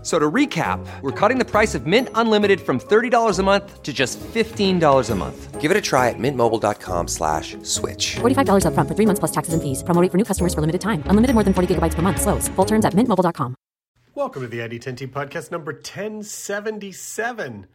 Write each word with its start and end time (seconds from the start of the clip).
F- 0.00 0.04
So 0.06 0.18
to 0.18 0.30
recap, 0.30 0.80
we're 1.02 1.10
cutting 1.12 1.38
the 1.38 1.44
price 1.44 1.74
of 1.74 1.84
Mint 1.86 2.08
Unlimited 2.14 2.60
from 2.60 2.78
$30 2.78 3.38
a 3.38 3.42
month 3.42 3.82
to 3.82 3.92
just 3.92 4.18
$15 4.20 5.10
a 5.10 5.14
month. 5.14 5.60
Give 5.60 5.70
it 5.70 5.76
a 5.76 5.80
try 5.82 6.08
at 6.08 6.16
mintmobile.com 6.18 7.08
slash 7.08 7.56
switch. 7.62 8.16
$45 8.16 8.64
upfront 8.64 8.88
for 8.88 8.94
three 8.94 9.06
months 9.06 9.18
plus 9.20 9.32
taxes 9.32 9.52
and 9.54 9.62
fees. 9.62 9.82
Promo 9.82 10.00
for 10.10 10.16
new 10.16 10.24
customers 10.24 10.54
for 10.54 10.60
limited 10.60 10.80
time. 10.80 11.02
Unlimited 11.10 11.34
more 11.34 11.42
than 11.44 11.52
40 11.52 11.74
gigabytes 11.74 11.94
per 11.94 12.00
month. 12.02 12.20
Slows. 12.22 12.48
Full 12.56 12.64
terms 12.64 12.84
at 12.86 12.94
mintmobile.com. 12.94 13.54
Welcome 14.14 14.42
to 14.42 14.48
the 14.48 14.60
ID10T 14.60 15.08
podcast 15.08 15.50
number 15.50 15.72
1077. 15.72 17.66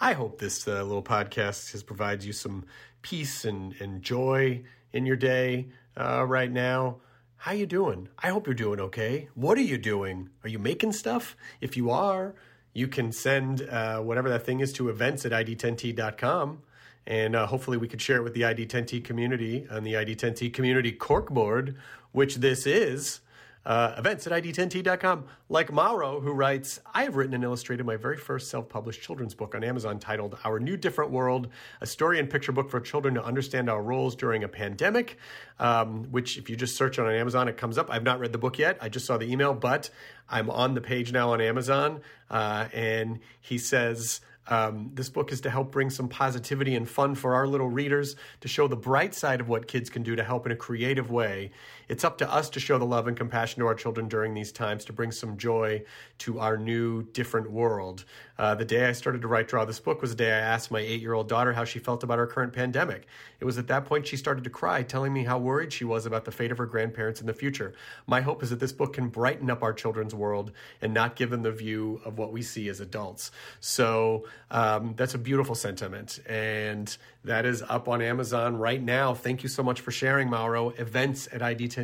I 0.00 0.12
hope 0.12 0.38
this 0.38 0.68
uh, 0.68 0.82
little 0.84 1.02
podcast 1.02 1.72
has 1.72 1.82
provided 1.82 2.22
you 2.24 2.32
some 2.32 2.64
peace 3.02 3.44
and, 3.44 3.74
and 3.80 4.02
joy 4.02 4.62
in 4.92 5.06
your 5.06 5.16
day 5.16 5.68
uh, 5.96 6.24
right 6.26 6.50
now. 6.50 7.00
How 7.42 7.50
you 7.50 7.66
doing? 7.66 8.08
I 8.20 8.28
hope 8.28 8.46
you're 8.46 8.54
doing 8.54 8.78
okay. 8.78 9.28
What 9.34 9.58
are 9.58 9.62
you 9.62 9.76
doing? 9.76 10.30
Are 10.44 10.48
you 10.48 10.60
making 10.60 10.92
stuff? 10.92 11.36
If 11.60 11.76
you 11.76 11.90
are, 11.90 12.36
you 12.72 12.86
can 12.86 13.10
send 13.10 13.62
uh, 13.62 13.98
whatever 13.98 14.28
that 14.28 14.46
thing 14.46 14.60
is 14.60 14.72
to 14.74 14.88
events 14.88 15.26
at 15.26 15.32
id10t.com. 15.32 16.62
And 17.04 17.34
uh, 17.34 17.48
hopefully 17.48 17.78
we 17.78 17.88
could 17.88 18.00
share 18.00 18.18
it 18.18 18.22
with 18.22 18.34
the 18.34 18.42
ID10T 18.42 19.02
community 19.02 19.66
on 19.68 19.82
the 19.82 19.94
ID10T 19.94 20.54
community 20.54 20.92
corkboard, 20.92 21.74
which 22.12 22.36
this 22.36 22.64
is. 22.64 23.21
Uh, 23.64 23.94
events 23.96 24.26
at 24.26 24.32
id10t.com. 24.32 25.24
Like 25.48 25.72
Mauro, 25.72 26.20
who 26.20 26.32
writes, 26.32 26.80
I 26.92 27.04
have 27.04 27.14
written 27.14 27.34
and 27.34 27.44
illustrated 27.44 27.86
my 27.86 27.96
very 27.96 28.16
first 28.16 28.50
self 28.50 28.68
published 28.68 29.02
children's 29.02 29.34
book 29.34 29.54
on 29.54 29.62
Amazon 29.62 29.98
titled 29.98 30.36
Our 30.44 30.58
New 30.58 30.76
Different 30.76 31.12
World, 31.12 31.48
a 31.80 31.86
story 31.86 32.18
and 32.18 32.28
picture 32.28 32.52
book 32.52 32.70
for 32.70 32.80
children 32.80 33.14
to 33.14 33.24
understand 33.24 33.70
our 33.70 33.82
roles 33.82 34.16
during 34.16 34.42
a 34.42 34.48
pandemic. 34.48 35.18
Um, 35.58 36.10
which, 36.10 36.38
if 36.38 36.50
you 36.50 36.56
just 36.56 36.76
search 36.76 36.98
on 36.98 37.08
Amazon, 37.10 37.46
it 37.46 37.56
comes 37.56 37.78
up. 37.78 37.88
I've 37.90 38.02
not 38.02 38.18
read 38.18 38.32
the 38.32 38.38
book 38.38 38.58
yet. 38.58 38.78
I 38.80 38.88
just 38.88 39.06
saw 39.06 39.16
the 39.16 39.30
email, 39.30 39.54
but 39.54 39.90
I'm 40.28 40.50
on 40.50 40.74
the 40.74 40.80
page 40.80 41.12
now 41.12 41.32
on 41.32 41.40
Amazon. 41.40 42.00
Uh, 42.28 42.66
and 42.72 43.20
he 43.40 43.58
says, 43.58 44.20
um, 44.48 44.90
this 44.94 45.08
book 45.08 45.30
is 45.30 45.42
to 45.42 45.50
help 45.50 45.70
bring 45.70 45.90
some 45.90 46.08
positivity 46.08 46.74
and 46.74 46.88
fun 46.88 47.14
for 47.14 47.34
our 47.34 47.46
little 47.46 47.68
readers, 47.68 48.16
to 48.40 48.48
show 48.48 48.66
the 48.66 48.76
bright 48.76 49.14
side 49.14 49.40
of 49.40 49.48
what 49.48 49.68
kids 49.68 49.88
can 49.88 50.02
do 50.02 50.16
to 50.16 50.24
help 50.24 50.46
in 50.46 50.52
a 50.52 50.56
creative 50.56 51.10
way. 51.10 51.52
It's 51.88 52.04
up 52.04 52.18
to 52.18 52.30
us 52.30 52.50
to 52.50 52.60
show 52.60 52.78
the 52.78 52.84
love 52.84 53.08
and 53.08 53.16
compassion 53.16 53.60
to 53.60 53.66
our 53.66 53.74
children 53.74 54.08
during 54.08 54.34
these 54.34 54.52
times, 54.52 54.84
to 54.86 54.92
bring 54.92 55.12
some 55.12 55.36
joy 55.36 55.84
to 56.18 56.38
our 56.38 56.56
new, 56.56 57.02
different 57.02 57.50
world. 57.50 58.04
Uh, 58.38 58.54
the 58.54 58.64
day 58.64 58.86
I 58.86 58.92
started 58.92 59.22
to 59.22 59.28
write 59.28 59.48
Draw 59.48 59.64
this 59.64 59.80
book 59.80 60.00
was 60.00 60.10
the 60.10 60.16
day 60.16 60.32
I 60.32 60.38
asked 60.38 60.70
my 60.70 60.80
eight 60.80 61.00
year 61.00 61.12
old 61.12 61.28
daughter 61.28 61.52
how 61.52 61.64
she 61.64 61.78
felt 61.78 62.02
about 62.02 62.18
our 62.18 62.26
current 62.26 62.52
pandemic. 62.52 63.06
It 63.40 63.44
was 63.44 63.58
at 63.58 63.68
that 63.68 63.84
point 63.84 64.06
she 64.06 64.16
started 64.16 64.44
to 64.44 64.50
cry, 64.50 64.82
telling 64.82 65.12
me 65.12 65.24
how 65.24 65.38
worried 65.38 65.72
she 65.72 65.84
was 65.84 66.06
about 66.06 66.24
the 66.24 66.32
fate 66.32 66.50
of 66.50 66.58
her 66.58 66.66
grandparents 66.66 67.20
in 67.20 67.26
the 67.26 67.34
future. 67.34 67.74
My 68.06 68.20
hope 68.20 68.42
is 68.42 68.50
that 68.50 68.60
this 68.60 68.72
book 68.72 68.94
can 68.94 69.08
brighten 69.08 69.50
up 69.50 69.62
our 69.62 69.72
children's 69.72 70.14
world 70.14 70.52
and 70.80 70.94
not 70.94 71.16
give 71.16 71.30
them 71.30 71.42
the 71.42 71.52
view 71.52 72.00
of 72.04 72.18
what 72.18 72.32
we 72.32 72.42
see 72.42 72.68
as 72.68 72.80
adults. 72.80 73.30
So 73.60 74.26
um, 74.50 74.94
that's 74.96 75.14
a 75.14 75.18
beautiful 75.18 75.54
sentiment. 75.54 76.20
And 76.26 76.96
that 77.24 77.46
is 77.46 77.62
up 77.62 77.88
on 77.88 78.02
Amazon 78.02 78.56
right 78.56 78.82
now. 78.82 79.14
Thank 79.14 79.42
you 79.42 79.48
so 79.48 79.62
much 79.62 79.80
for 79.80 79.92
sharing, 79.92 80.28
Mauro. 80.28 80.70
Events 80.70 81.28
at 81.32 81.40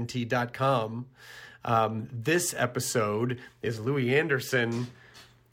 id10t.com. 0.06 1.06
Um, 1.64 2.08
this 2.12 2.54
episode 2.56 3.38
is 3.62 3.80
Louie 3.80 4.16
Anderson, 4.16 4.86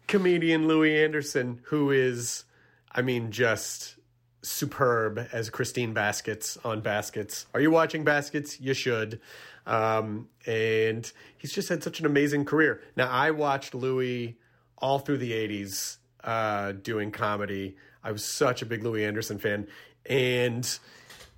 comedian 0.07 0.67
Louie 0.67 1.03
Anderson, 1.03 1.61
who 1.65 1.91
is, 1.91 2.45
I 2.91 3.01
mean, 3.01 3.31
just 3.31 3.95
superb 4.41 5.27
as 5.31 5.49
Christine 5.49 5.93
Baskets 5.93 6.57
on 6.63 6.81
Baskets. 6.81 7.47
Are 7.53 7.59
you 7.59 7.71
watching 7.71 8.03
Baskets? 8.03 8.61
You 8.61 8.73
should. 8.73 9.19
Um, 9.65 10.29
and 10.45 11.11
he's 11.37 11.51
just 11.51 11.69
had 11.69 11.83
such 11.83 11.99
an 11.99 12.05
amazing 12.05 12.45
career. 12.45 12.81
Now, 12.95 13.09
I 13.09 13.31
watched 13.31 13.73
Louie 13.73 14.37
all 14.77 14.99
through 14.99 15.17
the 15.17 15.31
80s 15.31 15.97
uh, 16.23 16.73
doing 16.73 17.11
comedy. 17.11 17.75
I 18.03 18.11
was 18.11 18.23
such 18.23 18.61
a 18.61 18.65
big 18.65 18.83
Louie 18.83 19.03
Anderson 19.03 19.39
fan. 19.39 19.67
And 20.05 20.77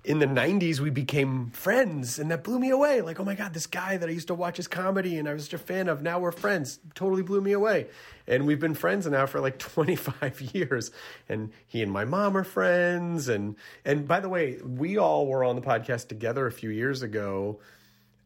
in 0.04 0.20
the 0.20 0.26
90s, 0.26 0.78
we 0.78 0.90
became 0.90 1.50
friends, 1.50 2.18
and 2.18 2.30
that 2.30 2.44
blew 2.44 2.58
me 2.58 2.70
away. 2.70 3.00
Like, 3.00 3.18
oh 3.18 3.24
my 3.24 3.34
God, 3.34 3.52
this 3.52 3.66
guy 3.66 3.96
that 3.96 4.08
I 4.08 4.12
used 4.12 4.28
to 4.28 4.34
watch 4.34 4.56
his 4.56 4.68
comedy 4.68 5.18
and 5.18 5.28
I 5.28 5.32
was 5.32 5.44
such 5.44 5.54
a 5.54 5.58
fan 5.58 5.88
of, 5.88 6.02
now 6.02 6.20
we're 6.20 6.32
friends. 6.32 6.78
Totally 6.94 7.22
blew 7.22 7.40
me 7.40 7.52
away. 7.52 7.88
And 8.26 8.46
we've 8.46 8.60
been 8.60 8.74
friends 8.74 9.06
now 9.06 9.26
for 9.26 9.40
like 9.40 9.58
25 9.58 10.40
years. 10.54 10.92
And 11.28 11.50
he 11.66 11.82
and 11.82 11.90
my 11.90 12.04
mom 12.04 12.36
are 12.36 12.44
friends. 12.44 13.28
And, 13.28 13.56
and 13.84 14.06
by 14.06 14.20
the 14.20 14.28
way, 14.28 14.58
we 14.64 14.98
all 14.98 15.26
were 15.26 15.42
on 15.42 15.56
the 15.56 15.62
podcast 15.62 16.08
together 16.08 16.46
a 16.46 16.52
few 16.52 16.70
years 16.70 17.02
ago. 17.02 17.58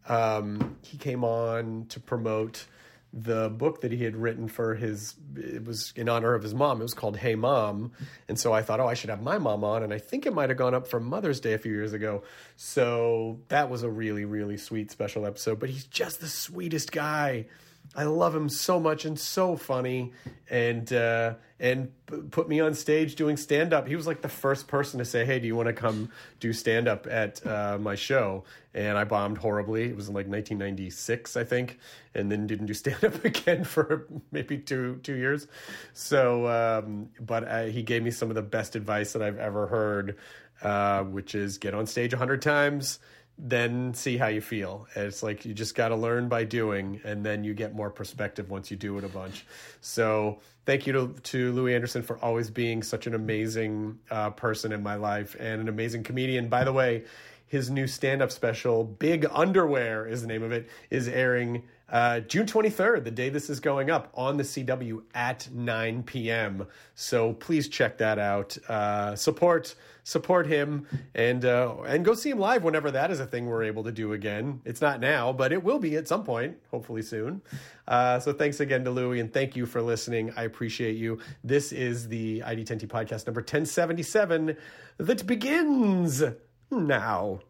Um, 0.08 0.76
he 0.82 0.98
came 0.98 1.24
on 1.24 1.86
to 1.88 2.00
promote 2.00 2.66
the 3.12 3.50
book 3.50 3.82
that 3.82 3.92
he 3.92 4.04
had 4.04 4.16
written 4.16 4.48
for 4.48 4.74
his 4.74 5.14
it 5.36 5.64
was 5.64 5.92
in 5.96 6.08
honor 6.08 6.34
of 6.34 6.42
his 6.42 6.54
mom. 6.54 6.80
It 6.80 6.84
was 6.84 6.94
called 6.94 7.16
hey 7.16 7.34
mom. 7.34 7.92
And 8.28 8.38
so 8.38 8.52
i 8.52 8.62
thought 8.62 8.80
oh 8.80 8.86
i 8.86 8.94
should 8.94 9.10
have 9.10 9.22
my 9.22 9.38
mom 9.38 9.64
on. 9.64 9.82
And 9.82 9.92
i 9.92 9.98
think 9.98 10.24
it 10.24 10.32
might 10.32 10.48
have 10.48 10.58
gone 10.58 10.74
up 10.74 10.88
for 10.88 10.98
mother's 10.98 11.40
day 11.40 11.52
a 11.52 11.58
few 11.58 11.72
years 11.72 11.92
ago. 11.92 12.22
So 12.56 13.40
that 13.48 13.68
was 13.68 13.82
a 13.82 13.90
really 13.90 14.24
really 14.24 14.56
sweet 14.56 14.90
special 14.90 15.26
episode. 15.26 15.60
But 15.60 15.70
he's 15.70 15.84
just 15.84 16.20
the 16.20 16.28
sweetest 16.28 16.90
guy 16.90 17.46
i 17.94 18.04
love 18.04 18.34
him 18.34 18.48
so 18.48 18.80
much 18.80 19.04
and 19.04 19.18
so 19.18 19.56
funny 19.56 20.12
and 20.50 20.92
uh 20.92 21.34
and 21.60 21.92
p- 22.06 22.16
put 22.30 22.48
me 22.48 22.58
on 22.60 22.74
stage 22.74 23.14
doing 23.14 23.36
stand 23.36 23.72
up 23.72 23.86
he 23.86 23.96
was 23.96 24.06
like 24.06 24.22
the 24.22 24.28
first 24.28 24.66
person 24.66 24.98
to 24.98 25.04
say 25.04 25.24
hey 25.24 25.38
do 25.38 25.46
you 25.46 25.54
want 25.54 25.68
to 25.68 25.72
come 25.72 26.10
do 26.40 26.52
stand 26.52 26.88
up 26.88 27.06
at 27.06 27.44
uh, 27.46 27.78
my 27.78 27.94
show? 27.94 28.44
And 28.74 28.96
i 28.96 29.04
bombed 29.04 29.38
horribly. 29.38 29.84
It 29.84 29.96
was 29.96 30.08
in 30.08 30.14
like 30.14 30.26
1996 30.26 31.36
i 31.36 31.44
think 31.44 31.78
and 32.14 32.30
then 32.30 32.46
didn't 32.46 32.66
do 32.66 32.74
stand 32.82 33.04
up 33.04 33.24
again 33.24 33.64
for 33.64 34.06
maybe 34.30 34.58
two 34.58 35.00
two 35.02 35.14
years. 35.14 35.46
So, 35.92 36.46
um, 36.48 37.10
but 37.20 37.70
he 37.70 37.82
gave 37.82 38.02
me 38.02 38.10
some 38.10 38.28
of 38.28 38.34
the 38.34 38.42
best 38.42 38.76
advice 38.76 39.12
that 39.12 39.22
I've 39.22 39.38
ever 39.38 39.66
heard, 39.66 40.16
uh, 40.62 41.04
which 41.04 41.34
is 41.34 41.58
get 41.58 41.74
on 41.74 41.86
stage 41.86 42.12
hundred 42.12 42.42
times, 42.42 42.98
then 43.38 43.94
see 43.94 44.16
how 44.16 44.28
you 44.28 44.40
feel. 44.40 44.86
And 44.94 45.06
it's 45.06 45.22
like 45.22 45.44
you 45.44 45.54
just 45.54 45.74
got 45.74 45.88
to 45.88 45.96
learn 45.96 46.28
by 46.28 46.44
doing, 46.44 47.00
and 47.04 47.24
then 47.24 47.44
you 47.44 47.54
get 47.54 47.74
more 47.74 47.90
perspective 47.90 48.50
once 48.50 48.70
you 48.70 48.76
do 48.76 48.98
it 48.98 49.04
a 49.04 49.08
bunch. 49.08 49.46
So. 49.80 50.40
Thank 50.64 50.86
you 50.86 50.92
to, 50.92 51.08
to 51.08 51.50
Louie 51.54 51.74
Anderson 51.74 52.04
for 52.04 52.18
always 52.18 52.48
being 52.48 52.84
such 52.84 53.08
an 53.08 53.16
amazing 53.16 53.98
uh, 54.12 54.30
person 54.30 54.70
in 54.70 54.80
my 54.80 54.94
life 54.94 55.34
and 55.40 55.60
an 55.60 55.68
amazing 55.68 56.04
comedian. 56.04 56.48
By 56.48 56.62
the 56.62 56.72
way, 56.72 57.02
his 57.48 57.68
new 57.68 57.88
stand 57.88 58.22
up 58.22 58.30
special, 58.30 58.84
Big 58.84 59.26
Underwear 59.30 60.06
is 60.06 60.22
the 60.22 60.28
name 60.28 60.44
of 60.44 60.52
it, 60.52 60.70
is 60.88 61.08
airing 61.08 61.64
uh, 61.92 62.20
June 62.20 62.46
23rd, 62.46 63.04
the 63.04 63.10
day 63.10 63.28
this 63.28 63.50
is 63.50 63.60
going 63.60 63.90
up 63.90 64.08
on 64.14 64.38
the 64.38 64.42
CW 64.42 65.02
at 65.14 65.46
9 65.52 66.02
p.m. 66.04 66.66
So 66.94 67.34
please 67.34 67.68
check 67.68 67.98
that 67.98 68.18
out. 68.18 68.56
Uh, 68.66 69.14
support 69.14 69.74
support 70.04 70.46
him 70.46 70.86
and 71.14 71.44
uh, 71.44 71.76
and 71.86 72.04
go 72.04 72.14
see 72.14 72.30
him 72.30 72.38
live 72.38 72.64
whenever 72.64 72.90
that 72.90 73.10
is 73.10 73.20
a 73.20 73.26
thing 73.26 73.46
we're 73.46 73.62
able 73.62 73.84
to 73.84 73.92
do 73.92 74.12
again. 74.12 74.60
It's 74.64 74.80
not 74.80 75.00
now, 75.00 75.32
but 75.32 75.52
it 75.52 75.62
will 75.62 75.78
be 75.78 75.96
at 75.96 76.08
some 76.08 76.24
point, 76.24 76.56
hopefully 76.70 77.02
soon. 77.02 77.42
Uh, 77.86 78.18
so 78.18 78.32
thanks 78.32 78.60
again 78.60 78.84
to 78.84 78.90
Louie 78.90 79.20
and 79.20 79.32
thank 79.32 79.56
you 79.56 79.66
for 79.66 79.82
listening. 79.82 80.32
I 80.36 80.44
appreciate 80.44 80.96
you. 80.96 81.18
This 81.44 81.72
is 81.72 82.08
the 82.08 82.40
ID10T 82.40 82.86
podcast 82.86 83.26
number 83.26 83.40
1077 83.40 84.56
that 84.98 85.26
begins 85.26 86.22
now. 86.70 87.40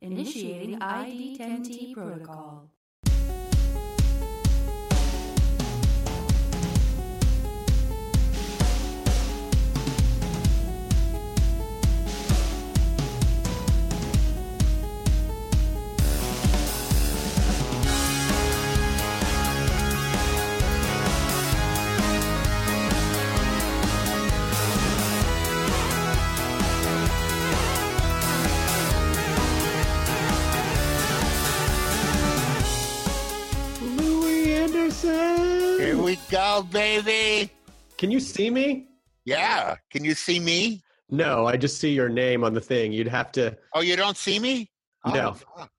Initiating 0.00 0.78
ID10T 0.78 1.94
protocol. 1.94 2.70
Go, 36.62 36.68
baby. 36.68 37.50
Can 37.96 38.10
you 38.10 38.20
see 38.20 38.50
me? 38.50 38.88
Yeah. 39.24 39.76
Can 39.90 40.04
you 40.04 40.14
see 40.14 40.40
me? 40.40 40.82
No, 41.10 41.46
I 41.46 41.56
just 41.56 41.78
see 41.78 41.92
your 41.92 42.08
name 42.08 42.44
on 42.44 42.54
the 42.54 42.60
thing. 42.60 42.92
You'd 42.92 43.08
have 43.08 43.32
to. 43.32 43.56
Oh, 43.74 43.80
you 43.80 43.96
don't 43.96 44.16
see 44.16 44.38
me? 44.38 44.70
Oh, 45.04 45.12
No. 45.12 45.32
fuck. 45.32 45.70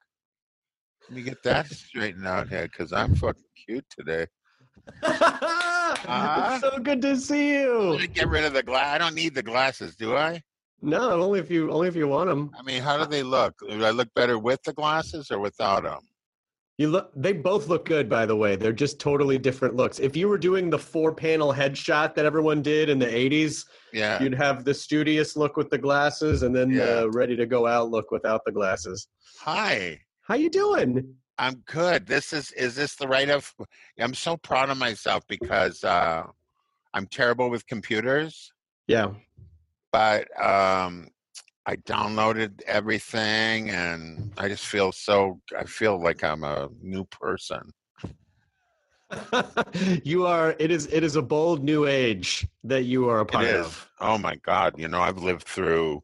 Let 1.04 1.16
me 1.16 1.22
get 1.24 1.42
that 1.44 1.68
straightened 1.68 2.28
out 2.28 2.50
here 2.50 2.64
because 2.68 2.94
I'm 2.94 3.16
fucking 3.16 3.44
cute 3.66 3.86
today. 3.90 4.28
it's 5.04 5.22
uh-huh. 5.22 6.60
so 6.60 6.78
good 6.80 7.02
to 7.02 7.18
see 7.18 7.54
you. 7.54 8.08
get 8.14 8.28
rid 8.28 8.44
of 8.44 8.54
the 8.54 8.64
glass. 8.64 8.94
I 8.94 8.98
don't 9.00 9.16
need 9.16 9.34
the 9.34 9.44
glasses, 9.44 9.96
do 9.96 10.16
I? 10.16 10.42
No, 10.82 11.22
only 11.24 11.40
if 11.40 11.50
you 11.52 11.72
only 11.72 11.88
if 11.88 11.96
you 11.96 12.08
want 12.08 12.30
them. 12.30 12.52
I 12.58 12.62
mean, 12.62 12.82
how 12.82 12.98
do 12.98 13.06
they 13.06 13.24
look? 13.24 13.56
Do 13.68 13.84
I 13.84 13.90
look 13.90 14.08
better 14.16 14.38
with 14.38 14.62
the 14.64 14.74
glasses 14.74 15.30
or 15.32 15.40
without 15.40 15.84
them? 15.84 16.00
You 16.80 16.88
look. 16.88 17.12
They 17.14 17.34
both 17.34 17.68
look 17.68 17.84
good, 17.84 18.08
by 18.08 18.26
the 18.26 18.38
way. 18.38 18.56
They're 18.56 18.72
just 18.72 19.00
totally 19.02 19.38
different 19.38 19.76
looks. 19.76 20.00
If 20.00 20.16
you 20.16 20.30
were 20.30 20.38
doing 20.38 20.70
the 20.70 20.80
four 20.80 21.14
panel 21.14 21.52
headshot 21.54 22.16
that 22.16 22.24
everyone 22.26 22.62
did 22.62 22.88
in 22.88 22.98
the 22.98 23.06
'80s, 23.06 23.66
Yeah. 23.92 24.24
you'd 24.24 24.34
have 24.36 24.64
the 24.64 24.74
studious 24.74 25.36
look 25.36 25.58
with 25.58 25.70
the 25.70 25.78
glasses, 25.78 26.42
and 26.44 26.56
then 26.56 26.70
Yeah. 26.72 27.02
the 27.02 27.10
ready 27.12 27.36
to 27.36 27.46
go 27.46 27.68
out 27.68 27.92
look 27.92 28.12
without 28.12 28.46
the 28.46 28.54
glasses. 28.54 29.10
Hi. 29.40 30.00
How 30.22 30.36
you 30.36 30.50
doing? 30.50 31.16
I'm 31.38 31.56
good. 31.66 32.06
This 32.08 32.32
is 32.32 32.54
is 32.54 32.76
this 32.76 32.96
the 32.96 33.10
right 33.10 33.30
of 33.30 33.54
I'm 34.00 34.14
so 34.14 34.38
proud 34.38 34.70
of 34.70 34.78
myself 34.78 35.28
because 35.28 35.84
uh 35.84 36.24
I'm 36.94 37.08
terrible 37.08 37.50
with 37.50 37.68
computers, 37.68 38.54
Yeah. 38.88 39.16
but 39.92 40.28
um 40.42 41.10
I 41.70 41.76
downloaded 41.76 42.64
everything 42.64 43.70
and 43.70 44.34
I 44.40 44.48
just 44.48 44.66
feel 44.66 44.92
so 44.92 45.40
I 45.56 45.66
feel 45.66 46.02
like 46.02 46.24
I'm 46.24 46.44
a 46.44 46.68
new 46.82 47.06
person. 47.06 47.62
you 50.04 50.26
are. 50.26 50.56
It 50.58 50.72
is. 50.72 50.88
It 50.88 51.04
is 51.04 51.16
a 51.16 51.22
bold 51.22 51.64
new 51.64 51.86
age 51.86 52.48
that 52.64 52.86
you 52.86 53.08
are 53.08 53.20
a 53.20 53.26
part 53.26 53.46
of. 53.50 53.88
Oh 54.00 54.18
my 54.18 54.36
god, 54.38 54.80
you 54.80 54.88
know, 54.88 55.00
I've 55.00 55.20
lived 55.20 55.44
through 55.44 56.02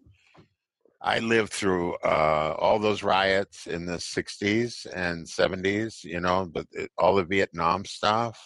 I 1.02 1.18
lived 1.18 1.52
through 1.52 1.96
uh 1.96 2.56
all 2.60 2.78
those 2.78 3.02
riots 3.02 3.66
in 3.66 3.88
the 3.88 3.98
60s 3.98 4.86
and 4.94 5.26
70s, 5.26 6.04
you 6.04 6.20
know, 6.20 6.46
but 6.46 6.68
it, 6.74 6.92
all 7.00 7.16
the 7.16 7.24
Vietnam 7.24 7.86
stuff. 7.86 8.40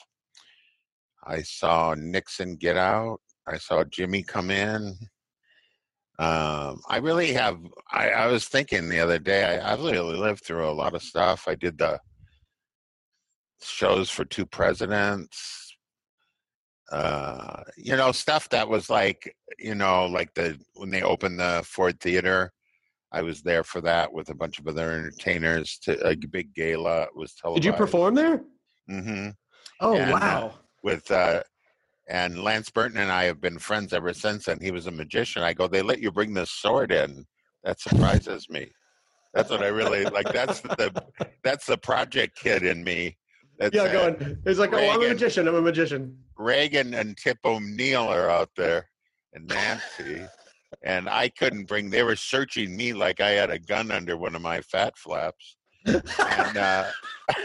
I 1.28 1.42
saw 1.42 1.96
Nixon 1.98 2.56
get 2.56 2.78
out. 2.78 3.20
I 3.46 3.58
saw 3.58 3.84
Jimmy 3.84 4.24
come 4.24 4.50
in. 4.50 4.96
Um, 6.20 6.82
I 6.90 6.98
really 6.98 7.32
have. 7.32 7.60
I, 7.90 8.10
I 8.10 8.28
was 8.28 8.46
thinking 8.46 8.90
the 8.90 9.00
other 9.00 9.20
day. 9.20 9.46
I, 9.46 9.72
I've 9.72 9.80
really 9.80 10.18
lived 10.18 10.44
through 10.44 10.70
a 10.70 10.72
lot 10.72 10.94
of 10.94 11.02
stuff. 11.02 11.48
I 11.48 11.56
did 11.56 11.78
the 11.78 11.98
shows 13.62 14.10
for 14.10 14.26
two 14.26 14.46
presidents. 14.46 15.78
Uh, 16.92 17.64
you 17.78 17.96
know, 17.96 18.12
stuff 18.12 18.50
that 18.50 18.68
was 18.68 18.90
like, 18.90 19.34
you 19.58 19.76
know, 19.76 20.08
like 20.08 20.34
the 20.34 20.60
when 20.74 20.90
they 20.90 21.04
opened 21.04 21.40
the 21.40 21.64
Ford 21.66 22.00
Theater. 22.02 22.52
I 23.12 23.22
was 23.22 23.42
there 23.42 23.64
for 23.64 23.82
that 23.82 24.12
with 24.14 24.30
a 24.30 24.36
bunch 24.36 24.60
of 24.60 24.68
other 24.68 24.92
entertainers. 24.92 25.80
To 25.84 26.06
a 26.06 26.16
big 26.16 26.54
gala 26.54 27.08
was 27.16 27.34
televised. 27.34 27.64
Did 27.64 27.70
you 27.70 27.74
perform 27.74 28.16
there? 28.16 28.44
Mm-hmm. 28.92 29.30
Oh 29.80 29.96
And, 29.96 30.12
uh, 30.12 30.14
wow! 30.14 30.54
with 30.84 31.10
uh 31.10 31.44
and 32.10 32.44
Lance 32.44 32.70
Burton 32.72 32.98
and 32.98 33.12
I 33.12 33.26
have 33.26 33.40
been 33.40 33.60
friends 33.60 33.94
ever 33.94 34.14
since 34.14 34.48
and 34.48 34.62
he 34.62 34.72
was 34.72 34.88
a 34.88 34.92
magician. 34.92 35.44
I 35.44 35.54
go, 35.54 35.68
They 35.68 35.82
let 35.82 36.02
you 36.02 36.12
bring 36.12 36.34
this 36.34 36.52
sword 36.52 36.92
in. 36.92 37.26
That 37.64 37.80
surprises 37.80 38.50
me. 38.50 38.72
That's 39.34 39.52
what 39.52 39.62
I 39.62 39.68
really 39.68 40.06
like 40.06 40.32
that's 40.34 40.62
the 40.62 40.92
that's 41.44 41.68
the 41.68 41.78
project 41.78 42.36
kid 42.38 42.64
in 42.64 42.84
me. 42.84 43.18
That's 43.60 43.76
yeah, 43.76 43.92
going. 43.92 44.38
It's 44.46 44.58
like, 44.58 44.74
oh, 44.74 44.78
I'm 44.78 45.04
a 45.04 45.10
magician. 45.10 45.48
I'm 45.48 45.56
a 45.56 45.62
magician. 45.62 46.18
Reagan 46.38 46.94
and 46.94 47.16
Tip 47.18 47.38
O'Neill 47.46 48.08
are 48.08 48.30
out 48.30 48.50
there 48.56 48.90
and 49.34 49.48
Nancy. 49.48 50.26
and 50.84 51.10
I 51.10 51.30
couldn't 51.30 51.66
bring 51.66 51.90
they 51.90 52.04
were 52.04 52.16
searching 52.16 52.76
me 52.76 52.94
like 52.94 53.20
I 53.20 53.32
had 53.32 53.52
a 53.52 53.60
gun 53.60 53.92
under 53.92 54.18
one 54.18 54.36
of 54.36 54.42
my 54.42 54.62
fat 54.62 54.98
flaps. 54.98 55.58
And 55.86 56.58
uh 56.58 56.86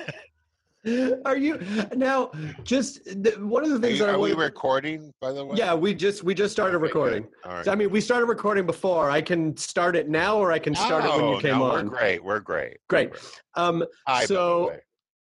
Are 1.25 1.37
you 1.37 1.59
now? 1.97 2.31
Just 2.63 3.05
th- 3.05 3.39
one 3.39 3.65
of 3.65 3.71
the 3.71 3.77
are, 3.77 3.79
things 3.81 3.99
you- 3.99 4.05
that 4.05 4.11
I 4.11 4.15
are 4.15 4.19
we 4.19 4.35
recording, 4.35 5.13
by 5.21 5.33
the 5.33 5.45
way? 5.45 5.57
Yeah, 5.57 5.75
we 5.75 5.95
just 5.95 6.23
we 6.25 6.35
just 6.35 6.53
started 6.53 6.77
Okay, 6.77 6.83
recording. 6.83 7.27
Right. 7.47 7.65
So, 7.65 7.73
I 7.73 7.75
mean, 7.75 7.91
we 7.91 8.01
started 8.01 8.27
recording 8.27 8.67
before. 8.67 9.11
I 9.11 9.23
can 9.23 9.57
start 9.57 9.97
it 9.97 10.09
now, 10.09 10.37
or 10.37 10.53
I 10.53 10.59
can 10.59 10.75
start 10.75 11.05
it 11.05 11.11
when 11.23 11.33
you 11.35 11.41
came 11.41 11.59
no, 11.59 11.71
on. 11.71 11.85
We're 11.91 11.97
great. 11.99 12.25
We're 12.25 12.41
great. 12.41 12.77
Great. 12.89 13.13
We're 13.13 13.19
Um, 13.63 13.85
Hi, 14.07 14.27
So- 14.27 14.73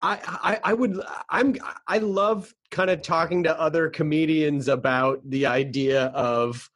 I, 0.03 0.19
I 0.63 0.71
I 0.71 0.75
would 0.75 1.01
I'm 1.31 1.57
I 1.87 1.97
love 1.97 2.53
kind 2.71 2.91
of 2.91 3.01
talking 3.01 3.43
to 3.45 3.59
other 3.59 3.89
comedians 3.89 4.69
about 4.69 5.21
the 5.31 5.47
idea 5.47 6.07
of 6.09 6.69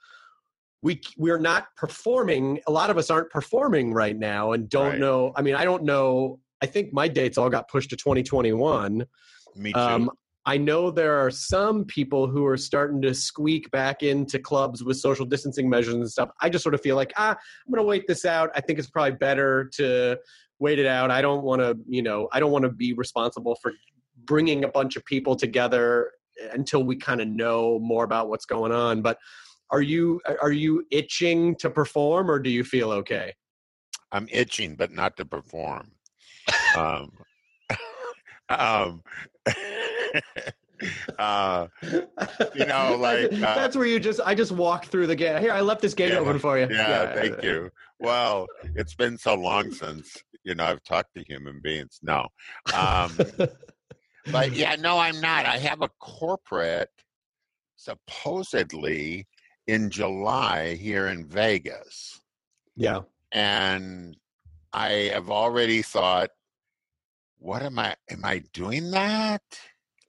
we 0.82 1.00
we're 1.18 1.38
not 1.40 1.66
performing. 1.76 2.60
A 2.66 2.70
lot 2.72 2.88
of 2.88 2.96
us 2.96 3.10
aren't 3.10 3.28
performing 3.30 3.92
right 3.92 4.16
now, 4.16 4.52
and 4.52 4.66
don't 4.70 4.92
Right. 4.92 4.98
know. 4.98 5.32
I 5.36 5.42
mean, 5.42 5.56
I 5.56 5.64
don't 5.64 5.82
know. 5.82 6.38
I 6.62 6.66
think 6.66 6.92
my 6.92 7.08
dates 7.08 7.38
all 7.38 7.50
got 7.50 7.68
pushed 7.68 7.90
to 7.90 7.96
2021. 7.96 9.06
Me 9.56 9.72
too. 9.72 9.78
Um, 9.78 10.10
I 10.46 10.56
know 10.56 10.90
there 10.90 11.18
are 11.18 11.30
some 11.30 11.84
people 11.84 12.26
who 12.26 12.46
are 12.46 12.56
starting 12.56 13.02
to 13.02 13.12
squeak 13.12 13.70
back 13.70 14.02
into 14.02 14.38
clubs 14.38 14.82
with 14.82 14.96
social 14.96 15.26
distancing 15.26 15.68
measures 15.68 15.94
and 15.94 16.10
stuff. 16.10 16.30
I 16.40 16.48
just 16.48 16.62
sort 16.62 16.74
of 16.74 16.80
feel 16.80 16.96
like, 16.96 17.12
ah, 17.18 17.32
I'm 17.32 17.72
going 17.72 17.82
to 17.82 17.86
wait 17.86 18.06
this 18.06 18.24
out. 18.24 18.50
I 18.54 18.62
think 18.62 18.78
it's 18.78 18.88
probably 18.88 19.12
better 19.12 19.68
to 19.74 20.18
wait 20.58 20.78
it 20.78 20.86
out. 20.86 21.10
I 21.10 21.20
don't 21.20 21.42
want 21.42 21.60
to, 21.60 21.76
you 21.86 22.02
know, 22.02 22.28
I 22.32 22.40
don't 22.40 22.50
want 22.50 22.62
to 22.62 22.70
be 22.70 22.94
responsible 22.94 23.56
for 23.60 23.72
bringing 24.24 24.64
a 24.64 24.68
bunch 24.68 24.96
of 24.96 25.04
people 25.04 25.36
together 25.36 26.12
until 26.52 26.82
we 26.82 26.96
kind 26.96 27.20
of 27.20 27.28
know 27.28 27.78
more 27.80 28.04
about 28.04 28.28
what's 28.28 28.46
going 28.46 28.72
on. 28.72 29.02
But 29.02 29.18
are 29.70 29.82
you 29.82 30.20
are 30.40 30.52
you 30.52 30.86
itching 30.90 31.56
to 31.56 31.68
perform, 31.68 32.30
or 32.30 32.38
do 32.38 32.48
you 32.48 32.64
feel 32.64 32.90
okay? 32.92 33.34
I'm 34.12 34.28
itching, 34.30 34.76
but 34.76 34.92
not 34.92 35.16
to 35.18 35.26
perform. 35.26 35.92
Um, 36.78 37.12
um, 38.48 39.02
uh, 41.18 41.66
You 42.54 42.66
know, 42.66 42.96
like, 43.00 43.30
that's, 43.30 43.42
uh, 43.42 43.54
that's 43.54 43.76
where 43.76 43.86
you 43.86 43.98
just 44.00 44.20
I 44.24 44.34
just 44.34 44.52
walk 44.52 44.86
through 44.86 45.06
the 45.08 45.16
gate. 45.16 45.40
Here, 45.40 45.52
I 45.52 45.60
left 45.60 45.80
this 45.82 45.94
gate 45.94 46.12
Yeah. 46.12 46.18
open 46.18 46.38
for 46.38 46.58
you. 46.58 46.68
yeah, 46.70 47.14
thank 47.14 47.42
you. 47.42 47.70
Well, 48.00 48.46
it's 48.74 48.94
been 48.94 49.18
so 49.18 49.34
long 49.34 49.70
since 49.72 50.16
you 50.44 50.54
know 50.54 50.64
I've 50.64 50.82
talked 50.84 51.14
to 51.16 51.24
human 51.24 51.60
beings. 51.62 51.98
No, 52.02 52.28
um, 52.74 53.16
but 54.30 54.52
yeah, 54.52 54.76
no, 54.76 54.98
I'm 54.98 55.20
not. 55.20 55.46
I 55.46 55.58
have 55.58 55.82
a 55.82 55.88
corporate 56.00 56.90
supposedly 57.76 59.26
in 59.66 59.90
July 59.90 60.74
here 60.74 61.08
in 61.08 61.26
Vegas. 61.26 62.20
yeah. 62.76 63.00
and 63.32 64.16
I 64.72 65.10
have 65.14 65.30
already 65.30 65.82
thought, 65.82 66.30
what 67.38 67.62
am 67.62 67.78
I? 67.78 67.94
Am 68.10 68.24
I 68.24 68.42
doing 68.52 68.90
that? 68.90 69.42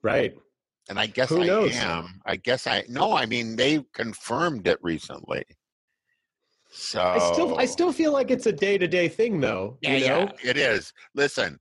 Right. 0.02 0.34
And 0.88 0.98
I 0.98 1.06
guess 1.06 1.28
Who 1.28 1.42
I 1.42 1.46
knows? 1.46 1.76
am. 1.76 2.20
I 2.26 2.36
guess 2.36 2.66
I 2.66 2.84
no. 2.88 3.12
I 3.16 3.26
mean, 3.26 3.56
they 3.56 3.84
confirmed 3.94 4.66
it 4.66 4.78
recently. 4.82 5.44
So 6.72 7.02
I 7.02 7.18
still 7.32 7.58
I 7.58 7.64
still 7.66 7.92
feel 7.92 8.12
like 8.12 8.30
it's 8.30 8.46
a 8.46 8.52
day 8.52 8.78
to 8.78 8.86
day 8.86 9.08
thing 9.08 9.40
though. 9.40 9.78
yeah, 9.82 9.96
you 9.96 10.08
know? 10.08 10.18
yeah, 10.42 10.50
it 10.50 10.56
is. 10.56 10.92
Listen, 11.14 11.58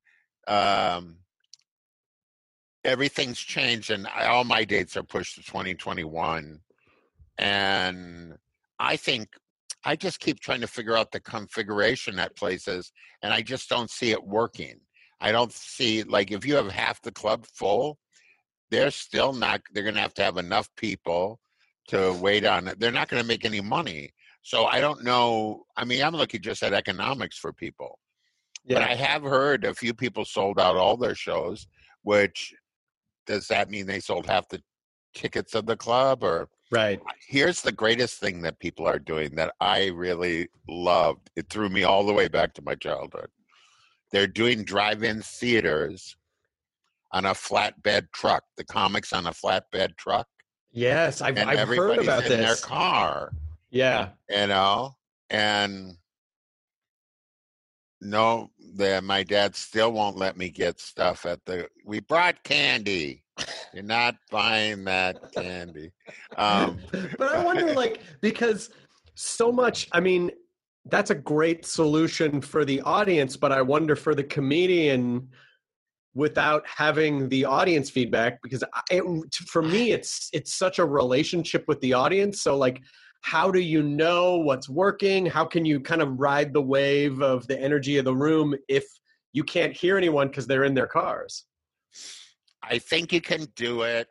um, 0.48 1.18
everything's 2.84 3.40
changed, 3.40 3.92
and 3.92 4.08
I, 4.08 4.26
all 4.26 4.44
my 4.44 4.64
dates 4.64 4.96
are 4.98 5.04
pushed 5.04 5.36
to 5.36 5.44
2021. 5.44 6.60
And 7.38 8.34
I 8.80 8.96
think 8.98 9.30
I 9.86 9.96
just 9.96 10.20
keep 10.20 10.40
trying 10.40 10.62
to 10.62 10.68
figure 10.68 10.98
out 10.98 11.12
the 11.12 11.20
configuration 11.20 12.20
at 12.20 12.36
places, 12.36 12.92
and 13.24 13.34
I 13.34 13.42
just 13.42 13.70
don't 13.70 13.90
see 13.90 14.12
it 14.12 14.24
working. 14.24 14.80
I 15.22 15.32
don't 15.32 15.52
see 15.52 16.04
like 16.04 16.32
if 16.32 16.46
you 16.46 16.56
have 16.56 16.72
half 16.72 17.02
the 17.02 17.12
club 17.12 17.46
full, 17.46 17.98
they're 18.72 18.92
still 18.92 19.34
not. 19.34 19.62
They're 19.74 19.84
going 19.84 19.96
to 19.96 20.02
have 20.02 20.14
to 20.16 20.24
have 20.24 20.38
enough 20.38 20.70
people 20.76 21.40
to 21.90 22.14
wait 22.22 22.46
on 22.46 22.68
it. 22.68 22.80
They're 22.80 22.92
not 22.92 23.10
going 23.10 23.22
to 23.22 23.28
make 23.28 23.46
any 23.46 23.62
money. 23.62 24.14
So 24.44 24.66
I 24.66 24.80
don't 24.80 25.04
know. 25.04 25.64
I 25.76 25.86
mean, 25.86 26.04
I'm 26.04 26.16
looking 26.16 26.42
just 26.42 26.64
at 26.64 26.74
economics 26.74 27.38
for 27.38 27.52
people. 27.52 28.00
But 28.68 28.84
I 28.84 28.94
have 28.94 29.24
heard 29.24 29.66
a 29.66 29.74
few 29.74 29.94
people 29.94 30.26
sold 30.26 30.60
out 30.60 30.76
all 30.76 30.96
their 30.96 31.16
shows, 31.16 31.68
which 32.04 32.54
does 33.26 33.48
that 33.48 33.70
mean 33.70 33.88
they 33.88 34.00
sold 34.00 34.28
half 34.28 34.48
the 34.48 34.62
tickets 35.14 35.56
of 35.56 35.66
the 35.66 35.78
club 35.78 36.24
or 36.24 36.50
Right. 36.72 37.00
here's 37.28 37.62
the 37.62 37.72
greatest 37.72 38.20
thing 38.20 38.42
that 38.44 38.60
people 38.60 38.88
are 38.88 39.00
doing 39.00 39.36
that 39.36 39.56
I 39.60 39.88
really 39.88 40.50
loved. 40.68 41.32
It 41.36 41.50
threw 41.50 41.68
me 41.68 41.84
all 41.84 42.06
the 42.06 42.14
way 42.14 42.28
back 42.28 42.54
to 42.54 42.62
my 42.62 42.76
childhood. 42.76 43.30
They're 44.12 44.28
doing 44.28 44.64
drive-in 44.64 45.22
theaters 45.22 46.16
on 47.12 47.26
a 47.26 47.34
flatbed 47.34 48.12
truck. 48.12 48.44
The 48.58 48.64
comics 48.64 49.14
on 49.14 49.28
a 49.28 49.32
flatbed 49.32 49.98
truck, 49.98 50.28
Yes, 50.72 51.22
I've, 51.22 51.38
I've 51.38 51.68
heard 51.68 52.00
about 52.00 52.26
in 52.26 52.42
their 52.42 52.56
car. 52.56 53.32
Yeah. 53.72 54.10
You 54.30 54.48
know, 54.48 54.96
and 55.30 55.98
no, 58.02 58.52
the, 58.76 59.02
my 59.02 59.24
dad 59.24 59.56
still 59.56 59.92
won't 59.92 60.18
let 60.18 60.38
me 60.38 60.50
get 60.50 60.80
stuff 60.80 61.26
at 61.26 61.44
the. 61.46 61.68
We 61.86 62.02
brought 62.02 62.44
candy. 62.44 63.24
You're 63.74 63.84
not 63.84 64.16
buying 64.32 64.84
that 64.86 65.32
candy. 65.34 65.92
Um, 66.38 66.80
but 67.18 67.36
I 67.36 67.44
wonder, 67.44 67.74
like, 67.76 68.00
because 68.22 68.70
so 69.16 69.52
much. 69.52 69.90
I 69.92 70.00
mean, 70.00 70.32
that's 70.90 71.12
a 71.12 71.16
great 71.16 71.66
solution 71.66 72.42
for 72.42 72.66
the 72.66 72.82
audience, 72.82 73.38
but 73.38 73.52
I 73.52 73.62
wonder 73.62 73.96
for 73.96 74.16
the 74.16 74.24
comedian 74.24 75.30
without 76.14 76.66
having 76.68 77.30
the 77.30 77.46
audience 77.46 77.90
feedback 77.90 78.42
because 78.42 78.64
it, 78.90 79.04
for 79.48 79.62
me 79.62 79.92
it's 79.98 80.30
it's 80.34 80.54
such 80.54 80.80
a 80.80 80.86
relationship 80.86 81.66
with 81.68 81.80
the 81.82 81.94
audience. 81.94 82.42
So 82.42 82.58
like 82.58 82.82
how 83.22 83.52
do 83.52 83.60
you 83.60 83.84
know 83.84 84.38
what's 84.38 84.70
working? 84.70 85.26
How 85.26 85.46
can 85.46 85.66
you 85.66 85.80
kind 85.80 86.02
of 86.02 86.20
ride 86.20 86.54
the 86.54 86.62
wave 86.62 87.22
of 87.22 87.46
the 87.48 87.60
energy 87.60 87.98
of 87.98 88.06
the 88.06 88.16
room 88.16 88.56
if 88.68 88.86
you 89.34 89.44
can't 89.44 89.76
hear 89.76 89.98
anyone 89.98 90.30
because 90.30 90.48
they're 90.48 90.64
in 90.64 90.74
their 90.74 90.88
cars? 90.88 91.46
I 92.64 92.80
think 92.80 93.12
you 93.12 93.22
can 93.22 93.48
do 93.56 93.84
it 93.84 94.08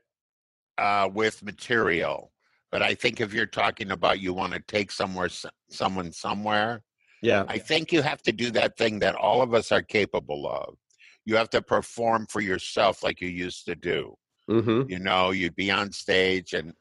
uh, 0.77 1.09
with 1.13 1.43
material, 1.43 2.33
but 2.71 2.83
I 2.83 2.95
think 2.95 3.21
if 3.21 3.33
you're 3.33 3.47
talking 3.47 3.91
about 3.91 4.21
you 4.21 4.33
want 4.33 4.53
to 4.53 4.61
take 4.61 4.93
somewhere 4.93 5.29
someone 5.71 6.13
somewhere, 6.13 6.83
yeah, 7.23 7.45
I 7.49 7.59
think 7.59 7.93
you 7.93 8.03
have 8.03 8.23
to 8.23 8.33
do 8.33 8.51
that 8.53 8.77
thing 8.77 8.99
that 9.01 9.15
all 9.15 9.43
of 9.43 9.55
us 9.55 9.73
are 9.73 9.83
capable 9.83 10.49
of. 10.49 10.77
You 11.25 11.37
have 11.37 11.51
to 11.51 11.63
perform 11.63 12.27
for 12.29 12.41
yourself 12.41 13.03
like 13.03 13.21
you 13.21 13.29
used 13.29 13.67
to 13.67 13.75
do. 13.75 14.15
mm-hmm. 14.49 14.91
You 14.91 14.99
know, 14.99 15.31
you'd 15.31 15.57
be 15.57 15.71
on 15.71 15.93
stage 15.93 16.55
and 16.55 16.73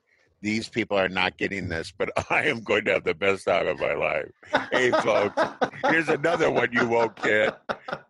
these 0.42 0.70
people 0.70 0.98
are 0.98 1.10
not 1.10 1.38
getting 1.38 1.68
this, 1.68 1.92
but 1.98 2.10
I 2.32 2.44
am 2.44 2.62
going 2.62 2.86
to 2.86 2.94
have 2.94 3.04
the 3.04 3.14
best 3.16 3.46
time 3.46 3.68
of 3.68 3.80
my 3.80 3.94
life. 3.94 4.32
Hey, 4.72 4.92
folks, 4.92 5.42
here's 5.90 6.10
another 6.10 6.52
one 6.52 6.70
you 6.72 6.88
won't 6.88 7.16
get. 7.22 7.60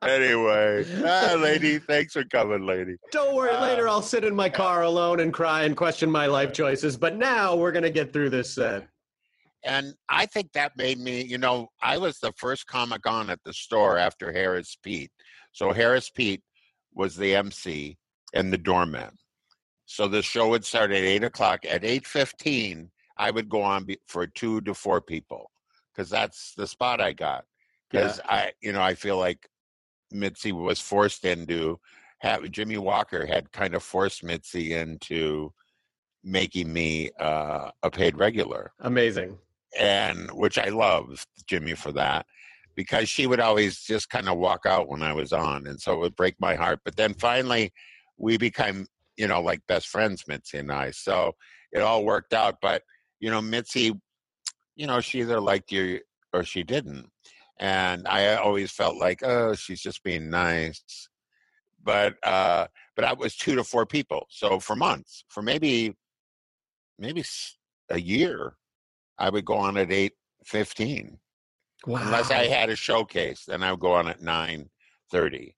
Anyway, 0.01 0.85
ah, 1.05 1.35
lady, 1.37 1.79
thanks 1.79 2.13
for 2.13 2.23
coming, 2.25 2.65
lady. 2.65 2.95
don't 3.11 3.35
worry 3.35 3.51
Uh, 3.51 3.61
later 3.61 3.87
i'll 3.89 4.01
sit 4.01 4.23
in 4.23 4.35
my 4.35 4.49
car 4.49 4.83
alone 4.83 5.19
and 5.19 5.33
cry 5.33 5.63
and 5.63 5.75
question 5.75 6.09
my 6.09 6.25
life 6.27 6.53
choices 6.53 6.95
but 6.97 7.15
now 7.17 7.55
we're 7.55 7.71
gonna 7.71 7.89
get 7.89 8.11
through 8.13 8.29
this 8.29 8.53
set 8.53 8.87
And 9.63 9.93
I 10.07 10.25
think 10.27 10.53
that 10.53 10.77
made 10.77 10.99
me, 10.99 11.23
you 11.23 11.37
know, 11.37 11.67
I 11.81 11.97
was 11.97 12.19
the 12.19 12.31
first 12.37 12.67
comic 12.67 13.05
on 13.07 13.29
at 13.29 13.39
the 13.43 13.53
store 13.53 13.97
after 13.97 14.31
Harris 14.31 14.77
Pete. 14.81 15.11
So 15.51 15.73
Harris 15.73 16.09
Pete 16.09 16.41
was 16.93 17.15
the 17.15 17.35
MC 17.35 17.97
and 18.33 18.53
the 18.53 18.57
doorman. 18.57 19.11
So 19.87 20.07
the 20.07 20.21
show 20.21 20.49
would 20.49 20.65
start 20.65 20.91
at 20.91 20.97
eight 20.97 21.23
o'clock. 21.23 21.65
At 21.65 21.83
eight 21.83 22.05
fifteen, 22.05 22.91
I 23.17 23.31
would 23.31 23.49
go 23.49 23.61
on 23.61 23.87
for 24.05 24.27
two 24.27 24.61
to 24.61 24.73
four 24.73 25.01
people 25.01 25.49
because 25.91 26.09
that's 26.09 26.53
the 26.55 26.67
spot 26.67 27.01
I 27.01 27.13
got. 27.13 27.45
Because 27.89 28.19
I, 28.25 28.51
you 28.61 28.73
know, 28.73 28.81
I 28.81 28.95
feel 28.95 29.17
like 29.17 29.47
Mitzi 30.11 30.51
was 30.51 30.81
forced 30.81 31.23
into 31.23 31.79
have 32.19 32.51
Jimmie 32.51 32.77
Walker 32.77 33.25
had 33.25 33.51
kind 33.53 33.75
of 33.75 33.81
forced 33.81 34.23
Mitzi 34.23 34.73
into 34.73 35.53
making 36.21 36.71
me 36.71 37.09
uh, 37.19 37.71
a 37.81 37.89
paid 37.89 38.17
regular 38.17 38.73
amazing 38.81 39.37
and 39.79 40.29
which 40.31 40.57
I 40.57 40.69
love 40.69 41.25
Jimmy 41.45 41.75
for 41.75 41.93
that 41.93 42.25
because 42.75 43.07
she 43.07 43.25
would 43.25 43.39
always 43.39 43.81
just 43.81 44.09
kind 44.09 44.27
of 44.27 44.37
walk 44.37 44.65
out 44.65 44.89
when 44.89 45.01
I 45.01 45.13
was 45.13 45.33
on, 45.33 45.65
and 45.65 45.81
so 45.81 45.93
it 45.93 45.99
would 45.99 46.15
break 46.15 46.35
my 46.39 46.55
heart. 46.55 46.79
But 46.85 46.95
then 46.95 47.13
finally, 47.15 47.73
we 48.17 48.37
became 48.37 48.87
you 49.17 49.27
know 49.27 49.41
like 49.41 49.61
best 49.67 49.87
friends, 49.87 50.23
Mitzi 50.27 50.59
and 50.59 50.71
I. 50.71 50.91
So 50.91 51.33
it 51.71 51.79
all 51.79 52.05
worked 52.05 52.33
out. 52.33 52.55
But 52.61 52.83
you 53.19 53.29
know, 53.29 53.41
Mitzi, 53.41 53.93
you 54.75 54.87
know, 54.87 55.01
she 55.01 55.21
either 55.21 55.41
liked 55.41 55.71
you 55.71 55.99
or 56.33 56.43
she 56.43 56.63
didn't, 56.63 57.09
and 57.59 58.07
I 58.07 58.35
always 58.35 58.71
felt 58.71 58.97
like, 58.97 59.23
oh, 59.23 59.55
she's 59.55 59.81
just 59.81 60.03
being 60.03 60.29
nice. 60.29 61.09
But 61.83 62.15
uh, 62.23 62.67
but 62.95 63.05
I 63.05 63.13
was 63.13 63.35
two 63.35 63.55
to 63.55 63.63
four 63.63 63.85
people, 63.85 64.27
so 64.29 64.59
for 64.59 64.75
months, 64.75 65.23
for 65.29 65.41
maybe 65.41 65.95
maybe 66.99 67.23
a 67.89 67.99
year, 67.99 68.53
I 69.17 69.29
would 69.29 69.45
go 69.45 69.55
on 69.55 69.77
at 69.77 69.91
eight 69.91 70.13
fifteen, 70.45 71.19
wow 71.85 72.01
unless 72.03 72.29
I 72.29 72.45
had 72.45 72.69
a 72.69 72.75
showcase. 72.75 73.45
Then 73.47 73.63
I 73.63 73.71
would 73.71 73.79
go 73.79 73.93
on 73.93 74.07
at 74.07 74.21
nine 74.21 74.69
thirty. 75.11 75.56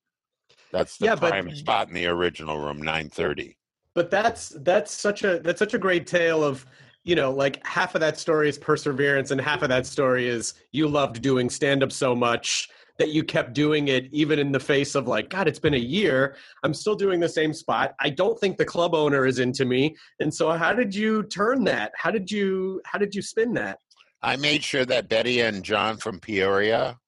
That's 0.71 0.97
the 0.97 1.05
Yeah, 1.05 1.15
but- 1.15 1.29
prime 1.31 1.55
spot 1.55 1.87
in 1.87 1.93
the 1.93 2.05
original 2.07 2.59
room, 2.59 2.81
nine 2.81 3.09
thirty. 3.09 3.57
but 3.95 4.11
that's 4.11 4.49
that's 4.63 4.91
such 4.93 5.23
a 5.23 5.39
that's 5.39 5.59
such 5.59 5.73
a 5.73 5.79
great 5.79 6.05
tale 6.07 6.43
of 6.43 6.65
you 7.03 7.15
know 7.15 7.31
like 7.31 7.65
half 7.65 7.95
of 7.95 8.01
that 8.01 8.19
story 8.19 8.47
is 8.47 8.57
perseverance 8.57 9.31
and 9.31 9.41
half 9.41 9.61
of 9.63 9.69
that 9.69 9.85
story 9.85 10.27
is 10.27 10.53
you 10.71 10.87
loved 10.87 11.21
doing 11.21 11.49
stand 11.49 11.81
up 11.81 11.91
so 11.91 12.15
much 12.15 12.69
that 12.99 13.09
you 13.09 13.23
kept 13.23 13.53
doing 13.53 13.87
it 13.87 14.07
even 14.11 14.37
in 14.37 14.51
the 14.51 14.59
face 14.59 14.93
of 14.93 15.07
like 15.07 15.29
god 15.29 15.47
it's 15.47 15.57
been 15.59 15.73
a 15.73 15.77
year. 15.77 16.35
I'm 16.63 16.73
still 16.73 16.95
doing 16.95 17.19
the 17.19 17.29
same 17.29 17.51
spot. 17.53 17.95
I 17.99 18.09
don't 18.11 18.39
think 18.39 18.57
the 18.57 18.65
club 18.65 18.93
owner 18.93 19.25
is 19.25 19.39
into 19.39 19.65
me. 19.65 19.95
And 20.19 20.31
so 20.31 20.51
how 20.51 20.73
did 20.73 20.93
you 20.93 21.23
turn 21.23 21.63
that? 21.63 21.91
How 21.95 22.11
did 22.11 22.29
you 22.29 22.81
how 22.85 22.99
did 22.99 23.15
you 23.15 23.21
spin 23.23 23.53
that? 23.53 23.79
I 24.21 24.35
made 24.35 24.63
sure 24.63 24.85
that 24.85 25.09
Betty 25.09 25.39
and 25.41 25.63
John 25.63 25.97
from 25.97 26.19
Peoria 26.19 26.98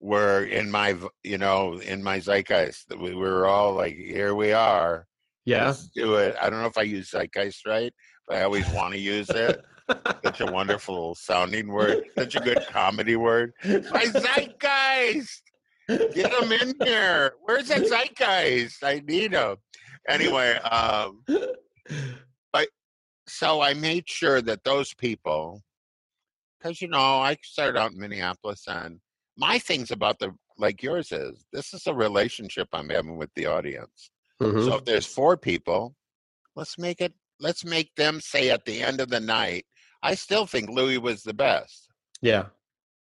were 0.00 0.44
in 0.44 0.70
my, 0.70 0.96
you 1.24 1.38
know, 1.38 1.78
in 1.78 2.02
my 2.02 2.18
zeitgeist. 2.18 2.96
We 2.98 3.14
were 3.14 3.46
all 3.46 3.74
like, 3.74 3.94
here 3.94 4.34
we 4.34 4.52
are. 4.52 5.06
yeah 5.44 5.66
Let's 5.66 5.88
do 5.88 6.16
it. 6.16 6.36
I 6.40 6.50
don't 6.50 6.60
know 6.60 6.68
if 6.68 6.78
I 6.78 6.82
use 6.82 7.10
zeitgeist 7.10 7.66
right, 7.66 7.92
but 8.28 8.38
I 8.38 8.42
always 8.42 8.68
want 8.70 8.94
to 8.94 9.00
use 9.00 9.30
it. 9.30 9.60
Such 10.24 10.40
a 10.40 10.46
wonderful 10.52 11.14
sounding 11.14 11.68
word. 11.68 12.04
Such 12.18 12.34
a 12.34 12.40
good 12.40 12.64
comedy 12.68 13.16
word. 13.16 13.52
My 13.64 14.04
zeitgeist. 14.04 15.42
Get 15.88 16.32
them 16.32 16.50
in 16.52 16.74
here. 16.82 17.34
Where's 17.42 17.68
that 17.68 17.86
zeitgeist? 17.86 18.82
I 18.82 19.02
need 19.06 19.32
them. 19.32 19.56
Anyway, 20.08 20.54
um, 20.54 21.22
but 22.52 22.68
so 23.28 23.60
I 23.60 23.74
made 23.74 24.08
sure 24.08 24.40
that 24.42 24.64
those 24.64 24.94
people, 24.94 25.62
because 26.58 26.80
you 26.80 26.88
know, 26.88 26.98
I 27.20 27.36
started 27.42 27.78
out 27.78 27.92
in 27.92 27.98
Minneapolis, 27.98 28.64
and 28.68 29.00
my 29.36 29.58
things 29.58 29.90
about 29.90 30.18
the 30.18 30.34
like 30.58 30.82
yours 30.82 31.12
is 31.12 31.44
this 31.52 31.74
is 31.74 31.86
a 31.86 31.94
relationship 31.94 32.68
I'm 32.72 32.88
having 32.88 33.16
with 33.16 33.30
the 33.34 33.46
audience. 33.46 34.10
Mhm. 34.40 34.64
So 34.64 34.76
if 34.76 34.84
there's 34.84 35.06
four 35.06 35.36
people, 35.36 35.94
let's 36.54 36.78
make 36.78 37.00
it. 37.00 37.12
Let's 37.38 37.64
make 37.64 37.94
them 37.96 38.20
say 38.20 38.50
at 38.50 38.64
the 38.64 38.82
end 38.82 39.00
of 39.00 39.10
the 39.10 39.20
night, 39.20 39.66
I 40.02 40.14
still 40.14 40.46
think 40.46 40.70
Louie 40.70 40.98
was 40.98 41.22
the 41.22 41.34
best. 41.34 41.88
yeah 42.22 42.46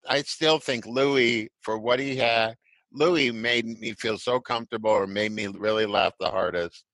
I 0.09 0.23
still 0.23 0.59
think 0.59 0.87
Louie, 0.87 1.49
for 1.61 1.79
what 1.79 2.01
he 2.01 2.17
had, 2.17 2.57
Louie 2.93 3.31
made 3.31 3.67
me 3.67 3.93
feel 3.93 4.19
so 4.19 4.41
comfortable 4.41 4.91
or 4.91 5.07
made 5.07 5.33
me 5.33 5.47
really 5.47 5.87
laugh 5.87 6.13
the 6.19 6.31
hardest. 6.31 6.85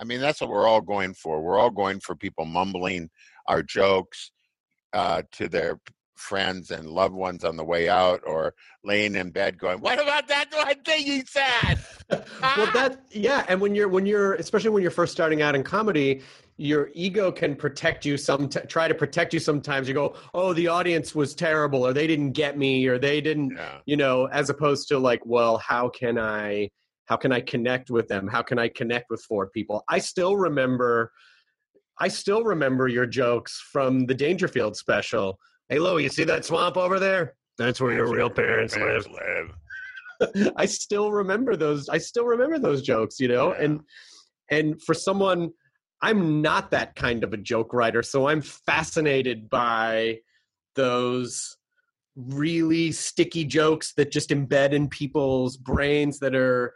I 0.00 0.04
mean, 0.04 0.20
that's 0.20 0.40
what 0.40 0.50
we're 0.50 0.66
all 0.66 0.80
going 0.80 1.14
for. 1.14 1.40
We're 1.40 1.58
all 1.58 1.70
going 1.70 2.00
for 2.00 2.16
people 2.16 2.44
mumbling 2.44 3.10
our 3.48 3.62
jokes 3.62 4.32
uh, 4.92 5.22
to 5.32 5.48
their 5.48 5.78
friends 6.14 6.70
and 6.70 6.88
loved 6.88 7.14
ones 7.14 7.44
on 7.44 7.56
the 7.56 7.64
way 7.64 7.88
out 7.88 8.20
or 8.26 8.54
laying 8.84 9.14
in 9.14 9.30
bed 9.30 9.58
going, 9.58 9.78
What 9.80 10.00
about 10.00 10.28
that 10.28 10.46
one 10.52 10.80
thing 10.84 11.04
he 11.04 11.24
said? 11.26 11.78
well 12.10 12.70
that 12.72 12.96
ah! 13.00 13.04
yeah 13.10 13.44
and 13.48 13.60
when 13.60 13.74
you're 13.74 13.88
when 13.88 14.04
you're 14.04 14.34
especially 14.34 14.68
when 14.70 14.82
you're 14.82 14.90
first 14.90 15.12
starting 15.12 15.40
out 15.40 15.54
in 15.54 15.62
comedy 15.62 16.20
your 16.58 16.90
ego 16.94 17.32
can 17.32 17.56
protect 17.56 18.04
you 18.04 18.16
some 18.18 18.48
try 18.48 18.86
to 18.86 18.94
protect 18.94 19.32
you 19.32 19.40
sometimes 19.40 19.88
you 19.88 19.94
go 19.94 20.14
oh 20.34 20.52
the 20.52 20.68
audience 20.68 21.14
was 21.14 21.34
terrible 21.34 21.84
or 21.86 21.94
they 21.94 22.06
didn't 22.06 22.32
get 22.32 22.58
me 22.58 22.86
or 22.86 22.98
they 22.98 23.20
didn't 23.22 23.52
Yeah. 23.56 23.78
you 23.86 23.96
know 23.96 24.26
as 24.26 24.50
opposed 24.50 24.88
to 24.88 24.98
like 24.98 25.24
well 25.24 25.56
how 25.58 25.88
can 25.88 26.18
i 26.18 26.68
how 27.06 27.16
can 27.16 27.32
i 27.32 27.40
connect 27.40 27.90
with 27.90 28.06
them 28.08 28.28
how 28.28 28.42
can 28.42 28.58
i 28.58 28.68
connect 28.68 29.06
with 29.08 29.22
four 29.22 29.48
people 29.48 29.82
i 29.88 29.98
still 29.98 30.36
remember 30.36 31.10
i 31.98 32.08
still 32.08 32.44
remember 32.44 32.86
your 32.86 33.06
jokes 33.06 33.62
from 33.72 34.04
the 34.06 34.14
dangerfield 34.14 34.76
special 34.76 35.38
hey 35.74 35.80
Lo, 35.80 35.96
you 35.96 36.08
see 36.08 36.22
that 36.22 36.44
swamp 36.44 36.76
over 36.76 37.00
there 37.00 37.34
that's 37.58 37.80
where 37.80 37.92
your 37.92 38.08
real 38.12 38.30
parents 38.30 38.76
live 38.76 39.06
live. 39.06 40.52
I 40.56 40.66
still 40.66 41.10
remember 41.10 41.56
those. 41.56 41.88
I 41.88 41.98
still 41.98 42.26
remember 42.26 42.58
those 42.58 42.82
jokes, 42.82 43.18
you 43.20 43.28
know, 43.28 43.52
Yeah. 43.54 43.64
and 43.64 43.80
and 44.50 44.82
for 44.82 44.94
someone, 44.94 45.50
I'm 46.00 46.42
not 46.42 46.70
that 46.70 46.94
kind 46.94 47.24
of 47.24 47.32
a 47.32 47.36
joke 47.36 47.72
writer, 47.72 48.02
so 48.02 48.28
I'm 48.28 48.40
fascinated 48.40 49.48
by 49.50 50.18
those 50.76 51.56
really 52.16 52.92
sticky 52.92 53.44
jokes 53.44 53.94
that 53.96 54.12
just 54.12 54.30
embed 54.30 54.72
in 54.72 54.88
people's 54.88 55.56
brains 55.56 56.18
that 56.20 56.34
are 56.36 56.74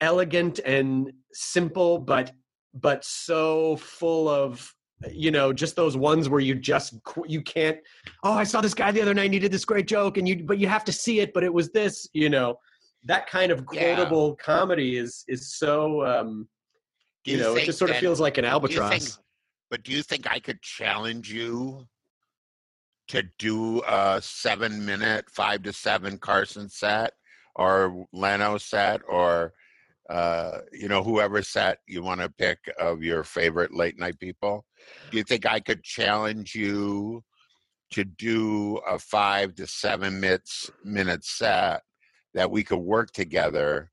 elegant 0.00 0.60
and 0.64 1.10
simple, 1.32 1.98
but 1.98 2.32
but 2.74 3.02
so 3.04 3.76
full 3.76 4.28
of 4.28 4.74
you 5.10 5.30
know 5.30 5.52
just 5.52 5.76
those 5.76 5.96
ones 5.96 6.28
where 6.28 6.40
you 6.40 6.54
just 6.54 6.94
you 7.26 7.42
can't 7.42 7.78
oh 8.24 8.32
i 8.32 8.44
saw 8.44 8.60
this 8.60 8.72
guy 8.74 8.90
the 8.90 9.00
other 9.02 9.12
night 9.12 9.26
and 9.26 9.34
he 9.34 9.40
did 9.40 9.52
this 9.52 9.64
great 9.64 9.86
joke 9.86 10.16
and 10.16 10.26
you 10.26 10.42
but 10.44 10.58
you 10.58 10.66
have 10.66 10.84
to 10.84 10.92
see 10.92 11.20
it 11.20 11.34
but 11.34 11.44
it 11.44 11.52
was 11.52 11.70
this 11.70 12.08
you 12.14 12.30
know 12.30 12.58
that 13.04 13.26
kind 13.28 13.52
of 13.52 13.64
Yeah. 13.72 13.94
quotable 13.94 14.36
comedy 14.36 14.96
is 14.96 15.24
is 15.28 15.54
so 15.54 16.04
um 16.06 16.48
Do 17.24 17.32
you, 17.32 17.38
know 17.38 17.56
it 17.56 17.64
just 17.66 17.78
sort 17.78 17.90
of 17.90 17.98
feels 17.98 18.20
like 18.20 18.38
an 18.38 18.44
do 18.44 18.50
albatross 18.50 18.90
think- 18.90 19.24
but 19.70 19.82
do 19.82 19.92
you 19.92 20.02
think 20.02 20.30
I 20.30 20.38
could 20.38 20.62
challenge 20.62 21.30
you 21.32 21.86
to 23.08 23.22
do 23.38 23.82
a 23.86 24.20
seven 24.22 24.84
minute, 24.86 25.26
five 25.30 25.62
to 25.64 25.72
seven 25.72 26.18
Carson 26.18 26.68
set 26.68 27.12
or 27.56 28.06
Leno 28.12 28.58
set 28.58 29.00
or 29.08 29.52
uh, 30.08 30.58
you 30.72 30.88
know, 30.88 31.02
whoever 31.02 31.42
set 31.42 31.78
you 31.86 32.02
want 32.02 32.20
to 32.20 32.28
pick 32.28 32.58
of 32.78 33.02
your 33.02 33.24
favorite 33.24 33.74
late 33.74 33.98
night 33.98 34.18
people? 34.18 34.64
Do 35.10 35.16
you 35.16 35.24
think 35.24 35.46
I 35.46 35.60
could 35.60 35.82
challenge 35.82 36.54
you 36.54 37.24
to 37.92 38.04
do 38.04 38.76
a 38.88 38.98
five 38.98 39.54
to 39.56 39.66
seven 39.66 40.20
minutes 40.20 40.70
minute 40.84 41.24
set 41.24 41.82
that 42.34 42.50
we 42.50 42.62
could 42.62 42.78
work 42.78 43.12
together? 43.12 43.90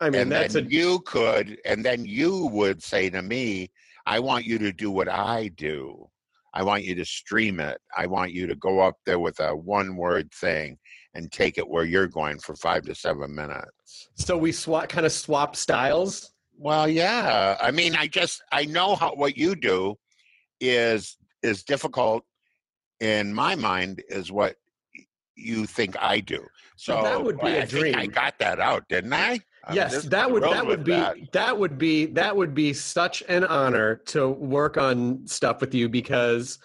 I 0.00 0.10
mean, 0.10 0.22
and 0.22 0.32
that's 0.32 0.54
a 0.54 0.62
you 0.62 1.00
could, 1.00 1.58
and 1.64 1.84
then 1.84 2.04
you 2.04 2.46
would 2.46 2.82
say 2.82 3.10
to 3.10 3.22
me, 3.22 3.70
I 4.06 4.20
want 4.20 4.44
you 4.44 4.58
to 4.58 4.72
do 4.72 4.90
what 4.90 5.08
I 5.08 5.48
do. 5.48 6.08
I 6.54 6.62
want 6.62 6.84
you 6.84 6.94
to 6.94 7.04
stream 7.04 7.60
it. 7.60 7.78
I 7.96 8.06
want 8.06 8.32
you 8.32 8.46
to 8.46 8.54
go 8.56 8.80
up 8.80 8.96
there 9.04 9.18
with 9.18 9.38
a 9.40 9.54
one 9.54 9.96
word 9.96 10.32
thing 10.32 10.78
and 11.18 11.30
take 11.32 11.58
it 11.58 11.68
where 11.68 11.84
you're 11.84 12.06
going 12.06 12.38
for 12.38 12.54
five 12.54 12.84
to 12.84 12.94
seven 12.94 13.34
minutes. 13.34 14.08
so 14.14 14.38
we 14.38 14.52
swap 14.52 14.88
kind 14.88 15.04
of 15.04 15.12
swap 15.12 15.56
styles. 15.56 16.32
Well, 16.56 16.88
yeah. 16.88 17.56
I 17.60 17.70
mean, 17.72 17.94
I 17.94 18.06
just 18.06 18.42
I 18.52 18.64
know 18.64 18.94
how 18.94 19.14
what 19.14 19.36
you 19.36 19.54
do 19.54 19.96
is 20.60 21.16
is 21.42 21.62
difficult 21.64 22.24
in 23.00 23.34
my 23.34 23.54
mind 23.54 24.02
is 24.08 24.32
what 24.32 24.56
you 25.36 25.66
think 25.66 25.96
I 26.00 26.20
do. 26.20 26.46
So 26.76 26.94
Well, 26.94 27.04
that 27.04 27.22
would 27.22 27.38
be 27.40 27.48
a 27.48 27.62
I 27.62 27.64
dream. 27.64 27.94
I 27.96 28.06
got 28.06 28.38
that 28.38 28.60
out, 28.60 28.88
didn't 28.88 29.12
I? 29.12 29.40
Yes, 29.72 30.04
that 30.04 30.30
would 30.30 30.44
that 30.44 30.66
would 30.66 30.84
be 30.84 30.92
that. 30.92 31.16
that. 31.32 31.58
would 31.58 31.76
be 31.78 32.06
that 32.06 32.34
would 32.34 32.54
be 32.54 32.72
such 32.72 33.22
an 33.28 33.44
honor 33.44 33.96
to 34.06 34.28
work 34.28 34.78
on 34.78 35.26
stuff 35.26 35.60
with 35.60 35.74
you 35.74 35.88
because 35.88 36.58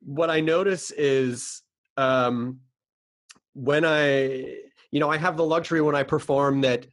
what 0.00 0.30
I 0.30 0.40
notice 0.40 0.90
is 0.92 1.62
um, 1.98 2.60
when 3.58 3.84
I 3.84 4.56
you 4.90 5.00
know 5.00 5.10
I 5.10 5.16
have 5.16 5.36
the 5.36 5.44
luxury 5.44 5.80
when 5.80 5.96
I 5.96 6.04
perform 6.04 6.60
that 6.62 6.86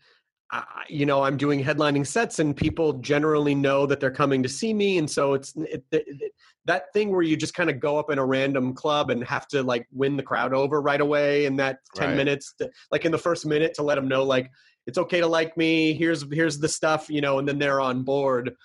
I, 0.52 0.64
you 0.90 1.06
know 1.06 1.24
I'm 1.24 1.38
doing 1.38 1.64
headlining 1.64 2.06
sets 2.08 2.40
and 2.40 2.56
people 2.58 2.94
generally 2.94 3.54
know 3.54 3.86
that 3.86 4.00
they're 4.00 4.12
coming 4.12 4.42
to 4.44 4.50
see 4.50 4.74
me. 4.74 4.98
And 4.98 5.10
so 5.10 5.34
it's 5.36 5.54
it, 5.56 5.84
it, 5.92 6.32
that 6.66 6.86
thing 6.94 7.12
where 7.12 7.22
you 7.22 7.38
just 7.38 7.54
kind 7.54 7.70
of 7.70 7.80
go 7.80 8.00
up 8.00 8.10
in 8.10 8.18
a 8.18 8.26
random 8.26 8.74
club 8.74 9.12
and 9.12 9.24
have 9.26 9.48
to 9.50 9.62
like 9.62 9.88
win 9.92 10.18
the 10.18 10.24
crowd 10.24 10.54
over 10.54 10.82
right 10.82 11.02
away 11.02 11.46
in 11.46 11.56
that 11.58 11.80
10 11.96 12.10
Right. 12.10 12.18
minutes 12.18 12.54
to, 12.60 12.70
like 12.92 13.06
in 13.06 13.12
the 13.12 13.18
first 13.18 13.46
minute 13.46 13.76
to 13.76 13.84
let 13.84 13.96
them 13.96 14.08
know 14.08 14.24
like 14.24 14.50
it's 14.88 14.98
okay 14.98 15.20
to 15.20 15.28
like 15.28 15.56
me. 15.58 15.94
Here's 15.94 16.26
here's 16.32 16.58
the 16.60 16.70
stuff 16.70 17.10
you 17.10 17.22
know 17.22 17.38
and 17.38 17.48
then 17.48 17.60
they're 17.60 17.82
on 17.82 18.04
board. 18.04 18.56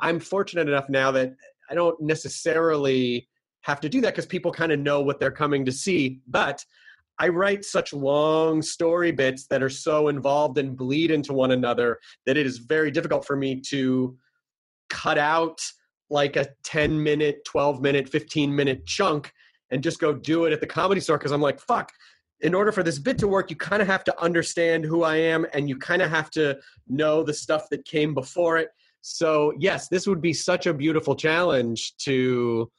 I'm 0.00 0.18
fortunate 0.18 0.68
enough 0.68 0.88
now 0.88 1.12
that 1.12 1.34
i 1.70 1.74
don't 1.74 1.98
necessarily 2.02 3.26
have 3.62 3.80
to 3.80 3.88
do 3.88 4.02
that 4.02 4.12
because 4.12 4.26
people 4.26 4.52
kind 4.52 4.72
of 4.72 4.78
know 4.78 5.00
what 5.00 5.18
they're 5.18 5.30
coming 5.30 5.64
to 5.64 5.72
see. 5.72 6.20
But 6.28 6.62
i 7.18 7.28
write 7.28 7.64
such 7.64 7.92
long 7.92 8.62
story 8.62 9.12
bits 9.12 9.46
that 9.46 9.62
are 9.62 9.70
so 9.70 10.08
involved 10.08 10.58
and 10.58 10.76
bleed 10.76 11.10
into 11.10 11.32
one 11.32 11.52
another 11.52 11.98
that 12.26 12.36
it 12.36 12.46
is 12.46 12.58
very 12.58 12.90
difficult 12.90 13.26
for 13.26 13.36
me 13.36 13.60
to 13.60 14.16
cut 14.90 15.18
out 15.18 15.60
like 16.10 16.36
a 16.36 16.48
10 16.64 17.02
minute 17.02 17.44
12 17.46 17.80
minute 17.80 18.08
15 18.08 18.54
minute 18.54 18.86
chunk 18.86 19.32
and 19.70 19.82
just 19.82 19.98
go 19.98 20.12
do 20.12 20.44
it 20.44 20.52
at 20.52 20.60
the 20.60 20.66
comedy 20.66 21.00
store 21.00 21.18
because 21.18 21.32
i'm 21.32 21.40
like 21.40 21.60
fuck 21.60 21.90
in 22.44 22.54
order 22.54 22.72
for 22.72 22.82
this 22.82 22.98
bit 22.98 23.16
to 23.18 23.26
work, 23.26 23.50
you 23.50 23.56
kind 23.56 23.80
of 23.80 23.88
have 23.88 24.04
to 24.04 24.22
understand 24.22 24.84
who 24.84 25.02
I 25.02 25.16
am 25.16 25.46
and 25.54 25.66
you 25.68 25.78
kind 25.78 26.02
of 26.02 26.10
have 26.10 26.30
to 26.32 26.58
know 26.86 27.22
the 27.22 27.32
stuff 27.32 27.68
that 27.70 27.86
came 27.86 28.12
before 28.12 28.58
it. 28.58 28.68
So, 29.00 29.54
yes, 29.58 29.88
this 29.88 30.06
would 30.06 30.20
be 30.20 30.34
such 30.34 30.66
a 30.66 30.74
beautiful 30.74 31.14
challenge 31.14 31.96
to 31.98 32.70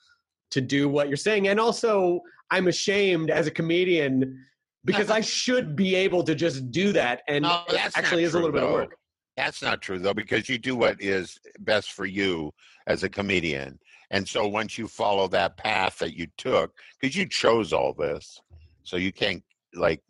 to 0.51 0.61
do 0.61 0.87
what 0.87 1.07
you're 1.07 1.17
saying. 1.17 1.47
And 1.47 1.59
also, 1.59 2.21
I'm 2.51 2.67
ashamed 2.67 3.29
as 3.29 3.47
a 3.47 3.51
comedian 3.51 4.45
because 4.83 5.09
I 5.09 5.21
should 5.21 5.75
be 5.75 5.96
able 5.96 6.24
to 6.24 6.35
just 6.35 6.72
do 6.72 6.91
that 6.93 7.24
and 7.27 7.43
No, 7.43 7.63
that's 7.70 7.98
actually 7.98 8.24
is 8.24 8.33
a 8.33 8.37
little 8.37 8.51
true, 8.51 8.61
bit 8.61 8.67
of 8.67 8.74
work. 8.74 8.98
That's 9.35 9.61
not 9.61 9.81
true 9.81 10.00
though, 10.00 10.13
because 10.13 10.48
you 10.48 10.57
do 10.57 10.75
what 10.75 11.01
is 11.01 11.39
best 11.59 11.91
for 11.91 12.05
you 12.05 12.53
as 12.87 13.03
a 13.03 13.09
comedian. 13.09 13.79
And 14.11 14.27
so 14.27 14.48
once 14.48 14.77
you 14.77 14.87
follow 14.87 15.27
that 15.29 15.57
path 15.57 15.98
that 16.00 16.15
you 16.15 16.27
took, 16.37 16.74
because 17.00 17.15
you 17.15 17.27
chose 17.27 17.74
all 17.74 17.93
this, 17.93 18.39
so 18.83 18.98
you 18.98 19.11
can't 19.11 19.43
like 19.74 20.01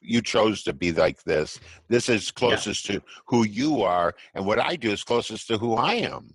you 0.00 0.22
chose 0.22 0.62
to 0.62 0.72
be 0.72 0.92
like 0.92 1.22
this. 1.24 1.58
This 1.88 2.08
is 2.08 2.30
closest 2.30 2.86
to 2.86 3.02
who 3.26 3.44
you 3.44 3.82
are, 3.82 4.14
and 4.34 4.46
what 4.46 4.58
I 4.58 4.76
do 4.76 4.90
is 4.90 5.02
closest 5.02 5.48
to 5.48 5.58
who 5.58 5.74
I 5.74 5.94
am. 5.94 6.34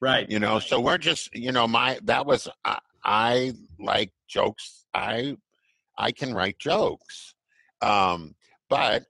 Right. 0.00 0.30
You 0.30 0.38
know, 0.38 0.58
so 0.58 0.80
we're 0.80 0.98
just 0.98 1.34
you 1.34 1.50
know 1.50 1.66
my 1.66 1.98
that 2.04 2.26
was 2.26 2.48
I, 2.64 2.78
I 3.04 3.52
like 3.78 4.12
jokes. 4.28 4.86
I 4.94 5.36
I 5.98 6.12
can 6.12 6.34
write 6.34 6.58
jokes, 6.58 7.34
um, 7.82 8.34
but 8.68 9.04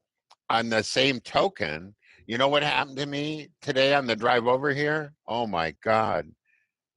on 0.48 0.68
the 0.68 0.83
same 0.83 1.20
token, 1.20 1.94
you 2.26 2.38
know 2.38 2.48
what 2.48 2.62
happened 2.62 2.96
to 2.98 3.07
me 3.07 3.48
today 3.62 3.94
on 3.94 4.07
the 4.07 4.16
drive 4.16 4.46
over 4.46 4.72
here? 4.72 5.14
Oh 5.26 5.46
my 5.46 5.74
God. 5.83 6.26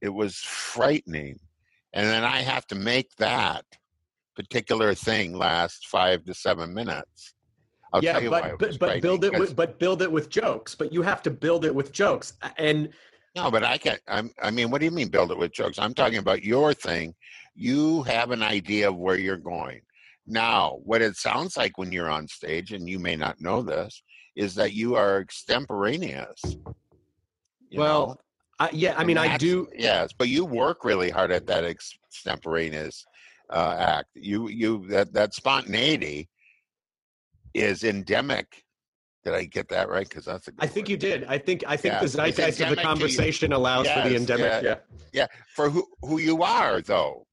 It 0.01 0.09
was 0.09 0.35
frightening. 0.37 1.39
And 1.93 2.07
then 2.07 2.23
I 2.23 2.41
have 2.41 2.67
to 2.67 2.75
make 2.75 3.15
that 3.17 3.65
particular 4.35 4.93
thing 4.95 5.33
last 5.33 5.87
five 5.87 6.25
to 6.25 6.33
seven 6.33 6.73
minutes. 6.73 7.33
I'll 7.93 8.03
yeah, 8.03 8.13
tell 8.13 8.23
you 8.23 8.29
but 8.31 8.57
but, 8.57 8.79
but 8.79 9.01
build 9.01 9.23
it 9.23 9.37
with 9.37 9.55
but 9.55 9.77
build 9.77 10.01
it 10.01 10.11
with 10.11 10.29
jokes. 10.29 10.73
But 10.73 10.91
you 10.91 11.03
have 11.03 11.21
to 11.23 11.31
build 11.31 11.63
it 11.63 11.73
with 11.73 11.91
jokes. 11.91 12.33
And 12.57 12.89
No, 13.35 13.49
but 13.49 13.63
I 13.63 13.77
can 13.77 13.97
I'm 14.07 14.31
I 14.41 14.51
mean, 14.51 14.69
what 14.69 14.79
do 14.79 14.85
you 14.85 14.91
mean 14.91 15.09
build 15.09 15.31
it 15.31 15.37
with 15.37 15.51
jokes? 15.53 15.79
I'm 15.79 15.93
talking 15.93 16.19
about 16.19 16.43
your 16.43 16.73
thing. 16.73 17.15
You 17.55 18.03
have 18.03 18.31
an 18.31 18.43
idea 18.43 18.89
of 18.89 18.97
where 18.97 19.17
you're 19.17 19.37
going. 19.37 19.81
Now, 20.25 20.79
what 20.83 21.01
it 21.01 21.17
sounds 21.17 21.57
like 21.57 21.77
when 21.77 21.91
you're 21.91 22.09
on 22.09 22.27
stage, 22.27 22.71
and 22.71 22.87
you 22.87 22.97
may 22.99 23.15
not 23.15 23.41
know 23.41 23.61
this, 23.61 24.01
is 24.35 24.55
that 24.55 24.73
you 24.73 24.95
are 24.95 25.19
extemporaneous. 25.19 26.41
you 27.69 27.79
well. 27.79 28.19
I, 28.59 28.69
yeah, 28.71 28.93
I 28.93 28.99
And 28.99 29.07
mean, 29.07 29.17
I 29.17 29.37
do. 29.37 29.67
Yes, 29.75 30.13
but 30.17 30.29
you 30.29 30.45
work 30.45 30.85
really 30.85 31.09
hard 31.09 31.31
at 31.31 31.47
that 31.47 31.63
extemporaneous 31.65 33.03
uh, 33.49 33.75
act. 33.79 34.09
You 34.13 34.47
you 34.47 34.87
that 34.89 35.13
that 35.13 35.33
spontaneity 35.33 36.29
is 37.53 37.83
endemic. 37.83 38.62
Did 39.23 39.33
I 39.33 39.45
get 39.45 39.69
that 39.69 39.87
right? 39.89 40.07
Because 40.07 40.25
that's 40.25 40.47
a 40.47 40.51
good 40.51 40.63
I 40.63 40.67
think 40.67 40.85
word. 40.87 40.91
you 40.91 40.97
did. 40.97 41.23
I 41.25 41.37
think 41.37 41.63
I 41.65 41.77
think 41.77 41.93
Yeah, 41.93 42.01
the 42.01 42.07
zeitgeist 42.07 42.39
of 42.39 42.57
the 42.57 42.63
endemic 42.63 42.75
to 42.77 42.81
you. 42.81 42.87
conversation 42.87 43.53
allows 43.53 43.87
for 43.89 44.01
the 44.01 44.11
Yes, 44.11 44.19
endemic. 44.21 44.63
yeah. 44.63 44.75
Yeah. 45.13 45.27
for 45.55 45.69
who 45.69 45.87
who 46.01 46.19
you 46.19 46.43
are 46.43 46.81
though. 46.81 47.25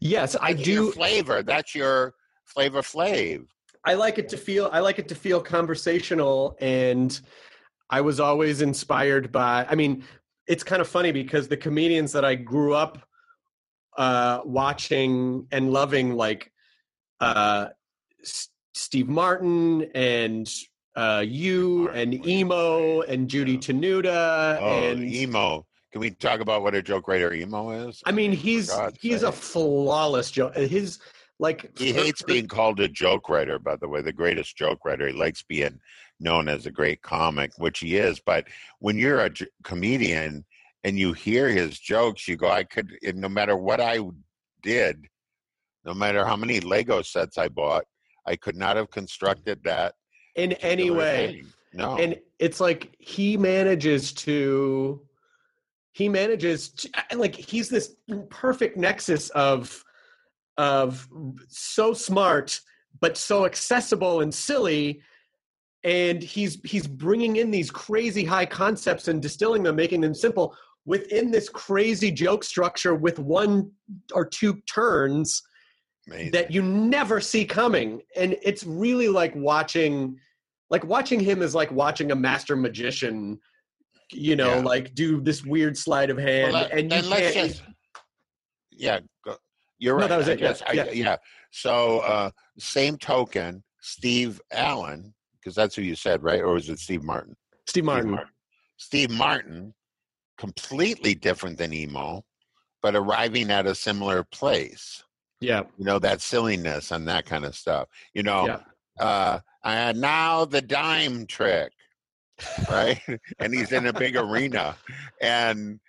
Yes, 0.00 0.36
I 0.40 0.52
do. 0.52 0.92
flavor. 0.92 1.42
That's 1.42 1.74
your 1.74 2.14
flavor 2.44 2.80
flav. 2.82 3.46
I 3.84 3.94
like 3.94 4.18
it 4.18 4.28
to 4.30 4.36
feel. 4.36 4.70
I 4.72 4.80
like 4.80 4.98
it 4.98 5.08
to 5.08 5.14
feel 5.14 5.40
conversational, 5.40 6.56
and 6.60 7.18
I 7.90 8.00
was 8.02 8.20
always 8.20 8.60
inspired 8.60 9.32
by. 9.32 9.66
I 9.68 9.74
mean, 9.74 10.04
it's 10.46 10.62
kind 10.62 10.80
of 10.80 10.88
funny 10.88 11.10
because 11.10 11.48
the 11.48 11.56
comedians 11.56 12.12
that 12.12 12.24
I 12.24 12.34
grew 12.36 12.74
up 12.74 13.02
uh, 13.96 14.40
watching 14.44 15.46
and 15.50 15.72
loving, 15.72 16.14
like 16.14 16.52
uh, 17.20 17.68
Steve 18.78 19.08
Martin 19.08 19.90
and 19.94 20.48
uh, 20.94 21.22
you 21.26 21.84
Martin 21.84 22.00
and 22.00 22.26
emo 22.26 23.00
and 23.02 23.28
Judy 23.28 23.52
yeah. 23.52 23.58
Tenuta 23.58 24.58
Oh, 24.60 24.68
and 24.68 25.02
emo. 25.02 25.66
Can 25.92 26.00
we 26.00 26.10
talk 26.10 26.40
about 26.40 26.62
what 26.62 26.74
a 26.74 26.82
joke 26.82 27.08
writer 27.08 27.32
emo 27.32 27.88
is? 27.88 28.02
I 28.06 28.12
mean, 28.12 28.32
for 28.32 28.36
he's 28.36 28.72
he's 29.00 29.22
a 29.22 29.32
flawless 29.32 30.30
joke. 30.30 30.54
His 30.54 31.00
like 31.40 31.70
He 31.78 31.92
hates 31.92 32.22
being 32.22 32.46
called 32.46 32.80
a 32.80 32.88
joke 32.88 33.28
writer, 33.28 33.58
by 33.58 33.76
the 33.76 33.88
way, 33.88 34.02
the 34.02 34.12
greatest 34.12 34.56
joke 34.56 34.84
writer. 34.84 35.08
He 35.08 35.12
likes 35.12 35.42
being 35.42 35.80
known 36.20 36.48
as 36.48 36.66
a 36.66 36.70
great 36.70 37.02
comic, 37.02 37.52
which 37.58 37.78
he 37.80 37.96
is. 37.96 38.20
But 38.20 38.46
when 38.80 38.96
you're 38.96 39.20
a 39.20 39.30
j- 39.30 39.46
comedian 39.62 40.44
and 40.84 40.98
you 40.98 41.12
hear 41.12 41.48
his 41.48 41.78
jokes, 41.78 42.26
you 42.28 42.36
go, 42.36 42.50
I 42.50 42.64
could, 42.64 42.92
no 43.14 43.28
matter 43.28 43.56
what 43.56 43.80
I 43.80 44.00
did, 44.62 45.06
no 45.84 45.94
matter 45.94 46.24
how 46.24 46.36
many 46.36 46.60
Lego 46.60 47.02
sets 47.02 47.38
I 47.38 47.48
bought, 47.48 47.84
I 48.28 48.36
could 48.36 48.56
not 48.56 48.76
have 48.76 48.90
constructed 48.90 49.64
that. 49.64 49.94
in 50.36 50.52
any 50.54 50.90
way. 50.90 51.26
thing. 51.42 51.46
No. 51.72 51.96
and 51.98 52.16
it's 52.38 52.60
like 52.60 52.94
he 52.98 53.36
manages 53.36 54.12
to 54.14 55.02
he 55.92 56.08
manages 56.08 56.70
to, 56.70 56.90
like 57.14 57.34
he's 57.34 57.68
this 57.68 57.94
perfect 58.30 58.76
nexus 58.76 59.28
of 59.30 59.84
of 60.56 61.06
so 61.48 61.92
smart 61.92 62.58
but 63.00 63.18
so 63.18 63.44
accessible 63.44 64.22
and 64.22 64.34
silly 64.34 65.02
and 65.84 66.22
he's 66.22 66.58
he's 66.64 66.86
bringing 66.86 67.36
in 67.36 67.50
these 67.50 67.70
crazy 67.70 68.24
high 68.24 68.46
concepts 68.46 69.08
and 69.08 69.20
distilling 69.20 69.62
them 69.62 69.76
making 69.76 70.00
them 70.00 70.14
simple 70.14 70.56
within 70.86 71.30
this 71.30 71.50
crazy 71.50 72.10
joke 72.10 72.42
structure 72.42 72.94
with 72.94 73.18
one 73.18 73.70
or 74.14 74.24
two 74.24 74.54
turns 74.62 75.42
Amazing. 76.08 76.30
that 76.32 76.50
you 76.50 76.62
never 76.62 77.20
see 77.20 77.44
coming 77.44 78.00
and 78.16 78.36
it's 78.42 78.64
really 78.64 79.08
like 79.08 79.34
watching 79.36 80.18
like 80.70 80.84
watching 80.84 81.20
him 81.20 81.42
is 81.42 81.54
like 81.54 81.70
watching 81.70 82.10
a 82.12 82.14
master 82.16 82.56
magician 82.56 83.38
you 84.12 84.34
know 84.36 84.54
Yeah. 84.56 84.60
like 84.62 84.94
do 84.94 85.20
this 85.20 85.44
weird 85.44 85.76
sleight 85.76 86.08
of 86.10 86.16
hand 86.18 86.52
Well, 86.52 86.62
let- 86.62 86.72
and 86.72 86.92
you 86.92 87.02
can't 87.02 87.34
just- 87.34 87.62
yeah, 88.70 89.00
go, 89.24 89.36
you're 89.78 89.96
No, 89.96 90.02
right. 90.02 90.08
that 90.08 90.16
was 90.18 90.28
I 90.28 90.32
it, 90.32 90.40
yeah, 90.40 90.54
I- 90.66 90.72
yeah. 90.72 90.90
yeah. 90.92 91.16
So, 91.50 91.98
uh, 92.00 92.30
same 92.58 92.96
token, 92.96 93.64
Steve 93.80 94.40
Allen, 94.52 95.14
because 95.34 95.54
that's 95.54 95.74
who 95.74 95.82
you 95.82 95.94
said, 95.96 96.22
right? 96.22 96.40
Or 96.40 96.52
was 96.54 96.68
it 96.68 96.78
Steve 96.78 97.02
Martin? 97.02 97.34
Steve 97.66 97.84
Martin. 97.84 98.18
Steve 98.76 99.10
Martin, 99.10 99.74
completely 100.36 101.14
different 101.14 101.58
than 101.58 101.72
emo, 101.72 102.24
but 102.82 102.94
arriving 102.94 103.50
at 103.50 103.66
a 103.66 103.74
similar 103.74 104.22
place. 104.24 105.02
Yeah. 105.40 105.62
You 105.78 105.84
know, 105.84 105.98
that 106.00 106.20
silliness 106.20 106.90
and 106.90 107.06
that 107.08 107.26
kind 107.26 107.44
of 107.44 107.54
stuff. 107.54 107.88
You 108.14 108.22
know, 108.22 108.46
Yeah. 108.46 108.60
uh, 109.04 109.40
and 109.64 110.00
now 110.00 110.44
the 110.44 110.62
dime 110.62 111.26
trick, 111.26 111.72
right? 112.70 113.00
and 113.38 113.54
he's 113.54 113.72
in 113.72 113.86
a 113.86 113.92
big 113.92 114.16
arena. 114.16 114.76
And 115.20 115.80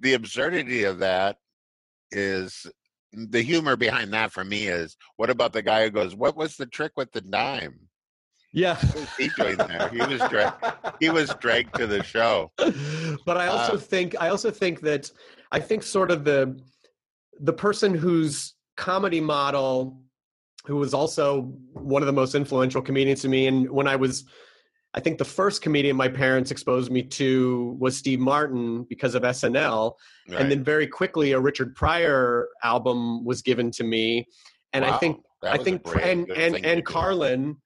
the 0.00 0.14
absurdity 0.14 0.84
of 0.84 0.98
that 1.00 1.36
is 2.10 2.66
the 3.12 3.40
humor 3.42 3.76
behind 3.76 4.12
that 4.12 4.32
for 4.32 4.44
me 4.44 4.66
is 4.66 4.96
what 5.16 5.30
about 5.30 5.52
the 5.52 5.62
guy 5.62 5.84
who 5.84 5.90
goes, 5.90 6.14
What 6.14 6.36
was 6.36 6.56
the 6.56 6.66
trick 6.66 6.92
with 6.96 7.10
the 7.12 7.20
dime? 7.22 7.78
Yeah. 8.52 8.76
He 9.18 9.28
doing 9.36 9.56
there? 9.58 9.88
He 9.88 9.98
was 9.98 10.20
dragged 10.30 10.64
he 11.00 11.10
was 11.10 11.34
dragged 11.40 11.74
to 11.76 11.86
the 11.86 12.02
show. 12.02 12.50
but 13.26 13.36
I 13.36 13.48
also 13.48 13.74
Uh, 13.74 13.78
think 13.78 14.14
I 14.20 14.28
also 14.28 14.50
think 14.50 14.80
that 14.82 15.10
I 15.52 15.60
think 15.60 15.82
sort 15.82 16.10
of 16.10 16.24
the 16.24 16.58
the 17.40 17.52
person 17.52 17.94
whose 17.94 18.54
comedy 18.78 19.20
model 19.20 20.00
who 20.64 20.76
was 20.76 20.94
also 20.94 21.42
one 21.72 22.00
of 22.00 22.06
the 22.06 22.12
most 22.12 22.34
influential 22.34 22.80
comedians 22.80 23.20
to 23.22 23.28
me 23.28 23.46
and 23.48 23.68
when 23.70 23.88
I 23.88 23.96
was 23.96 24.24
I 24.94 25.00
think 25.00 25.18
the 25.18 25.24
first 25.24 25.62
comedian 25.62 25.96
my 25.96 26.08
parents 26.08 26.50
exposed 26.52 26.90
me 26.90 27.02
to 27.02 27.76
was 27.80 27.96
Steve 27.96 28.20
Martin 28.20 28.84
because 28.88 29.14
of 29.16 29.22
SNL 29.24 29.94
Right. 30.28 30.40
and 30.40 30.50
then 30.50 30.62
very 30.62 30.86
quickly 30.86 31.32
a 31.32 31.40
Richard 31.40 31.74
Pryor 31.74 32.48
album 32.62 33.24
was 33.24 33.42
given 33.42 33.72
to 33.72 33.84
me 33.84 34.26
and 34.72 34.84
I 34.84 34.96
think 34.98 35.20
I 35.42 35.58
think 35.58 35.82
great- 35.82 36.04
and 36.04 36.30
and 36.30 36.64
and. 36.64 36.84
Carlin 36.86 37.56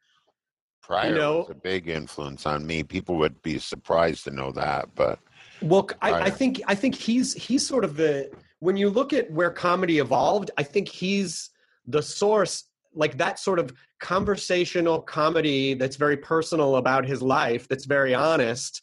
Pryor 0.83 1.15
know- 1.15 1.39
was 1.41 1.51
a 1.51 1.55
big 1.55 1.89
influence 1.89 2.47
on 2.47 2.67
me. 2.67 2.83
People 2.83 3.17
would 3.17 3.41
be 3.43 3.59
surprised 3.59 4.25
to 4.25 4.31
know 4.31 4.51
that, 4.53 4.89
but 4.95 5.19
Well, 5.61 5.89
I, 6.01 6.13
I 6.29 6.31
think 6.31 6.61
I 6.67 6.75
think 6.75 6.95
he's 6.95 7.35
he's 7.35 7.67
sort 7.67 7.85
of 7.85 7.97
the 7.97 8.31
when 8.63 8.77
you 8.77 8.91
look 8.91 9.13
at 9.13 9.29
where 9.29 9.51
comedy 9.51 9.99
evolved, 9.99 10.53
I 10.57 10.63
think 10.63 10.89
he's 10.89 11.51
the 11.85 12.01
source, 12.01 12.67
like 12.95 13.19
that 13.19 13.41
sort 13.41 13.59
of 13.59 13.73
conversational 13.99 15.01
comedy 15.01 15.75
that's 15.75 15.97
very 15.97 16.17
personal 16.17 16.77
about 16.77 17.05
his 17.05 17.21
life, 17.21 17.67
that's 17.67 17.87
very 17.87 18.15
honest, 18.15 18.83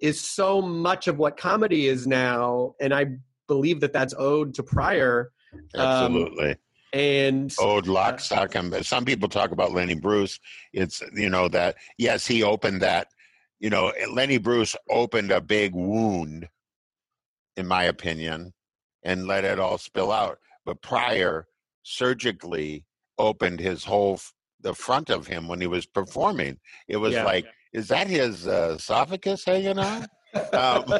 is 0.00 0.20
so 0.20 0.60
much 0.60 1.06
of 1.06 1.18
what 1.18 1.36
comedy 1.36 1.86
is 1.86 2.08
now, 2.08 2.74
and 2.80 2.92
I 2.92 3.06
believe 3.46 3.78
that 3.78 3.92
that's 3.92 4.12
owed 4.18 4.54
to 4.54 4.64
Pryor. 4.64 5.30
Um, 5.76 5.86
absolutely. 5.86 6.56
And 6.92 7.54
Ode 7.60 7.86
lock, 7.86 8.18
stock, 8.18 8.56
and 8.56 8.84
some 8.84 9.04
people 9.04 9.28
talk 9.28 9.52
about 9.52 9.70
Lenny 9.70 9.94
Bruce. 9.94 10.40
It's 10.72 11.00
you 11.14 11.30
know 11.30 11.46
that 11.48 11.76
yes, 11.96 12.26
he 12.26 12.42
opened 12.42 12.82
that. 12.82 13.06
You 13.60 13.70
know, 13.70 13.92
Lenny 14.12 14.38
Bruce 14.38 14.74
opened 14.90 15.30
a 15.30 15.40
big 15.40 15.76
wound, 15.76 16.48
in 17.56 17.68
my 17.68 17.84
opinion, 17.84 18.52
and 19.06 19.26
let 19.26 19.44
it 19.44 19.60
all 19.60 19.78
spill 19.78 20.10
out. 20.10 20.38
But 20.66 20.82
Pryor 20.82 21.46
surgically 21.82 22.84
opened 23.16 23.60
his 23.60 23.84
whole 23.84 24.14
f- 24.14 24.34
the 24.60 24.74
front 24.74 25.10
of 25.10 25.28
him 25.28 25.46
when 25.46 25.60
he 25.60 25.68
was 25.68 25.86
performing. 25.86 26.58
It 26.88 26.96
was 26.96 27.14
Yeah. 27.14 27.24
like, 27.24 27.46
is 27.72 27.88
that 27.88 28.08
his 28.08 28.48
uh, 28.48 28.74
esophagus 28.76 29.44
hanging 29.44 29.78
out? 29.78 30.08
Um, 30.52 30.92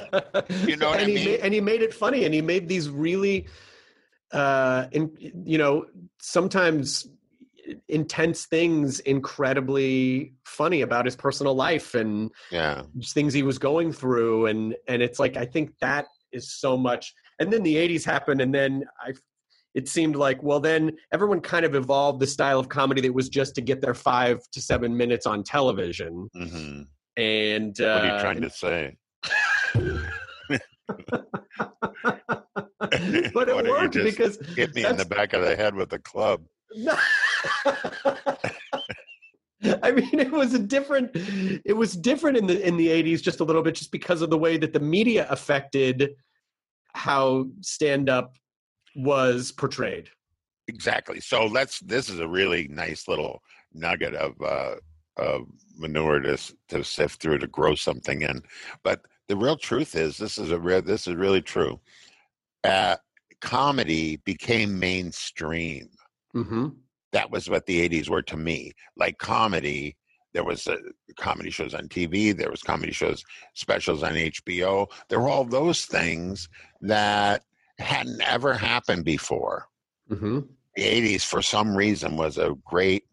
you 0.67 0.77
know 0.77 0.89
what 0.91 1.01
and 1.01 1.09
I 1.09 1.11
he 1.11 1.17
mean? 1.17 1.25
Made, 1.25 1.41
and 1.41 1.53
he 1.53 1.61
made 1.61 1.83
it 1.83 1.93
funny, 1.93 2.25
and 2.25 2.33
he 2.33 2.41
made 2.43 2.69
these 2.69 2.89
really, 2.89 3.49
uh, 4.33 4.87
in 4.93 5.11
you 5.45 5.59
know, 5.59 5.87
sometimes 6.21 7.09
intense 7.89 8.47
things 8.47 9.01
incredibly 9.01 10.33
funny 10.45 10.83
about 10.83 11.05
his 11.05 11.17
personal 11.17 11.55
life 11.55 11.95
and 11.95 12.31
Yeah, 12.53 12.83
things 13.05 13.35
he 13.35 13.43
was 13.43 13.59
going 13.59 13.93
through, 13.93 14.47
and 14.47 14.77
and 14.87 15.03
it's 15.03 15.19
like 15.19 15.37
I 15.37 15.45
think 15.47 15.73
that 15.81 16.07
is 16.31 16.53
so 16.53 16.77
much. 16.77 17.15
And 17.39 17.53
then 17.53 17.63
the 17.63 17.77
'80s 17.77 18.05
happened, 18.05 18.41
and 18.41 18.55
then 18.55 18.85
I. 19.01 19.13
It 19.75 19.91
seemed 19.91 20.17
like 20.17 20.43
well, 20.43 20.59
then 20.59 20.93
everyone 21.13 21.43
kind 21.43 21.67
of 21.67 21.75
evolved 21.75 22.21
the 22.21 22.27
style 22.27 22.59
of 22.59 22.71
comedy 22.71 23.03
that 23.03 23.13
was 23.13 23.29
just 23.29 23.55
to 23.57 23.61
get 23.61 23.83
their 23.83 23.93
five 23.93 24.41
to 24.53 24.63
seven 24.63 24.97
minutes 24.97 25.27
on 25.27 25.43
television. 25.43 26.31
hmm 26.33 26.83
And 27.19 27.79
uh, 27.79 27.93
what 27.93 28.05
are 28.05 28.15
you 28.15 28.21
trying 28.21 28.41
to 28.41 28.49
say? 28.65 28.97
but 30.89 32.21
it 32.91 33.35
Why 33.35 33.45
don't 33.45 33.67
you 33.67 33.71
worked 33.71 33.95
just 33.95 34.17
because 34.17 34.39
Hit 34.57 34.75
me 34.75 34.85
in 34.85 34.97
the 34.97 35.05
back 35.05 35.33
of 35.33 35.43
the 35.43 35.57
head 35.57 35.75
with 35.75 35.93
a 35.93 35.99
club. 35.99 36.43
I 39.83 39.91
mean, 39.91 40.21
it 40.21 40.31
was 40.31 40.55
a 40.55 40.59
different. 40.59 41.11
It 41.65 41.77
was 41.77 41.97
different 41.97 42.37
in 42.37 42.47
the 42.47 42.67
in 42.67 42.77
the 42.77 42.91
eighties, 42.91 43.23
just 43.23 43.41
a 43.41 43.45
little 43.45 43.63
bit, 43.63 43.75
just 43.75 43.91
because 43.91 44.23
of 44.23 44.31
the 44.31 44.39
way 44.39 44.57
that 44.59 44.73
the 44.73 44.81
media 44.81 45.27
affected 45.31 46.11
how 46.97 47.47
stand 47.61 48.09
up 48.09 48.37
was 48.97 49.53
portrayed. 49.53 50.09
Exactly. 50.69 51.21
So 51.21 51.47
let's. 51.47 51.79
This 51.81 52.09
is 52.09 52.19
a 52.19 52.27
really 52.27 52.67
nice 52.69 53.07
little 53.07 53.43
nugget 53.73 54.15
of 54.15 54.33
uh, 54.43 54.77
of 55.17 55.43
manure 55.77 56.21
to 56.21 56.37
to 56.69 56.83
sift 56.83 57.21
through 57.21 57.39
to 57.39 57.47
grow 57.47 57.75
something 57.75 58.23
in. 58.23 58.43
But 58.83 59.03
the 59.29 59.37
real 59.37 59.57
truth 59.57 59.95
is, 59.95 60.17
this 60.17 60.39
is 60.39 60.51
a 60.51 60.59
real. 60.59 60.83
This 60.83 61.07
is 61.07 61.15
really 61.15 61.43
true. 61.43 61.79
Uh, 62.65 62.97
comedy 63.41 64.17
became 64.25 64.79
mainstream. 64.79 65.89
Mm-hmm. 66.35 66.69
That 67.13 67.31
was 67.31 67.49
what 67.49 67.67
the 67.67 67.89
'80s 67.89 68.09
were 68.09 68.23
to 68.23 68.37
me. 68.37 68.73
Like 68.97 69.19
comedy, 69.19 69.97
there 70.37 70.45
was 70.45 70.67
uh, 70.67 70.77
comedy 71.19 71.49
shows 71.51 71.73
on 71.73 71.89
TV. 71.89 72.37
There 72.37 72.51
was 72.51 72.63
comedy 72.63 72.93
shows, 72.93 73.25
specials 73.55 74.03
on 74.03 74.13
HBO. 74.13 74.87
There 75.09 75.19
were 75.19 75.31
all 75.31 75.47
those 75.47 75.87
things 75.87 76.51
that 76.83 77.43
hadn't 77.79 78.21
ever 78.21 78.53
happened 78.53 79.05
before. 79.07 79.67
Mm-hmm. 80.11 80.41
the 80.77 80.83
80s 80.83 81.23
for 81.25 81.41
some 81.43 81.75
reason 81.75 82.17
was 82.19 82.37
a 82.39 82.55
great 82.65 83.05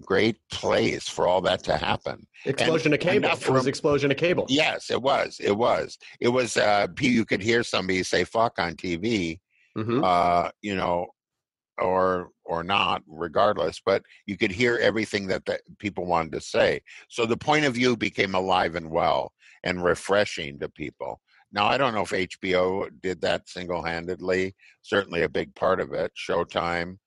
great 0.00 0.36
place 0.50 1.06
for 1.08 1.26
all 1.28 1.40
that 1.42 1.62
to 1.64 1.76
happen 1.76 2.26
Explosion 2.46 2.92
of 2.94 3.00
cable. 3.00 3.26
It 3.28 3.30
was 3.30 3.42
from- 3.42 3.68
explosion 3.68 4.10
of 4.10 4.16
cable. 4.16 4.46
yes 4.48 4.90
it 4.90 5.02
was 5.02 5.38
it 5.40 5.56
was 5.56 5.98
it 6.20 6.28
was 6.28 6.56
uh 6.56 6.86
you 7.00 7.24
could 7.26 7.42
hear 7.42 7.62
somebody 7.62 8.02
say 8.04 8.24
fuck 8.24 8.58
on 8.58 8.72
tv 8.74 9.40
Mm-hmm. 9.76 10.02
uh 10.04 10.48
you 10.62 10.76
know 10.76 11.06
or 11.78 12.30
or 12.44 12.62
not 12.62 13.02
regardless 13.06 13.80
but 13.84 14.04
you 14.26 14.36
could 14.36 14.52
hear 14.52 14.78
everything 14.78 15.26
that 15.26 15.44
the 15.44 15.58
people 15.78 16.06
wanted 16.06 16.32
to 16.32 16.40
say. 16.40 16.80
So 17.08 17.26
the 17.26 17.36
point 17.36 17.64
of 17.64 17.74
view 17.74 17.96
became 17.96 18.34
alive 18.34 18.74
and 18.76 18.90
well 18.90 19.32
and 19.64 19.82
refreshing 19.82 20.58
to 20.60 20.68
people. 20.68 21.20
Now 21.52 21.66
i 21.66 21.78
don't 21.78 21.94
know 21.94 22.02
if 22.02 22.10
hbo 22.10 22.90
did 23.00 23.20
that 23.20 23.48
single-handedly 23.48 24.54
certainly 24.82 25.22
a 25.22 25.28
big 25.28 25.54
part 25.54 25.80
of 25.80 25.92
it 25.92 26.12
showtime 26.16 26.98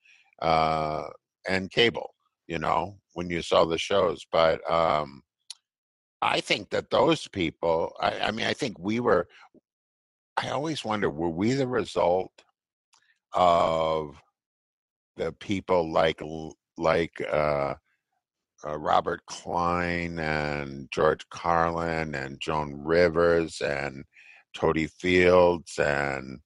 uh 0.41 1.03
and 1.47 1.69
cable 1.71 2.13
you 2.47 2.57
know 2.57 2.97
when 3.13 3.29
you 3.29 3.41
saw 3.41 3.65
the 3.65 3.77
shows 3.77 4.25
but 4.31 4.59
um 4.71 5.21
i 6.21 6.39
think 6.39 6.69
that 6.69 6.89
those 6.89 7.27
people 7.27 7.93
i, 7.99 8.19
I 8.19 8.31
mean 8.31 8.45
i 8.47 8.53
think 8.53 8.79
we 8.79 8.99
were 8.99 9.27
i 10.37 10.49
always 10.49 10.83
wonder 10.83 11.09
were 11.09 11.29
we 11.29 11.53
the 11.53 11.67
result 11.67 12.31
of 13.33 14.15
the 15.17 15.31
people 15.33 15.91
like 15.91 16.21
like 16.77 17.13
uh, 17.31 17.73
uh, 18.65 18.77
Robert 18.77 19.21
Klein 19.25 20.19
and 20.19 20.87
George 20.91 21.27
Carlin 21.29 22.15
and 22.15 22.39
Joan 22.39 22.73
Rivers 22.83 23.61
and 23.61 24.03
Totie 24.55 24.87
Fields 24.87 25.77
and 25.79 26.39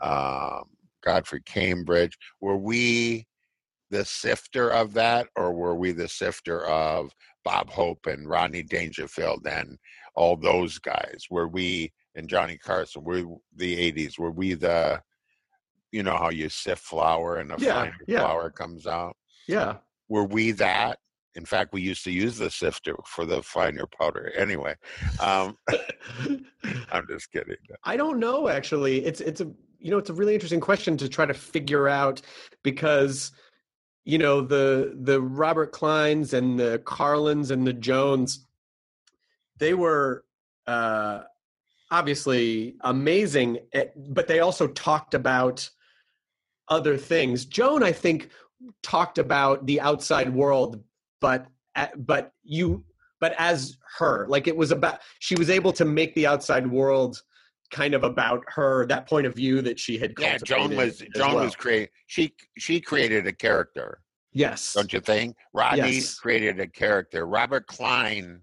um, 0.00 0.64
Godfrey 1.04 1.42
Cambridge. 1.42 2.16
Were 2.40 2.56
we 2.56 3.26
the 3.90 4.04
sifter 4.04 4.70
of 4.70 4.94
that, 4.94 5.28
or 5.36 5.52
were 5.52 5.76
we 5.76 5.92
the 5.92 6.08
sifter 6.08 6.66
of 6.66 7.12
Bob 7.44 7.70
Hope 7.70 8.06
and 8.06 8.28
Rodney 8.28 8.62
Dangerfield 8.62 9.46
and 9.46 9.78
all 10.14 10.36
those 10.36 10.78
guys? 10.78 11.26
Were 11.30 11.48
we 11.48 11.92
and 12.16 12.28
Johnny 12.28 12.56
Carson? 12.58 13.04
Were 13.04 13.24
the 13.54 13.92
'80s? 13.92 14.18
Were 14.18 14.30
we 14.30 14.54
the 14.54 15.00
you 15.94 16.02
know 16.02 16.16
how 16.16 16.30
you 16.30 16.48
sift 16.48 16.82
flour 16.82 17.36
and 17.36 17.50
the 17.50 17.56
Yeah, 17.58 17.74
finer 17.74 17.96
yeah. 18.08 18.20
flour 18.20 18.50
comes 18.50 18.86
out? 18.86 19.16
Yeah. 19.46 19.76
Were 20.08 20.24
we 20.24 20.50
that? 20.52 20.98
In 21.36 21.44
fact, 21.44 21.72
we 21.72 21.82
used 21.82 22.04
to 22.04 22.10
use 22.10 22.36
the 22.38 22.50
sifter 22.50 22.96
for 23.06 23.24
the 23.24 23.42
finer 23.42 23.86
powder. 23.86 24.32
Anyway, 24.36 24.74
um, 25.20 25.56
I'm 26.92 27.06
just 27.08 27.30
kidding. 27.32 27.56
I 27.84 27.96
don't 27.96 28.18
know 28.18 28.48
actually. 28.48 29.04
It's 29.04 29.20
it's 29.20 29.40
a 29.40 29.50
you 29.78 29.90
know 29.90 29.98
it's 29.98 30.10
a 30.10 30.14
really 30.14 30.34
interesting 30.34 30.60
question 30.60 30.96
to 30.98 31.08
try 31.08 31.26
to 31.26 31.34
figure 31.34 31.88
out 31.88 32.20
because 32.62 33.30
you 34.04 34.18
know 34.18 34.40
the 34.40 34.96
the 35.00 35.20
Robert 35.20 35.72
Kleins 35.72 36.32
and 36.32 36.58
the 36.58 36.82
Carlins 36.84 37.50
and 37.50 37.66
the 37.66 37.72
Jones 37.72 38.46
they 39.58 39.74
were 39.74 40.24
uh 40.66 41.22
obviously 41.90 42.74
amazing 42.80 43.58
at, 43.72 43.92
but 44.12 44.26
they 44.26 44.40
also 44.40 44.66
talked 44.68 45.14
about 45.14 45.68
other 46.68 46.96
things. 46.96 47.44
Joan 47.44 47.82
I 47.82 47.92
think 47.92 48.30
talked 48.82 49.18
about 49.18 49.66
the 49.66 49.80
outside 49.80 50.32
world 50.32 50.82
but 51.20 51.46
but 51.98 52.32
you 52.44 52.84
but 53.20 53.34
as 53.38 53.76
her 53.98 54.26
like 54.28 54.46
it 54.46 54.56
was 54.56 54.70
about 54.70 55.00
she 55.18 55.34
was 55.34 55.50
able 55.50 55.72
to 55.72 55.84
make 55.84 56.14
the 56.14 56.26
outside 56.26 56.66
world 56.66 57.20
kind 57.70 57.94
of 57.94 58.04
about 58.04 58.44
her 58.48 58.86
that 58.86 59.08
point 59.08 59.26
of 59.26 59.34
view 59.34 59.60
that 59.60 59.78
she 59.78 59.98
had 59.98 60.14
Yeah, 60.18 60.38
Joan 60.38 60.74
was 60.76 61.02
as 61.02 61.08
Joan 61.14 61.34
well. 61.34 61.44
was 61.44 61.56
create 61.56 61.90
she 62.06 62.34
she 62.58 62.80
created 62.80 63.26
a 63.26 63.32
character, 63.32 64.00
yes 64.32 64.72
don't 64.74 64.92
you 64.92 65.00
think? 65.00 65.36
Rodney 65.52 65.78
Yes. 65.78 66.14
created 66.14 66.60
a 66.60 66.66
character. 66.66 67.26
Robert 67.26 67.66
Klein 67.66 68.40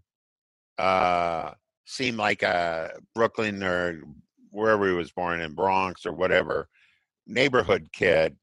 uh 0.77 1.51
seemed 1.85 2.17
like 2.17 2.43
a 2.43 2.91
Brooklyn 3.15 3.63
or 3.63 4.01
wherever 4.51 4.87
he 4.87 4.93
was 4.93 5.11
born 5.11 5.41
in 5.41 5.53
Bronx 5.53 6.05
or 6.05 6.13
whatever 6.13 6.67
neighborhood 7.27 7.89
kid 7.93 8.35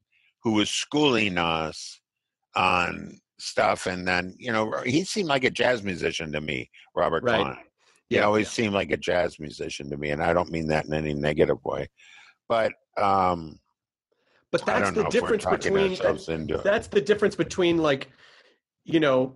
who 0.43 0.53
was 0.53 0.69
schooling 0.69 1.37
us 1.37 1.99
on 2.55 3.19
stuff 3.37 3.85
and 3.85 4.07
then 4.07 4.35
you 4.37 4.51
know 4.51 4.71
he 4.85 5.03
seemed 5.03 5.29
like 5.29 5.43
a 5.43 5.49
jazz 5.49 5.83
musician 5.83 6.31
to 6.31 6.41
me 6.41 6.69
robert 6.95 7.23
Right. 7.23 7.37
klein 7.37 7.57
he 8.09 8.17
Yeah, 8.17 8.23
always 8.25 8.47
yeah. 8.47 8.51
seemed 8.51 8.73
like 8.73 8.91
a 8.91 8.97
jazz 8.97 9.39
musician 9.39 9.89
to 9.89 9.97
me 9.97 10.09
and 10.11 10.21
i 10.21 10.33
don't 10.33 10.51
mean 10.51 10.67
that 10.67 10.85
in 10.85 10.93
any 10.93 11.13
negative 11.13 11.63
way 11.63 11.87
but 12.47 12.73
um 12.97 13.59
but 14.51 14.65
that's 14.65 14.91
the 14.91 15.03
difference 15.05 15.45
between 15.45 15.91
into 15.91 16.55
it 16.55 16.63
that's 16.63 16.87
the 16.87 17.01
difference 17.01 17.35
between 17.35 17.77
like 17.77 18.09
you 18.83 18.99
know 18.99 19.35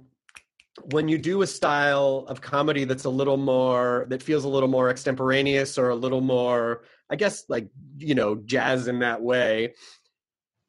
when 0.86 1.08
you 1.08 1.18
do 1.18 1.44
a 1.44 1.48
style 1.48 2.26
of 2.28 2.42
comedy 2.42 2.84
that's 2.84 3.06
a 3.06 3.10
little 3.10 3.38
more 3.38 4.06
that 4.10 4.24
feels 4.24 4.44
a 4.44 4.50
little 4.50 4.70
more 4.70 4.90
extemporaneous 4.90 5.78
or 5.78 5.90
a 5.90 5.96
little 5.96 6.22
more 6.22 6.84
i 7.12 7.16
guess 7.16 7.44
like 7.48 7.68
you 7.98 8.16
know 8.16 8.36
jazz 8.46 8.88
in 8.88 9.00
that 9.00 9.22
way 9.22 9.72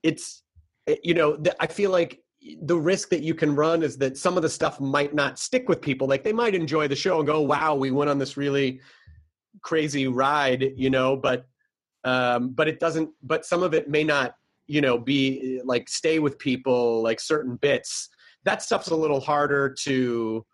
it's 0.03 0.43
you 1.03 1.15
know 1.15 1.43
i 1.59 1.67
feel 1.67 1.91
like 1.91 2.21
the 2.63 2.77
risk 2.77 3.09
that 3.09 3.23
you 3.23 3.35
can 3.35 3.55
run 3.55 3.83
is 3.83 3.97
that 3.99 4.19
some 4.19 4.37
of 4.37 4.43
the 4.43 4.49
stuff 4.49 4.81
might 4.81 5.15
not 5.15 5.39
stick 5.39 5.69
with 5.69 5.81
people. 5.81 6.07
Like 6.07 6.25
they 6.25 6.33
might 6.33 6.55
enjoy 6.55 6.89
the 6.89 6.97
show 6.97 7.19
and 7.19 7.27
go 7.27 7.41
wow 7.41 7.75
we 7.75 7.91
went 7.91 8.11
on 8.11 8.19
this 8.19 8.37
really 8.37 8.81
crazy 9.63 10.09
ride 10.09 10.73
you 10.77 10.91
know 10.91 11.17
but 11.17 11.47
um 12.03 12.51
but 12.51 12.69
it 12.69 12.81
doesn't 12.81 13.09
but 13.23 13.47
some 13.47 13.63
of 13.63 13.73
it 13.73 13.89
may 13.89 14.05
not 14.05 14.35
you 14.67 14.81
know 14.81 14.99
be 14.99 15.61
like 15.65 15.89
stay 15.89 16.19
with 16.19 16.39
people 16.39 17.03
like 17.03 17.21
certain 17.21 17.57
bits 17.57 18.11
that 18.45 18.63
stuff's 18.63 18.89
a 18.89 18.97
little 18.97 19.21
harder 19.21 19.75
to 19.83 20.45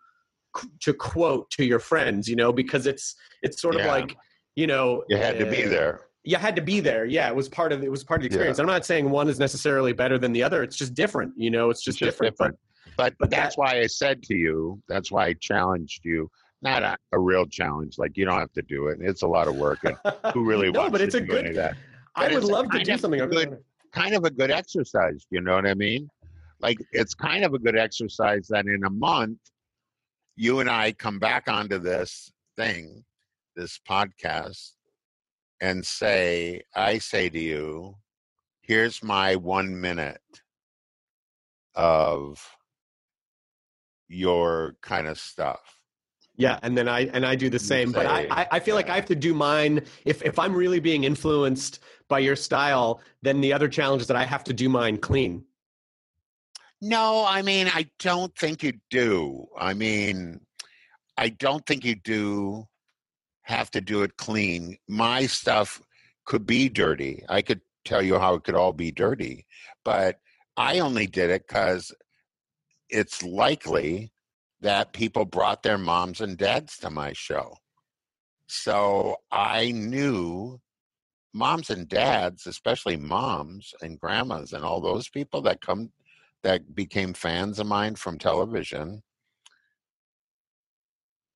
to 0.81 0.93
quote 0.93 1.49
to 1.51 1.63
your 1.63 1.79
friends 1.79 2.27
you 2.27 2.35
know 2.35 2.51
because 2.51 2.85
it's 2.85 3.15
it's 3.41 3.61
sort 3.61 3.75
of 3.75 3.85
like 3.85 4.17
you 4.55 4.67
know 4.67 5.03
you 5.07 5.15
had 5.17 5.39
to 5.39 5.45
be 5.45 5.63
uh, 5.65 5.69
there. 5.69 6.01
you 6.23 6.35
had 6.35 6.55
to 6.57 6.61
be 6.61 6.79
there. 6.81 7.05
Yeah 7.05 7.29
it 7.29 7.35
was 7.35 7.47
part 7.47 7.71
of 7.71 7.83
it 7.83 7.89
was 7.91 8.03
part 8.03 8.19
of 8.19 8.23
the 8.23 8.27
experience. 8.27 8.59
I'm 8.59 8.65
not 8.65 8.85
saying 8.85 9.09
one 9.09 9.29
is 9.29 9.39
necessarily 9.39 9.93
better 9.93 10.17
than 10.17 10.33
the 10.33 10.43
other. 10.43 10.61
It's 10.63 10.75
just 10.75 10.93
different 10.93 11.33
you 11.37 11.49
know 11.49 11.69
it's 11.69 11.81
just, 11.81 11.95
It's 12.01 12.07
just 12.07 12.19
different, 12.19 12.33
different. 12.37 12.59
but 12.97 13.13
but 13.17 13.29
that's 13.29 13.55
that- 13.55 13.61
why 13.61 13.79
i 13.79 13.87
said 13.87 14.21
to 14.23 14.35
you 14.35 14.81
that's 14.89 15.09
why 15.11 15.27
i 15.27 15.33
challenged 15.33 16.01
you. 16.03 16.29
Not 16.63 16.83
a, 16.83 16.97
a 17.13 17.19
real 17.19 17.45
challenge 17.47 17.97
like 17.97 18.17
you 18.17 18.25
don't 18.25 18.37
have 18.37 18.51
to 18.53 18.61
do 18.61 18.87
it. 18.87 18.99
It's 19.01 19.23
a 19.23 19.27
lot 19.27 19.47
of 19.47 19.55
work 19.55 19.79
and 19.83 19.95
who 20.33 20.43
really 20.51 20.69
no 20.69 20.81
wants 20.81 20.91
but 20.91 20.97
to 20.99 21.03
it's 21.05 21.15
a 21.15 21.21
do 21.21 21.31
any 21.33 21.41
good 21.43 21.49
of 21.51 21.55
that? 21.55 21.75
I 22.15 22.27
would 22.33 22.43
love 22.43 22.69
to 22.71 22.83
do 22.83 22.97
something 22.97 23.19
good- 23.29 23.57
kind 23.93 24.13
of 24.13 24.25
a 24.25 24.29
good 24.29 24.51
exercise. 24.51 25.25
You 25.31 25.41
know 25.41 25.55
what 25.55 25.65
I 25.65 25.73
mean? 25.73 26.07
Like 26.61 26.77
it's 26.91 27.13
kind 27.13 27.43
of 27.43 27.53
a 27.53 27.59
good 27.59 27.77
exercise 27.77 28.47
that 28.49 28.65
in 28.65 28.83
a 28.85 28.89
month, 28.89 29.39
you 30.35 30.59
and 30.59 30.69
I 30.69 30.91
come 30.91 31.19
back 31.19 31.47
onto 31.47 31.77
this 31.79 32.31
thing, 32.55 33.03
this 33.55 33.79
podcast, 33.89 34.71
and 35.59 35.85
say, 35.85 36.61
I 36.75 36.97
say 36.97 37.29
to 37.29 37.39
you, 37.39 37.95
here's 38.61 39.03
my 39.03 39.35
one 39.35 39.79
minute 39.79 40.21
of 41.75 42.39
your 44.07 44.75
kind 44.81 45.07
of 45.07 45.19
stuff. 45.19 45.81
Yeah, 46.35 46.59
and 46.63 46.77
then 46.77 46.87
I 46.87 47.01
and 47.13 47.25
I 47.25 47.35
do 47.35 47.49
the 47.49 47.59
same. 47.59 47.91
But 47.91 48.05
I, 48.05 48.27
I 48.31 48.47
I 48.53 48.59
feel 48.59 48.75
like 48.75 48.89
I 48.89 48.95
have 48.95 49.05
to 49.05 49.15
do 49.15 49.33
mine 49.33 49.81
if 50.05 50.23
if 50.23 50.39
I'm 50.39 50.53
really 50.53 50.79
being 50.79 51.03
influenced 51.03 51.79
by 52.07 52.19
your 52.19 52.35
style, 52.35 53.01
then 53.21 53.41
the 53.41 53.53
other 53.53 53.67
challenge 53.67 54.01
is 54.01 54.07
that 54.07 54.17
I 54.17 54.25
have 54.25 54.43
to 54.45 54.53
do 54.53 54.69
mine 54.69 54.97
clean. 54.97 55.45
No, 56.81 57.25
I 57.25 57.43
mean, 57.43 57.67
I 57.67 57.89
don't 57.99 58.35
think 58.35 58.63
you 58.63 58.73
do. 58.89 59.45
I 59.57 59.73
mean, 59.75 60.41
I 61.15 61.29
don't 61.29 61.65
think 61.65 61.85
you 61.85 61.95
do 61.95 62.65
have 63.43 63.69
to 63.71 63.81
do 63.81 64.01
it 64.01 64.17
clean. 64.17 64.77
My 64.87 65.27
stuff 65.27 65.81
could 66.25 66.45
be 66.47 66.69
dirty. 66.69 67.23
I 67.29 67.43
could 67.43 67.61
tell 67.85 68.01
you 68.01 68.17
how 68.17 68.33
it 68.35 68.43
could 68.43 68.55
all 68.55 68.73
be 68.73 68.91
dirty, 68.91 69.45
but 69.85 70.19
I 70.57 70.79
only 70.79 71.05
did 71.05 71.29
it 71.29 71.47
because 71.47 71.93
it's 72.89 73.23
likely 73.23 74.11
that 74.61 74.93
people 74.93 75.25
brought 75.25 75.63
their 75.63 75.77
moms 75.77 76.21
and 76.21 76.37
dads 76.37 76.77
to 76.79 76.89
my 76.89 77.13
show. 77.13 77.55
So 78.47 79.17
I 79.31 79.71
knew 79.71 80.59
moms 81.33 81.69
and 81.69 81.87
dads, 81.87 82.45
especially 82.47 82.97
moms 82.97 83.73
and 83.81 83.99
grandmas 83.99 84.53
and 84.53 84.63
all 84.63 84.81
those 84.81 85.09
people 85.09 85.41
that 85.43 85.61
come 85.61 85.91
that 86.43 86.75
became 86.75 87.13
fans 87.13 87.59
of 87.59 87.67
mine 87.67 87.95
from 87.95 88.17
television. 88.17 89.03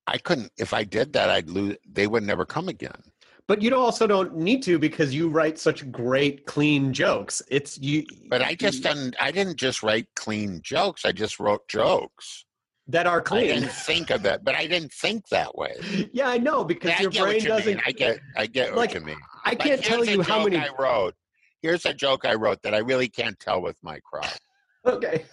I 0.07 0.17
couldn't 0.17 0.51
if 0.57 0.73
I 0.73 0.83
did 0.83 1.13
that 1.13 1.29
I'd 1.29 1.49
lose 1.49 1.77
they 1.87 2.07
would 2.07 2.23
never 2.23 2.45
come 2.45 2.69
again. 2.69 3.01
But 3.47 3.61
you 3.61 3.75
also 3.75 4.07
don't 4.07 4.35
need 4.35 4.63
to 4.63 4.79
because 4.79 5.13
you 5.13 5.29
write 5.29 5.59
such 5.59 5.89
great 5.91 6.45
clean 6.47 6.93
jokes. 6.93 7.43
It's 7.49 7.77
you 7.77 8.05
But 8.29 8.41
I 8.41 8.55
just 8.55 8.83
didn't 8.83 9.15
I 9.19 9.31
didn't 9.31 9.57
just 9.57 9.83
write 9.83 10.07
clean 10.15 10.61
jokes. 10.63 11.05
I 11.05 11.11
just 11.11 11.39
wrote 11.39 11.67
jokes. 11.67 12.45
that 12.87 13.07
are 13.07 13.21
clean. 13.21 13.43
I 13.43 13.47
didn't 13.47 13.71
think 13.71 14.09
of 14.09 14.23
that, 14.23 14.43
but 14.43 14.55
I 14.55 14.67
didn't 14.67 14.93
think 14.93 15.27
that 15.29 15.55
way. 15.55 15.75
yeah, 16.13 16.29
I 16.29 16.37
know 16.37 16.63
because 16.63 16.91
Yeah, 16.91 17.01
your 17.01 17.11
brain 17.11 17.41
you 17.41 17.47
doesn't 17.47 17.65
mean. 17.65 17.81
I 17.85 17.89
eh, 17.89 17.93
get 17.93 18.19
I 18.35 18.45
get 18.47 18.75
like, 18.75 18.91
what 18.91 18.93
you 18.93 19.05
mean. 19.05 19.19
I 19.43 19.55
can't 19.55 19.83
tell 19.83 20.05
you 20.05 20.21
how 20.21 20.43
many 20.43 20.57
I 20.57 20.69
wrote. 20.77 21.15
Here's 21.61 21.85
a 21.85 21.93
joke 21.93 22.25
I 22.25 22.35
wrote 22.35 22.61
that 22.61 22.75
I 22.75 22.79
really 22.79 23.09
can't 23.09 23.39
tell 23.39 23.61
with 23.61 23.77
my 23.81 23.99
crowd. 23.99 24.37
Okay. 24.85 25.25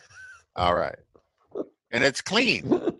All 0.56 0.74
right. 0.74 0.98
And 1.90 2.02
it's 2.04 2.22
clean. 2.22 2.94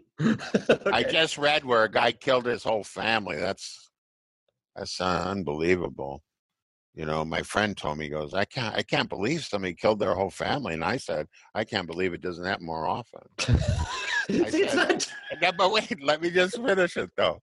I 0.93 1.03
just 1.03 1.39
read 1.39 1.65
where 1.65 1.85
a 1.85 1.91
guy 1.91 2.13
killed 2.13 2.47
his 2.47 2.63
whole 2.63 2.85
family. 2.85 3.37
That's 3.37 3.91
that's 4.77 5.01
uh, 5.01 5.25
unbelievable. 5.27 6.23
You 6.95 7.07
know, 7.07 7.25
my 7.25 7.43
friend 7.43 7.75
told 7.77 7.99
me, 7.99 8.05
he 8.05 8.11
goes, 8.11 8.35
I 8.35 8.45
can't, 8.45 8.75
I 8.75 8.83
can't 8.83 9.09
believe 9.09 9.45
somebody 9.45 9.75
killed 9.75 9.99
their 9.99 10.15
whole 10.15 10.31
family, 10.31 10.75
and 10.75 10.85
I 10.85 10.99
said, 10.99 11.27
I 11.55 11.65
can't 11.65 11.87
believe 11.87 12.13
it 12.13 12.21
doesn't 12.21 12.45
happen 12.45 12.67
more 12.67 12.87
often. 12.87 13.23
See, 13.39 14.63
it's 14.63 14.75
not 14.75 15.11
No, 15.41 15.53
but 15.53 15.73
wait, 15.73 16.03
let 16.03 16.21
me 16.21 16.31
just 16.31 16.57
finish 16.57 16.97
it 16.97 17.11
though. 17.17 17.41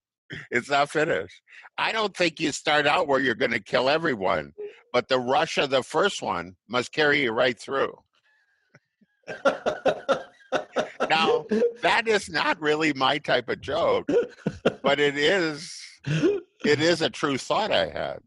It's 0.52 0.70
not 0.70 0.90
finished. 0.90 1.42
I 1.76 1.90
don't 1.90 2.16
think 2.16 2.38
you 2.38 2.52
start 2.52 2.86
out 2.86 3.08
where 3.08 3.18
you're 3.18 3.34
going 3.34 3.50
to 3.50 3.60
kill 3.60 3.88
everyone, 3.88 4.52
but 4.92 5.08
the 5.08 5.18
rush 5.18 5.58
of 5.58 5.70
the 5.70 5.82
first 5.82 6.22
one 6.22 6.54
must 6.68 6.92
carry 6.92 7.22
you 7.22 7.32
right 7.32 7.58
through. 7.58 7.94
Now, 11.08 11.44
that 11.82 12.06
is 12.06 12.28
not 12.30 12.60
really 12.60 12.92
my 12.92 13.18
type 13.18 13.48
of 13.48 13.60
joke, 13.60 14.08
but 14.82 15.00
it 15.00 15.16
is 15.16 15.80
it 16.64 16.80
is 16.80 17.02
a 17.02 17.10
true 17.10 17.36
thought 17.38 17.72
I 17.72 17.88
had 17.88 18.18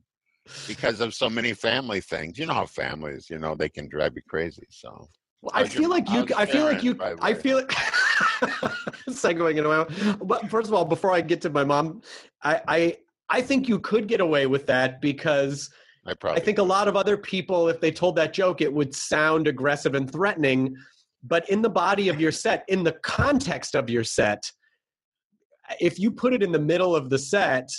because 0.67 0.99
of 0.99 1.13
so 1.13 1.29
many 1.29 1.53
family 1.53 2.01
things. 2.01 2.37
You 2.37 2.45
know 2.45 2.53
how 2.53 2.65
families, 2.65 3.29
you 3.29 3.37
know, 3.39 3.55
they 3.55 3.69
can 3.69 3.87
drive 3.87 4.13
you 4.15 4.21
crazy. 4.27 4.67
So 4.69 5.07
Well, 5.41 5.51
I 5.53 5.61
your- 5.61 5.67
feel 5.69 5.89
like 5.89 6.09
you. 6.09 6.27
I 6.35 6.45
feel 6.45 6.65
like 6.65 6.83
you. 6.83 6.95
by 6.95 7.13
the 7.15 7.23
I 7.23 7.33
way? 7.33 7.39
feel 7.39 7.57
like 7.57 7.69
segueing 9.09 9.57
into 9.57 9.69
my. 9.69 10.15
But 10.15 10.49
first 10.49 10.67
of 10.67 10.73
all, 10.73 10.85
before 10.85 11.13
I 11.13 11.21
get 11.21 11.41
to 11.41 11.49
my 11.49 11.63
mom, 11.63 12.01
I 12.43 12.61
I 12.67 12.97
I 13.29 13.41
think 13.41 13.69
you 13.69 13.79
could 13.79 14.07
get 14.07 14.19
away 14.19 14.45
with 14.47 14.65
that 14.67 14.99
because 14.99 15.69
I 16.05 16.13
probably 16.13 16.41
I 16.41 16.43
think 16.43 16.57
a 16.57 16.63
lot 16.63 16.87
of 16.87 16.95
other 16.95 17.17
people, 17.17 17.69
if 17.69 17.79
they 17.79 17.91
told 17.91 18.15
that 18.17 18.33
joke, 18.33 18.61
it 18.61 18.73
would 18.73 18.93
sound 18.93 19.47
aggressive 19.47 19.95
and 19.95 20.11
threatening. 20.11 20.75
But 21.23 21.49
in 21.49 21.61
the 21.61 21.69
body 21.69 22.09
of 22.09 22.19
your 22.19 22.31
set, 22.31 22.65
in 22.67 22.83
the 22.83 22.91
context 23.03 23.75
of 23.75 23.89
your 23.89 24.03
set, 24.03 24.51
if 25.79 25.97
you 25.97 26.11
put 26.11 26.33
it 26.33 26.43
in 26.43 26.51
the 26.51 26.59
middle 26.59 26.95
of 26.95 27.09
the 27.09 27.17
set, 27.17 27.69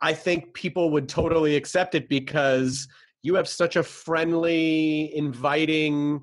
I 0.00 0.14
think 0.14 0.54
people 0.54 0.90
would 0.90 1.08
totally 1.08 1.56
accept 1.56 1.94
it 1.94 2.08
because 2.08 2.88
you 3.22 3.34
have 3.34 3.48
such 3.48 3.76
a 3.76 3.82
friendly, 3.82 5.14
inviting, 5.14 6.22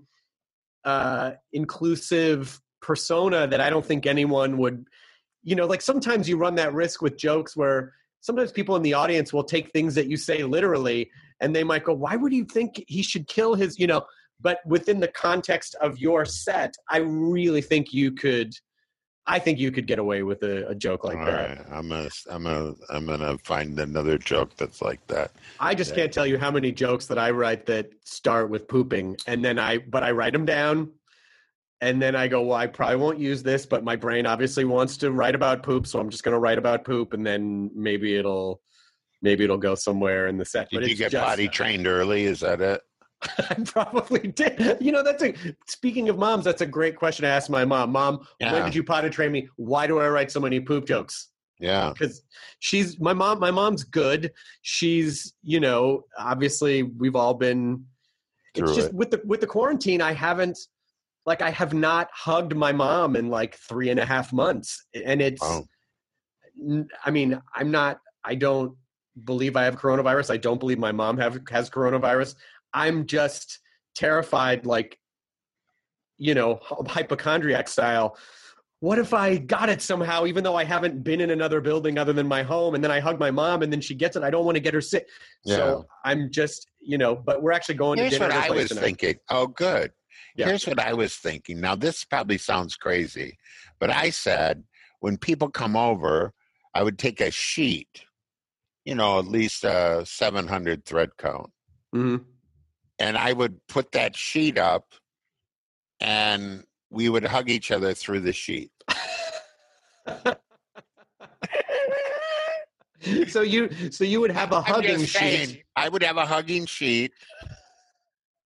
uh, 0.83 1.31
inclusive 1.53 2.59
persona 2.81 3.47
that 3.47 3.61
I 3.61 3.69
don't 3.69 3.85
think 3.85 4.05
anyone 4.05 4.57
would, 4.57 4.85
you 5.43 5.55
know, 5.55 5.65
like 5.65 5.81
sometimes 5.81 6.27
you 6.27 6.37
run 6.37 6.55
that 6.55 6.73
risk 6.73 7.01
with 7.01 7.17
jokes 7.17 7.55
where 7.55 7.93
sometimes 8.21 8.51
people 8.51 8.75
in 8.75 8.81
the 8.81 8.93
audience 8.93 9.33
will 9.33 9.43
take 9.43 9.71
things 9.71 9.95
that 9.95 10.07
you 10.07 10.17
say 10.17 10.43
literally 10.43 11.09
and 11.39 11.55
they 11.55 11.63
might 11.63 11.83
go, 11.83 11.93
why 11.93 12.15
would 12.15 12.33
you 12.33 12.45
think 12.45 12.83
he 12.87 13.01
should 13.01 13.27
kill 13.27 13.53
his, 13.55 13.77
you 13.79 13.87
know, 13.87 14.03
but 14.39 14.59
within 14.65 14.99
the 14.99 15.07
context 15.07 15.75
of 15.81 15.97
your 15.99 16.25
set, 16.25 16.73
I 16.89 16.97
really 16.97 17.61
think 17.61 17.93
you 17.93 18.11
could, 18.11 18.53
I 19.25 19.39
think 19.39 19.59
you 19.59 19.71
could 19.71 19.87
get 19.87 19.99
away 19.99 20.23
with 20.23 20.43
a, 20.43 20.67
a 20.69 20.75
joke 20.75 21.03
like 21.03 21.17
All 21.17 21.25
that. 21.25 21.57
right, 21.57 21.67
I'm 21.71 21.89
gonna, 21.89 22.09
I'm 22.29 22.43
gonna, 22.43 22.73
I'm 22.89 23.05
gonna 23.05 23.37
find 23.39 23.79
another 23.79 24.17
joke 24.17 24.55
that's 24.55 24.81
like 24.81 25.05
that. 25.07 25.31
I 25.59 25.75
just 25.75 25.95
can't 25.95 26.13
tell 26.13 26.25
you 26.25 26.37
how 26.37 26.51
many 26.51 26.71
jokes 26.71 27.07
that 27.07 27.17
I 27.17 27.31
write 27.31 27.65
that 27.65 27.89
start 28.03 28.49
with 28.49 28.67
pooping, 28.67 29.17
and 29.27 29.43
then 29.43 29.59
I, 29.59 29.79
but 29.79 30.03
I 30.03 30.11
write 30.11 30.33
them 30.33 30.45
down, 30.45 30.91
and 31.81 32.01
then 32.01 32.15
I 32.15 32.27
go, 32.27 32.41
well, 32.41 32.57
I 32.57 32.67
probably 32.67 32.95
won't 32.95 33.19
use 33.19 33.43
this, 33.43 33.65
but 33.65 33.83
my 33.83 33.95
brain 33.95 34.25
obviously 34.25 34.65
wants 34.65 34.97
to 34.97 35.11
write 35.11 35.35
about 35.35 35.63
poop, 35.63 35.85
so 35.85 35.99
I'm 35.99 36.09
just 36.09 36.23
going 36.23 36.33
to 36.33 36.39
write 36.39 36.57
about 36.57 36.83
poop, 36.83 37.13
and 37.13 37.25
then 37.25 37.69
maybe 37.75 38.15
it'll 38.15 38.61
maybe 39.21 39.43
it'll 39.43 39.57
go 39.57 39.75
somewhere 39.75 40.27
in 40.27 40.37
the 40.37 40.45
set. 40.45 40.69
Did 40.69 40.81
but 40.81 40.89
you 40.89 40.95
get 40.95 41.11
just- 41.11 41.25
potty 41.25 41.47
trained 41.47 41.87
early? 41.87 42.23
Is 42.25 42.39
that 42.41 42.61
it? 42.61 42.81
I 43.39 43.55
probably 43.65 44.27
did. 44.27 44.77
You 44.79 44.91
know, 44.91 45.03
that's 45.03 45.23
a 45.23 45.33
speaking 45.67 46.09
of 46.09 46.17
moms, 46.17 46.45
that's 46.45 46.61
a 46.61 46.67
great 46.67 46.95
question 46.95 47.23
to 47.23 47.29
ask 47.29 47.49
my 47.49 47.65
mom. 47.65 47.91
Mom, 47.91 48.27
when 48.39 48.65
did 48.65 48.75
you 48.75 48.83
potty 48.83 49.09
train 49.09 49.31
me? 49.31 49.47
Why 49.55 49.87
do 49.87 49.99
I 49.99 50.07
write 50.09 50.31
so 50.31 50.39
many 50.39 50.59
poop 50.59 50.85
jokes? 50.85 51.29
Yeah. 51.59 51.91
Because 51.93 52.21
she's 52.59 52.99
my 52.99 53.13
mom. 53.13 53.39
My 53.39 53.49
mom's 53.49 53.83
good. 53.83 54.31
She's 54.61 55.33
you 55.41 55.59
know 55.59 56.03
obviously 56.17 56.83
we've 56.83 57.15
all 57.15 57.33
been. 57.33 57.85
It's 58.53 58.59
Through 58.59 58.75
just 58.75 58.89
it. 58.89 58.93
with 58.93 59.09
the 59.11 59.21
with 59.25 59.41
the 59.41 59.47
quarantine. 59.47 60.01
I 60.01 60.13
haven't 60.13 60.57
like 61.27 61.43
I 61.43 61.51
have 61.51 61.73
not 61.73 62.09
hugged 62.11 62.55
my 62.55 62.71
mom 62.71 63.15
in 63.15 63.29
like 63.29 63.55
three 63.55 63.89
and 63.89 63.99
a 63.99 64.05
half 64.05 64.33
months, 64.33 64.83
and 64.95 65.21
it's. 65.21 65.41
Wow. 65.41 65.65
I 67.05 67.11
mean, 67.11 67.39
I'm 67.53 67.69
not. 67.69 67.99
I 68.23 68.33
don't 68.33 68.75
believe 69.23 69.55
I 69.55 69.65
have 69.65 69.75
coronavirus. 69.75 70.31
I 70.31 70.37
don't 70.37 70.59
believe 70.59 70.79
my 70.79 70.91
mom 70.91 71.19
have 71.19 71.39
has 71.51 71.69
coronavirus. 71.69 72.33
I'm 72.73 73.05
just 73.05 73.59
terrified, 73.93 74.65
like, 74.65 74.97
you 76.17 76.33
know, 76.33 76.59
hypochondriac 76.63 77.67
style. 77.67 78.17
What 78.79 78.99
if 78.99 79.13
I 79.13 79.37
got 79.37 79.69
it 79.69 79.81
somehow, 79.81 80.25
even 80.27 80.43
though 80.43 80.55
I 80.55 80.63
haven't 80.63 81.03
been 81.03 81.19
in 81.19 81.31
another 81.31 81.61
building 81.61 81.97
other 81.97 82.13
than 82.13 82.27
my 82.27 82.43
home, 82.43 82.73
and 82.73 82.83
then 82.83 82.91
I 82.91 82.99
hug 82.99 83.19
my 83.19 83.31
mom, 83.31 83.61
and 83.63 83.71
then 83.71 83.81
she 83.81 83.95
gets 83.95 84.15
it? 84.15 84.23
I 84.23 84.29
don't 84.29 84.45
want 84.45 84.55
to 84.55 84.61
get 84.61 84.73
her 84.73 84.81
sick. 84.81 85.07
So 85.45 85.85
I'm 86.05 86.31
just, 86.31 86.67
you 86.79 86.97
know, 86.97 87.15
but 87.15 87.41
we're 87.41 87.51
actually 87.51 87.75
going 87.75 87.99
Here's 87.99 88.13
to 88.13 88.19
dinner. 88.19 88.33
what 88.33 88.45
at 88.45 88.51
I 88.51 88.55
was 88.55 88.69
tonight. 88.69 88.81
thinking. 88.81 89.15
Oh, 89.29 89.47
good. 89.47 89.91
Yeah. 90.37 90.45
Here's 90.47 90.67
what 90.67 90.79
I 90.79 90.93
was 90.93 91.15
thinking. 91.15 91.59
Now, 91.59 91.75
this 91.75 92.03
probably 92.05 92.37
sounds 92.37 92.75
crazy, 92.75 93.37
but 93.79 93.89
I 93.89 94.11
said 94.11 94.63
when 94.99 95.17
people 95.17 95.49
come 95.49 95.75
over, 95.75 96.31
I 96.75 96.83
would 96.83 96.99
take 96.99 97.19
a 97.21 97.31
sheet, 97.31 98.05
you 98.85 98.93
know, 98.93 99.17
at 99.17 99.25
least 99.25 99.63
a 99.63 100.03
700 100.05 100.85
thread 100.85 101.09
count, 101.17 101.51
Mhm. 101.95 102.23
and 102.99 103.17
I 103.17 103.33
would 103.33 103.65
put 103.67 103.91
that 103.93 104.15
sheet 104.15 104.59
up 104.59 104.93
and 105.99 106.63
we 106.91 107.09
would 107.09 107.25
hug 107.25 107.49
each 107.49 107.71
other 107.71 107.95
through 107.95 108.19
the 108.19 108.31
sheet. 108.33 108.71
so 113.27 113.41
you, 113.41 113.69
so 113.91 114.03
you 114.03 114.21
would 114.21 114.31
have 114.31 114.51
a 114.51 114.57
I'm 114.57 114.63
hugging 114.63 114.99
saying, 114.99 115.49
sheet. 115.49 115.63
I 115.75 115.89
would 115.89 116.03
have 116.03 116.17
a 116.17 116.25
hugging 116.25 116.65
sheet 116.67 117.11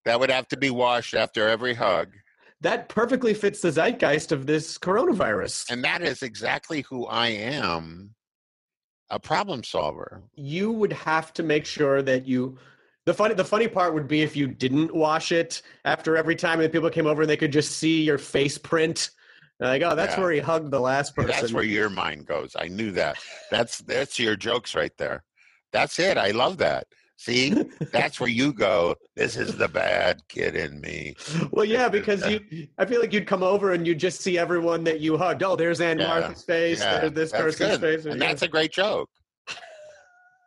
that 0.04 0.18
would 0.20 0.30
have 0.30 0.48
to 0.48 0.56
be 0.56 0.70
washed 0.70 1.14
after 1.14 1.48
every 1.48 1.74
hug. 1.74 2.08
That 2.60 2.88
perfectly 2.88 3.34
fits 3.34 3.60
the 3.60 3.72
zeitgeist 3.72 4.30
of 4.32 4.46
this 4.46 4.78
coronavirus. 4.78 5.70
And 5.70 5.82
that 5.84 6.02
is 6.02 6.22
exactly 6.22 6.82
who 6.82 7.06
I 7.06 7.28
am 7.28 8.14
a 9.10 9.18
problem 9.20 9.62
solver. 9.62 10.22
you 10.34 10.72
would 10.72 10.92
have 10.92 11.32
to 11.34 11.42
make 11.42 11.66
sure 11.66 12.00
that 12.02 12.26
you 12.26 12.56
the 13.04 13.12
funny 13.12 13.34
the 13.34 13.44
funny 13.44 13.68
part 13.68 13.92
would 13.92 14.08
be 14.08 14.22
if 14.22 14.34
you 14.36 14.46
didn't 14.46 14.94
wash 14.94 15.32
it 15.32 15.60
after 15.84 16.16
every 16.16 16.34
time 16.36 16.60
and 16.60 16.72
people 16.72 16.88
came 16.88 17.06
over 17.06 17.20
and 17.22 17.28
they 17.30 17.36
could 17.36 17.52
just 17.52 17.72
see 17.72 18.02
your 18.04 18.16
face 18.16 18.56
print 18.56 19.10
like 19.60 19.82
oh 19.82 19.94
that's 19.94 20.14
Yeah. 20.14 20.20
where 20.22 20.32
he 20.32 20.38
hugged 20.40 20.70
the 20.70 20.80
last 20.80 21.14
person 21.14 21.30
That's 21.30 21.52
where 21.52 21.62
your 21.62 21.90
mind 21.90 22.24
goes. 22.26 22.56
I 22.58 22.68
knew 22.68 22.90
that. 22.92 23.18
That's 23.50 23.78
that's 23.80 24.18
your 24.18 24.34
jokes 24.34 24.74
right 24.74 24.96
there. 24.96 25.24
That's 25.72 25.98
it. 25.98 26.16
I 26.16 26.30
love 26.30 26.56
that. 26.58 26.86
See, 27.16 27.54
that's 27.92 28.18
where 28.18 28.28
you 28.30 28.52
go. 28.52 28.96
This 29.14 29.36
is 29.36 29.56
the 29.56 29.68
bad 29.68 30.20
kid 30.28 30.56
in 30.56 30.80
me. 30.80 31.14
well 31.52 31.64
yeah 31.64 31.88
because 31.88 32.26
you 32.28 32.66
i 32.78 32.84
feel 32.84 33.00
like 33.00 33.12
you'd 33.12 33.26
come 33.28 33.42
over 33.44 33.72
and 33.72 33.86
you'd 33.86 33.98
just 34.00 34.20
see 34.22 34.38
everyone 34.38 34.82
that 34.84 34.98
you 35.00 35.16
hugged 35.16 35.42
oh 35.44 35.54
there's 35.54 35.80
aunt 35.80 36.00
Yeah. 36.00 36.08
martha's 36.08 36.42
face 36.42 36.80
Yeah, 36.80 37.00
there's 37.00 37.12
this 37.12 37.30
person's 37.32 37.78
good. 37.78 37.80
face 37.80 38.04
and 38.06 38.20
that's 38.20 38.42
a 38.42 38.48
great 38.48 38.72
joke. 38.72 39.08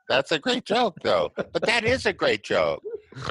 That's 0.08 0.32
a 0.32 0.38
great 0.38 0.66
joke, 0.66 0.98
though. 1.02 1.32
But 1.36 1.64
that 1.64 1.84
is 1.84 2.06
a 2.06 2.14
great 2.14 2.44
joke. 2.44 2.84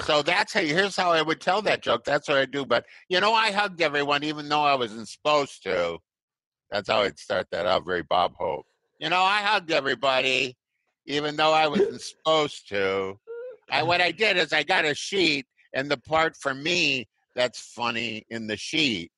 So 0.03 0.23
that's 0.23 0.53
how. 0.53 0.61
Here's 0.61 0.97
how 0.97 1.13
I 1.13 1.23
would 1.23 1.41
tell 1.41 1.63
that 1.63 1.83
joke. 1.83 2.03
That's 2.05 2.29
what 2.29 2.39
I 2.39 2.47
do. 2.47 2.67
But 2.67 2.85
you 3.09 3.21
know, 3.21 3.33
I 3.33 3.53
hugged 3.53 3.81
everyone, 3.81 4.25
even 4.25 4.49
though 4.49 4.63
I 4.65 4.75
wasn't 4.75 5.09
supposed 5.09 5.63
to. 5.63 5.99
That's 6.73 6.89
how 6.89 7.03
I'd 7.03 7.17
start 7.17 7.47
that 7.53 7.67
out. 7.67 7.87
Very 7.87 8.03
Bob 8.03 8.33
Hope. 8.37 8.67
You 8.99 9.09
know, 9.09 9.23
I 9.23 9.41
hugged 9.43 9.71
everybody, 9.71 10.57
even 11.07 11.37
though 11.37 11.53
I 11.53 11.69
wasn't 11.69 12.01
supposed 12.01 12.69
to. 12.71 13.21
I, 13.71 13.83
what 13.83 14.01
I 14.01 14.11
did 14.13 14.37
is 14.37 14.53
I 14.53 14.63
got 14.63 14.85
a 14.85 14.95
sheet, 14.95 15.47
and 15.73 15.91
the 15.91 15.97
part 15.97 16.37
for 16.37 16.55
me 16.55 17.09
that's 17.35 17.61
funny 17.61 18.25
in 18.31 18.47
the 18.47 18.57
sheet 18.57 19.11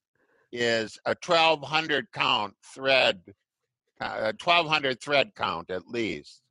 is 0.52 0.98
a 1.04 1.14
1200 1.24 2.10
count 2.12 2.54
thread, 2.74 3.20
uh, 4.00 4.16
a 4.18 4.34
1200 4.42 5.00
thread 5.00 5.34
count 5.34 5.70
at 5.70 5.86
least. 5.86 6.42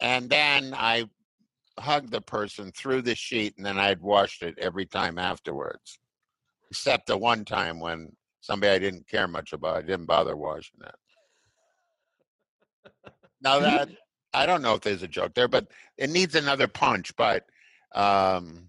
And 0.00 0.28
then 0.30 0.74
I 0.74 1.06
hugged 1.78 2.10
the 2.10 2.20
person 2.20 2.72
through 2.72 3.02
the 3.02 3.14
sheet, 3.14 3.54
and 3.56 3.66
then 3.66 3.78
I'd 3.78 4.00
washed 4.00 4.42
it 4.42 4.58
every 4.58 4.86
time 4.86 5.18
afterwards, 5.18 5.98
except 6.70 7.06
the 7.06 7.16
one 7.16 7.44
time 7.44 7.80
when 7.80 8.16
somebody 8.40 8.72
I 8.72 8.78
didn't 8.78 9.08
care 9.08 9.28
much 9.28 9.52
about, 9.52 9.76
I 9.76 9.82
didn't 9.82 10.06
bother 10.06 10.36
washing 10.36 10.80
it. 10.84 10.94
Now 13.40 13.58
that 13.60 13.88
I 14.34 14.46
don't 14.46 14.62
know 14.62 14.74
if 14.74 14.80
there's 14.80 15.02
a 15.02 15.08
joke 15.08 15.34
there, 15.34 15.48
but 15.48 15.68
it 15.98 16.10
needs 16.10 16.34
another 16.34 16.66
punch. 16.68 17.14
But 17.16 17.46
um, 17.94 18.68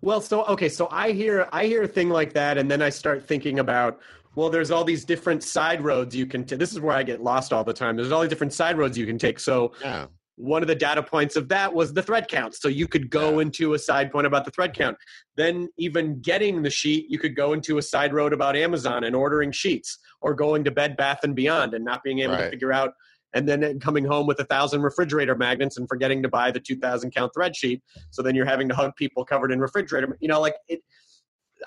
Well, 0.00 0.20
so 0.20 0.44
okay, 0.46 0.68
so 0.68 0.88
I 0.90 1.12
hear 1.12 1.48
I 1.52 1.66
hear 1.66 1.82
a 1.82 1.88
thing 1.88 2.10
like 2.10 2.32
that, 2.34 2.58
and 2.58 2.70
then 2.70 2.82
I 2.82 2.90
start 2.90 3.26
thinking 3.26 3.58
about 3.58 4.00
well, 4.36 4.50
there's 4.50 4.72
all 4.72 4.82
these 4.82 5.04
different 5.04 5.44
side 5.44 5.80
roads 5.80 6.14
you 6.16 6.26
can. 6.26 6.44
T- 6.44 6.56
this 6.56 6.72
is 6.72 6.80
where 6.80 6.96
I 6.96 7.04
get 7.04 7.22
lost 7.22 7.52
all 7.52 7.62
the 7.62 7.72
time. 7.72 7.94
There's 7.96 8.10
all 8.10 8.20
these 8.22 8.30
different 8.30 8.52
side 8.52 8.76
roads 8.76 8.98
you 8.98 9.06
can 9.06 9.16
take. 9.18 9.38
So 9.38 9.72
yeah, 9.80 10.06
one 10.36 10.60
of 10.62 10.66
the 10.66 10.74
data 10.74 11.04
points 11.04 11.36
of 11.36 11.48
that 11.50 11.72
was 11.72 11.92
the 11.92 12.02
thread 12.02 12.26
count. 12.26 12.56
So 12.56 12.66
you 12.66 12.88
could 12.88 13.10
go 13.10 13.34
Yeah. 13.34 13.42
into 13.42 13.74
a 13.74 13.78
side 13.78 14.10
point 14.10 14.26
about 14.26 14.44
the 14.44 14.50
thread 14.50 14.74
count. 14.74 14.96
Then 15.36 15.68
even 15.78 16.20
getting 16.20 16.62
the 16.62 16.70
sheet, 16.70 17.06
you 17.08 17.18
could 17.20 17.36
go 17.36 17.52
into 17.52 17.78
a 17.78 17.82
side 17.82 18.12
road 18.12 18.32
about 18.32 18.56
Amazon 18.56 19.04
and 19.04 19.14
ordering 19.14 19.52
sheets, 19.52 19.98
or 20.20 20.34
going 20.34 20.64
to 20.64 20.72
Bed 20.72 20.96
Bath 20.96 21.20
and 21.22 21.36
Beyond 21.36 21.72
and 21.74 21.84
not 21.84 22.02
being 22.02 22.18
able 22.20 22.36
to 22.36 22.50
figure 22.50 22.72
out. 22.72 22.94
And 23.34 23.48
then 23.48 23.80
coming 23.80 24.04
home 24.04 24.26
with 24.26 24.38
a 24.40 24.44
thousand 24.44 24.82
refrigerator 24.82 25.34
magnets 25.34 25.76
and 25.76 25.88
forgetting 25.88 26.22
to 26.22 26.28
buy 26.28 26.50
the 26.52 26.60
two 26.60 26.76
thousand 26.76 27.10
count 27.10 27.32
thread 27.34 27.54
sheet. 27.56 27.82
So 28.10 28.22
then 28.22 28.34
you're 28.34 28.46
having 28.46 28.68
to 28.68 28.74
hug 28.74 28.94
people 28.96 29.24
covered 29.24 29.50
in 29.52 29.60
refrigerator. 29.60 30.16
You 30.20 30.28
know, 30.28 30.40
like 30.40 30.54
it. 30.68 30.80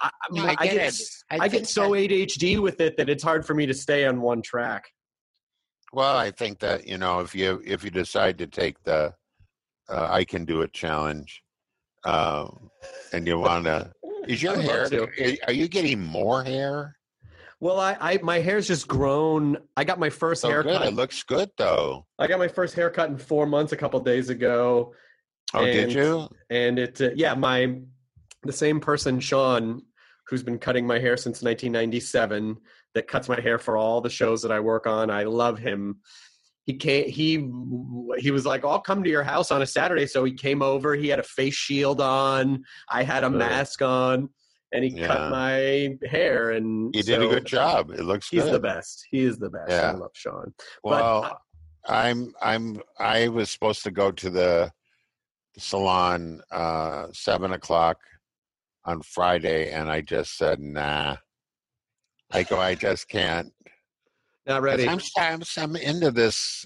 I, 0.01 0.09
No, 0.31 0.43
I 0.43 0.49
I 0.51 0.55
get 0.55 0.73
get, 0.73 0.75
it. 0.75 0.79
s- 0.87 1.23
I 1.29 1.35
I, 1.35 1.39
think 1.49 1.63
get 1.63 1.67
so 1.67 1.91
ADHD 1.91 2.59
with 2.59 2.79
it 2.81 2.97
that 2.97 3.09
it's 3.09 3.23
hard 3.23 3.45
for 3.45 3.53
me 3.53 3.65
to 3.65 3.73
stay 3.73 4.05
on 4.05 4.21
one 4.21 4.41
track. 4.41 4.85
Well, 5.93 6.17
I 6.17 6.31
think 6.31 6.59
that 6.59 6.87
you 6.87 6.97
know 6.97 7.19
if 7.19 7.33
you 7.35 7.61
if 7.65 7.83
you 7.83 7.89
decide 7.91 8.37
to 8.39 8.47
take 8.47 8.81
the 8.83 9.13
uh, 9.89 10.07
I 10.09 10.23
can 10.25 10.45
do 10.45 10.61
it 10.61 10.73
challenge, 10.73 11.41
um, 12.03 12.69
and 13.13 13.25
you 13.25 13.39
want 13.39 13.65
to, 13.65 13.91
is 14.27 14.43
your 14.43 14.57
hair? 14.61 14.89
Are 15.47 15.53
you 15.53 15.67
getting 15.67 16.01
more 16.03 16.43
hair? 16.43 16.96
Well, 17.59 17.79
I, 17.79 17.97
I 17.99 18.19
my 18.21 18.39
hair's 18.39 18.67
just 18.67 18.87
grown. 18.87 19.57
I 19.75 19.83
got 19.83 19.99
my 19.99 20.09
first 20.09 20.41
So 20.41 20.49
haircut. 20.49 20.81
good. 20.81 20.87
It 20.89 20.93
looks 20.95 21.23
good 21.23 21.49
though. 21.57 22.05
I 22.19 22.27
got 22.27 22.37
my 22.39 22.47
first 22.47 22.75
haircut 22.75 23.09
in 23.09 23.17
four 23.17 23.45
months 23.47 23.71
a 23.71 23.77
couple 23.77 23.99
days 24.01 24.29
ago, 24.29 24.93
Oh, 25.53 25.65
did 25.65 25.83
And- 25.85 25.93
you? 25.93 26.29
and 26.49 26.77
it 26.79 27.01
uh, 27.01 27.09
yeah 27.15 27.33
my 27.33 27.79
the 28.43 28.51
same 28.53 28.79
person 28.79 29.19
Sean 29.19 29.81
who's 30.27 30.43
been 30.43 30.59
cutting 30.59 30.85
my 30.85 30.99
hair 30.99 31.15
since 31.17 31.41
1997 31.41 32.57
that 32.93 33.07
cuts 33.07 33.29
my 33.29 33.39
hair 33.39 33.57
for 33.57 33.77
all 33.77 34.01
the 34.01 34.09
shows 34.09 34.41
that 34.41 34.51
I 34.51 34.59
work 34.59 34.85
on. 34.85 35.09
I 35.09 35.23
love 35.23 35.57
him. 35.57 35.99
He 36.65 36.73
came. 36.73 37.09
He 37.09 37.49
he 38.21 38.31
was 38.31 38.45
like, 38.45 38.65
"I'll 38.65 38.81
come 38.81 39.03
to 39.03 39.09
your 39.09 39.23
house 39.23 39.51
on 39.51 39.61
a 39.61 39.65
Saturday." 39.65 40.05
So 40.05 40.25
he 40.25 40.33
came 40.33 40.61
over. 40.61 40.95
He 40.95 41.07
had 41.07 41.19
a 41.19 41.23
face 41.23 41.53
shield 41.55 42.01
on. 42.01 42.65
I 42.89 43.03
had 43.03 43.23
a 43.23 43.29
mask 43.29 43.81
on, 43.81 44.29
and 44.71 44.83
he 44.83 44.91
Yeah. 44.91 45.07
cut 45.07 45.29
my 45.31 45.97
hair. 46.09 46.51
And 46.51 46.93
You 46.95 47.03
did 47.03 47.21
a 47.21 47.27
good 47.27 47.45
job. 47.45 47.91
It 47.91 48.03
looks 48.03 48.29
He's 48.29 48.43
good. 48.43 48.53
the 48.53 48.59
best. 48.59 49.05
He 49.09 49.21
is 49.21 49.37
the 49.37 49.49
best. 49.49 49.71
I 49.71 49.91
love 49.91 50.11
Sean. 50.13 50.53
Well, 50.83 51.21
but, 51.21 51.41
I'm 51.89 52.33
I'm 52.41 52.81
I 52.99 53.29
was 53.29 53.49
supposed 53.49 53.83
to 53.83 53.91
go 53.91 54.11
to 54.11 54.29
the 54.29 54.71
salon 55.57 56.41
uh 56.51 57.07
seven 57.13 57.53
o'clock 57.53 57.97
on 58.85 59.01
Friday, 59.01 59.71
and 59.71 59.89
I 59.89 60.01
just 60.01 60.37
said 60.37 60.59
nah. 60.59 61.17
I 62.31 62.43
go, 62.43 62.59
I 62.59 62.75
just 62.75 63.07
can't. 63.07 63.53
Not 64.45 64.61
ready. 64.61 64.87
I'm, 64.87 64.99
I'm 65.17 65.41
I'm 65.57 65.75
into 65.77 66.11
this 66.11 66.65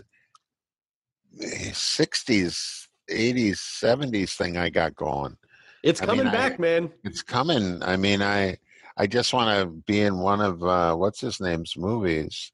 '60s, 1.39 2.87
'80s, 3.09 3.57
'70s 3.57 4.35
thing 4.35 4.57
I 4.57 4.69
got 4.69 4.95
going. 4.95 5.37
It's 5.83 6.01
I 6.01 6.05
coming 6.05 6.25
mean, 6.25 6.27
I- 6.27 6.31
back, 6.49 6.59
man. 6.59 6.91
It's 7.03 7.21
coming. 7.21 7.81
I 7.83 7.97
mean, 7.97 8.21
I 8.21 8.57
I 8.97 9.07
just 9.07 9.33
want 9.33 9.59
to 9.59 9.65
be 9.87 10.01
in 10.01 10.19
one 10.19 10.41
of 10.41 10.63
uh, 10.63 10.95
what's 10.95 11.21
his 11.21 11.39
name's 11.39 11.75
movies 11.77 12.51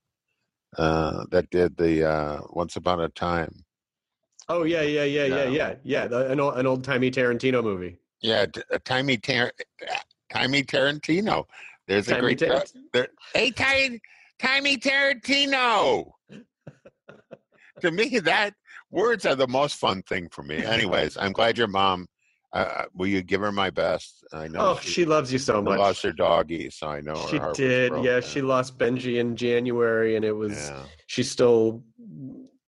uh, 0.78 1.26
that 1.32 1.50
did 1.50 1.78
the 1.78 2.08
uh, 2.10 2.42
Once 2.52 2.76
Upon 2.76 3.02
a 3.02 3.10
Time. 3.10 3.66
Oh 4.50 4.64
yeah, 4.64 4.82
yeah, 4.82 5.04
yeah, 5.04 5.26
yeah, 5.26 5.44
Yeah. 5.50 5.76
yeah. 5.84 6.08
The, 6.08 6.32
an 6.32 6.40
old, 6.40 6.58
an 6.58 6.66
old 6.66 6.84
timey 6.84 7.12
Tarantino 7.12 7.62
movie. 7.62 7.98
Yeah, 8.22 8.46
t- 8.46 8.62
uh, 8.72 8.80
Timey 8.86 9.18
Tar- 9.18 9.52
Timey 10.32 10.64
Tarantino. 10.64 11.46
There's 11.88 12.08
a 12.08 12.20
great. 12.20 12.40
Tar- 12.40 12.64
there, 12.94 13.10
hey, 13.34 13.52
Timey 13.52 14.00
Tarantino. 14.78 16.12
to 17.82 17.92
me, 17.92 18.20
that 18.20 18.54
words 18.90 19.26
are 19.26 19.36
the 19.36 19.48
most 19.48 19.76
fun 19.76 20.02
thing 20.04 20.30
for 20.30 20.44
me. 20.44 20.64
Anyways, 20.66 21.18
I'm 21.18 21.34
glad 21.34 21.58
your 21.58 21.68
mom. 21.68 22.08
Uh, 22.54 22.86
will 22.94 23.08
you 23.08 23.22
give 23.22 23.42
her 23.42 23.52
my 23.52 23.70
best? 23.70 24.24
I 24.34 24.48
know 24.48 24.60
Oh, 24.60 24.80
she 24.82 25.04
loves 25.06 25.32
you 25.34 25.38
so 25.40 25.62
much. 25.62 25.78
lost 25.78 26.02
her 26.04 26.14
doggy, 26.14 26.70
so 26.70 26.88
I 26.88 27.02
know 27.02 27.16
her 27.18 27.54
She 27.54 27.62
did. 27.62 27.92
Yeah, 28.04 28.20
she 28.22 28.42
lost 28.42 28.78
Benji 28.78 29.20
in 29.20 29.36
January, 29.36 30.16
and 30.16 30.24
it 30.24 30.32
was. 30.32 30.54
Yeah. 30.54 30.84
She's 31.08 31.30
still. 31.30 31.84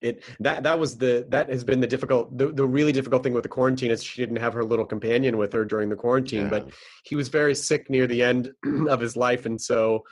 It 0.01 0.22
that 0.41 0.62
that 0.62 0.79
was 0.79 0.97
the 0.97 1.26
that 1.31 1.49
has 1.49 1.64
been 1.64 1.81
the 1.81 1.87
difficult 1.87 2.37
the, 2.39 2.53
the 2.53 2.64
really 2.64 2.93
difficult 2.93 3.24
thing 3.24 3.33
with 3.33 3.43
the 3.43 3.49
quarantine 3.49 3.91
is 3.91 4.03
she 4.03 4.22
didn't 4.22 4.37
have 4.37 4.53
her 4.53 4.64
little 4.64 4.85
companion 4.85 5.37
with 5.37 5.53
her 5.53 5.64
during 5.64 5.89
the 5.89 5.97
quarantine, 5.97 6.43
Yeah. 6.45 6.51
but 6.51 6.70
he 7.05 7.16
was 7.16 7.29
very 7.29 7.53
sick 7.55 7.91
near 7.91 8.07
the 8.07 8.22
end 8.22 8.53
of 8.89 9.01
his 9.01 9.16
life, 9.16 9.45
and 9.45 9.61
so 9.61 10.05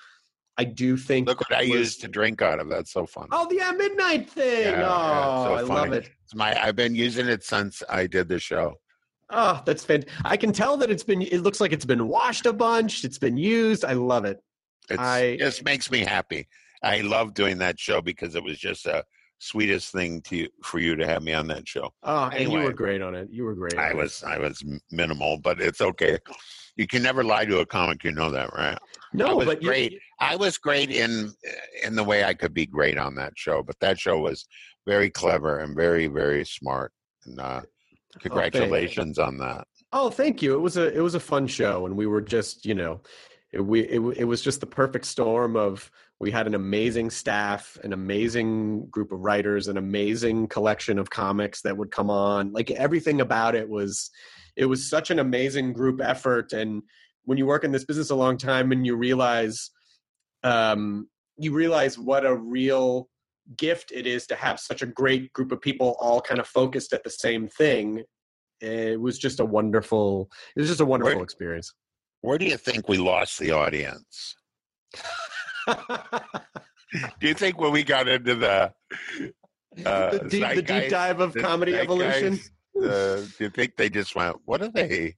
I 0.58 0.64
do 0.64 0.96
think 0.96 1.28
Look 1.28 1.38
what 1.40 1.52
I 1.56 1.60
was- 1.62 1.68
used 1.70 2.00
to 2.00 2.08
drink 2.08 2.42
out 2.42 2.58
of. 2.58 2.68
That's 2.68 2.92
so 2.92 3.06
fun. 3.06 3.28
Oh, 3.30 3.46
the 3.48 3.60
at 3.60 3.76
midnight 3.76 4.28
thing! 4.28 4.62
Yeah, 4.72 4.80
yeah, 4.80 4.88
oh, 4.88 5.44
so 5.44 5.54
I 5.54 5.60
love 5.60 5.92
it. 5.92 6.10
It's 6.24 6.34
my. 6.34 6.60
I've 6.60 6.74
been 6.76 6.94
using 6.96 7.28
it 7.28 7.44
since 7.44 7.82
I 7.88 8.06
did 8.08 8.28
the 8.28 8.40
show. 8.40 8.74
Oh, 9.30 9.60
that's 9.66 9.84
fantastic. 9.84 10.14
I 10.24 10.36
can 10.36 10.52
tell 10.52 10.76
that 10.78 10.90
it's 10.90 11.02
been. 11.02 11.22
It 11.22 11.38
looks 11.42 11.60
like 11.60 11.72
it's 11.72 11.84
been 11.84 12.06
washed 12.08 12.46
a 12.46 12.52
bunch. 12.52 13.04
It's 13.04 13.18
been 13.18 13.36
used. 13.36 13.84
I 13.84 13.92
love 13.94 14.24
it. 14.24 14.38
It 14.88 14.98
I- 15.00 15.36
just 15.38 15.64
makes 15.64 15.90
me 15.90 16.00
happy. 16.00 16.46
I 16.82 17.00
love 17.00 17.34
doing 17.34 17.58
that 17.58 17.80
show 17.80 18.00
because 18.00 18.34
it 18.36 18.44
was 18.44 18.58
just 18.58 18.86
a 18.86 19.02
sweetest 19.38 19.92
thing 19.92 20.20
to 20.22 20.48
for 20.62 20.78
you 20.78 20.94
to 20.96 21.06
have 21.06 21.22
me 21.22 21.32
on 21.32 21.46
that 21.48 21.66
show. 21.66 21.92
Oh, 22.04 22.26
and 22.32 22.52
you 22.52 22.60
were 22.60 22.72
great 22.72 23.02
on 23.02 23.14
it. 23.14 23.28
You 23.30 23.44
were 23.44 23.54
great. 23.54 23.76
I 23.76 23.90
it. 23.90 23.96
was 23.96 24.22
I 24.22 24.38
was 24.38 24.62
minimal, 24.92 25.38
but 25.38 25.60
it's 25.60 25.80
okay. 25.80 26.18
You 26.76 26.86
can 26.86 27.02
never 27.02 27.24
lie 27.24 27.46
to 27.46 27.60
a 27.60 27.66
comic. 27.66 28.04
You 28.04 28.12
know 28.12 28.30
that, 28.30 28.52
right? 28.52 28.76
I 28.76 28.78
no, 29.12 29.36
was 29.36 29.46
but 29.46 29.62
you- 29.62 29.68
great. 29.68 29.98
I 30.20 30.36
was 30.36 30.56
great 30.58 30.90
in 30.90 31.32
in 31.82 31.96
the 31.96 32.04
way 32.04 32.22
I 32.24 32.34
could 32.34 32.54
be 32.54 32.66
great 32.66 32.98
on 32.98 33.14
that 33.16 33.32
show. 33.36 33.62
But 33.62 33.80
that 33.80 33.98
show 33.98 34.18
was 34.20 34.46
very 34.86 35.10
clever 35.10 35.58
and 35.60 35.74
very 35.74 36.06
very 36.06 36.44
smart. 36.44 36.92
And 37.24 37.40
uh, 37.40 37.62
congratulations 38.20 39.18
on 39.18 39.38
that. 39.38 39.66
Oh, 39.92 40.10
thank 40.10 40.42
you. 40.42 40.54
It 40.54 40.60
was 40.60 40.76
a 40.76 40.94
it 40.94 41.00
was 41.00 41.14
a 41.14 41.20
fun 41.20 41.46
show, 41.46 41.86
and 41.86 41.96
we 41.96 42.06
were 42.06 42.20
just 42.20 42.66
you 42.66 42.74
know, 42.74 43.00
it, 43.52 43.60
we 43.60 43.80
it, 43.80 44.00
it 44.16 44.24
was 44.24 44.42
just 44.42 44.60
the 44.60 44.66
perfect 44.66 45.06
storm 45.06 45.56
of 45.56 45.90
we 46.18 46.30
had 46.30 46.46
an 46.46 46.54
amazing 46.54 47.10
staff, 47.10 47.76
an 47.84 47.92
amazing 47.92 48.86
group 48.86 49.12
of 49.12 49.20
writers, 49.20 49.68
an 49.68 49.76
amazing 49.76 50.48
collection 50.48 50.98
of 50.98 51.10
comics 51.10 51.60
that 51.62 51.76
would 51.76 51.90
come 51.90 52.10
on. 52.10 52.52
Like 52.52 52.70
everything 52.70 53.20
about 53.20 53.54
it 53.54 53.68
was, 53.68 54.10
it 54.56 54.64
was 54.64 54.88
such 54.88 55.10
an 55.10 55.18
amazing 55.18 55.74
group 55.74 56.00
effort. 56.02 56.54
And 56.54 56.82
when 57.24 57.36
you 57.36 57.44
work 57.44 57.64
in 57.64 57.72
this 57.72 57.84
business 57.84 58.10
a 58.10 58.14
long 58.14 58.38
time, 58.38 58.72
and 58.72 58.86
you 58.86 58.96
realize, 58.96 59.70
um, 60.42 61.08
you 61.36 61.52
realize 61.52 61.98
what 61.98 62.24
a 62.24 62.34
real 62.34 63.10
gift 63.56 63.92
it 63.92 64.06
is 64.06 64.26
to 64.26 64.34
have 64.34 64.58
such 64.58 64.82
a 64.82 64.86
great 64.86 65.32
group 65.32 65.52
of 65.52 65.60
people 65.60 65.96
all 66.00 66.20
kind 66.20 66.40
of 66.40 66.46
focused 66.46 66.92
at 66.92 67.04
the 67.04 67.10
same 67.10 67.48
thing 67.48 68.02
it 68.60 69.00
was 69.00 69.18
just 69.18 69.40
a 69.40 69.44
wonderful 69.44 70.28
it 70.56 70.60
was 70.60 70.68
just 70.68 70.80
a 70.80 70.84
wonderful 70.84 71.16
Where- 71.16 71.24
experience 71.24 71.72
Where 72.22 72.38
do 72.38 72.46
you 72.46 72.56
think 72.56 72.88
we 72.88 72.98
lost 72.98 73.38
the 73.38 73.52
audience? 73.52 74.36
Do 77.20 77.26
you 77.28 77.34
think 77.34 77.60
when 77.60 77.72
we 77.72 77.82
got 77.82 78.08
into 78.08 78.36
the 78.36 78.72
uh, 79.84 80.10
the, 80.10 80.28
deep, 80.30 80.54
the 80.54 80.62
deep 80.62 80.88
dive 80.88 81.20
of 81.20 81.32
the 81.32 81.40
comedy 81.40 81.74
evolution 81.74 82.38
uh, 82.82 83.16
do 83.16 83.44
you 83.44 83.50
think 83.50 83.76
they 83.76 83.88
just 83.88 84.14
went, 84.14 84.36
"What 84.44 84.62
are 84.62 84.68
they?" 84.68 85.16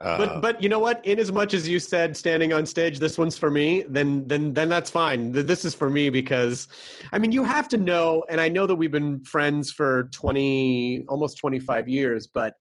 Uh, 0.00 0.16
but 0.16 0.40
but 0.40 0.62
you 0.62 0.68
know 0.68 0.78
what? 0.78 1.04
In 1.04 1.18
as 1.18 1.30
much 1.30 1.52
as 1.52 1.68
you 1.68 1.78
said 1.78 2.16
standing 2.16 2.52
on 2.52 2.64
stage 2.64 2.98
this 2.98 3.18
one's 3.18 3.36
for 3.36 3.50
me 3.50 3.84
then 3.88 4.26
then 4.26 4.54
then 4.54 4.68
that's 4.68 4.90
fine. 4.90 5.32
This 5.32 5.64
is 5.64 5.74
for 5.74 5.90
me 5.90 6.10
because 6.10 6.68
i 7.12 7.18
mean 7.18 7.32
you 7.32 7.44
have 7.44 7.68
to 7.68 7.76
know 7.76 8.24
and 8.28 8.40
i 8.40 8.48
know 8.48 8.66
that 8.66 8.74
we've 8.74 8.90
been 8.90 9.22
friends 9.24 9.70
for 9.70 10.04
20 10.12 11.04
almost 11.08 11.38
25 11.38 11.88
years 11.88 12.26
but 12.26 12.54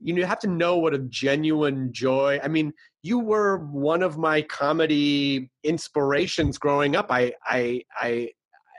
you 0.00 0.24
have 0.24 0.38
to 0.40 0.48
know 0.48 0.76
what 0.76 0.94
a 0.94 0.98
genuine 0.98 1.92
joy 1.92 2.38
i 2.42 2.48
mean 2.48 2.72
you 3.06 3.20
were 3.20 3.58
one 3.58 4.02
of 4.02 4.18
my 4.18 4.42
comedy 4.42 5.48
inspirations 5.62 6.58
growing 6.58 6.96
up. 6.96 7.06
I 7.10 7.32
i 7.46 7.82
i 8.00 8.30